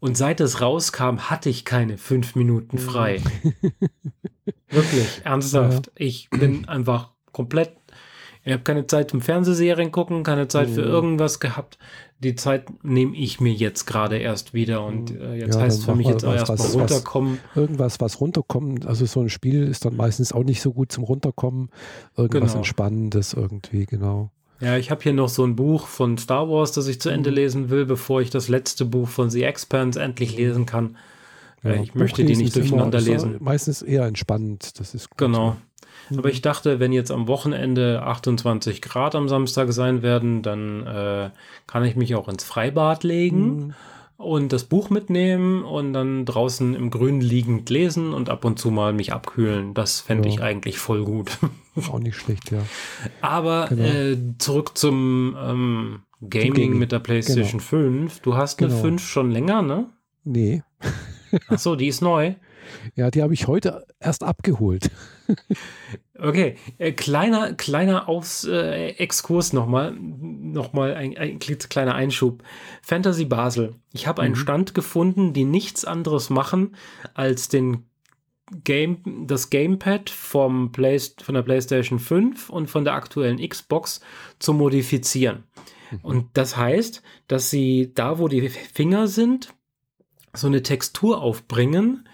Und 0.00 0.16
seit 0.16 0.40
es 0.40 0.60
rauskam, 0.60 1.18
hatte 1.30 1.48
ich 1.48 1.64
keine 1.64 1.98
fünf 1.98 2.34
Minuten 2.34 2.76
Mhm. 2.76 2.80
frei. 2.80 3.20
Wirklich, 4.70 5.20
ernsthaft. 5.24 5.90
Ich 5.96 6.28
bin 6.30 6.66
einfach 6.68 7.10
komplett. 7.32 7.72
Ich 8.44 8.52
habe 8.52 8.62
keine 8.64 8.86
Zeit 8.88 9.10
zum 9.10 9.20
Fernsehserien 9.20 9.92
gucken, 9.92 10.24
keine 10.24 10.48
Zeit 10.48 10.68
für 10.68 10.80
Mhm. 10.82 10.88
irgendwas 10.88 11.38
gehabt. 11.38 11.78
Die 12.18 12.34
Zeit 12.34 12.66
nehme 12.84 13.16
ich 13.16 13.40
mir 13.40 13.52
jetzt 13.52 13.84
gerade 13.86 14.16
erst 14.18 14.52
wieder 14.54 14.84
und 14.84 15.10
äh, 15.12 15.34
jetzt 15.34 15.54
Mhm. 15.54 15.60
Ja, 15.60 15.60
heißt 15.66 15.78
es 15.80 15.84
für 15.84 15.94
mich 15.94 16.06
jetzt 16.08 16.24
auch 16.24 16.32
erstmal 16.34 16.58
was- 16.58 16.66
was- 16.66 16.74
runterkommen. 16.74 17.38
irgendwas, 17.54 18.00
was 18.00 18.20
runterkommt. 18.20 18.86
Also 18.86 19.06
so 19.06 19.20
ein 19.20 19.28
Spiel 19.28 19.68
ist 19.68 19.84
dann 19.84 19.96
meistens 19.96 20.32
auch 20.32 20.42
nicht 20.44 20.60
so 20.60 20.72
gut 20.72 20.90
zum 20.90 21.04
Runterkommen. 21.04 21.70
Irgendwas 22.16 22.50
Genau. 22.52 22.58
Entspannendes 22.58 23.32
irgendwie, 23.34 23.86
genau. 23.86 24.30
Ja, 24.62 24.76
ich 24.76 24.90
habe 24.90 25.02
hier 25.02 25.12
noch 25.12 25.28
so 25.28 25.44
ein 25.44 25.56
Buch 25.56 25.86
von 25.88 26.16
Star 26.18 26.48
Wars, 26.48 26.72
das 26.72 26.86
ich 26.86 27.00
zu 27.00 27.08
Ende 27.10 27.30
Mhm. 27.30 27.36
lesen 27.36 27.70
will, 27.70 27.84
bevor 27.84 28.20
ich 28.20 28.30
das 28.30 28.48
letzte 28.48 28.84
Buch 28.84 29.08
von 29.08 29.28
The 29.28 29.42
Expanse 29.42 30.00
endlich 30.00 30.36
lesen 30.36 30.66
kann. 30.66 30.96
Ja, 31.64 31.74
ich 31.74 31.94
möchte 31.94 32.24
die 32.24 32.36
nicht 32.36 32.56
immer- 32.56 32.62
durcheinander 32.66 32.98
ist 32.98 33.06
lesen. 33.06 33.36
Meistens 33.40 33.82
eher 33.82 34.04
entspannend. 34.04 34.78
Das 34.80 34.94
ist 34.94 35.10
gut. 35.10 35.18
Genau. 35.18 35.56
Mhm. 36.10 36.18
Aber 36.18 36.28
ich 36.30 36.42
dachte, 36.42 36.80
wenn 36.80 36.92
jetzt 36.92 37.10
am 37.10 37.28
Wochenende 37.28 38.02
28 38.02 38.82
Grad 38.82 39.14
am 39.14 39.28
Samstag 39.28 39.72
sein 39.72 40.02
werden, 40.02 40.42
dann 40.42 40.86
äh, 40.86 41.30
kann 41.66 41.84
ich 41.84 41.94
mich 41.96 42.14
auch 42.14 42.28
ins 42.28 42.44
Freibad 42.44 43.04
legen 43.04 43.56
Mhm. 43.66 43.74
Und 44.22 44.52
das 44.52 44.64
Buch 44.64 44.90
mitnehmen 44.90 45.64
und 45.64 45.92
dann 45.92 46.24
draußen 46.24 46.74
im 46.74 46.90
Grün 46.90 47.20
liegend 47.20 47.68
lesen 47.70 48.14
und 48.14 48.28
ab 48.30 48.44
und 48.44 48.58
zu 48.58 48.70
mal 48.70 48.92
mich 48.92 49.12
abkühlen. 49.12 49.74
Das 49.74 50.00
fände 50.00 50.28
Ja. 50.28 50.34
ich 50.34 50.40
eigentlich 50.42 50.78
voll 50.78 51.04
gut. 51.04 51.38
Auch 51.90 51.98
nicht 51.98 52.16
schlecht, 52.16 52.50
ja. 52.50 52.60
Aber 53.20 53.66
Genau. 53.68 53.82
äh, 53.84 54.16
zurück 54.38 54.76
zum 54.76 55.36
ähm, 55.38 56.00
Gaming, 56.28 56.52
Gaming. 56.54 56.78
mit 56.78 56.92
der 56.92 56.98
PlayStation 57.00 57.60
5. 57.60 58.20
Du 58.20 58.36
hast 58.36 58.60
eine 58.60 58.68
Genau. 58.68 58.80
5 58.82 59.02
schon 59.02 59.30
länger, 59.30 59.62
ne? 59.62 59.86
Nee. 60.24 60.62
Achso, 61.48 61.76
die 61.76 61.88
ist 61.88 62.02
neu. 62.02 62.34
Ja, 62.94 63.10
die 63.10 63.22
habe 63.22 63.34
ich 63.34 63.48
heute 63.48 63.84
erst 64.00 64.22
abgeholt. 64.22 64.88
Okay, 66.18 66.56
äh, 66.78 66.92
kleiner, 66.92 67.54
kleiner 67.54 68.08
Aufs, 68.08 68.44
äh, 68.44 68.90
Exkurs 68.90 69.52
nochmal, 69.52 69.92
nochmal 69.92 70.94
ein, 70.94 71.16
ein 71.16 71.40
kleiner 71.40 71.96
Einschub. 71.96 72.44
Fantasy 72.80 73.24
Basel. 73.24 73.74
Ich 73.92 74.06
habe 74.06 74.22
einen 74.22 74.34
Mhm. 74.34 74.38
Stand 74.38 74.74
gefunden, 74.74 75.32
die 75.32 75.44
nichts 75.44 75.84
anderes 75.84 76.30
machen, 76.30 76.76
als 77.14 77.48
den 77.48 77.86
Game, 78.62 78.98
das 79.26 79.50
Gamepad 79.50 80.10
vom 80.10 80.70
Play, 80.70 81.00
von 81.22 81.34
der 81.34 81.42
PlayStation 81.42 81.98
5 81.98 82.50
und 82.50 82.68
von 82.68 82.84
der 82.84 82.94
aktuellen 82.94 83.38
Xbox 83.38 84.00
zu 84.38 84.52
modifizieren. 84.52 85.44
Mhm. 85.90 85.98
Und 86.02 86.26
das 86.34 86.56
heißt, 86.56 87.02
dass 87.26 87.50
sie 87.50 87.92
da, 87.94 88.18
wo 88.18 88.28
die 88.28 88.48
Finger 88.48 89.08
sind, 89.08 89.54
so 90.34 90.46
eine 90.46 90.62
Textur 90.62 91.20
aufbringen, 91.20 92.08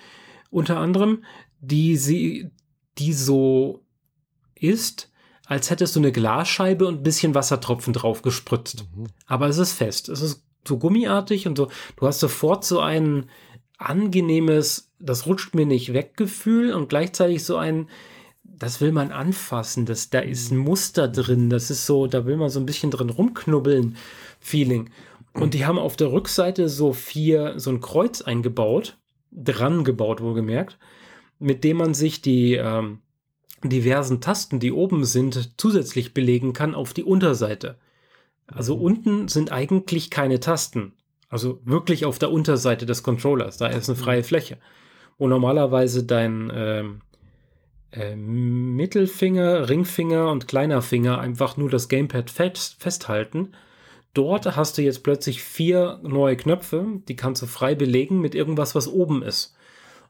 unter 0.50 0.78
anderem, 0.78 1.24
die 1.60 1.96
sie, 1.96 2.50
die 2.98 3.12
so 3.12 3.84
ist, 4.54 5.10
als 5.46 5.70
hättest 5.70 5.96
du 5.96 6.00
eine 6.00 6.12
Glasscheibe 6.12 6.86
und 6.86 7.00
ein 7.00 7.02
bisschen 7.02 7.34
Wassertropfen 7.34 7.92
drauf 7.92 8.22
gespritzt. 8.22 8.84
Mhm. 8.94 9.06
Aber 9.26 9.48
es 9.48 9.58
ist 9.58 9.72
fest. 9.72 10.08
Es 10.08 10.20
ist 10.20 10.42
so 10.66 10.78
gummiartig 10.78 11.46
und 11.46 11.56
so. 11.56 11.70
Du 11.96 12.06
hast 12.06 12.20
sofort 12.20 12.64
so 12.64 12.80
ein 12.80 13.30
angenehmes, 13.78 14.92
das 14.98 15.26
rutscht 15.26 15.54
mir 15.54 15.64
nicht 15.64 15.92
weg 15.92 16.16
Gefühl 16.16 16.74
und 16.74 16.88
gleichzeitig 16.88 17.44
so 17.44 17.56
ein, 17.56 17.88
das 18.42 18.80
will 18.80 18.92
man 18.92 19.12
anfassen, 19.12 19.86
das, 19.86 20.10
da 20.10 20.18
ist 20.18 20.50
ein 20.50 20.58
Muster 20.58 21.08
drin, 21.08 21.48
das 21.48 21.70
ist 21.70 21.86
so, 21.86 22.06
da 22.08 22.26
will 22.26 22.36
man 22.36 22.50
so 22.50 22.58
ein 22.58 22.66
bisschen 22.66 22.90
drin 22.90 23.10
rumknubbeln, 23.10 23.96
Feeling. 24.40 24.90
Und 25.32 25.54
die 25.54 25.64
haben 25.64 25.78
auf 25.78 25.96
der 25.96 26.12
Rückseite 26.12 26.68
so 26.68 26.92
vier, 26.92 27.54
so 27.58 27.70
ein 27.70 27.80
Kreuz 27.80 28.20
eingebaut, 28.22 28.98
dran 29.30 29.84
gebaut, 29.84 30.20
wohlgemerkt, 30.20 30.78
mit 31.38 31.64
dem 31.64 31.76
man 31.78 31.94
sich 31.94 32.20
die 32.20 32.54
ähm, 32.54 32.98
diversen 33.64 34.20
Tasten, 34.20 34.60
die 34.60 34.72
oben 34.72 35.04
sind, 35.04 35.52
zusätzlich 35.56 36.14
belegen 36.14 36.52
kann 36.52 36.74
auf 36.74 36.94
die 36.94 37.04
Unterseite. 37.04 37.76
Also 38.46 38.76
mhm. 38.76 38.82
unten 38.82 39.28
sind 39.28 39.52
eigentlich 39.52 40.10
keine 40.10 40.40
Tasten. 40.40 40.92
Also 41.28 41.60
wirklich 41.64 42.06
auf 42.06 42.18
der 42.18 42.32
Unterseite 42.32 42.86
des 42.86 43.02
Controllers. 43.02 43.58
Da 43.58 43.66
ist 43.66 43.88
eine 43.88 43.98
mhm. 43.98 44.02
freie 44.02 44.24
Fläche. 44.24 44.58
Wo 45.18 45.26
normalerweise 45.26 46.04
dein 46.04 46.50
ähm, 46.54 47.00
äh, 47.92 48.16
Mittelfinger, 48.16 49.68
Ringfinger 49.68 50.30
und 50.30 50.48
kleiner 50.48 50.82
Finger 50.82 51.18
einfach 51.18 51.56
nur 51.56 51.70
das 51.70 51.88
Gamepad 51.88 52.30
fest, 52.30 52.76
festhalten. 52.78 53.52
Dort 54.14 54.56
hast 54.56 54.78
du 54.78 54.82
jetzt 54.82 55.02
plötzlich 55.02 55.42
vier 55.42 56.00
neue 56.02 56.36
Knöpfe, 56.36 56.86
die 57.08 57.16
kannst 57.16 57.42
du 57.42 57.46
frei 57.46 57.74
belegen 57.74 58.20
mit 58.20 58.34
irgendwas, 58.34 58.74
was 58.74 58.88
oben 58.88 59.22
ist. 59.22 59.54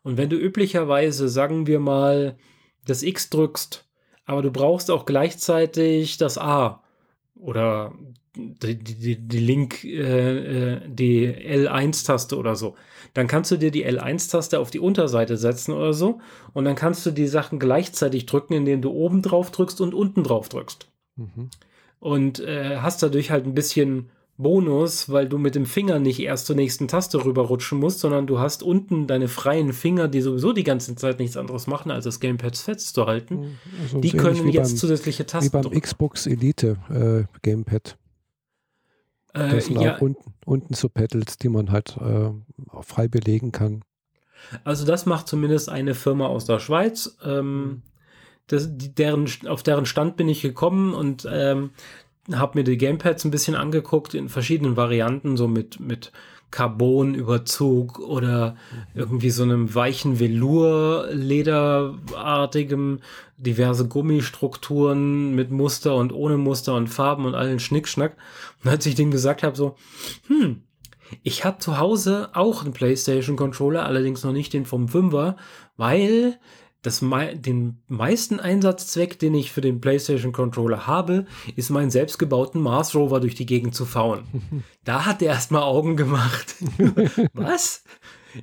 Und 0.09 0.17
wenn 0.17 0.31
du 0.31 0.37
üblicherweise, 0.37 1.29
sagen 1.29 1.67
wir 1.67 1.81
mal, 1.81 2.39
das 2.87 3.03
X 3.03 3.29
drückst, 3.29 3.87
aber 4.25 4.41
du 4.41 4.51
brauchst 4.51 4.91
auch 4.91 5.05
gleichzeitig 5.05 6.17
das 6.17 6.39
A 6.39 6.83
oder 7.35 7.93
die, 8.35 8.79
die, 8.79 9.17
die 9.17 9.39
Link, 9.39 9.85
äh, 9.85 10.77
äh 10.77 10.81
die 10.89 11.29
L1-Taste 11.29 12.39
oder 12.39 12.57
so. 12.57 12.75
Dann 13.13 13.27
kannst 13.27 13.51
du 13.51 13.59
dir 13.59 13.71
die 13.71 13.87
L1-Taste 13.87 14.59
auf 14.59 14.71
die 14.71 14.79
Unterseite 14.79 15.37
setzen 15.37 15.75
oder 15.75 15.93
so 15.93 16.23
und 16.55 16.65
dann 16.65 16.75
kannst 16.75 17.05
du 17.05 17.11
die 17.11 17.29
Sachen 17.29 17.59
gleichzeitig 17.59 18.25
drücken, 18.25 18.55
indem 18.55 18.81
du 18.81 18.91
oben 18.91 19.21
drauf 19.21 19.51
drückst 19.51 19.83
und 19.83 19.93
unten 19.93 20.23
drauf 20.23 20.49
drückst. 20.49 20.91
Mhm. 21.17 21.51
Und 22.01 22.41
äh, 22.41 22.79
hast 22.79 23.03
dadurch 23.03 23.31
halt 23.31 23.45
ein 23.45 23.55
bisschen 23.55 24.09
Bonus, 24.39 25.11
weil 25.11 25.29
du 25.29 25.37
mit 25.37 25.57
dem 25.57 25.67
Finger 25.67 25.99
nicht 25.99 26.21
erst 26.21 26.47
zur 26.47 26.55
nächsten 26.55 26.87
Taste 26.87 27.25
rüberrutschen 27.25 27.79
musst, 27.79 27.99
sondern 27.99 28.29
du 28.29 28.39
hast 28.39 28.63
unten 28.63 29.09
deine 29.09 29.27
freien 29.27 29.73
Finger, 29.73 30.07
die 30.07 30.21
sowieso 30.21 30.53
die 30.53 30.63
ganze 30.63 30.95
Zeit 30.95 31.19
nichts 31.19 31.37
anderes 31.37 31.67
machen, 31.67 31.91
als 31.91 32.05
das 32.05 32.21
Gamepad 32.21 32.57
festzuhalten. 32.57 33.59
Also 33.83 34.01
die 34.01 34.13
können 34.13 34.49
jetzt 34.49 34.71
beim, 34.71 34.77
zusätzliche 34.77 35.27
Tasten 35.27 35.49
Wie 35.49 35.53
beim 35.53 35.63
drücken. 35.63 35.81
Xbox 35.81 36.27
Elite 36.27 36.77
äh, 36.89 37.39
Gamepad. 37.43 37.99
Äh, 39.35 39.57
das 39.57 39.67
sind 39.67 39.81
ja. 39.81 39.97
auch 39.97 40.01
unten, 40.01 40.35
unten 40.47 40.75
so 40.75 40.89
Pedals, 40.89 41.37
die 41.39 41.49
man 41.49 41.73
halt 41.73 41.97
äh, 41.97 42.31
frei 42.83 43.09
belegen 43.09 43.51
kann. 43.51 43.83
Also 44.63 44.87
das 44.87 45.05
macht 45.05 45.27
zumindest 45.27 45.69
eine 45.69 45.95
Firma 45.95 46.27
aus 46.29 46.45
der 46.45 46.61
Schweiz. 46.61 47.19
Ähm, 47.25 47.83
das, 48.47 48.69
deren, 48.71 49.29
auf 49.49 49.65
deren 49.65 49.85
Stand 49.85 50.17
bin 50.17 50.29
ich 50.29 50.43
gekommen 50.43 50.95
und 50.95 51.29
ähm, 51.31 51.71
habe 52.35 52.59
mir 52.59 52.65
die 52.65 52.79
Gamepads 52.79 53.25
ein 53.25 53.31
bisschen 53.31 53.55
angeguckt 53.55 54.15
in 54.15 54.29
verschiedenen 54.29 54.77
Varianten, 54.77 55.37
so 55.37 55.49
mit, 55.49 55.81
mit 55.81 56.13
Carbon-Überzug 56.51 57.99
oder 57.99 58.57
irgendwie 58.95 59.31
so 59.31 59.43
einem 59.43 59.75
weichen 59.75 60.19
Velour-Lederartigem, 60.19 63.01
diverse 63.37 63.87
Gummistrukturen 63.87 65.35
mit 65.35 65.51
Muster 65.51 65.95
und 65.95 66.11
ohne 66.13 66.39
Muster 66.39 66.75
und 66.75 66.89
Farben 66.89 67.27
und 67.27 67.35
allen 67.35 67.61
Schnickschnack. 67.61 68.17
Und 68.65 68.71
als 68.71 68.87
ich 68.87 68.95
dem 68.95 69.11
gesagt 69.11 69.43
habe, 69.43 69.57
so, 69.57 69.77
hm, 70.27 70.63
ich 71.23 71.45
habe 71.45 71.59
zu 71.59 71.79
Hause 71.79 72.31
auch 72.33 72.65
einen 72.65 72.73
PlayStation-Controller, 72.73 73.85
allerdings 73.85 74.25
noch 74.25 74.33
nicht 74.33 74.53
den 74.53 74.65
vom 74.65 74.89
Fünfer, 74.89 75.37
weil 75.77 76.39
das, 76.89 77.01
den 77.01 77.79
meisten 77.87 78.41
Einsatzzweck, 78.41 79.19
den 79.19 79.35
ich 79.35 79.53
für 79.53 79.61
den 79.61 79.81
PlayStation 79.81 80.33
Controller 80.33 80.87
habe, 80.87 81.27
ist 81.55 81.71
meinen 81.71 81.91
selbstgebauten 81.91 82.61
Mars 82.61 82.95
Rover 82.95 83.21
durch 83.21 83.35
die 83.35 83.47
Gegend 83.47 83.75
zu 83.75 83.85
fahren. 83.85 84.25
da 84.85 85.05
hat 85.05 85.21
er 85.21 85.35
erstmal 85.35 85.63
Augen 85.63 85.97
gemacht. 85.97 86.57
Was? 87.35 87.85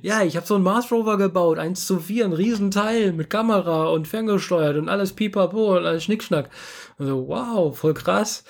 Ja, 0.02 0.22
ich 0.22 0.36
habe 0.36 0.46
so 0.46 0.56
einen 0.56 0.64
Mars 0.64 0.90
Rover 0.92 1.16
gebaut, 1.16 1.58
1 1.58 1.86
zu 1.86 1.98
4, 1.98 2.26
ein 2.26 2.32
Riesenteil 2.32 3.12
mit 3.12 3.30
Kamera 3.30 3.88
und 3.88 4.06
ferngesteuert 4.06 4.76
und 4.76 4.88
alles 4.88 5.12
pipapo 5.12 5.76
und 5.76 5.86
alles 5.86 6.04
Schnickschnack. 6.04 6.50
Also, 6.98 7.28
wow, 7.28 7.76
voll 7.76 7.94
krass. 7.94 8.44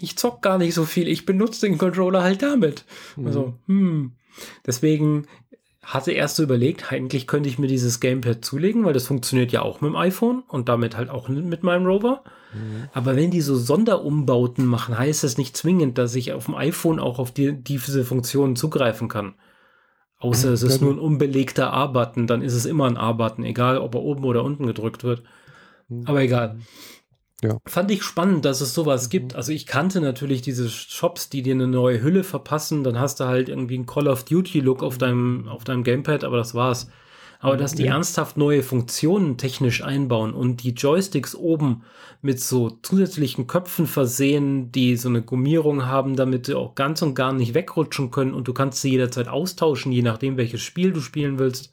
Ich 0.00 0.16
zock 0.18 0.42
gar 0.42 0.58
nicht 0.58 0.74
so 0.74 0.84
viel, 0.84 1.08
ich 1.08 1.26
benutze 1.26 1.66
den 1.66 1.78
Controller 1.78 2.22
halt 2.22 2.42
damit. 2.42 2.84
Also, 3.16 3.54
hm. 3.66 4.12
Deswegen 4.66 5.26
hatte 5.84 6.12
erst 6.12 6.36
so 6.36 6.42
überlegt, 6.42 6.92
eigentlich 6.92 7.26
könnte 7.26 7.48
ich 7.48 7.58
mir 7.58 7.66
dieses 7.66 8.00
Gamepad 8.00 8.44
zulegen, 8.44 8.84
weil 8.84 8.92
das 8.92 9.06
funktioniert 9.06 9.52
ja 9.52 9.62
auch 9.62 9.80
mit 9.80 9.90
dem 9.90 9.96
iPhone 9.96 10.42
und 10.48 10.68
damit 10.68 10.96
halt 10.96 11.10
auch 11.10 11.28
mit 11.28 11.62
meinem 11.62 11.86
Rover. 11.86 12.24
Mhm. 12.52 12.88
Aber 12.92 13.16
wenn 13.16 13.30
die 13.30 13.40
so 13.40 13.56
Sonderumbauten 13.56 14.64
machen, 14.64 14.98
heißt 14.98 15.24
das 15.24 15.38
nicht 15.38 15.56
zwingend, 15.56 15.98
dass 15.98 16.14
ich 16.14 16.32
auf 16.32 16.46
dem 16.46 16.54
iPhone 16.54 16.98
auch 16.98 17.18
auf 17.18 17.32
die, 17.32 17.52
diese 17.52 18.04
Funktionen 18.04 18.56
zugreifen 18.56 19.08
kann. 19.08 19.34
Außer 20.18 20.52
es 20.52 20.62
ist 20.62 20.80
nur 20.80 20.92
ein 20.92 20.98
unbelegter 20.98 21.72
A-Button, 21.72 22.26
dann 22.26 22.40
ist 22.40 22.54
es 22.54 22.64
immer 22.64 22.86
ein 22.86 22.96
A-Button, 22.96 23.44
egal 23.44 23.76
ob 23.76 23.94
er 23.94 24.00
oben 24.00 24.24
oder 24.24 24.42
unten 24.42 24.66
gedrückt 24.66 25.04
wird. 25.04 25.22
Mhm. 25.88 26.04
Aber 26.06 26.22
egal. 26.22 26.58
Ja. 27.44 27.58
Fand 27.66 27.90
ich 27.90 28.02
spannend, 28.02 28.44
dass 28.46 28.62
es 28.62 28.72
sowas 28.72 29.06
mhm. 29.06 29.10
gibt. 29.10 29.36
Also 29.36 29.52
ich 29.52 29.66
kannte 29.66 30.00
natürlich 30.00 30.40
diese 30.40 30.68
Shops, 30.68 31.28
die 31.28 31.42
dir 31.42 31.54
eine 31.54 31.66
neue 31.66 32.02
Hülle 32.02 32.24
verpassen. 32.24 32.84
Dann 32.84 32.98
hast 32.98 33.20
du 33.20 33.24
halt 33.24 33.48
irgendwie 33.48 33.74
einen 33.74 33.86
Call 33.86 34.08
of 34.08 34.24
Duty 34.24 34.60
Look 34.60 34.82
auf 34.82 34.96
deinem, 34.96 35.46
auf 35.48 35.64
deinem 35.64 35.84
Gamepad, 35.84 36.24
aber 36.24 36.38
das 36.38 36.54
war's. 36.54 36.88
Aber 37.40 37.58
dass 37.58 37.74
die 37.74 37.84
ja. 37.84 37.92
ernsthaft 37.92 38.38
neue 38.38 38.62
Funktionen 38.62 39.36
technisch 39.36 39.84
einbauen 39.84 40.32
und 40.32 40.62
die 40.62 40.70
Joysticks 40.70 41.34
oben 41.34 41.82
mit 42.22 42.40
so 42.40 42.70
zusätzlichen 42.80 43.46
Köpfen 43.46 43.86
versehen, 43.86 44.72
die 44.72 44.96
so 44.96 45.10
eine 45.10 45.20
Gummierung 45.20 45.84
haben, 45.84 46.16
damit 46.16 46.46
sie 46.46 46.56
auch 46.56 46.74
ganz 46.74 47.02
und 47.02 47.14
gar 47.14 47.34
nicht 47.34 47.52
wegrutschen 47.52 48.10
können 48.10 48.32
und 48.32 48.48
du 48.48 48.54
kannst 48.54 48.80
sie 48.80 48.92
jederzeit 48.92 49.28
austauschen, 49.28 49.92
je 49.92 50.00
nachdem 50.00 50.38
welches 50.38 50.62
Spiel 50.62 50.94
du 50.94 51.00
spielen 51.00 51.38
willst. 51.38 51.70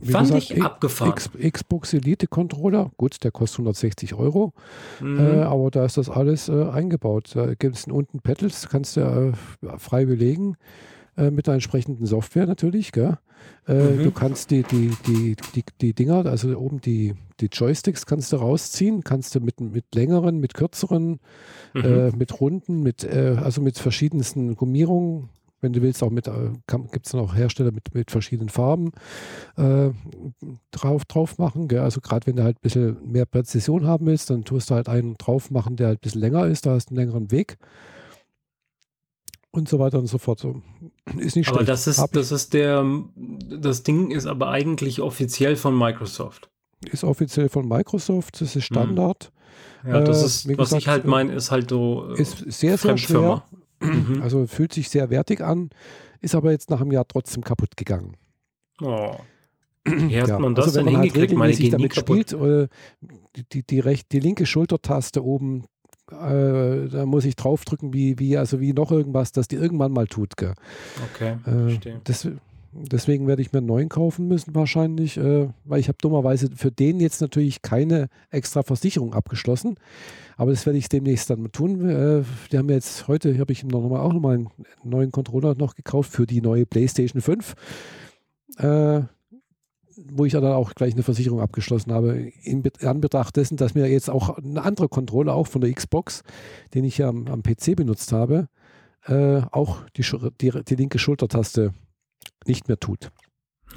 Wie 0.00 0.12
Fand 0.12 0.28
gesagt, 0.28 0.50
ich 0.50 0.62
abgefahren. 0.62 1.12
X, 1.12 1.30
Xbox 1.52 1.92
Elite 1.92 2.26
Controller, 2.26 2.90
gut, 2.96 3.22
der 3.24 3.30
kostet 3.30 3.60
160 3.60 4.14
Euro, 4.14 4.52
mhm. 5.00 5.18
äh, 5.18 5.42
aber 5.42 5.70
da 5.70 5.84
ist 5.84 5.96
das 5.96 6.08
alles 6.08 6.48
äh, 6.48 6.64
eingebaut. 6.68 7.30
Da 7.34 7.54
gibt 7.54 7.76
es 7.76 7.84
unten 7.86 8.20
Pedals, 8.20 8.68
kannst 8.68 8.96
du 8.96 9.00
äh, 9.00 9.78
frei 9.78 10.04
belegen, 10.04 10.56
äh, 11.16 11.30
mit 11.30 11.46
der 11.46 11.54
entsprechenden 11.54 12.06
Software 12.06 12.46
natürlich. 12.46 12.92
Gell? 12.92 13.18
Äh, 13.66 13.74
mhm. 13.74 14.04
Du 14.04 14.10
kannst 14.12 14.50
die, 14.50 14.62
die, 14.62 14.92
die, 15.06 15.36
die, 15.54 15.64
die 15.80 15.94
Dinger, 15.94 16.26
also 16.26 16.56
oben 16.56 16.80
die, 16.80 17.14
die 17.40 17.48
Joysticks 17.52 18.06
kannst 18.06 18.32
du 18.32 18.36
rausziehen, 18.36 19.02
kannst 19.02 19.34
du 19.34 19.40
mit, 19.40 19.60
mit 19.60 19.94
längeren, 19.94 20.38
mit 20.38 20.54
kürzeren, 20.54 21.18
mhm. 21.74 21.84
Äh, 21.84 22.10
mit 22.12 22.40
runden, 22.40 22.82
mit, 22.82 23.04
also 23.04 23.60
mit 23.60 23.78
verschiedensten 23.78 24.54
Gummierungen 24.54 25.28
wenn 25.60 25.72
du 25.72 25.82
willst, 25.82 26.02
auch 26.02 26.10
mit, 26.10 26.28
äh, 26.28 26.50
gibt 26.66 27.06
es 27.06 27.12
noch 27.12 27.34
Hersteller 27.34 27.72
mit, 27.72 27.94
mit 27.94 28.10
verschiedenen 28.10 28.48
Farben 28.48 28.92
äh, 29.56 29.90
drauf, 30.70 31.04
drauf 31.04 31.38
machen. 31.38 31.68
Gell? 31.68 31.80
Also 31.80 32.00
gerade 32.00 32.26
wenn 32.26 32.36
du 32.36 32.44
halt 32.44 32.58
ein 32.58 32.62
bisschen 32.62 32.96
mehr 33.10 33.26
Präzision 33.26 33.86
haben 33.86 34.06
willst, 34.06 34.30
dann 34.30 34.44
tust 34.44 34.70
du 34.70 34.74
halt 34.74 34.88
einen 34.88 35.16
drauf 35.16 35.50
machen, 35.50 35.76
der 35.76 35.88
halt 35.88 35.98
ein 35.98 36.02
bisschen 36.02 36.20
länger 36.20 36.46
ist, 36.46 36.66
da 36.66 36.72
hast 36.72 36.86
du 36.86 36.94
einen 36.94 37.00
längeren 37.04 37.30
Weg. 37.30 37.58
Und 39.50 39.68
so 39.68 39.78
weiter 39.78 39.98
und 39.98 40.06
so 40.06 40.18
fort. 40.18 40.40
So, 40.40 40.62
ist 41.16 41.34
nicht 41.34 41.48
aber 41.48 41.58
schlecht. 41.58 41.70
das 41.70 41.86
ist, 41.86 42.04
das 42.12 42.32
ist 42.32 42.52
der, 42.52 42.84
das 43.16 43.82
Ding 43.82 44.10
ist 44.10 44.26
aber 44.26 44.50
eigentlich 44.50 45.00
offiziell 45.00 45.56
von 45.56 45.76
Microsoft. 45.76 46.50
Ist 46.90 47.02
offiziell 47.02 47.48
von 47.48 47.66
Microsoft, 47.66 48.40
das 48.40 48.54
ist 48.54 48.64
Standard. 48.64 49.32
Ja, 49.86 50.00
das 50.00 50.22
äh, 50.22 50.26
ist, 50.26 50.46
äh, 50.46 50.58
was 50.58 50.68
gesagt, 50.68 50.82
ich 50.82 50.88
halt 50.88 51.04
meine, 51.06 51.32
ist 51.32 51.50
halt 51.50 51.70
so. 51.70 52.12
Ist 52.12 52.38
sehr, 52.50 52.76
sehr 52.76 52.96
schwer. 52.98 53.42
Mhm. 53.80 54.22
Also 54.22 54.46
fühlt 54.46 54.72
sich 54.72 54.88
sehr 54.88 55.10
wertig 55.10 55.40
an, 55.40 55.70
ist 56.20 56.34
aber 56.34 56.50
jetzt 56.50 56.70
nach 56.70 56.80
einem 56.80 56.92
Jahr 56.92 57.06
trotzdem 57.06 57.44
kaputt 57.44 57.76
gegangen. 57.76 58.16
Oh. 58.80 59.16
Wie 59.84 60.20
hat 60.20 60.28
ja, 60.28 60.38
man 60.38 60.54
das 60.54 60.66
also, 60.66 60.78
wenn 60.78 60.86
man 60.86 60.96
halt 60.98 61.16
regelmäßig 61.16 61.70
damit 61.70 61.94
spielt, 61.94 62.32
äh, 62.32 62.68
die, 63.36 63.44
die, 63.52 63.62
die, 63.62 63.80
recht, 63.80 64.12
die 64.12 64.20
linke 64.20 64.44
Schultertaste 64.44 65.24
oben, 65.24 65.64
äh, 66.10 66.88
da 66.88 67.06
muss 67.06 67.24
ich 67.24 67.36
draufdrücken, 67.36 67.92
wie, 67.92 68.18
wie, 68.18 68.36
also 68.36 68.60
wie 68.60 68.72
noch 68.72 68.90
irgendwas, 68.90 69.32
das 69.32 69.48
die 69.48 69.56
irgendwann 69.56 69.92
mal 69.92 70.06
tut. 70.06 70.36
Gell? 70.36 70.54
Okay, 71.14 71.36
äh, 71.46 71.98
das, 72.04 72.28
deswegen 72.82 73.26
werde 73.26 73.42
ich 73.42 73.52
mir 73.52 73.58
einen 73.58 73.66
neuen 73.66 73.88
kaufen 73.88 74.28
müssen 74.28 74.54
wahrscheinlich, 74.54 75.16
äh, 75.16 75.48
weil 75.64 75.80
ich 75.80 75.88
habe 75.88 75.98
dummerweise 76.00 76.50
für 76.54 76.70
den 76.70 77.00
jetzt 77.00 77.20
natürlich 77.20 77.62
keine 77.62 78.08
extra 78.30 78.62
Versicherung 78.62 79.14
abgeschlossen. 79.14 79.76
Aber 80.36 80.50
das 80.52 80.66
werde 80.66 80.78
ich 80.78 80.88
demnächst 80.88 81.30
dann 81.30 81.50
tun. 81.52 81.88
Äh, 81.88 82.22
die 82.52 82.58
haben 82.58 82.68
jetzt 82.68 83.08
heute, 83.08 83.38
habe 83.38 83.52
ich 83.52 83.64
noch 83.64 83.88
mal, 83.88 84.00
auch 84.00 84.12
nochmal 84.12 84.36
einen 84.36 84.48
neuen 84.84 85.10
Controller 85.10 85.54
noch 85.54 85.74
gekauft 85.74 86.12
für 86.12 86.26
die 86.26 86.40
neue 86.40 86.66
PlayStation 86.66 87.20
5. 87.20 87.54
Äh, 88.58 89.02
wo 90.12 90.24
ich 90.24 90.32
dann 90.32 90.44
auch 90.44 90.74
gleich 90.74 90.94
eine 90.94 91.02
Versicherung 91.02 91.40
abgeschlossen 91.40 91.92
habe, 91.92 92.30
in 92.42 92.62
Anbetracht 92.82 93.36
dessen, 93.36 93.56
dass 93.56 93.74
mir 93.74 93.88
jetzt 93.90 94.08
auch 94.08 94.38
ein 94.38 94.58
anderer 94.58 94.88
Controller, 94.88 95.34
auch 95.34 95.48
von 95.48 95.60
der 95.60 95.72
Xbox, 95.72 96.22
den 96.74 96.84
ich 96.84 96.98
ja 96.98 97.08
am, 97.08 97.26
am 97.26 97.42
PC 97.42 97.74
benutzt 97.74 98.12
habe, 98.12 98.48
äh, 99.06 99.40
auch 99.50 99.82
die, 99.96 100.04
die, 100.40 100.62
die 100.64 100.74
linke 100.76 100.98
Schultertaste 100.98 101.72
nicht 102.46 102.68
mehr 102.68 102.78
tut. 102.78 103.10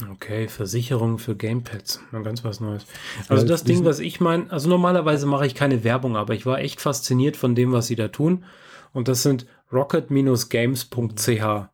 Okay, 0.10 0.48
Versicherung 0.48 1.18
für 1.20 1.36
Gamepads. 1.36 2.00
Mal 2.12 2.24
ganz 2.24 2.44
was 2.44 2.60
Neues. 2.60 2.86
Also 3.28 3.46
das 3.46 3.64
Ding, 3.64 3.84
was 3.86 4.00
ich 4.00 4.20
meine, 4.20 4.50
also 4.52 4.70
normalerweise 4.70 5.26
mache 5.26 5.46
ich 5.46 5.54
keine 5.54 5.84
Werbung, 5.84 6.16
aber 6.16 6.34
ich 6.34 6.46
war 6.46 6.60
echt 6.60 6.82
fasziniert 6.82 7.38
von 7.38 7.56
dem, 7.56 7.72
was 7.72 7.88
sie 7.88 7.96
da 7.96 8.08
tun. 8.08 8.46
Und 8.94 9.08
das 9.08 9.24
sind 9.24 9.46
rocket-games.ch. 9.72 11.70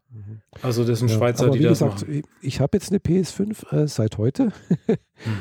Also 0.61 0.83
das 0.83 0.99
sind 0.99 1.09
ja, 1.11 1.17
Schweizer, 1.17 1.45
aber 1.45 1.53
die 1.53 1.59
wie 1.59 1.63
das 1.63 1.79
gesagt, 1.79 2.07
machen. 2.07 2.23
Ich 2.41 2.59
habe 2.59 2.77
jetzt 2.77 2.89
eine 2.89 2.99
PS5 2.99 3.73
äh, 3.75 3.87
seit 3.87 4.17
heute. 4.17 4.51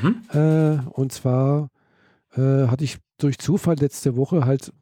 mhm. 0.03 0.23
äh, 0.33 0.79
und 0.91 1.13
zwar 1.13 1.71
äh, 2.35 2.67
hatte 2.67 2.85
ich 2.85 2.99
durch 3.19 3.39
Zufall 3.39 3.77
letzte 3.77 4.17
Woche 4.17 4.45
halt 4.45 4.73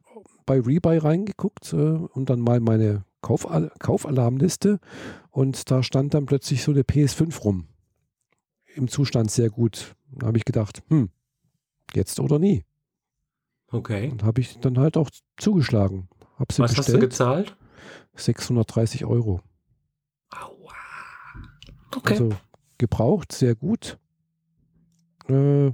bei 0.45 0.59
Rebuy 0.59 0.97
reingeguckt 0.97 1.73
äh, 1.73 1.75
und 1.75 2.29
dann 2.29 2.41
mal 2.41 2.59
meine 2.59 3.03
Kauf 3.21 3.47
Kaufalarmliste 3.79 4.79
und 5.35 5.69
da 5.69 5.83
stand 5.83 6.13
dann 6.13 6.25
plötzlich 6.25 6.63
so 6.63 6.71
eine 6.71 6.83
PS5 6.83 7.41
rum. 7.41 7.67
Im 8.73 8.87
Zustand 8.87 9.29
sehr 9.29 9.49
gut. 9.49 9.93
Da 10.09 10.27
habe 10.27 10.37
ich 10.37 10.45
gedacht, 10.45 10.81
hm, 10.87 11.09
jetzt 11.93 12.21
oder 12.21 12.39
nie. 12.39 12.63
Okay. 13.67 14.11
Und 14.11 14.23
habe 14.23 14.39
ich 14.39 14.59
dann 14.59 14.79
halt 14.79 14.95
auch 14.95 15.09
zugeschlagen. 15.35 16.07
Hab 16.39 16.53
sie 16.53 16.61
Was 16.61 16.73
bestellt. 16.73 16.87
hast 16.87 16.93
du 16.93 16.99
gezahlt? 16.99 17.57
630 18.15 19.03
Euro. 19.03 19.41
Aua. 20.29 20.71
Okay. 21.93 22.13
Also 22.13 22.29
gebraucht, 22.77 23.33
sehr 23.33 23.55
gut. 23.55 23.97
Äh, 25.27 25.67
ist 25.67 25.73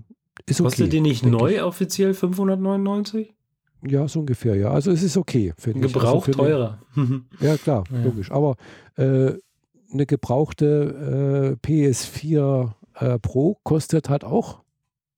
okay. 0.60 0.64
Kostet 0.64 0.94
die 0.94 1.02
nicht 1.02 1.24
neu 1.24 1.54
ich. 1.54 1.62
offiziell 1.62 2.16
599? 2.16 3.36
Ja, 3.88 4.08
so 4.08 4.22
ungefähr, 4.22 4.56
ja. 4.56 4.72
Also 4.72 4.90
es 4.90 5.04
ist 5.04 5.18
okay, 5.18 5.54
ich. 5.56 5.64
Gebraucht 5.64 6.30
also 6.30 6.40
teurer. 6.40 6.82
ja, 7.40 7.58
klar, 7.58 7.84
ja. 7.92 8.04
logisch. 8.04 8.32
Aber 8.32 8.56
äh, 8.96 9.34
eine 9.92 10.06
gebrauchte 10.06 11.58
äh, 11.64 11.68
PS4 11.68 12.74
äh, 12.96 13.20
Pro 13.20 13.60
kostet 13.64 14.10
halt 14.10 14.24
auch 14.24 14.62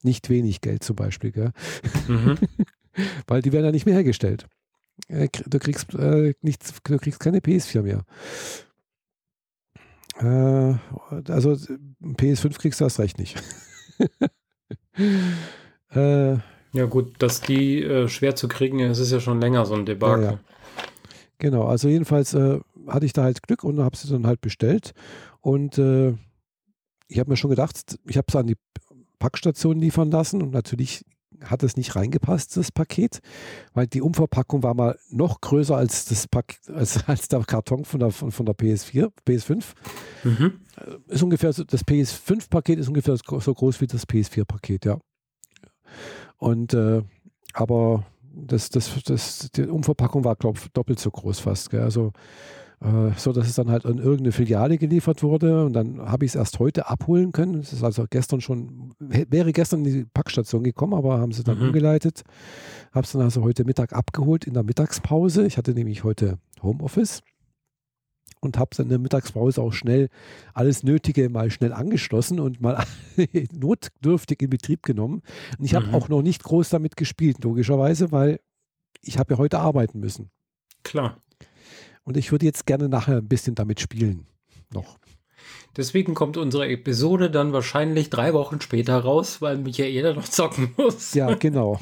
nicht 0.02 0.30
wenig 0.30 0.62
Geld 0.62 0.84
zum 0.84 0.96
Beispiel, 0.96 1.32
gell? 1.32 1.52
Mhm. 2.08 2.38
Weil 3.28 3.42
die 3.42 3.52
werden 3.52 3.66
ja 3.66 3.72
nicht 3.72 3.86
mehr 3.86 3.96
hergestellt. 3.96 4.48
Äh, 5.08 5.30
du 5.46 5.60
kriegst 5.60 5.94
äh, 5.96 6.34
nichts, 6.42 6.74
du 6.84 6.98
kriegst 6.98 7.20
keine 7.20 7.40
PS4 7.40 7.82
mehr. 7.82 8.06
Äh, 10.20 10.76
also 11.32 11.52
PS5 12.04 12.60
kriegst 12.60 12.80
du 12.80 12.84
erst 12.84 13.00
recht 13.00 13.18
nicht. 13.18 13.42
äh, 15.96 16.34
ja, 16.74 16.86
gut, 16.90 17.14
dass 17.20 17.42
die 17.42 17.84
äh, 17.84 18.08
schwer 18.08 18.36
zu 18.36 18.48
kriegen 18.48 18.80
ist, 18.80 19.00
ist 19.00 19.12
ja 19.12 19.20
schon 19.20 19.42
länger 19.42 19.66
so 19.66 19.76
ein 19.76 19.86
Debakel. 19.86 20.24
Ja, 20.24 20.32
ja. 20.32 20.40
Genau, 21.40 21.66
also 21.66 21.90
jedenfalls 21.90 22.34
äh, 22.34 22.60
hatte 22.88 23.06
ich 23.06 23.14
da 23.14 23.24
halt 23.24 23.44
Glück 23.44 23.64
und 23.64 23.80
habe 23.80 23.98
sie 23.98 24.10
dann 24.10 24.28
halt 24.28 24.42
bestellt. 24.42 24.94
Und 25.42 25.78
äh, 25.78 26.14
ich 27.08 27.20
habe 27.20 27.30
mir 27.30 27.38
schon 27.38 27.50
gedacht, 27.50 28.00
ich 28.06 28.18
habe 28.18 28.26
es 28.28 28.36
an 28.36 28.48
die 28.48 28.58
Packstation 29.20 29.80
liefern 29.80 30.12
lassen 30.12 30.42
und 30.42 30.52
natürlich 30.52 31.06
hat 31.44 31.64
es 31.64 31.78
nicht 31.78 31.96
reingepasst, 31.96 32.56
das 32.58 32.72
Paket, 32.72 33.20
weil 33.74 33.88
die 33.88 34.02
Umverpackung 34.02 34.64
war 34.64 34.74
mal 34.74 34.98
noch 35.10 35.42
größer 35.42 35.76
als, 35.76 36.06
das 36.06 36.28
Pak 36.28 36.56
als, 36.74 37.04
als 37.08 37.28
der 37.28 37.42
Karton 37.42 37.86
von 37.86 38.00
der, 38.00 38.12
von, 38.12 38.32
von 38.32 38.46
der 38.46 38.56
PS4, 38.56 39.12
PS5. 39.28 39.64
Mhm. 40.24 40.60
Ist 41.08 41.24
ungefähr, 41.24 41.52
das 41.52 41.86
PS5-Paket 41.86 42.80
ist 42.80 42.88
ungefähr 42.88 43.16
so 43.18 43.54
groß 43.54 43.82
wie 43.82 43.88
das 43.88 44.08
PS4-Paket, 44.08 44.86
ja. 44.86 45.00
Und 46.38 46.74
äh, 46.74 47.02
aber 47.54 48.06
das, 48.34 48.70
das, 48.70 48.92
das, 49.04 49.52
die 49.52 49.68
Umverpackung 49.68 50.24
war, 50.24 50.36
glaube 50.36 50.60
ich, 50.60 50.72
doppelt 50.72 51.00
so 51.00 51.12
groß 51.12 51.40
fast. 51.40 51.70
Gell? 51.70 51.82
Also 51.82 52.08
äh, 52.08 52.63
so, 53.16 53.32
dass 53.32 53.48
es 53.48 53.56
dann 53.56 53.72
halt 53.72 53.86
an 53.86 53.98
irgendeine 53.98 54.34
Filiale 54.34 54.78
geliefert 54.78 55.24
wurde 55.24 55.66
und 55.66 55.74
dann 55.74 56.02
habe 56.02 56.26
ich 56.26 56.32
es 56.32 56.36
erst 56.36 56.60
heute 56.60 56.90
abholen 56.90 57.32
können. 57.32 57.56
Es 57.60 57.72
ist 57.72 57.84
also 57.84 58.06
gestern 58.10 58.42
schon, 58.42 58.94
wäre 59.00 59.54
gestern 59.54 59.86
in 59.86 59.94
die 59.94 60.06
Packstation 60.06 60.64
gekommen, 60.64 60.94
aber 60.94 61.20
haben 61.20 61.32
sie 61.32 61.44
dann 61.44 61.60
mhm. 61.60 61.68
umgeleitet. 61.68 62.24
Habe 62.92 63.06
es 63.06 63.14
dann 63.14 63.22
also 63.22 63.42
heute 63.42 63.64
Mittag 63.64 63.94
abgeholt 63.94 64.46
in 64.46 64.54
der 64.54 64.64
Mittagspause. 64.64 65.46
Ich 65.46 65.58
hatte 65.58 65.74
nämlich 65.74 66.04
heute 66.04 66.40
Homeoffice 66.62 67.22
und 68.42 68.58
habe 68.58 68.72
dann 68.76 68.88
in 68.88 68.90
der 68.90 69.00
Mittagspause 69.00 69.62
auch 69.62 69.72
schnell 69.72 70.10
alles 70.54 70.84
Nötige 70.84 71.30
mal 71.30 71.50
schnell 71.52 71.72
angeschlossen 71.72 72.42
und 72.42 72.60
mal 72.60 72.84
notdürftig 73.54 74.42
in 74.42 74.50
Betrieb 74.50 74.84
genommen. 74.84 75.22
Und 75.58 75.64
ich 75.64 75.74
habe 75.74 75.88
mhm. 75.88 75.96
auch 75.96 76.10
noch 76.10 76.22
nicht 76.22 76.44
groß 76.44 76.70
damit 76.70 76.98
gespielt, 76.98 77.44
logischerweise, 77.44 78.12
weil 78.12 78.42
ich 79.02 79.18
habe 79.18 79.36
ja 79.36 79.38
heute 79.38 79.60
arbeiten 79.60 80.02
müssen. 80.02 80.30
Klar. 80.84 81.23
Und 82.04 82.18
ich 82.18 82.32
würde 82.32 82.46
jetzt 82.46 82.66
gerne 82.66 82.90
nachher 82.90 83.18
ein 83.18 83.28
bisschen 83.28 83.56
damit 83.56 83.80
spielen. 83.80 84.26
Noch. 84.74 84.98
Deswegen 85.76 86.14
kommt 86.14 86.38
unsere 86.38 86.68
Episode 86.68 87.32
dann 87.32 87.52
wahrscheinlich 87.52 88.12
drei 88.12 88.34
Wochen 88.34 88.62
später 88.62 89.00
raus, 89.00 89.42
weil 89.42 89.58
Michaela 89.58 90.14
noch 90.14 90.28
zocken 90.28 90.72
muss. 90.78 91.16
Ja, 91.16 91.34
genau. 91.34 91.80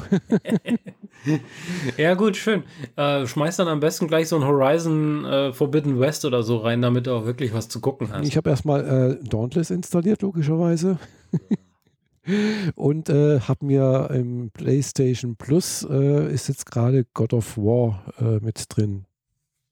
ja, 1.98 2.14
gut, 2.14 2.38
schön. 2.38 2.64
Äh, 2.96 3.28
schmeiß 3.28 3.58
dann 3.58 3.68
am 3.68 3.82
besten 3.82 4.08
gleich 4.08 4.30
so 4.30 4.38
ein 4.38 4.46
Horizon 4.46 5.26
äh, 5.26 5.52
Forbidden 5.52 6.00
West 6.00 6.24
oder 6.24 6.42
so 6.42 6.58
rein, 6.58 6.82
damit 6.82 7.08
du 7.08 7.12
auch 7.12 7.26
wirklich 7.26 7.54
was 7.54 7.68
zu 7.68 7.82
gucken 7.82 8.12
hast. 8.12 8.26
Ich 8.26 8.38
habe 8.38 8.50
erstmal 8.50 9.20
äh, 9.22 9.28
Dauntless 9.28 9.72
installiert, 9.72 10.22
logischerweise. 10.22 10.98
Und 12.76 13.10
äh, 13.10 13.40
habe 13.42 13.66
mir 13.66 14.10
im 14.14 14.52
PlayStation 14.52 15.36
Plus 15.36 15.86
äh, 15.90 16.32
ist 16.32 16.48
jetzt 16.48 16.68
gerade 16.68 17.06
God 17.14 17.34
of 17.34 17.58
War 17.58 18.06
äh, 18.20 18.40
mit 18.46 18.66
drin. 18.70 19.06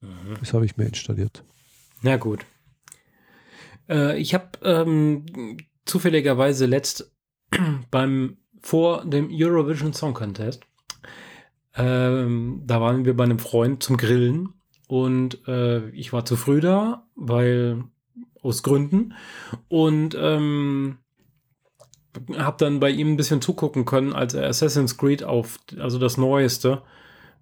Mhm. 0.00 0.36
Das 0.38 0.52
habe 0.52 0.64
ich 0.64 0.76
mir 0.76 0.86
installiert. 0.86 1.44
Na 2.02 2.16
gut. 2.16 2.44
Äh, 3.88 4.18
ich 4.18 4.34
habe 4.34 4.50
ähm, 4.62 5.58
zufälligerweise 5.84 6.66
letzt 6.66 7.12
beim 7.90 8.38
vor 8.62 9.04
dem 9.04 9.28
Eurovision 9.32 9.92
Song 9.92 10.14
Contest, 10.14 10.62
ähm, 11.74 12.62
da 12.66 12.80
waren 12.80 13.04
wir 13.04 13.16
bei 13.16 13.24
einem 13.24 13.38
Freund 13.38 13.82
zum 13.82 13.96
Grillen 13.96 14.50
und 14.86 15.46
äh, 15.48 15.88
ich 15.90 16.12
war 16.12 16.24
zu 16.24 16.36
früh 16.36 16.60
da, 16.60 17.06
weil 17.14 17.84
aus 18.42 18.62
Gründen 18.62 19.14
und 19.68 20.16
ähm, 20.18 20.98
habe 22.36 22.56
dann 22.58 22.80
bei 22.80 22.90
ihm 22.90 23.12
ein 23.12 23.16
bisschen 23.16 23.40
zugucken 23.40 23.84
können, 23.84 24.12
als 24.12 24.34
er 24.34 24.46
Assassin's 24.48 24.98
Creed 24.98 25.22
auf, 25.22 25.58
also 25.78 25.98
das 25.98 26.18
Neueste, 26.18 26.82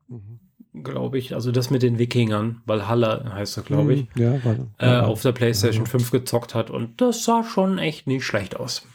mhm 0.08 0.40
glaube 0.82 1.18
ich, 1.18 1.34
also 1.34 1.52
das 1.52 1.70
mit 1.70 1.82
den 1.82 1.98
Wikingern, 1.98 2.60
Valhalla 2.66 3.32
heißt 3.32 3.56
er, 3.56 3.62
glaube 3.62 3.94
ich, 3.94 4.00
hm, 4.14 4.22
ja, 4.22 4.44
weil, 4.44 4.66
äh, 4.78 5.00
auf 5.00 5.22
der 5.22 5.32
PlayStation 5.32 5.84
ja. 5.84 5.90
5 5.90 6.10
gezockt 6.10 6.54
hat 6.54 6.70
und 6.70 7.00
das 7.00 7.24
sah 7.24 7.44
schon 7.44 7.78
echt 7.78 8.06
nicht 8.06 8.24
schlecht 8.24 8.56
aus. 8.56 8.86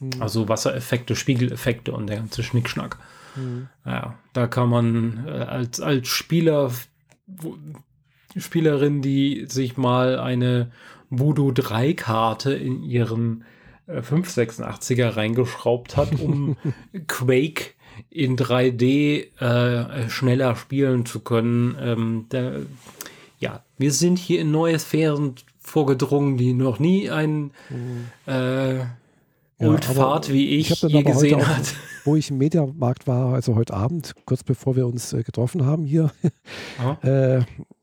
Mhm. 0.00 0.10
Also 0.20 0.48
Wassereffekte, 0.48 1.16
Spiegeleffekte 1.16 1.92
und 1.92 2.06
der 2.08 2.16
ganze 2.18 2.42
Schnickschnack. 2.42 2.98
Mhm. 3.36 3.68
Ja, 3.84 4.18
da 4.32 4.46
kann 4.46 4.68
man 4.68 5.26
äh, 5.26 5.30
als, 5.30 5.80
als 5.80 6.08
Spieler, 6.08 6.70
wo, 7.26 7.56
Spielerin, 8.36 9.02
die 9.02 9.46
sich 9.48 9.76
mal 9.76 10.18
eine 10.18 10.70
Voodoo 11.10 11.52
3 11.52 11.94
Karte 11.94 12.52
in 12.52 12.82
ihren 12.82 13.44
äh, 13.86 14.00
586er 14.00 15.16
reingeschraubt 15.16 15.96
hat, 15.96 16.20
um 16.20 16.56
Quake 17.06 17.74
in 18.10 18.36
3D 18.36 19.38
äh, 19.40 20.08
schneller 20.08 20.56
spielen 20.56 21.06
zu 21.06 21.20
können. 21.20 21.76
Ähm, 21.80 22.26
da, 22.28 22.52
ja, 23.38 23.62
wir 23.76 23.92
sind 23.92 24.18
hier 24.18 24.40
in 24.40 24.50
neue 24.50 24.78
Sphären 24.78 25.34
vorgedrungen, 25.58 26.36
die 26.36 26.52
noch 26.52 26.78
nie 26.78 27.10
ein 27.10 27.50
mhm. 27.68 28.06
äh, 28.26 28.84
Oldfahrt 29.60 30.32
wie 30.32 30.56
ich, 30.56 30.70
ich 30.70 30.82
je 30.82 31.02
gesehen 31.02 31.46
hat. 31.46 31.74
Wo 32.04 32.16
ich 32.16 32.30
im 32.30 32.38
Mediamarkt 32.38 33.06
war, 33.06 33.34
also 33.34 33.54
heute 33.54 33.74
Abend, 33.74 34.14
kurz 34.24 34.42
bevor 34.42 34.76
wir 34.76 34.86
uns 34.86 35.12
äh, 35.12 35.22
getroffen 35.22 35.66
haben 35.66 35.84
hier, 35.84 36.10
äh, 37.02 37.40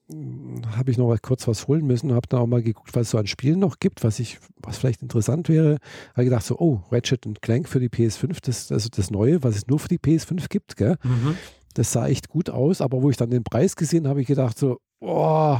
habe 0.09 0.91
ich 0.91 0.97
noch 0.97 1.15
kurz 1.21 1.47
was 1.47 1.67
holen 1.67 1.85
müssen, 1.85 2.13
habe 2.13 2.27
dann 2.27 2.39
auch 2.39 2.47
mal 2.47 2.61
geguckt, 2.61 2.93
was 2.93 3.07
es 3.07 3.09
so 3.11 3.17
an 3.17 3.25
Spielen 3.25 3.59
noch 3.59 3.79
gibt, 3.79 4.03
was 4.03 4.19
ich, 4.19 4.37
was 4.57 4.77
vielleicht 4.77 5.01
interessant 5.01 5.49
wäre. 5.49 5.79
Habe 6.13 6.25
gedacht 6.25 6.45
so, 6.45 6.59
oh, 6.59 6.81
Ratchet 6.91 7.25
Clank 7.41 7.67
für 7.67 7.79
die 7.79 7.89
PS5, 7.89 8.37
das 8.43 8.71
also 8.71 8.89
das 8.89 9.09
Neue, 9.09 9.43
was 9.43 9.55
es 9.55 9.67
nur 9.67 9.79
für 9.79 9.87
die 9.87 9.97
PS5 9.97 10.47
gibt, 10.49 10.75
gell? 10.77 10.97
Mhm. 11.03 11.37
Das 11.73 11.91
sah 11.91 12.07
echt 12.07 12.29
gut 12.29 12.49
aus, 12.49 12.81
aber 12.81 13.01
wo 13.01 13.09
ich 13.09 13.17
dann 13.17 13.31
den 13.31 13.43
Preis 13.43 13.75
gesehen 13.75 14.07
habe, 14.07 14.21
ich 14.21 14.27
gedacht 14.27 14.57
so, 14.59 14.79
oh, 14.99 15.57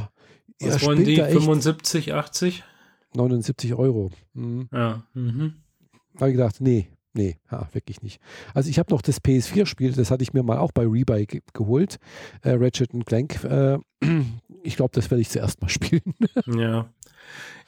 was 0.60 0.82
wollen 0.86 1.04
die? 1.04 1.16
75, 1.16 2.14
80? 2.14 2.64
79 3.14 3.74
Euro. 3.74 4.10
Mhm. 4.34 4.68
Ja. 4.72 5.02
Mhm. 5.14 5.54
habe 6.16 6.30
ich 6.30 6.36
gedacht, 6.36 6.60
nee, 6.60 6.88
nee, 7.16 7.38
ja, 7.50 7.68
wirklich 7.72 8.02
nicht. 8.02 8.20
Also 8.54 8.70
ich 8.70 8.78
habe 8.78 8.92
noch 8.92 9.02
das 9.02 9.22
PS4-Spiel, 9.22 9.92
das 9.92 10.10
hatte 10.10 10.22
ich 10.22 10.32
mir 10.32 10.42
mal 10.42 10.58
auch 10.58 10.72
bei 10.72 10.82
Rebuy 10.82 11.26
ge 11.26 11.40
geholt, 11.52 11.98
äh, 12.42 12.50
Ratchet 12.50 12.90
Clank. 13.06 13.42
Äh, 13.44 13.78
ich 14.62 14.76
glaube, 14.76 14.92
das 14.94 15.10
werde 15.10 15.22
ich 15.22 15.30
zuerst 15.30 15.60
mal 15.62 15.68
spielen. 15.70 16.14
Ja. 16.46 16.88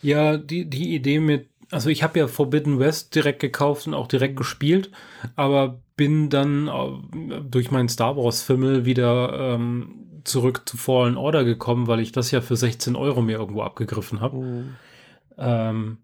Ja, 0.00 0.36
die, 0.36 0.68
die 0.70 0.94
Idee 0.94 1.18
mit, 1.18 1.48
also 1.70 1.90
ich 1.90 2.02
habe 2.02 2.18
ja 2.18 2.28
Forbidden 2.28 2.78
West 2.78 3.14
direkt 3.14 3.40
gekauft 3.40 3.86
und 3.86 3.94
auch 3.94 4.06
direkt 4.06 4.36
gespielt, 4.36 4.90
aber 5.34 5.80
bin 5.96 6.30
dann 6.30 6.68
äh, 6.68 7.40
durch 7.42 7.70
meinen 7.70 7.88
Star 7.88 8.16
Wars-Fimmel 8.16 8.84
wieder 8.84 9.54
ähm, 9.54 10.20
zurück 10.24 10.62
zu 10.66 10.76
Fallen 10.76 11.16
Order 11.16 11.44
gekommen, 11.44 11.86
weil 11.86 12.00
ich 12.00 12.12
das 12.12 12.30
ja 12.30 12.40
für 12.40 12.56
16 12.56 12.94
Euro 12.94 13.22
mir 13.22 13.38
irgendwo 13.38 13.62
abgegriffen 13.62 14.20
habe. 14.20 14.64
Ähm, 15.36 15.98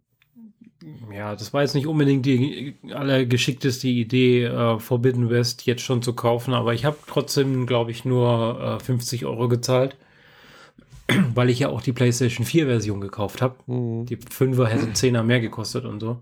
ja, 1.12 1.34
das 1.34 1.52
war 1.52 1.62
jetzt 1.62 1.74
nicht 1.74 1.86
unbedingt 1.86 2.26
die 2.26 2.76
allergeschickteste 2.92 3.88
Idee, 3.88 4.44
äh, 4.44 4.78
Forbidden 4.78 5.30
West 5.30 5.66
jetzt 5.66 5.82
schon 5.82 6.02
zu 6.02 6.12
kaufen, 6.14 6.52
aber 6.52 6.74
ich 6.74 6.84
habe 6.84 6.96
trotzdem, 7.06 7.66
glaube 7.66 7.90
ich, 7.90 8.04
nur 8.04 8.78
äh, 8.80 8.84
50 8.84 9.24
Euro 9.24 9.48
gezahlt, 9.48 9.96
weil 11.34 11.50
ich 11.50 11.60
ja 11.60 11.68
auch 11.68 11.80
die 11.80 11.92
PlayStation 11.92 12.44
4 12.44 12.66
Version 12.66 13.00
gekauft 13.00 13.40
habe. 13.40 13.56
Mhm. 13.66 14.06
Die 14.06 14.16
5er 14.16 14.66
hätte 14.66 14.86
10er 14.86 15.22
mehr 15.22 15.40
gekostet 15.40 15.84
und 15.84 16.00
so. 16.00 16.20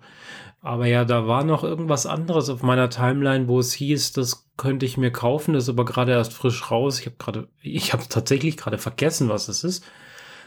Aber 0.60 0.86
ja, 0.86 1.04
da 1.04 1.26
war 1.26 1.42
noch 1.42 1.64
irgendwas 1.64 2.06
anderes 2.06 2.48
auf 2.48 2.62
meiner 2.62 2.88
Timeline, 2.88 3.48
wo 3.48 3.58
es 3.58 3.72
hieß, 3.72 4.12
das 4.12 4.48
könnte 4.56 4.86
ich 4.86 4.96
mir 4.96 5.10
kaufen, 5.10 5.54
das 5.54 5.64
ist 5.64 5.70
aber 5.70 5.84
gerade 5.84 6.12
erst 6.12 6.32
frisch 6.32 6.70
raus. 6.70 7.00
Ich 7.00 7.06
habe 7.06 7.16
gerade, 7.18 7.48
ich 7.60 7.92
habe 7.92 8.04
tatsächlich 8.08 8.56
gerade 8.56 8.78
vergessen, 8.78 9.28
was 9.28 9.48
es 9.48 9.64
ist. 9.64 9.84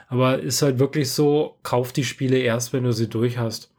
Aber 0.08 0.40
ist 0.40 0.62
halt 0.62 0.80
wirklich 0.80 1.12
so, 1.12 1.58
kauf 1.64 1.92
die 1.92 2.06
Spiele 2.06 2.38
erst, 2.38 2.72
wenn 2.72 2.84
du 2.86 2.94
sie 2.94 3.10
durch 3.10 3.38
hast. 3.38 3.75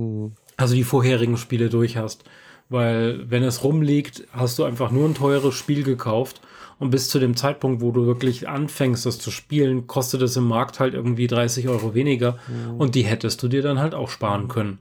Mhm. 0.00 0.32
Also 0.56 0.74
die 0.74 0.84
vorherigen 0.84 1.36
Spiele 1.36 1.70
durch 1.70 1.96
hast. 1.96 2.24
Weil 2.68 3.28
wenn 3.28 3.42
es 3.42 3.64
rumliegt, 3.64 4.26
hast 4.32 4.58
du 4.58 4.64
einfach 4.64 4.90
nur 4.90 5.08
ein 5.08 5.14
teures 5.14 5.54
Spiel 5.54 5.82
gekauft 5.82 6.40
und 6.78 6.90
bis 6.90 7.08
zu 7.08 7.18
dem 7.18 7.36
Zeitpunkt, 7.36 7.82
wo 7.82 7.90
du 7.90 8.06
wirklich 8.06 8.48
anfängst, 8.48 9.04
das 9.06 9.18
zu 9.18 9.30
spielen, 9.30 9.88
kostet 9.88 10.22
es 10.22 10.36
im 10.36 10.44
Markt 10.44 10.78
halt 10.78 10.94
irgendwie 10.94 11.26
30 11.26 11.68
Euro 11.68 11.94
weniger 11.94 12.38
und 12.78 12.94
die 12.94 13.02
hättest 13.02 13.42
du 13.42 13.48
dir 13.48 13.62
dann 13.62 13.80
halt 13.80 13.94
auch 13.94 14.08
sparen 14.08 14.46
können. 14.46 14.78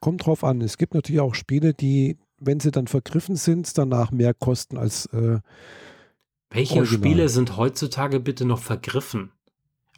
Kommt 0.00 0.26
drauf 0.26 0.44
an. 0.44 0.60
Es 0.60 0.78
gibt 0.78 0.94
natürlich 0.94 1.20
auch 1.20 1.34
Spiele, 1.34 1.74
die, 1.74 2.18
wenn 2.38 2.60
sie 2.60 2.70
dann 2.70 2.86
vergriffen 2.86 3.34
sind, 3.34 3.76
danach 3.76 4.12
mehr 4.12 4.32
kosten 4.32 4.78
als 4.78 5.06
äh, 5.06 5.40
Welche 6.50 6.76
Original. 6.76 6.98
Spiele 6.98 7.28
sind 7.28 7.56
heutzutage 7.56 8.20
bitte 8.20 8.44
noch 8.44 8.60
vergriffen? 8.60 9.32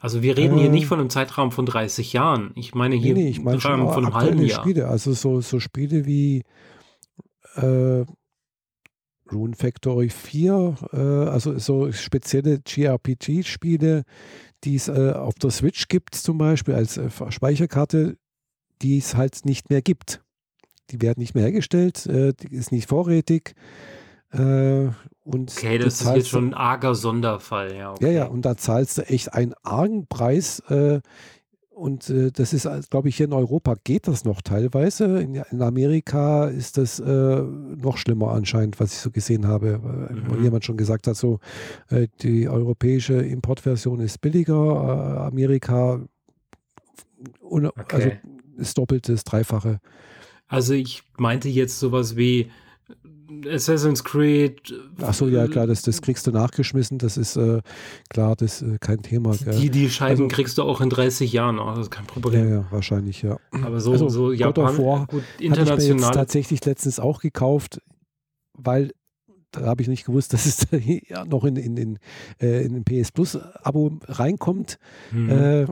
Also 0.05 0.23
wir 0.23 0.37
reden 0.37 0.59
hier 0.59 0.67
Äh. 0.67 0.71
nicht 0.71 0.85
von 0.85 1.01
einem 1.01 1.09
Zeitraum 1.09 1.51
von 1.51 1.65
30 1.65 2.13
Jahren. 2.13 2.53
Ich 2.57 2.75
meine 2.75 2.95
hier 2.95 3.15
Nee, 3.15 3.23
nee, 3.23 3.29
ich 3.31 3.37
schon 3.37 3.59
Zeitraum 3.59 3.91
von 3.91 4.05
einem 4.05 4.15
halben 4.15 4.43
Jahr. 4.43 4.61
Spiele. 4.61 4.89
Also 4.89 5.15
so, 5.15 5.41
so 5.41 5.61
Spiele 5.61 6.05
wie 6.05 6.43
äh, 7.55 8.05
Rune 9.33 9.57
Factory 9.57 10.11
4, 10.11 10.75
äh, 10.93 10.97
also 10.99 11.59
so 11.59 11.91
spezielle 11.91 12.61
JRPG-Spiele, 12.67 14.03
die 14.65 14.75
es 14.75 14.89
äh, 14.89 15.13
auf 15.13 15.37
der 15.37 15.51
Switch 15.51 15.89
gibt, 15.89 16.15
zum 16.15 16.37
Beispiel 16.37 16.75
als 16.75 16.99
äh, 16.99 17.09
Speicherkarte, 17.31 18.19
die 18.83 18.99
es 18.99 19.15
halt 19.15 19.47
nicht 19.47 19.71
mehr 19.71 19.81
gibt. 19.81 20.23
Die 20.91 21.01
werden 21.01 21.21
nicht 21.21 21.35
mehr 21.35 21.45
hergestellt, 21.45 22.05
äh, 22.05 22.35
die 22.35 22.55
ist 22.55 22.73
nicht 22.73 22.91
vorrätig. 22.91 23.55
Äh, 25.25 25.29
und 25.31 25.53
Okay, 25.57 25.79
das 25.79 26.01
ist 26.01 26.15
jetzt 26.15 26.29
schon 26.29 26.49
ein 26.51 26.55
arger 26.55 26.95
Sonderfall. 26.95 27.75
Ja, 27.77 27.93
okay. 27.93 28.07
ja, 28.07 28.11
ja, 28.13 28.27
und 28.27 28.43
da 28.45 28.57
zahlst 28.57 28.99
du 28.99 29.03
echt 29.03 29.33
einen 29.35 29.55
argen 29.63 30.07
Preis. 30.07 30.61
Äh, 30.69 31.01
und 31.71 32.09
äh, 32.09 32.31
das 32.31 32.53
ist, 32.53 32.69
glaube 32.91 33.09
ich, 33.09 33.17
hier 33.17 33.27
in 33.27 33.33
Europa 33.33 33.75
geht 33.83 34.07
das 34.07 34.25
noch 34.25 34.43
teilweise. 34.43 35.21
In, 35.21 35.35
in 35.35 35.61
Amerika 35.61 36.47
ist 36.47 36.79
das 36.79 37.01
äh, 37.01 37.43
noch 37.43 37.97
schlimmer 37.97 38.31
anscheinend, 38.31 38.79
was 38.79 38.93
ich 38.93 38.99
so 39.01 39.11
gesehen 39.11 39.49
habe. 39.49 39.81
Äh, 40.11 40.29
Wo 40.29 40.37
Mhm. 40.37 40.43
jemand 40.45 40.65
schon 40.65 40.77
gesagt 40.77 41.09
hat, 41.09 41.17
so 41.17 41.41
äh, 41.91 42.07
die 42.23 42.49
europäische 42.49 43.15
Importversion 43.15 43.99
ist 44.01 44.21
billiger, 44.21 44.55
äh, 44.55 45.27
Amerika 45.27 46.01
un, 47.41 47.71
also 47.91 48.09
Okay. 48.09 48.21
ist 48.57 48.79
doppelt 48.79 49.09
das 49.09 49.25
Dreifache. 49.25 49.81
Also 50.47 50.75
ich 50.75 51.03
meinte 51.19 51.49
jetzt 51.49 51.81
sowas 51.81 52.15
wie 52.17 52.51
Assassin's 53.49 54.05
Creed. 54.05 54.75
Ach 55.01 55.15
so, 55.15 55.29
ja 55.29 55.47
klar, 55.49 55.67
das, 55.67 55.83
das 55.83 56.03
kriegst 56.03 56.27
du 56.27 56.31
nachgeschmissen. 56.31 56.99
Das 56.99 57.17
ist 57.17 57.37
äh, 57.37 57.61
klar, 58.11 58.37
das 58.37 58.63
ist 58.63 58.75
äh, 58.75 58.79
kein 58.79 59.03
Thema. 59.03 59.35
Gell? 59.37 59.59
Die, 59.59 59.71
die 59.71 59.91
Scheiben 59.91 60.25
Also- 60.25 60.29
kriegst 60.29 60.59
du 60.59 60.63
auch 60.63 60.81
in 60.81 60.91
30 60.91 61.33
Jahren 61.33 61.57
noch, 61.57 61.71
das 61.75 61.87
ist 61.87 61.91
kein 61.91 62.05
ja, 62.05 62.13
Problem. 62.13 62.51
ja, 62.51 62.67
wahrscheinlich, 62.71 63.23
ja. 63.23 63.39
Aber 63.51 63.81
so, 63.81 63.93
Also, 63.93 64.09
so 64.09 64.27
God 64.29 64.39
Japan, 64.39 64.79
War 64.79 65.07
gut, 65.07 65.23
Hatte 65.23 65.33
ich 65.39 65.51
mir 65.51 65.57
jetzt 65.57 65.61
international. 65.69 66.11
tatsächlich 66.13 66.65
letztens 66.65 66.99
auch 67.01 67.21
gekauft, 67.21 67.81
weil 68.53 68.93
da 69.53 69.67
habe 69.67 69.83
ich 69.83 69.89
nicht 69.89 70.05
gewusst, 70.05 70.33
dass 70.33 70.47
es 70.47 70.57
da 70.59 70.77
ja 70.77 71.25
noch 71.25 71.45
in, 71.45 71.57
in, 71.57 71.77
in, 71.77 71.99
äh, 72.41 72.65
in 72.65 72.75
ein 72.77 72.85
PS 72.85 73.13
Plus 73.13 73.37
Abo 73.37 73.99
reinkommt. 74.07 74.79
Mhm. 75.13 75.31
Äh, 75.31 75.67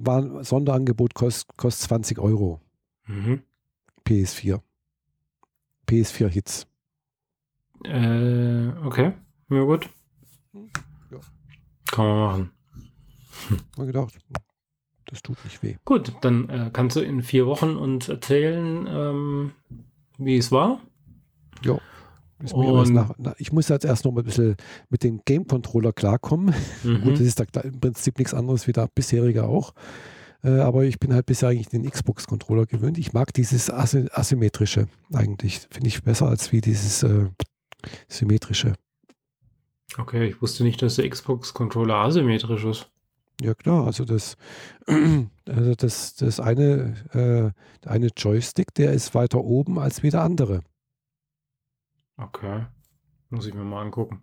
war 0.00 0.22
ein 0.22 0.44
Sonderangebot, 0.44 1.14
kostet 1.14 1.56
kost 1.56 1.82
20 1.82 2.18
Euro. 2.18 2.60
Mhm. 3.06 3.42
PS4. 4.06 4.60
PS4 5.88 6.28
Hits. 6.28 6.66
Äh, 7.84 8.68
okay, 8.84 9.12
ja 9.50 9.62
gut. 9.62 9.88
Ja. 10.52 11.18
Kann 11.90 12.04
man 12.06 12.18
machen. 12.18 12.50
Mal 13.76 13.86
gedacht, 13.86 14.18
das 15.06 15.22
tut 15.22 15.42
nicht 15.44 15.62
weh. 15.62 15.76
Gut, 15.84 16.12
dann 16.22 16.48
äh, 16.48 16.70
kannst 16.72 16.96
du 16.96 17.00
in 17.00 17.22
vier 17.22 17.46
Wochen 17.46 17.76
uns 17.76 18.08
erzählen, 18.08 18.86
ähm, 18.88 19.52
wie 20.18 20.36
es 20.36 20.50
war. 20.52 20.80
Und- 22.52 22.92
nach, 22.92 23.14
na, 23.18 23.34
ich 23.38 23.52
muss 23.52 23.68
jetzt 23.68 23.84
erst 23.84 24.04
noch 24.04 24.12
mal 24.12 24.20
ein 24.20 24.24
bisschen 24.26 24.56
mit 24.90 25.02
dem 25.02 25.22
Game 25.24 25.46
Controller 25.46 25.92
klarkommen. 25.92 26.54
Mhm. 26.84 27.00
Gut, 27.02 27.14
das 27.14 27.20
ist 27.20 27.40
da 27.52 27.60
im 27.62 27.80
Prinzip 27.80 28.18
nichts 28.18 28.34
anderes 28.34 28.66
wie 28.68 28.72
der 28.72 28.88
bisherige 28.94 29.44
auch. 29.44 29.74
Äh, 30.44 30.60
aber 30.60 30.84
ich 30.84 30.98
bin 30.98 31.12
halt 31.12 31.26
bisher 31.26 31.48
eigentlich 31.48 31.68
den 31.68 31.88
Xbox-Controller 31.88 32.66
gewöhnt. 32.66 32.98
Ich 32.98 33.12
mag 33.12 33.32
dieses 33.34 33.70
Asy 33.70 34.08
asymmetrische 34.12 34.88
eigentlich. 35.12 35.60
Finde 35.70 35.88
ich 35.88 36.02
besser 36.02 36.28
als 36.28 36.52
wie 36.52 36.60
dieses 36.60 37.02
äh, 37.02 37.26
symmetrische. 38.08 38.74
Okay, 39.96 40.26
ich 40.26 40.40
wusste 40.42 40.64
nicht, 40.64 40.80
dass 40.82 40.96
der 40.96 41.08
Xbox-Controller 41.08 41.94
asymmetrisch 41.94 42.64
ist. 42.64 42.90
Ja 43.40 43.54
klar, 43.54 43.86
also 43.86 44.04
das, 44.04 44.36
also 45.46 45.74
das, 45.74 46.16
das 46.16 46.40
eine, 46.40 47.54
äh, 47.84 47.88
eine 47.88 48.08
Joystick, 48.16 48.74
der 48.74 48.92
ist 48.92 49.14
weiter 49.14 49.38
oben 49.38 49.78
als 49.78 50.02
wie 50.02 50.10
der 50.10 50.22
andere. 50.22 50.62
Okay. 52.16 52.66
Muss 53.30 53.46
ich 53.46 53.54
mir 53.54 53.64
mal 53.64 53.82
angucken. 53.82 54.22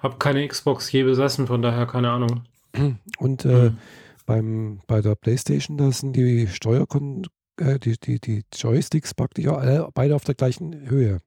Hab 0.00 0.18
keine 0.18 0.46
Xbox 0.46 0.90
je 0.90 1.04
besessen, 1.04 1.46
von 1.46 1.62
daher 1.62 1.86
keine 1.86 2.10
Ahnung. 2.10 2.42
Und 3.18 3.44
äh, 3.44 3.70
Hm. 3.70 3.78
Beim, 4.26 4.80
bei 4.86 5.00
der 5.00 5.14
Playstation, 5.14 5.78
da 5.78 5.90
sind 5.92 6.14
die 6.14 6.48
Steuerkon 6.48 7.26
äh, 7.58 7.78
die, 7.78 7.98
die, 7.98 8.20
die 8.20 8.44
Joysticks 8.52 9.14
praktisch 9.14 9.46
alle, 9.46 9.88
beide 9.94 10.14
auf 10.14 10.24
der 10.24 10.34
gleichen 10.34 10.88
Höhe. 10.88 11.20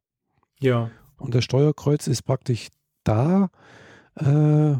Ja. 0.60 0.92
Und 1.18 1.36
das 1.36 1.44
Steuerkreuz 1.44 2.08
ist 2.08 2.24
praktisch 2.24 2.70
da, 3.04 3.50
äh, 4.16 4.76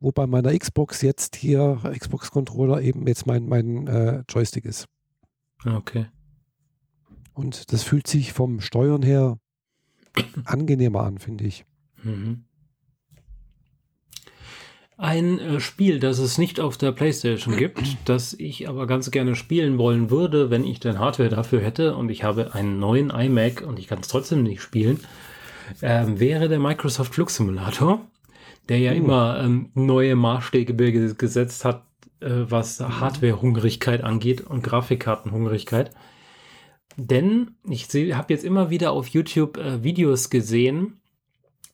wo 0.00 0.12
bei 0.12 0.26
meiner 0.26 0.56
Xbox 0.56 1.02
jetzt 1.02 1.36
hier, 1.36 1.80
Xbox-Controller, 1.98 2.82
eben 2.82 3.06
jetzt 3.06 3.26
mein, 3.26 3.48
mein 3.48 3.86
äh, 3.86 4.22
Joystick 4.28 4.64
ist. 4.64 4.86
Okay. 5.64 6.06
Und 7.32 7.72
das 7.72 7.82
fühlt 7.82 8.06
sich 8.06 8.32
vom 8.32 8.60
Steuern 8.60 9.02
her 9.02 9.38
angenehmer 10.44 11.04
an, 11.04 11.18
finde 11.18 11.44
ich. 11.44 11.64
Mhm. 12.02 12.44
Ein 15.00 15.38
äh, 15.38 15.60
Spiel, 15.60 16.00
das 16.00 16.18
es 16.18 16.38
nicht 16.38 16.58
auf 16.58 16.76
der 16.76 16.90
PlayStation 16.90 17.56
gibt, 17.56 17.96
das 18.04 18.34
ich 18.34 18.68
aber 18.68 18.88
ganz 18.88 19.12
gerne 19.12 19.36
spielen 19.36 19.78
wollen 19.78 20.10
würde, 20.10 20.50
wenn 20.50 20.64
ich 20.64 20.80
denn 20.80 20.98
Hardware 20.98 21.28
dafür 21.28 21.60
hätte 21.60 21.94
und 21.96 22.10
ich 22.10 22.24
habe 22.24 22.52
einen 22.54 22.80
neuen 22.80 23.10
iMac 23.10 23.62
und 23.64 23.78
ich 23.78 23.86
kann 23.86 24.00
es 24.00 24.08
trotzdem 24.08 24.42
nicht 24.42 24.60
spielen, 24.60 24.98
ähm, 25.82 26.18
wäre 26.18 26.48
der 26.48 26.58
Microsoft 26.58 27.14
Flug 27.14 27.30
Simulator, 27.30 28.00
der 28.68 28.80
ja 28.80 28.90
Uh. 28.92 28.96
immer 28.96 29.40
ähm, 29.40 29.70
neue 29.74 30.16
Maßstäbe 30.16 30.90
ge- 30.90 31.14
gesetzt 31.16 31.64
hat, 31.64 31.84
äh, 32.18 32.30
was 32.48 32.80
Hardware-Hungrigkeit 32.80 34.02
angeht 34.02 34.40
und 34.40 34.62
Grafikkartenhungrigkeit. 34.64 35.92
Denn 36.96 37.52
ich 37.70 37.86
habe 38.16 38.32
jetzt 38.32 38.44
immer 38.44 38.70
wieder 38.70 38.90
auf 38.90 39.06
YouTube 39.06 39.58
äh, 39.58 39.84
Videos 39.84 40.28
gesehen, 40.28 40.97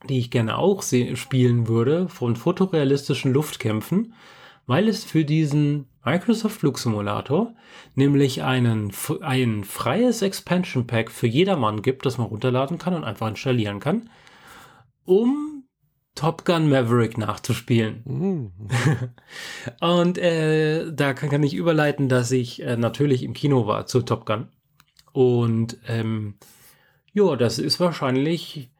die 0.08 0.18
ich 0.18 0.30
gerne 0.30 0.58
auch 0.58 0.82
spielen 0.82 1.68
würde, 1.68 2.08
von 2.08 2.36
fotorealistischen 2.36 3.32
Luftkämpfen, 3.32 4.14
weil 4.66 4.88
es 4.88 5.04
für 5.04 5.24
diesen 5.24 5.86
Microsoft 6.04 6.60
Flugsimulator 6.60 7.54
nämlich 7.94 8.42
einen, 8.42 8.92
ein 9.20 9.64
freies 9.64 10.22
Expansion 10.22 10.86
Pack 10.86 11.10
für 11.10 11.26
jedermann 11.26 11.82
gibt, 11.82 12.06
das 12.06 12.18
man 12.18 12.26
runterladen 12.26 12.78
kann 12.78 12.94
und 12.94 13.04
einfach 13.04 13.28
installieren 13.28 13.80
kann, 13.80 14.10
um 15.04 15.54
Top 16.14 16.44
Gun 16.44 16.68
Maverick 16.68 17.18
nachzuspielen. 17.18 18.02
Mhm. 18.04 18.52
Und 19.80 20.16
äh, 20.18 20.92
da 20.92 21.12
kann, 21.12 21.28
kann 21.28 21.42
ich 21.42 21.54
überleiten, 21.54 22.08
dass 22.08 22.30
ich 22.30 22.62
äh, 22.62 22.76
natürlich 22.76 23.24
im 23.24 23.32
Kino 23.32 23.66
war 23.66 23.86
zu 23.86 24.00
Top 24.02 24.24
Gun. 24.24 24.48
Und 25.12 25.78
ähm, 25.88 26.36
ja, 27.12 27.34
das 27.34 27.58
ist 27.58 27.80
wahrscheinlich 27.80 28.70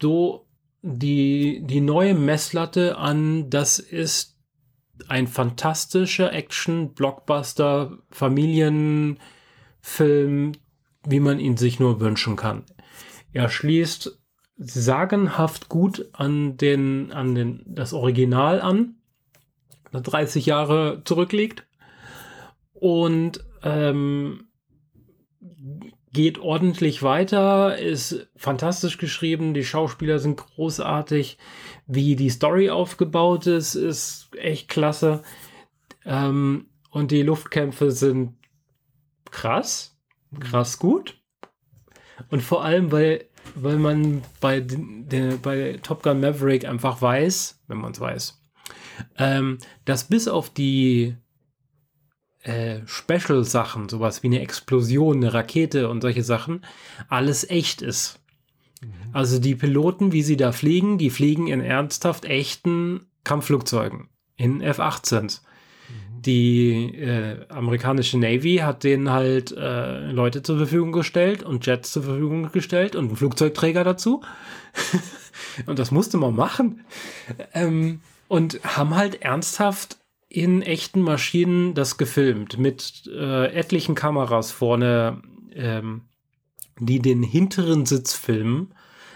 so 0.00 0.46
die, 0.82 1.62
die 1.64 1.80
neue 1.80 2.14
Messlatte 2.14 2.98
an, 2.98 3.50
das 3.50 3.78
ist 3.78 4.36
ein 5.08 5.26
fantastischer 5.26 6.32
Action-Blockbuster, 6.32 7.98
Familienfilm, 8.10 10.52
wie 11.06 11.20
man 11.20 11.38
ihn 11.38 11.56
sich 11.56 11.80
nur 11.80 12.00
wünschen 12.00 12.36
kann. 12.36 12.64
Er 13.32 13.48
schließt 13.48 14.18
sagenhaft 14.56 15.68
gut 15.68 16.08
an 16.12 16.56
den, 16.56 17.12
an 17.12 17.34
den, 17.34 17.62
das 17.66 17.94
Original 17.94 18.60
an, 18.60 18.96
das 19.90 20.02
30 20.02 20.46
Jahre 20.46 21.02
zurückliegt 21.04 21.66
und 22.74 23.44
ähm, 23.62 24.48
geht 26.12 26.38
ordentlich 26.38 27.02
weiter, 27.02 27.78
ist 27.78 28.28
fantastisch 28.36 28.98
geschrieben, 28.98 29.54
die 29.54 29.64
Schauspieler 29.64 30.18
sind 30.18 30.36
großartig, 30.36 31.38
wie 31.86 32.16
die 32.16 32.30
Story 32.30 32.70
aufgebaut 32.70 33.46
ist, 33.46 33.74
ist 33.74 34.30
echt 34.36 34.68
klasse. 34.68 35.22
Ähm, 36.04 36.66
und 36.90 37.12
die 37.12 37.22
Luftkämpfe 37.22 37.92
sind 37.92 38.34
krass, 39.30 39.96
krass 40.40 40.78
gut. 40.78 41.20
Und 42.28 42.42
vor 42.42 42.64
allem, 42.64 42.90
weil, 42.90 43.26
weil 43.54 43.78
man 43.78 44.22
bei, 44.40 44.60
de, 44.60 45.36
bei 45.36 45.78
Top 45.82 46.02
Gun 46.02 46.20
Maverick 46.20 46.64
einfach 46.64 47.00
weiß, 47.00 47.62
wenn 47.68 47.78
man 47.78 47.92
es 47.92 48.00
weiß, 48.00 48.42
ähm, 49.18 49.58
dass 49.84 50.08
bis 50.08 50.26
auf 50.26 50.50
die 50.50 51.16
äh, 52.42 52.80
Special-Sachen, 52.86 53.88
sowas 53.88 54.22
wie 54.22 54.28
eine 54.28 54.40
Explosion, 54.40 55.18
eine 55.18 55.34
Rakete 55.34 55.88
und 55.88 56.00
solche 56.00 56.22
Sachen, 56.22 56.64
alles 57.08 57.48
echt 57.48 57.82
ist. 57.82 58.18
Mhm. 58.80 58.88
Also 59.12 59.38
die 59.38 59.54
Piloten, 59.54 60.12
wie 60.12 60.22
sie 60.22 60.36
da 60.36 60.52
fliegen, 60.52 60.98
die 60.98 61.10
fliegen 61.10 61.48
in 61.48 61.60
ernsthaft 61.60 62.24
echten 62.24 63.06
Kampfflugzeugen, 63.24 64.08
in 64.36 64.62
F-18s. 64.62 65.42
Mhm. 65.42 66.22
Die 66.22 66.94
äh, 66.96 67.46
amerikanische 67.48 68.18
Navy 68.18 68.56
hat 68.56 68.84
denen 68.84 69.10
halt 69.10 69.52
äh, 69.52 70.10
Leute 70.10 70.42
zur 70.42 70.56
Verfügung 70.56 70.92
gestellt 70.92 71.42
und 71.42 71.66
Jets 71.66 71.92
zur 71.92 72.04
Verfügung 72.04 72.50
gestellt 72.52 72.96
und 72.96 73.08
einen 73.08 73.16
Flugzeugträger 73.16 73.84
dazu. 73.84 74.22
und 75.66 75.78
das 75.78 75.90
musste 75.90 76.16
man 76.16 76.34
machen. 76.34 76.84
Ähm, 77.52 78.00
und 78.28 78.60
haben 78.62 78.94
halt 78.94 79.22
ernsthaft 79.22 79.99
in 80.30 80.62
echten 80.62 81.02
Maschinen 81.02 81.74
das 81.74 81.98
gefilmt 81.98 82.56
mit 82.56 83.02
äh, 83.12 83.52
etlichen 83.52 83.94
Kameras 83.94 84.52
vorne, 84.52 85.20
ähm, 85.52 86.02
die 86.78 87.00
den 87.00 87.22
hinteren 87.22 87.84
Sitz 87.84 88.14
filmen, 88.14 88.72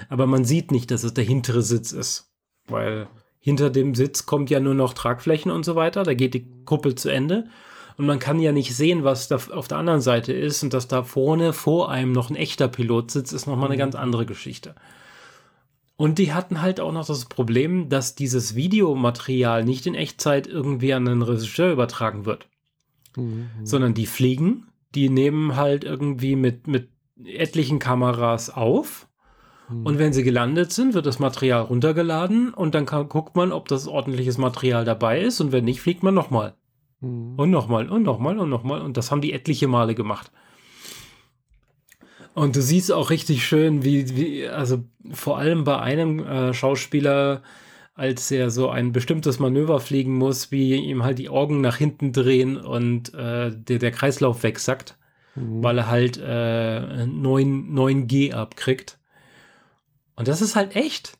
aber 0.08 0.26
man 0.26 0.44
sieht 0.44 0.72
nicht, 0.72 0.90
dass 0.90 1.04
es 1.04 1.14
der 1.14 1.24
hintere 1.24 1.62
Sitz 1.62 1.92
ist, 1.92 2.32
weil 2.66 3.06
hinter 3.40 3.70
dem 3.70 3.94
Sitz 3.94 4.26
kommt 4.26 4.50
ja 4.50 4.58
nur 4.58 4.74
noch 4.74 4.92
Tragflächen 4.92 5.52
und 5.52 5.64
so 5.64 5.76
weiter, 5.76 6.02
da 6.02 6.14
geht 6.14 6.34
die 6.34 6.46
Kuppel 6.64 6.94
zu 6.96 7.10
Ende. 7.10 7.46
Und 7.96 8.06
man 8.06 8.18
kann 8.18 8.40
ja 8.40 8.50
nicht 8.50 8.74
sehen, 8.74 9.04
was 9.04 9.28
da 9.28 9.36
auf 9.36 9.68
der 9.68 9.78
anderen 9.78 10.00
Seite 10.00 10.32
ist. 10.32 10.64
Und 10.64 10.74
dass 10.74 10.88
da 10.88 11.04
vorne 11.04 11.52
vor 11.52 11.90
einem 11.90 12.10
noch 12.10 12.28
ein 12.28 12.34
echter 12.34 12.66
Pilot 12.66 13.12
sitzt, 13.12 13.32
ist 13.32 13.46
nochmal 13.46 13.68
eine 13.68 13.76
ganz 13.76 13.94
andere 13.94 14.26
Geschichte. 14.26 14.74
Und 15.96 16.18
die 16.18 16.32
hatten 16.32 16.60
halt 16.60 16.80
auch 16.80 16.92
noch 16.92 17.06
das 17.06 17.26
Problem, 17.26 17.88
dass 17.88 18.14
dieses 18.14 18.56
Videomaterial 18.56 19.64
nicht 19.64 19.86
in 19.86 19.94
Echtzeit 19.94 20.46
irgendwie 20.46 20.92
an 20.92 21.04
den 21.04 21.22
Regisseur 21.22 21.72
übertragen 21.72 22.24
wird. 22.24 22.48
Mhm. 23.16 23.48
Sondern 23.62 23.94
die 23.94 24.06
fliegen, 24.06 24.66
die 24.94 25.08
nehmen 25.08 25.54
halt 25.54 25.84
irgendwie 25.84 26.34
mit, 26.34 26.66
mit 26.66 26.88
etlichen 27.24 27.78
Kameras 27.78 28.50
auf. 28.50 29.08
Mhm. 29.68 29.86
Und 29.86 29.98
wenn 29.98 30.12
sie 30.12 30.24
gelandet 30.24 30.72
sind, 30.72 30.94
wird 30.94 31.06
das 31.06 31.20
Material 31.20 31.62
runtergeladen 31.62 32.52
und 32.52 32.74
dann 32.74 32.86
kann, 32.86 33.08
guckt 33.08 33.36
man, 33.36 33.52
ob 33.52 33.68
das 33.68 33.86
ordentliches 33.86 34.36
Material 34.36 34.84
dabei 34.84 35.20
ist. 35.20 35.40
Und 35.40 35.52
wenn 35.52 35.64
nicht, 35.64 35.80
fliegt 35.80 36.02
man 36.02 36.14
nochmal. 36.14 36.54
Mhm. 37.00 37.34
Und 37.36 37.50
nochmal 37.50 37.88
und 37.88 38.02
nochmal 38.02 38.38
und 38.38 38.50
nochmal. 38.50 38.82
Und 38.82 38.96
das 38.96 39.12
haben 39.12 39.20
die 39.20 39.32
etliche 39.32 39.68
Male 39.68 39.94
gemacht. 39.94 40.32
Und 42.34 42.56
du 42.56 42.62
siehst 42.62 42.90
auch 42.90 43.10
richtig 43.10 43.46
schön, 43.46 43.84
wie, 43.84 44.16
wie 44.16 44.48
also 44.48 44.84
vor 45.12 45.38
allem 45.38 45.64
bei 45.64 45.78
einem 45.78 46.18
äh, 46.18 46.52
Schauspieler, 46.52 47.42
als 47.94 48.30
er 48.32 48.50
so 48.50 48.68
ein 48.68 48.90
bestimmtes 48.90 49.38
Manöver 49.38 49.78
fliegen 49.78 50.14
muss, 50.14 50.50
wie 50.50 50.74
ihm 50.74 51.04
halt 51.04 51.20
die 51.20 51.28
Augen 51.28 51.60
nach 51.60 51.76
hinten 51.76 52.12
drehen 52.12 52.56
und 52.56 53.14
äh, 53.14 53.52
der, 53.54 53.78
der 53.78 53.92
Kreislauf 53.92 54.42
wegsackt, 54.42 54.98
mhm. 55.36 55.62
weil 55.62 55.78
er 55.78 55.86
halt 55.86 56.20
äh, 56.20 57.06
9, 57.06 57.72
9G 57.72 58.34
abkriegt. 58.34 58.98
Und 60.16 60.26
das 60.26 60.42
ist 60.42 60.56
halt 60.56 60.74
echt. 60.74 61.16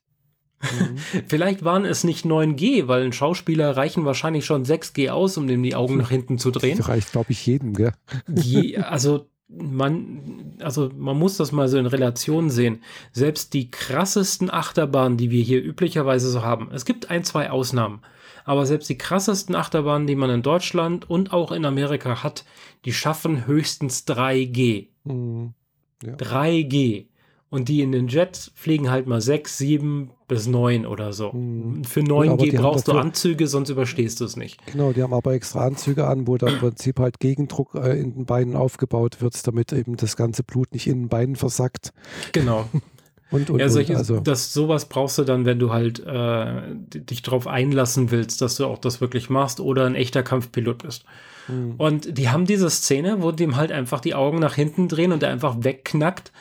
Mhm. 0.62 0.96
Vielleicht 1.28 1.64
waren 1.64 1.84
es 1.84 2.02
nicht 2.02 2.24
9G, 2.24 2.88
weil 2.88 3.04
ein 3.04 3.12
Schauspieler 3.12 3.76
reichen 3.76 4.04
wahrscheinlich 4.04 4.44
schon 4.46 4.64
6G 4.64 5.10
aus, 5.10 5.36
um 5.36 5.46
dem 5.46 5.62
die 5.62 5.76
Augen 5.76 5.96
nach 5.98 6.10
hinten 6.10 6.38
zu 6.38 6.50
drehen. 6.50 6.78
Das 6.78 6.88
reicht, 6.88 7.12
glaube 7.12 7.30
ich, 7.30 7.46
jedem, 7.46 7.74
gell? 7.74 7.92
Je, 8.28 8.76
also 8.78 9.28
man, 9.48 10.56
also 10.60 10.90
man 10.96 11.18
muss 11.18 11.36
das 11.36 11.52
mal 11.52 11.68
so 11.68 11.78
in 11.78 11.86
Relation 11.86 12.50
sehen. 12.50 12.82
Selbst 13.12 13.54
die 13.54 13.70
krassesten 13.70 14.50
Achterbahnen, 14.50 15.18
die 15.18 15.30
wir 15.30 15.42
hier 15.42 15.62
üblicherweise 15.62 16.30
so 16.30 16.42
haben, 16.42 16.70
es 16.72 16.84
gibt 16.84 17.10
ein, 17.10 17.24
zwei 17.24 17.50
Ausnahmen, 17.50 18.00
aber 18.44 18.66
selbst 18.66 18.88
die 18.88 18.98
krassesten 18.98 19.54
Achterbahnen, 19.54 20.06
die 20.06 20.16
man 20.16 20.30
in 20.30 20.42
Deutschland 20.42 21.08
und 21.08 21.32
auch 21.32 21.52
in 21.52 21.64
Amerika 21.64 22.22
hat, 22.22 22.44
die 22.84 22.92
schaffen 22.92 23.46
höchstens 23.46 24.06
3G. 24.06 24.88
Mhm. 25.04 25.54
Ja. 26.02 26.14
3G. 26.14 27.06
Und 27.54 27.68
die 27.68 27.82
in 27.82 27.92
den 27.92 28.08
Jets 28.08 28.50
fliegen 28.56 28.90
halt 28.90 29.06
mal 29.06 29.20
6, 29.20 29.58
7 29.58 30.10
bis 30.26 30.48
9 30.48 30.86
oder 30.86 31.12
so. 31.12 31.30
Mhm. 31.30 31.84
Für 31.84 32.00
9G 32.00 32.56
brauchst 32.56 32.88
du 32.88 32.92
Anzüge, 32.94 33.46
sonst 33.46 33.70
überstehst 33.70 34.20
du 34.20 34.24
es 34.24 34.34
nicht. 34.34 34.58
Genau, 34.66 34.92
die 34.92 35.04
haben 35.04 35.14
aber 35.14 35.34
extra 35.34 35.64
Anzüge 35.64 36.08
an, 36.08 36.26
wo 36.26 36.36
da 36.36 36.48
im 36.48 36.58
Prinzip 36.58 36.98
halt 36.98 37.20
Gegendruck 37.20 37.76
äh, 37.76 37.96
in 37.96 38.12
den 38.12 38.26
Beinen 38.26 38.56
aufgebaut 38.56 39.22
wird, 39.22 39.46
damit 39.46 39.72
eben 39.72 39.96
das 39.96 40.16
ganze 40.16 40.42
Blut 40.42 40.72
nicht 40.72 40.88
in 40.88 41.02
den 41.02 41.08
Beinen 41.08 41.36
versackt. 41.36 41.92
Genau. 42.32 42.68
und, 43.30 43.50
und, 43.50 43.60
ja, 43.60 43.68
solche, 43.68 43.96
also. 43.96 44.18
das, 44.18 44.52
sowas 44.52 44.86
brauchst 44.86 45.18
du 45.18 45.22
dann, 45.22 45.44
wenn 45.44 45.60
du 45.60 45.72
halt 45.72 46.04
äh, 46.04 46.60
dich 46.92 47.22
darauf 47.22 47.46
einlassen 47.46 48.10
willst, 48.10 48.42
dass 48.42 48.56
du 48.56 48.66
auch 48.66 48.78
das 48.78 49.00
wirklich 49.00 49.30
machst 49.30 49.60
oder 49.60 49.86
ein 49.86 49.94
echter 49.94 50.24
Kampfpilot 50.24 50.78
bist. 50.78 51.04
Mhm. 51.46 51.74
Und 51.78 52.18
die 52.18 52.30
haben 52.30 52.46
diese 52.46 52.68
Szene, 52.68 53.22
wo 53.22 53.30
dem 53.30 53.54
halt 53.54 53.70
einfach 53.70 54.00
die 54.00 54.16
Augen 54.16 54.40
nach 54.40 54.56
hinten 54.56 54.88
drehen 54.88 55.12
und 55.12 55.22
der 55.22 55.30
einfach 55.30 55.58
wegknackt 55.60 56.32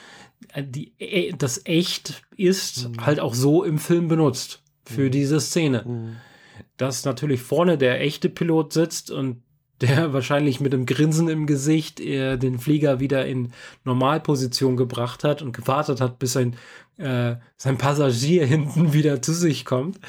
die, 0.58 0.94
äh, 1.00 1.34
das 1.38 1.66
echt 1.66 2.24
ist, 2.36 2.90
mhm. 2.90 3.06
halt 3.06 3.20
auch 3.20 3.34
so 3.34 3.64
im 3.64 3.78
Film 3.78 4.08
benutzt 4.08 4.64
für 4.86 5.06
mhm. 5.06 5.12
diese 5.12 5.40
Szene. 5.40 5.84
Mhm. 5.86 6.16
Dass 6.78 7.06
natürlich 7.06 7.42
vorne 7.42 7.78
der 7.78 8.02
echte 8.02 8.30
Pilot 8.30 8.74
sitzt 8.74 9.12
und 9.12 9.44
der 9.82 10.14
wahrscheinlich 10.14 10.62
mit 10.62 10.74
einem 10.74 10.86
Grinsen 10.86 11.28
im 11.28 11.46
Gesicht 11.46 12.00
äh, 12.00 12.38
den 12.38 12.60
Flieger 12.60 13.00
wieder 13.00 13.26
in 13.26 13.52
Normalposition 13.84 14.78
gebracht 14.78 15.24
hat 15.24 15.42
und 15.42 15.52
gewartet 15.52 16.00
hat, 16.00 16.20
bis 16.20 16.34
sein, 16.34 16.56
äh, 16.98 17.36
sein 17.58 17.78
Passagier 17.78 18.46
hinten 18.46 18.94
wieder 18.94 19.22
zu 19.22 19.34
sich 19.34 19.66
kommt. 19.66 20.00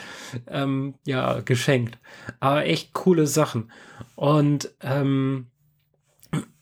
Ähm, 0.47 0.95
ja, 1.07 1.41
geschenkt. 1.41 1.99
Aber 2.41 2.67
echt 2.67 2.93
coole 2.93 3.27
Sachen. 3.27 3.73
Und 4.15 4.71
ähm, 4.81 5.47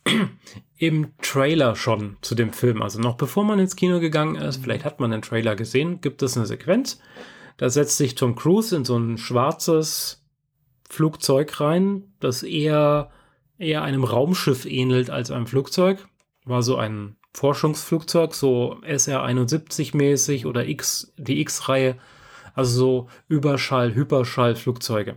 im 0.82 1.16
Trailer 1.18 1.76
schon 1.76 2.16
zu 2.22 2.34
dem 2.34 2.52
Film, 2.52 2.82
also 2.82 2.98
noch 2.98 3.14
bevor 3.14 3.44
man 3.44 3.60
ins 3.60 3.76
Kino 3.76 4.00
gegangen 4.00 4.34
ist, 4.34 4.58
mhm. 4.58 4.62
vielleicht 4.64 4.84
hat 4.84 4.98
man 4.98 5.12
den 5.12 5.22
Trailer 5.22 5.54
gesehen, 5.54 6.00
gibt 6.00 6.22
es 6.22 6.36
eine 6.36 6.44
Sequenz. 6.44 6.98
Da 7.56 7.70
setzt 7.70 7.98
sich 7.98 8.16
Tom 8.16 8.34
Cruise 8.34 8.74
in 8.74 8.84
so 8.84 8.96
ein 8.96 9.16
schwarzes 9.16 10.24
Flugzeug 10.90 11.60
rein, 11.60 12.12
das 12.18 12.42
eher, 12.42 13.12
eher 13.58 13.82
einem 13.82 14.02
Raumschiff 14.02 14.66
ähnelt 14.66 15.08
als 15.08 15.30
einem 15.30 15.46
Flugzeug. 15.46 16.08
War 16.44 16.64
so 16.64 16.74
ein 16.74 17.14
Forschungsflugzeug, 17.32 18.34
so 18.34 18.80
SR-71 18.82 19.96
mäßig 19.96 20.46
oder 20.46 20.66
X, 20.66 21.12
die 21.16 21.40
X-Reihe, 21.42 21.94
also 22.54 22.76
so 22.76 23.08
Überschall, 23.28 23.94
Hyperschall-Flugzeuge. 23.94 25.14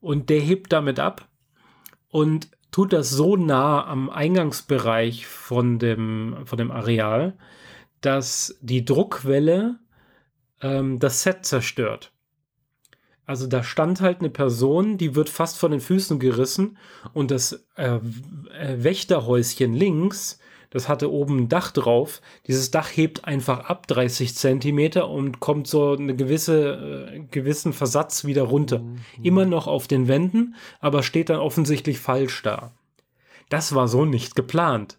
Und 0.00 0.30
der 0.30 0.40
hebt 0.40 0.72
damit 0.72 0.98
ab 0.98 1.28
und 2.08 2.48
tut 2.72 2.92
das 2.92 3.10
so 3.10 3.36
nah 3.36 3.86
am 3.86 4.10
Eingangsbereich 4.10 5.26
von 5.26 5.78
dem, 5.78 6.38
von 6.44 6.58
dem 6.58 6.72
Areal, 6.72 7.34
dass 8.00 8.58
die 8.60 8.84
Druckwelle 8.84 9.78
ähm, 10.60 10.98
das 10.98 11.22
Set 11.22 11.44
zerstört. 11.46 12.12
Also 13.24 13.46
da 13.46 13.62
stand 13.62 14.00
halt 14.00 14.18
eine 14.18 14.30
Person, 14.30 14.98
die 14.98 15.14
wird 15.14 15.28
fast 15.28 15.58
von 15.58 15.70
den 15.70 15.80
Füßen 15.80 16.18
gerissen 16.18 16.76
und 17.12 17.30
das 17.30 17.64
äh, 17.76 18.00
äh, 18.50 18.82
Wächterhäuschen 18.82 19.74
links, 19.74 20.40
das 20.72 20.88
hatte 20.88 21.12
oben 21.12 21.40
ein 21.40 21.48
Dach 21.48 21.70
drauf. 21.70 22.22
Dieses 22.46 22.70
Dach 22.70 22.88
hebt 22.88 23.26
einfach 23.26 23.66
ab 23.66 23.86
30 23.86 24.34
Zentimeter 24.34 25.08
und 25.08 25.38
kommt 25.38 25.66
so 25.66 25.92
eine 25.92 26.16
gewisse, 26.16 27.10
äh, 27.12 27.20
gewissen 27.30 27.72
Versatz 27.72 28.24
wieder 28.24 28.42
runter. 28.44 28.78
Mhm. 28.78 28.96
Immer 29.22 29.44
noch 29.44 29.66
auf 29.66 29.86
den 29.86 30.08
Wänden, 30.08 30.54
aber 30.80 31.02
steht 31.02 31.28
dann 31.28 31.40
offensichtlich 31.40 31.98
falsch 31.98 32.42
da. 32.42 32.72
Das 33.50 33.74
war 33.74 33.86
so 33.86 34.06
nicht 34.06 34.34
geplant. 34.34 34.98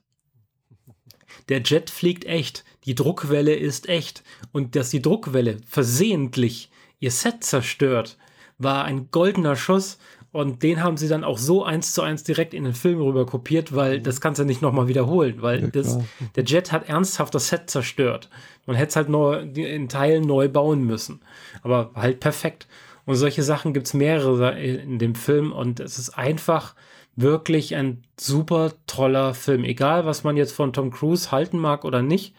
Der 1.50 1.62
Jet 1.64 1.90
fliegt 1.90 2.26
echt, 2.26 2.64
die 2.86 2.96
Druckwelle 2.96 3.56
ist 3.56 3.90
echt 3.90 4.24
und 4.52 4.76
dass 4.76 4.92
die 4.92 5.02
Druckwelle 5.02 5.58
versehentlich 5.68 6.70
ihr 7.00 7.12
Set 7.12 7.44
zerstört, 7.44 8.18
war 8.60 8.86
ein 8.86 9.10
goldener 9.10 9.56
Schuss 9.56 9.98
und 10.34 10.64
den 10.64 10.84
haben 10.84 10.98
sie 10.98 11.08
dann 11.08 11.24
auch 11.24 11.38
so 11.38 11.64
eins 11.64 11.94
zu 11.94 12.02
eins 12.02 12.24
direkt 12.24 12.56
in 12.56 12.64
den 12.64 12.74
Film 12.74 13.00
rüber 13.00 13.24
kopiert, 13.28 13.76
weil 13.76 14.00
mhm. 14.00 14.04
das 14.04 14.20
kannst 14.20 14.40
du 14.40 14.46
nicht 14.46 14.64
nochmal 14.64 14.88
wiederholen, 14.88 15.44
weil 15.44 15.62
ja, 15.62 15.68
das, 15.68 16.00
der 16.36 16.44
Jet 16.44 16.72
hat 16.72 16.90
ernsthaft 16.90 17.36
das 17.36 17.50
Set 17.50 17.70
zerstört. 17.70 18.30
Man 18.66 18.76
hätte 18.76 18.90
es 18.90 18.96
halt 18.96 19.10
neu, 19.10 19.42
in 19.42 19.90
Teilen 19.90 20.26
neu 20.26 20.50
bauen 20.50 20.86
müssen. 20.86 21.22
Aber 21.62 21.92
halt 21.94 22.20
perfekt. 22.20 22.68
Und 23.06 23.14
solche 23.14 23.44
Sachen 23.44 23.74
gibt 23.74 23.86
es 23.86 23.94
mehrere 23.94 24.60
in 24.60 24.98
dem 24.98 25.14
Film 25.14 25.52
und 25.52 25.80
es 25.80 26.00
ist 26.00 26.10
einfach 26.10 26.74
wirklich 27.16 27.76
ein 27.76 28.02
super 28.20 28.74
toller 28.88 29.36
Film. 29.36 29.64
Egal, 29.64 30.08
was 30.08 30.24
man 30.24 30.36
jetzt 30.36 30.54
von 30.54 30.74
Tom 30.74 30.90
Cruise 30.90 31.32
halten 31.32 31.60
mag 31.60 31.86
oder 31.86 32.02
nicht. 32.02 32.34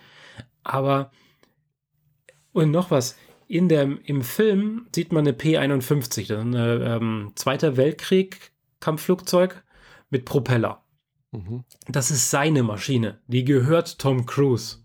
Aber 0.65 1.13
und 2.53 2.73
noch 2.73 2.91
was, 2.91 3.17
in 3.49 3.69
der, 3.69 3.83
im 4.05 4.23
Film 4.23 4.87
sieht 4.95 5.13
man 5.13 5.25
eine 5.25 5.33
P-51, 5.33 6.29
das 6.29 6.31
ist 6.31 6.31
ein 6.31 6.55
ähm, 6.55 7.33
Zweiter 7.35 7.77
Weltkrieg 7.77 8.53
Kampfflugzeug 8.81 9.63
mit 10.11 10.25
Propeller. 10.25 10.83
Mhm. 11.33 11.65
Das 11.89 12.11
ist 12.11 12.31
seine 12.31 12.63
Maschine. 12.63 13.19
Die 13.27 13.45
gehört 13.45 13.99
Tom 13.99 14.27
Cruise. 14.27 14.79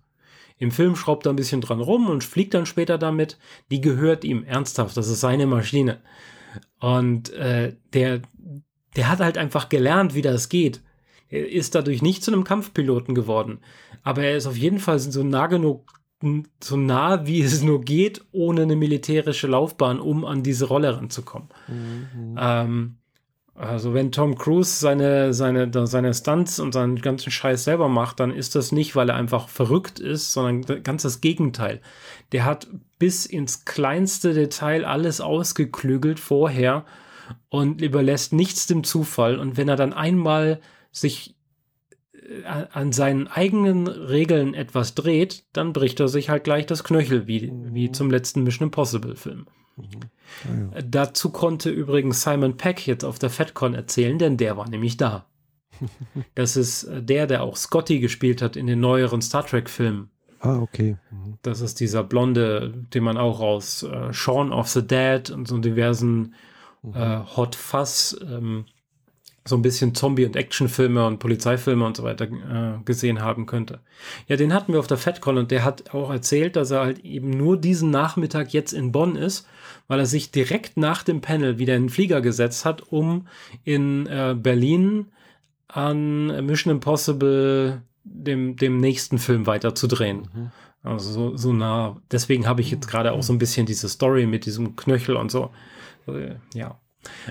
Im 0.58 0.72
Film 0.72 0.96
schraubt 0.96 1.26
er 1.26 1.34
ein 1.34 1.38
bisschen 1.38 1.62
dran 1.62 1.80
rum 1.80 2.10
und 2.10 2.24
fliegt 2.24 2.54
dann 2.54 2.66
später 2.66 2.98
damit. 2.98 3.38
Die 3.72 3.82
gehört 3.82 4.24
ihm 4.24 4.44
ernsthaft. 4.44 4.98
Das 4.98 5.08
ist 5.08 5.22
seine 5.22 5.46
Maschine. 5.46 6.02
Und 6.80 7.32
äh, 7.34 7.76
der, 7.94 8.22
der 8.96 9.10
hat 9.10 9.20
halt 9.20 9.38
einfach 9.38 9.70
gelernt, 9.70 10.16
wie 10.16 10.22
das 10.22 10.50
geht. 10.50 10.82
Er 11.30 11.48
ist 11.48 11.76
dadurch 11.76 12.02
nicht 12.02 12.24
zu 12.24 12.32
einem 12.32 12.44
Kampfpiloten 12.44 13.16
geworden. 13.16 13.60
Aber 14.04 14.24
er 14.24 14.36
ist 14.36 14.48
auf 14.48 14.58
jeden 14.58 14.80
Fall 14.80 15.00
so 15.00 15.24
nah 15.24 15.48
genug 15.48 15.99
so 16.62 16.76
nah 16.76 17.26
wie 17.26 17.42
es 17.42 17.62
nur 17.62 17.82
geht, 17.82 18.26
ohne 18.32 18.64
eine 18.64 18.76
militärische 18.76 19.48
Laufbahn, 19.48 20.00
um 20.00 20.26
an 20.26 20.44
diese 20.44 20.66
Rolle 20.66 20.98
ranzukommen. 20.98 21.50
Mhm. 21.68 22.36
Ähm, 22.38 22.96
also 23.60 23.94
wenn 23.94 24.14
Tom 24.14 24.38
Cruise 24.38 24.80
seine, 24.80 25.34
seine, 25.34 25.70
seine 25.86 26.14
Stunts 26.14 26.60
und 26.60 26.74
seinen 26.74 26.96
ganzen 27.02 27.30
Scheiß 27.30 27.66
selber 27.66 27.90
macht, 27.90 28.22
dann 28.22 28.32
ist 28.32 28.56
das 28.56 28.72
nicht, 28.72 28.96
weil 28.96 29.10
er 29.10 29.16
einfach 29.16 29.50
verrückt 29.50 30.00
ist, 30.00 30.32
sondern 30.32 30.82
ganz 30.84 31.04
das 31.04 31.20
Gegenteil. 31.20 31.82
Der 32.32 32.46
hat 32.46 32.68
bis 33.00 33.26
ins 33.26 33.66
kleinste 33.66 34.34
Detail 34.34 34.86
alles 34.86 35.20
ausgeklügelt 35.20 36.22
vorher 36.22 36.86
und 37.50 37.82
überlässt 37.82 38.32
nichts 38.32 38.66
dem 38.66 38.86
Zufall. 38.86 39.38
Und 39.38 39.58
wenn 39.58 39.68
er 39.68 39.76
dann 39.76 39.92
einmal 39.92 40.62
sich 40.92 41.36
an 42.46 42.92
seinen 42.92 43.28
eigenen 43.28 43.88
Regeln 43.88 44.54
etwas 44.54 44.96
dreht, 44.96 45.46
dann 45.54 45.74
bricht 45.74 46.00
er 46.00 46.08
sich 46.08 46.30
halt 46.30 46.44
gleich 46.44 46.66
das 46.66 46.84
Knöchel, 46.84 47.28
wie, 47.28 47.50
mhm. 47.50 47.74
wie 47.74 47.92
zum 47.92 48.12
letzten 48.12 48.44
Mission 48.44 48.68
Impossible 48.68 49.16
Film. 49.16 49.48
Mhm. 49.78 49.86
Ah, 50.46 50.76
ja. 50.76 50.82
Dazu 50.82 51.32
konnte 51.32 51.70
übrigens 51.70 52.22
Simon 52.24 52.58
Peck 52.58 52.86
jetzt 52.86 53.04
auf 53.04 53.20
der 53.20 53.30
FedCon 53.30 53.74
erzählen, 53.74 54.18
denn 54.18 54.38
der 54.38 54.58
war 54.58 54.70
nämlich 54.70 54.98
da. 54.98 55.26
das 56.36 56.58
ist 56.58 56.84
äh, 56.84 57.02
der, 57.02 57.28
der 57.28 57.44
auch 57.44 57.56
Scotty 57.56 58.00
gespielt 58.00 58.42
hat 58.42 58.56
in 58.56 58.68
den 58.68 58.80
neueren 58.80 59.22
Star 59.22 59.46
Trek 59.46 59.70
Filmen. 59.70 60.10
Ah, 60.40 60.60
okay. 60.60 60.98
Mhm. 61.12 61.38
Das 61.42 61.62
ist 61.62 61.80
dieser 61.80 62.04
Blonde, 62.04 62.86
den 62.94 63.04
man 63.04 63.18
auch 63.18 63.40
aus 63.40 63.84
äh, 63.84 64.14
Shaun 64.14 64.54
of 64.54 64.70
the 64.70 64.86
Dead 64.86 65.30
und 65.32 65.48
so 65.48 65.58
diversen 65.58 66.36
mhm. 66.82 66.96
äh, 66.96 67.20
Hot 67.36 67.56
Fuzz 67.56 68.18
ähm, 68.22 68.66
so 69.50 69.56
ein 69.56 69.62
bisschen 69.62 69.96
Zombie- 69.96 70.26
und 70.26 70.36
Actionfilme 70.36 71.06
und 71.06 71.20
Polizeifilme 71.20 71.86
und 71.86 71.98
so 71.98 72.04
weiter 72.04 72.26
äh, 72.26 72.84
gesehen 72.86 73.22
haben 73.22 73.46
könnte. 73.46 73.80
Ja, 74.28 74.36
den 74.36 74.54
hatten 74.54 74.74
wir 74.74 74.80
auf 74.80 74.88
der 74.88 74.98
FedCon 74.98 75.38
und 75.38 75.52
der 75.52 75.64
hat 75.64 75.94
auch 75.94 76.12
erzählt, 76.12 76.56
dass 76.56 76.72
er 76.72 76.82
halt 76.82 77.00
eben 77.00 77.32
nur 77.32 77.58
diesen 77.58 77.90
Nachmittag 77.90 78.54
jetzt 78.54 78.74
in 78.74 78.92
Bonn 78.92 79.16
ist, 79.16 79.48
weil 79.88 80.00
er 80.00 80.06
sich 80.06 80.32
direkt 80.32 80.78
nach 80.78 81.04
dem 81.04 81.22
Panel 81.22 81.58
wieder 81.58 81.76
in 81.76 81.84
den 81.84 81.90
Flieger 81.90 82.22
gesetzt 82.22 82.64
hat, 82.64 82.92
um 82.92 83.28
in 83.64 84.08
äh, 84.08 84.36
Berlin 84.38 85.08
an 85.68 86.46
Mission 86.46 86.72
Impossible 86.72 87.82
dem, 88.04 88.56
dem 88.56 88.78
nächsten 88.78 89.20
Film 89.20 89.46
weiterzudrehen. 89.48 90.28
Mhm. 90.34 90.52
Also 90.84 91.12
so, 91.12 91.38
so 91.38 91.54
nah. 91.54 91.98
Deswegen 92.12 92.48
habe 92.48 92.62
ich 92.62 92.72
jetzt 92.72 92.88
gerade 92.88 93.12
auch 93.12 93.24
so 93.24 93.34
ein 93.34 93.40
bisschen 93.40 93.66
diese 93.66 93.90
Story 93.90 94.26
mit 94.26 94.46
diesem 94.46 94.76
Knöchel 94.76 95.16
und 95.16 95.32
so. 95.32 95.52
Äh, 96.08 96.36
ja. 96.54 96.80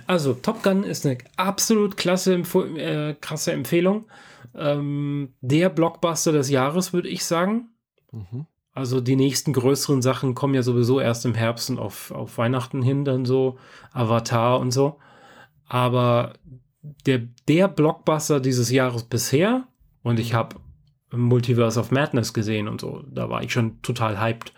Also, 0.07 0.35
Top 0.35 0.63
Gun 0.63 0.83
ist 0.85 1.05
eine 1.07 1.19
absolut 1.37 1.97
klasse, 1.97 2.35
äh, 2.35 3.15
krasse 3.15 3.53
Empfehlung. 3.53 4.07
Ähm, 4.55 5.35
der 5.41 5.69
Blockbuster 5.69 6.33
des 6.33 6.51
Jahres, 6.51 6.93
würde 6.93 7.09
ich 7.09 7.25
sagen. 7.25 7.69
Mhm. 8.13 8.47
Also, 8.73 9.01
die 9.01 9.17
nächsten 9.17 9.53
größeren 9.53 10.03
Sachen 10.03 10.35
kommen 10.35 10.55
ja 10.55 10.63
sowieso 10.63 11.01
erst 11.01 11.27
im 11.27 11.35
Herbst 11.35 11.71
und 11.71 11.79
auf, 11.79 12.11
auf 12.11 12.39
Weihnachten 12.39 12.83
hin, 12.83 13.05
dann 13.05 13.25
so 13.25 13.59
Avatar 13.93 14.61
und 14.61 14.71
so. 14.71 14.99
Aber 15.67 16.35
der, 17.07 17.23
der 17.49 17.69
Blockbuster 17.69 18.41
dieses 18.41 18.71
Jahres 18.71 19.05
bisher, 19.05 19.67
und 20.03 20.19
ich 20.19 20.33
habe 20.33 20.57
Multiverse 21.11 21.79
of 21.81 21.91
Madness 21.91 22.33
gesehen 22.33 22.69
und 22.69 22.81
so, 22.81 23.03
da 23.11 23.29
war 23.29 23.43
ich 23.43 23.53
schon 23.53 23.81
total 23.83 24.21
hyped. 24.21 24.53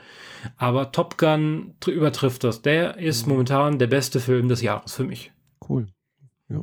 Aber 0.56 0.92
Top 0.92 1.18
Gun 1.18 1.74
übertrifft 1.86 2.44
das. 2.44 2.62
Der 2.62 2.98
ist 2.98 3.26
mhm. 3.26 3.32
momentan 3.32 3.78
der 3.78 3.86
beste 3.86 4.20
Film 4.20 4.48
des 4.48 4.62
Jahres 4.62 4.94
für 4.94 5.04
mich. 5.04 5.32
Cool. 5.68 5.86
Ja. 6.48 6.62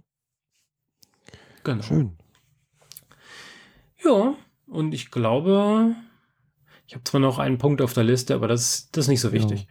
Genau. 1.64 1.84
Schön. 1.84 2.18
Ja, 4.04 4.36
und 4.68 4.94
ich 4.94 5.12
glaube, 5.12 5.95
ich 6.88 6.94
habe 6.94 7.04
zwar 7.04 7.20
noch 7.20 7.40
einen 7.40 7.58
Punkt 7.58 7.82
auf 7.82 7.94
der 7.94 8.04
Liste, 8.04 8.36
aber 8.36 8.48
das, 8.48 8.90
das 8.91 9.06
ist 9.06 9.10
nicht 9.10 9.22
so 9.22 9.34
wichtig. 9.34 9.68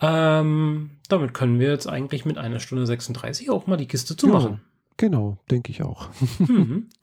Ja. 0.00 0.40
Ähm, 0.40 0.90
damit 1.08 1.34
können 1.34 1.60
wir 1.60 1.70
jetzt 1.70 1.86
eigentlich 1.86 2.24
mit 2.24 2.38
einer 2.38 2.60
Stunde 2.60 2.86
36 2.86 3.50
auch 3.50 3.66
mal 3.66 3.76
die 3.76 3.86
Kiste 3.86 4.16
zumachen. 4.16 4.52
Ja, 4.52 4.60
genau, 4.96 5.38
denke 5.50 5.70
ich 5.70 5.82
auch. 5.82 6.08
Mhm. 6.38 6.88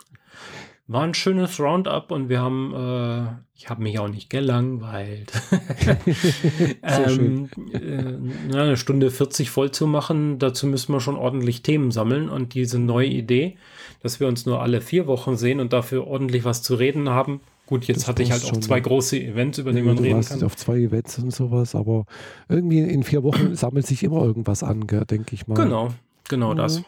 War 0.88 1.02
ein 1.02 1.16
schönes 1.16 1.60
Roundup 1.60 2.12
und 2.12 2.30
wir 2.30 2.41
haben, 2.41 2.72
äh, 2.76 3.28
ich 3.56 3.72
habe 3.72 3.82
mich 3.82 3.98
auch 3.98 4.07
nicht 4.07 4.30
gelangweilt. 4.30 5.32
ähm, 6.84 7.49
äh, 7.74 8.56
eine 8.56 8.78
Stunde 8.78 9.10
40 9.10 9.49
voll 9.49 9.72
zu 9.72 9.88
machen, 9.88 10.38
dazu 10.38 10.68
müssen 10.68 10.94
wir 10.94 10.99
schon 10.99 11.16
ordentlich 11.16 11.64
Themen 11.64 11.90
sammeln 11.90 12.30
und 12.30 12.53
diese 12.53 12.78
neue 12.78 13.07
Idee, 13.07 13.57
dass 14.03 14.20
wir 14.20 14.28
uns 14.28 14.45
nur 14.45 14.62
alle 14.62 14.80
vier 14.80 15.07
Wochen 15.07 15.38
sehen 15.38 15.60
und 15.60 15.74
dafür 15.74 16.06
ordentlich 16.06 16.45
was 16.45 16.62
zu 16.62 16.76
reden 16.76 17.10
haben. 17.10 17.41
Gut, 17.66 17.86
jetzt 17.86 18.02
das 18.02 18.07
hatte 18.07 18.22
ich 18.22 18.32
halt 18.32 18.45
auch 18.45 18.60
zwei 18.60 18.80
große 18.80 19.20
Events, 19.20 19.57
über 19.57 19.74
die 19.74 19.82
man 19.82 19.98
reden 19.98 20.22
kann. 20.22 20.44
auf 20.44 20.56
zwei 20.56 20.78
Events 20.78 21.18
und 21.18 21.32
sowas, 21.32 21.74
aber 21.74 22.06
irgendwie 22.48 22.82
in 22.82 23.02
vier 23.02 23.24
Wochen 23.24 23.56
sammelt 23.56 23.88
sich 23.88 24.03
immer 24.03 24.22
irgendwas 24.22 24.62
an, 24.62 24.86
denke 24.86 25.34
ich 25.34 25.48
mal. 25.48 25.56
Genau, 25.56 25.90
genau 26.30 26.53
mhm. 26.53 26.57
das. 26.57 26.84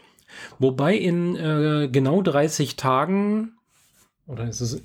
Wobei 0.59 0.95
in 0.95 1.35
äh, 1.35 1.89
genau 1.91 2.21
30 2.21 2.75
Tagen 2.75 3.53
oder 4.27 4.47
ist 4.47 4.61
es, 4.61 4.81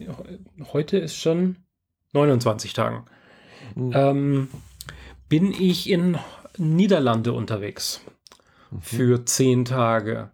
heute 0.72 0.98
ist 0.98 1.16
schon 1.16 1.56
29 2.12 2.72
Tagen, 2.72 3.04
mhm. 3.74 3.92
ähm, 3.94 4.48
bin 5.28 5.52
ich 5.52 5.90
in 5.90 6.18
Niederlande 6.58 7.32
unterwegs 7.32 8.00
mhm. 8.70 8.80
für 8.80 9.24
zehn 9.24 9.64
Tage. 9.64 10.30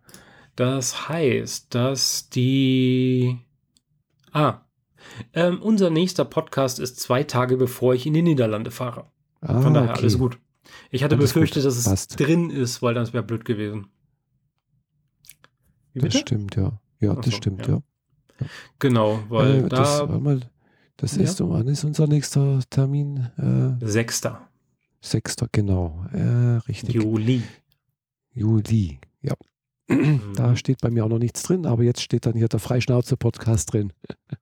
Das 0.56 1.08
heißt, 1.08 1.74
dass 1.74 2.30
die, 2.30 3.38
ah, 4.32 4.60
ähm, 5.32 5.62
unser 5.62 5.90
nächster 5.90 6.24
Podcast 6.24 6.78
ist 6.80 7.00
zwei 7.00 7.22
Tage 7.24 7.56
bevor 7.56 7.94
ich 7.94 8.06
in 8.06 8.14
die 8.14 8.22
Niederlande 8.22 8.70
fahre. 8.70 9.06
Ah, 9.40 9.60
Von 9.60 9.74
daher 9.74 9.90
okay. 9.90 10.00
alles 10.00 10.18
gut. 10.18 10.38
Ich 10.90 11.04
hatte 11.04 11.16
alles 11.16 11.32
befürchtet, 11.32 11.62
gut. 11.62 11.66
dass 11.66 11.76
es 11.76 11.84
Passt. 11.84 12.18
drin 12.18 12.50
ist, 12.50 12.82
weil 12.82 12.94
das 12.94 13.12
wäre 13.12 13.22
blöd 13.22 13.44
gewesen. 13.44 13.86
das 15.94 16.18
stimmt, 16.18 16.56
ja. 16.56 16.78
Ja, 17.00 17.14
das 17.14 17.26
so, 17.26 17.30
stimmt, 17.32 17.66
ja. 17.68 17.74
ja. 17.74 17.82
Genau, 18.78 19.20
weil 19.28 19.64
äh, 19.64 19.68
das, 19.68 19.98
da. 19.98 20.06
Mal, 20.06 20.40
das 20.96 21.16
ja. 21.16 21.22
ist, 21.22 21.40
wann 21.40 21.68
ist 21.68 21.84
unser 21.84 22.06
nächster 22.06 22.60
Termin? 22.70 23.28
Äh, 23.36 23.84
Sechster. 23.84 24.48
Sechster, 25.00 25.48
genau. 25.50 26.04
Äh, 26.12 26.58
richtig. 26.68 26.94
Juli. 26.94 27.42
Juli, 28.32 28.98
ja. 29.22 29.34
Mhm. 29.88 30.32
Da 30.34 30.54
steht 30.56 30.80
bei 30.80 30.90
mir 30.90 31.04
auch 31.04 31.08
noch 31.08 31.18
nichts 31.18 31.42
drin, 31.42 31.66
aber 31.66 31.82
jetzt 31.82 32.02
steht 32.02 32.26
dann 32.26 32.34
hier 32.34 32.48
der 32.48 32.60
Freischnauze-Podcast 32.60 33.72
drin. 33.72 33.92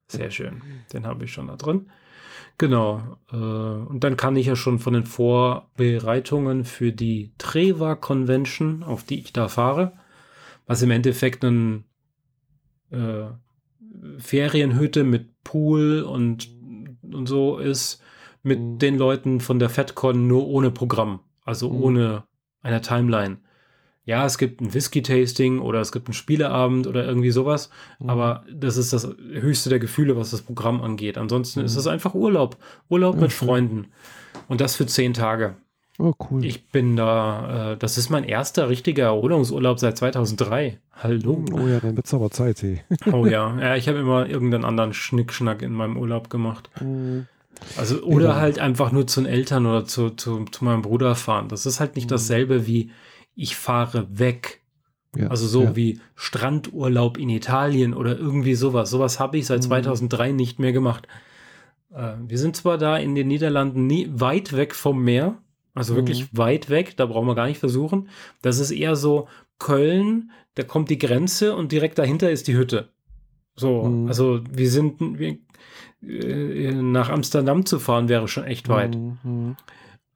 Sehr 0.09 0.31
schön. 0.31 0.62
Den 0.93 1.06
habe 1.06 1.24
ich 1.24 1.32
schon 1.32 1.48
da 1.48 1.56
drin. 1.56 1.89
Genau. 2.59 3.18
Äh, 3.31 3.36
und 3.36 4.02
dann 4.02 4.16
kann 4.16 4.36
ich 4.36 4.47
ja 4.47 4.56
schon 4.56 4.78
von 4.78 4.94
den 4.94 5.05
Vorbereitungen 5.05 6.64
für 6.64 6.93
die 6.93 7.32
Treva 7.39 7.94
Convention, 7.94 8.82
auf 8.82 9.05
die 9.05 9.20
ich 9.20 9.32
da 9.32 9.48
fahre, 9.48 9.93
was 10.66 10.82
im 10.82 10.90
Endeffekt 10.90 11.44
ein 11.44 11.85
äh, 12.90 13.27
Ferienhütte 14.18 15.04
mit 15.04 15.42
Pool 15.44 16.02
und, 16.02 16.48
und 17.12 17.26
so 17.26 17.58
ist 17.58 18.02
mit 18.42 18.58
Mhm. 18.60 18.78
den 18.78 18.98
Leuten 18.98 19.40
von 19.40 19.58
der 19.58 19.68
FedCon 19.70 20.26
nur 20.26 20.46
ohne 20.46 20.70
Programm, 20.70 21.20
also 21.44 21.70
Mhm. 21.70 21.82
ohne 21.82 22.22
eine 22.62 22.80
Timeline. 22.80 23.38
Ja, 24.04 24.24
es 24.24 24.38
gibt 24.38 24.60
ein 24.60 24.72
Whisky-Tasting 24.72 25.58
oder 25.58 25.80
es 25.80 25.90
gibt 25.90 26.06
einen 26.06 26.14
Spieleabend 26.14 26.86
oder 26.86 27.04
irgendwie 27.04 27.32
sowas, 27.32 27.70
Mhm. 27.98 28.10
aber 28.10 28.44
das 28.52 28.76
ist 28.76 28.92
das 28.92 29.08
höchste 29.32 29.68
der 29.68 29.80
Gefühle, 29.80 30.16
was 30.16 30.30
das 30.30 30.42
Programm 30.42 30.80
angeht. 30.80 31.18
Ansonsten 31.18 31.60
ist 31.60 31.72
Mhm. 31.74 31.78
es 31.80 31.86
einfach 31.88 32.14
Urlaub. 32.14 32.56
Urlaub 32.88 33.20
mit. 33.20 33.32
Freunden. 33.32 33.86
Und 34.48 34.60
das 34.60 34.76
für 34.76 34.86
zehn 34.86 35.12
Tage. 35.12 35.56
Oh, 35.98 36.12
cool. 36.31 36.44
Ich 36.44 36.68
bin 36.70 36.94
da, 36.97 37.73
äh, 37.73 37.77
das 37.78 37.97
ist 37.98 38.10
mein 38.10 38.24
erster 38.24 38.68
richtiger 38.68 39.05
Erholungsurlaub 39.05 39.78
seit 39.78 39.97
2003. 39.97 40.78
Hallo. 40.93 41.44
oh 41.52 41.66
ja, 41.66 41.81
dann 41.81 41.97
wird's 41.97 42.12
aber 42.12 42.31
Zeit, 42.31 42.62
hey. 42.62 42.81
Oh 43.12 43.24
ja, 43.27 43.59
ja, 43.60 43.77
ich 43.77 43.89
habe 43.89 43.98
immer 43.98 44.27
irgendeinen 44.28 44.64
anderen 44.64 44.93
Schnickschnack 44.93 45.62
in 45.62 45.73
meinem 45.73 45.97
Urlaub 45.97 46.28
gemacht. 46.31 46.68
Mhm. 46.81 47.27
Also, 47.78 48.02
oder 48.02 48.28
Ja. 48.31 48.36
halt 48.36 48.59
einfach 48.59 48.93
nur 48.93 49.06
zu 49.06 49.23
den 49.23 49.31
Eltern 49.31 49.64
oder 49.66 49.86
zu, 49.86 50.10
zu, 50.10 50.44
zu 50.44 50.64
meinem 50.64 50.82
Bruder 50.82 51.14
fahren. 51.14 51.48
Das 51.48 51.64
ist 51.64 51.81
halt 51.81 51.97
nicht 51.97 52.06
Mhm. 52.06 52.10
dasselbe 52.10 52.66
wie 52.66 52.90
ich 53.35 53.56
fahre 53.56 54.06
weg. 54.18 54.60
Ja, 55.16 55.28
Also 55.28 55.47
so 55.47 55.62
ja. 55.64 55.77
wie 55.77 56.01
Strandurlaub 56.14 57.16
in 57.16 57.31
Italien 57.31 57.94
oder 57.94 58.18
irgendwie 58.18 58.55
sowas. 58.55 58.90
Sowas 58.90 59.18
habe 59.18 59.39
ich 59.39 59.47
seit 59.47 59.60
Mhm. 59.60 59.68
2003 59.68 60.32
nicht 60.32 60.59
mehr 60.59 60.73
gemacht. 60.73 61.09
Äh, 61.94 62.12
wir 62.27 62.36
sind 62.39 62.56
zwar 62.56 62.77
da 62.77 62.98
in 62.98 63.14
den 63.14 63.28
Niederlanden 63.28 63.86
nie 63.86 64.10
weit 64.12 64.55
weg 64.55 64.74
vom 64.74 65.02
Meer, 65.02 65.39
also 65.77 65.93
Mhm. 65.93 65.97
wirklich 65.98 66.36
weit 66.36 66.69
weg, 66.70 66.97
da 66.97 67.07
brauchen 67.07 67.28
wir 67.28 67.35
gar 67.36 67.47
nicht 67.47 67.59
versuchen. 67.61 68.09
Das 68.43 68.59
ist 68.59 68.70
eher 68.73 68.97
so 68.97 69.28
Köln, 69.59 70.31
da 70.57 70.62
kommt 70.65 70.90
die 70.90 70.98
Grenze 70.98 71.55
und 71.55 71.70
direkt 71.73 71.98
dahinter 71.98 72.31
ist 72.31 72.48
die 72.48 72.57
Hütte. 72.57 72.89
So, 73.55 73.85
Mhm. 73.85 74.09
also 74.09 74.40
wir 74.51 74.69
sind 74.70 74.97
wir, 75.19 75.39
äh, 76.03 76.73
nach 76.73 77.09
Amsterdam 77.11 77.65
zu 77.65 77.78
fahren 77.78 78.09
wäre 78.09 78.28
schon 78.28 78.44
echt 78.44 78.69
weit. 78.69 78.97
Mhm. 78.97 79.57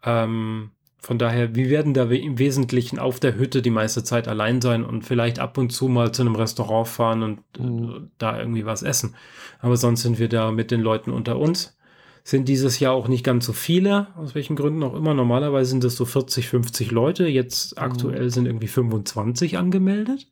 Ähm, 0.04 0.70
von 1.02 1.18
daher, 1.18 1.54
wir 1.54 1.70
werden 1.70 1.94
da 1.94 2.04
im 2.04 2.38
Wesentlichen 2.38 2.98
auf 2.98 3.20
der 3.20 3.36
Hütte 3.38 3.62
die 3.62 3.70
meiste 3.70 4.04
Zeit 4.04 4.28
allein 4.28 4.60
sein 4.60 4.84
und 4.84 5.02
vielleicht 5.02 5.38
ab 5.38 5.56
und 5.56 5.70
zu 5.72 5.88
mal 5.88 6.12
zu 6.12 6.20
einem 6.22 6.34
Restaurant 6.34 6.88
fahren 6.88 7.22
und 7.22 7.38
äh, 7.58 7.62
Mhm. 7.62 8.10
da 8.18 8.38
irgendwie 8.38 8.66
was 8.66 8.82
essen. 8.82 9.14
Aber 9.60 9.76
sonst 9.78 10.02
sind 10.02 10.18
wir 10.18 10.28
da 10.28 10.50
mit 10.52 10.70
den 10.70 10.82
Leuten 10.82 11.10
unter 11.10 11.38
uns. 11.38 11.78
Sind 12.22 12.48
dieses 12.48 12.78
Jahr 12.80 12.92
auch 12.92 13.08
nicht 13.08 13.24
ganz 13.24 13.46
so 13.46 13.52
viele, 13.52 14.08
aus 14.16 14.34
welchen 14.34 14.54
Gründen 14.56 14.82
auch 14.82 14.94
immer. 14.94 15.14
Normalerweise 15.14 15.70
sind 15.70 15.84
es 15.84 15.96
so 15.96 16.04
40, 16.04 16.48
50 16.48 16.90
Leute. 16.90 17.26
Jetzt 17.26 17.76
Mhm. 17.76 17.82
aktuell 17.82 18.30
sind 18.30 18.46
irgendwie 18.46 18.68
25 18.68 19.56
angemeldet. 19.58 20.26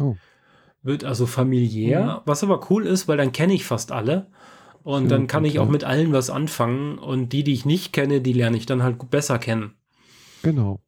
Oh. 0.00 0.16
Wird 0.82 1.04
also 1.04 1.26
familiär, 1.26 2.04
Mhm. 2.04 2.20
was 2.24 2.42
aber 2.42 2.70
cool 2.70 2.86
ist, 2.86 3.08
weil 3.08 3.16
dann 3.18 3.32
kenne 3.32 3.52
ich 3.54 3.64
fast 3.64 3.92
alle. 3.92 4.26
Und 4.84 5.02
Schön, 5.02 5.08
dann 5.10 5.26
kann 5.26 5.44
ich 5.44 5.58
okay. 5.58 5.66
auch 5.66 5.70
mit 5.70 5.84
allen 5.84 6.12
was 6.12 6.30
anfangen. 6.30 6.98
Und 6.98 7.32
die, 7.32 7.44
die 7.44 7.52
ich 7.52 7.66
nicht 7.66 7.92
kenne, 7.92 8.20
die 8.22 8.32
lerne 8.32 8.56
ich 8.56 8.64
dann 8.66 8.82
halt 8.82 9.10
besser 9.10 9.38
kennen. 9.38 9.74
Genau. 10.42 10.80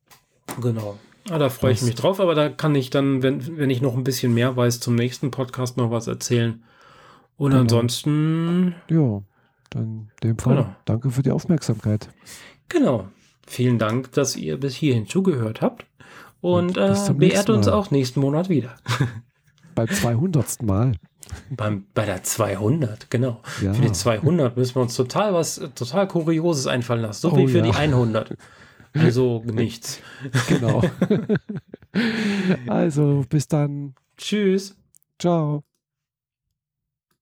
Genau. 0.60 0.98
Ah, 1.28 1.38
da 1.38 1.48
freue 1.50 1.72
ich 1.72 1.82
mich 1.82 1.96
drauf, 1.96 2.18
aber 2.18 2.34
da 2.34 2.48
kann 2.48 2.74
ich 2.74 2.88
dann, 2.90 3.22
wenn, 3.22 3.58
wenn 3.58 3.68
ich 3.68 3.82
noch 3.82 3.94
ein 3.94 4.04
bisschen 4.04 4.32
mehr 4.32 4.56
weiß, 4.56 4.80
zum 4.80 4.94
nächsten 4.94 5.30
Podcast 5.30 5.76
noch 5.76 5.90
was 5.90 6.06
erzählen. 6.06 6.62
Und 7.36 7.50
Genau. 7.50 7.60
ansonsten, 7.62 8.74
Ja, 8.88 9.22
dann 9.70 10.10
in 10.22 10.28
dem 10.30 10.38
Fall 10.38 10.56
Genau. 10.56 10.76
danke 10.84 11.10
für 11.10 11.22
die 11.22 11.30
Aufmerksamkeit. 11.30 12.08
genau. 12.68 13.08
Vielen 13.46 13.78
Dank, 13.80 14.12
dass 14.12 14.36
ihr 14.36 14.60
bis 14.60 14.76
hierhin 14.76 15.08
zugehört 15.08 15.60
habt. 15.60 15.84
Und, 16.40 16.78
Und 16.78 17.08
äh, 17.08 17.12
beehrt 17.14 17.50
uns 17.50 17.66
auch 17.66 17.90
nächsten 17.90 18.20
Monat 18.20 18.48
wieder. 18.48 18.76
Beim 19.74 19.88
200. 19.88 20.62
Mal. 20.62 20.92
Beim, 21.50 21.84
bei 21.92 22.06
der 22.06 22.22
200, 22.22 23.10
genau. 23.10 23.40
Ja. 23.60 23.74
Für 23.74 23.82
die 23.82 23.92
200 23.92 24.56
müssen 24.56 24.76
wir 24.76 24.82
uns 24.82 24.94
total 24.94 25.34
was 25.34 25.56
total 25.74 26.06
Kurioses 26.06 26.66
einfallen 26.68 27.02
lassen. 27.02 27.20
So 27.22 27.32
Oh 27.32 27.36
wie 27.38 27.48
für 27.48 27.58
ja. 27.58 27.64
die 27.64 27.72
100. 27.72 28.36
Also 28.94 29.42
nichts. 29.52 30.00
Genau. 30.48 30.82
also, 32.68 33.24
bis 33.28 33.48
dann. 33.48 33.94
Tschüss. 34.16 34.76
Ciao. 35.18 35.64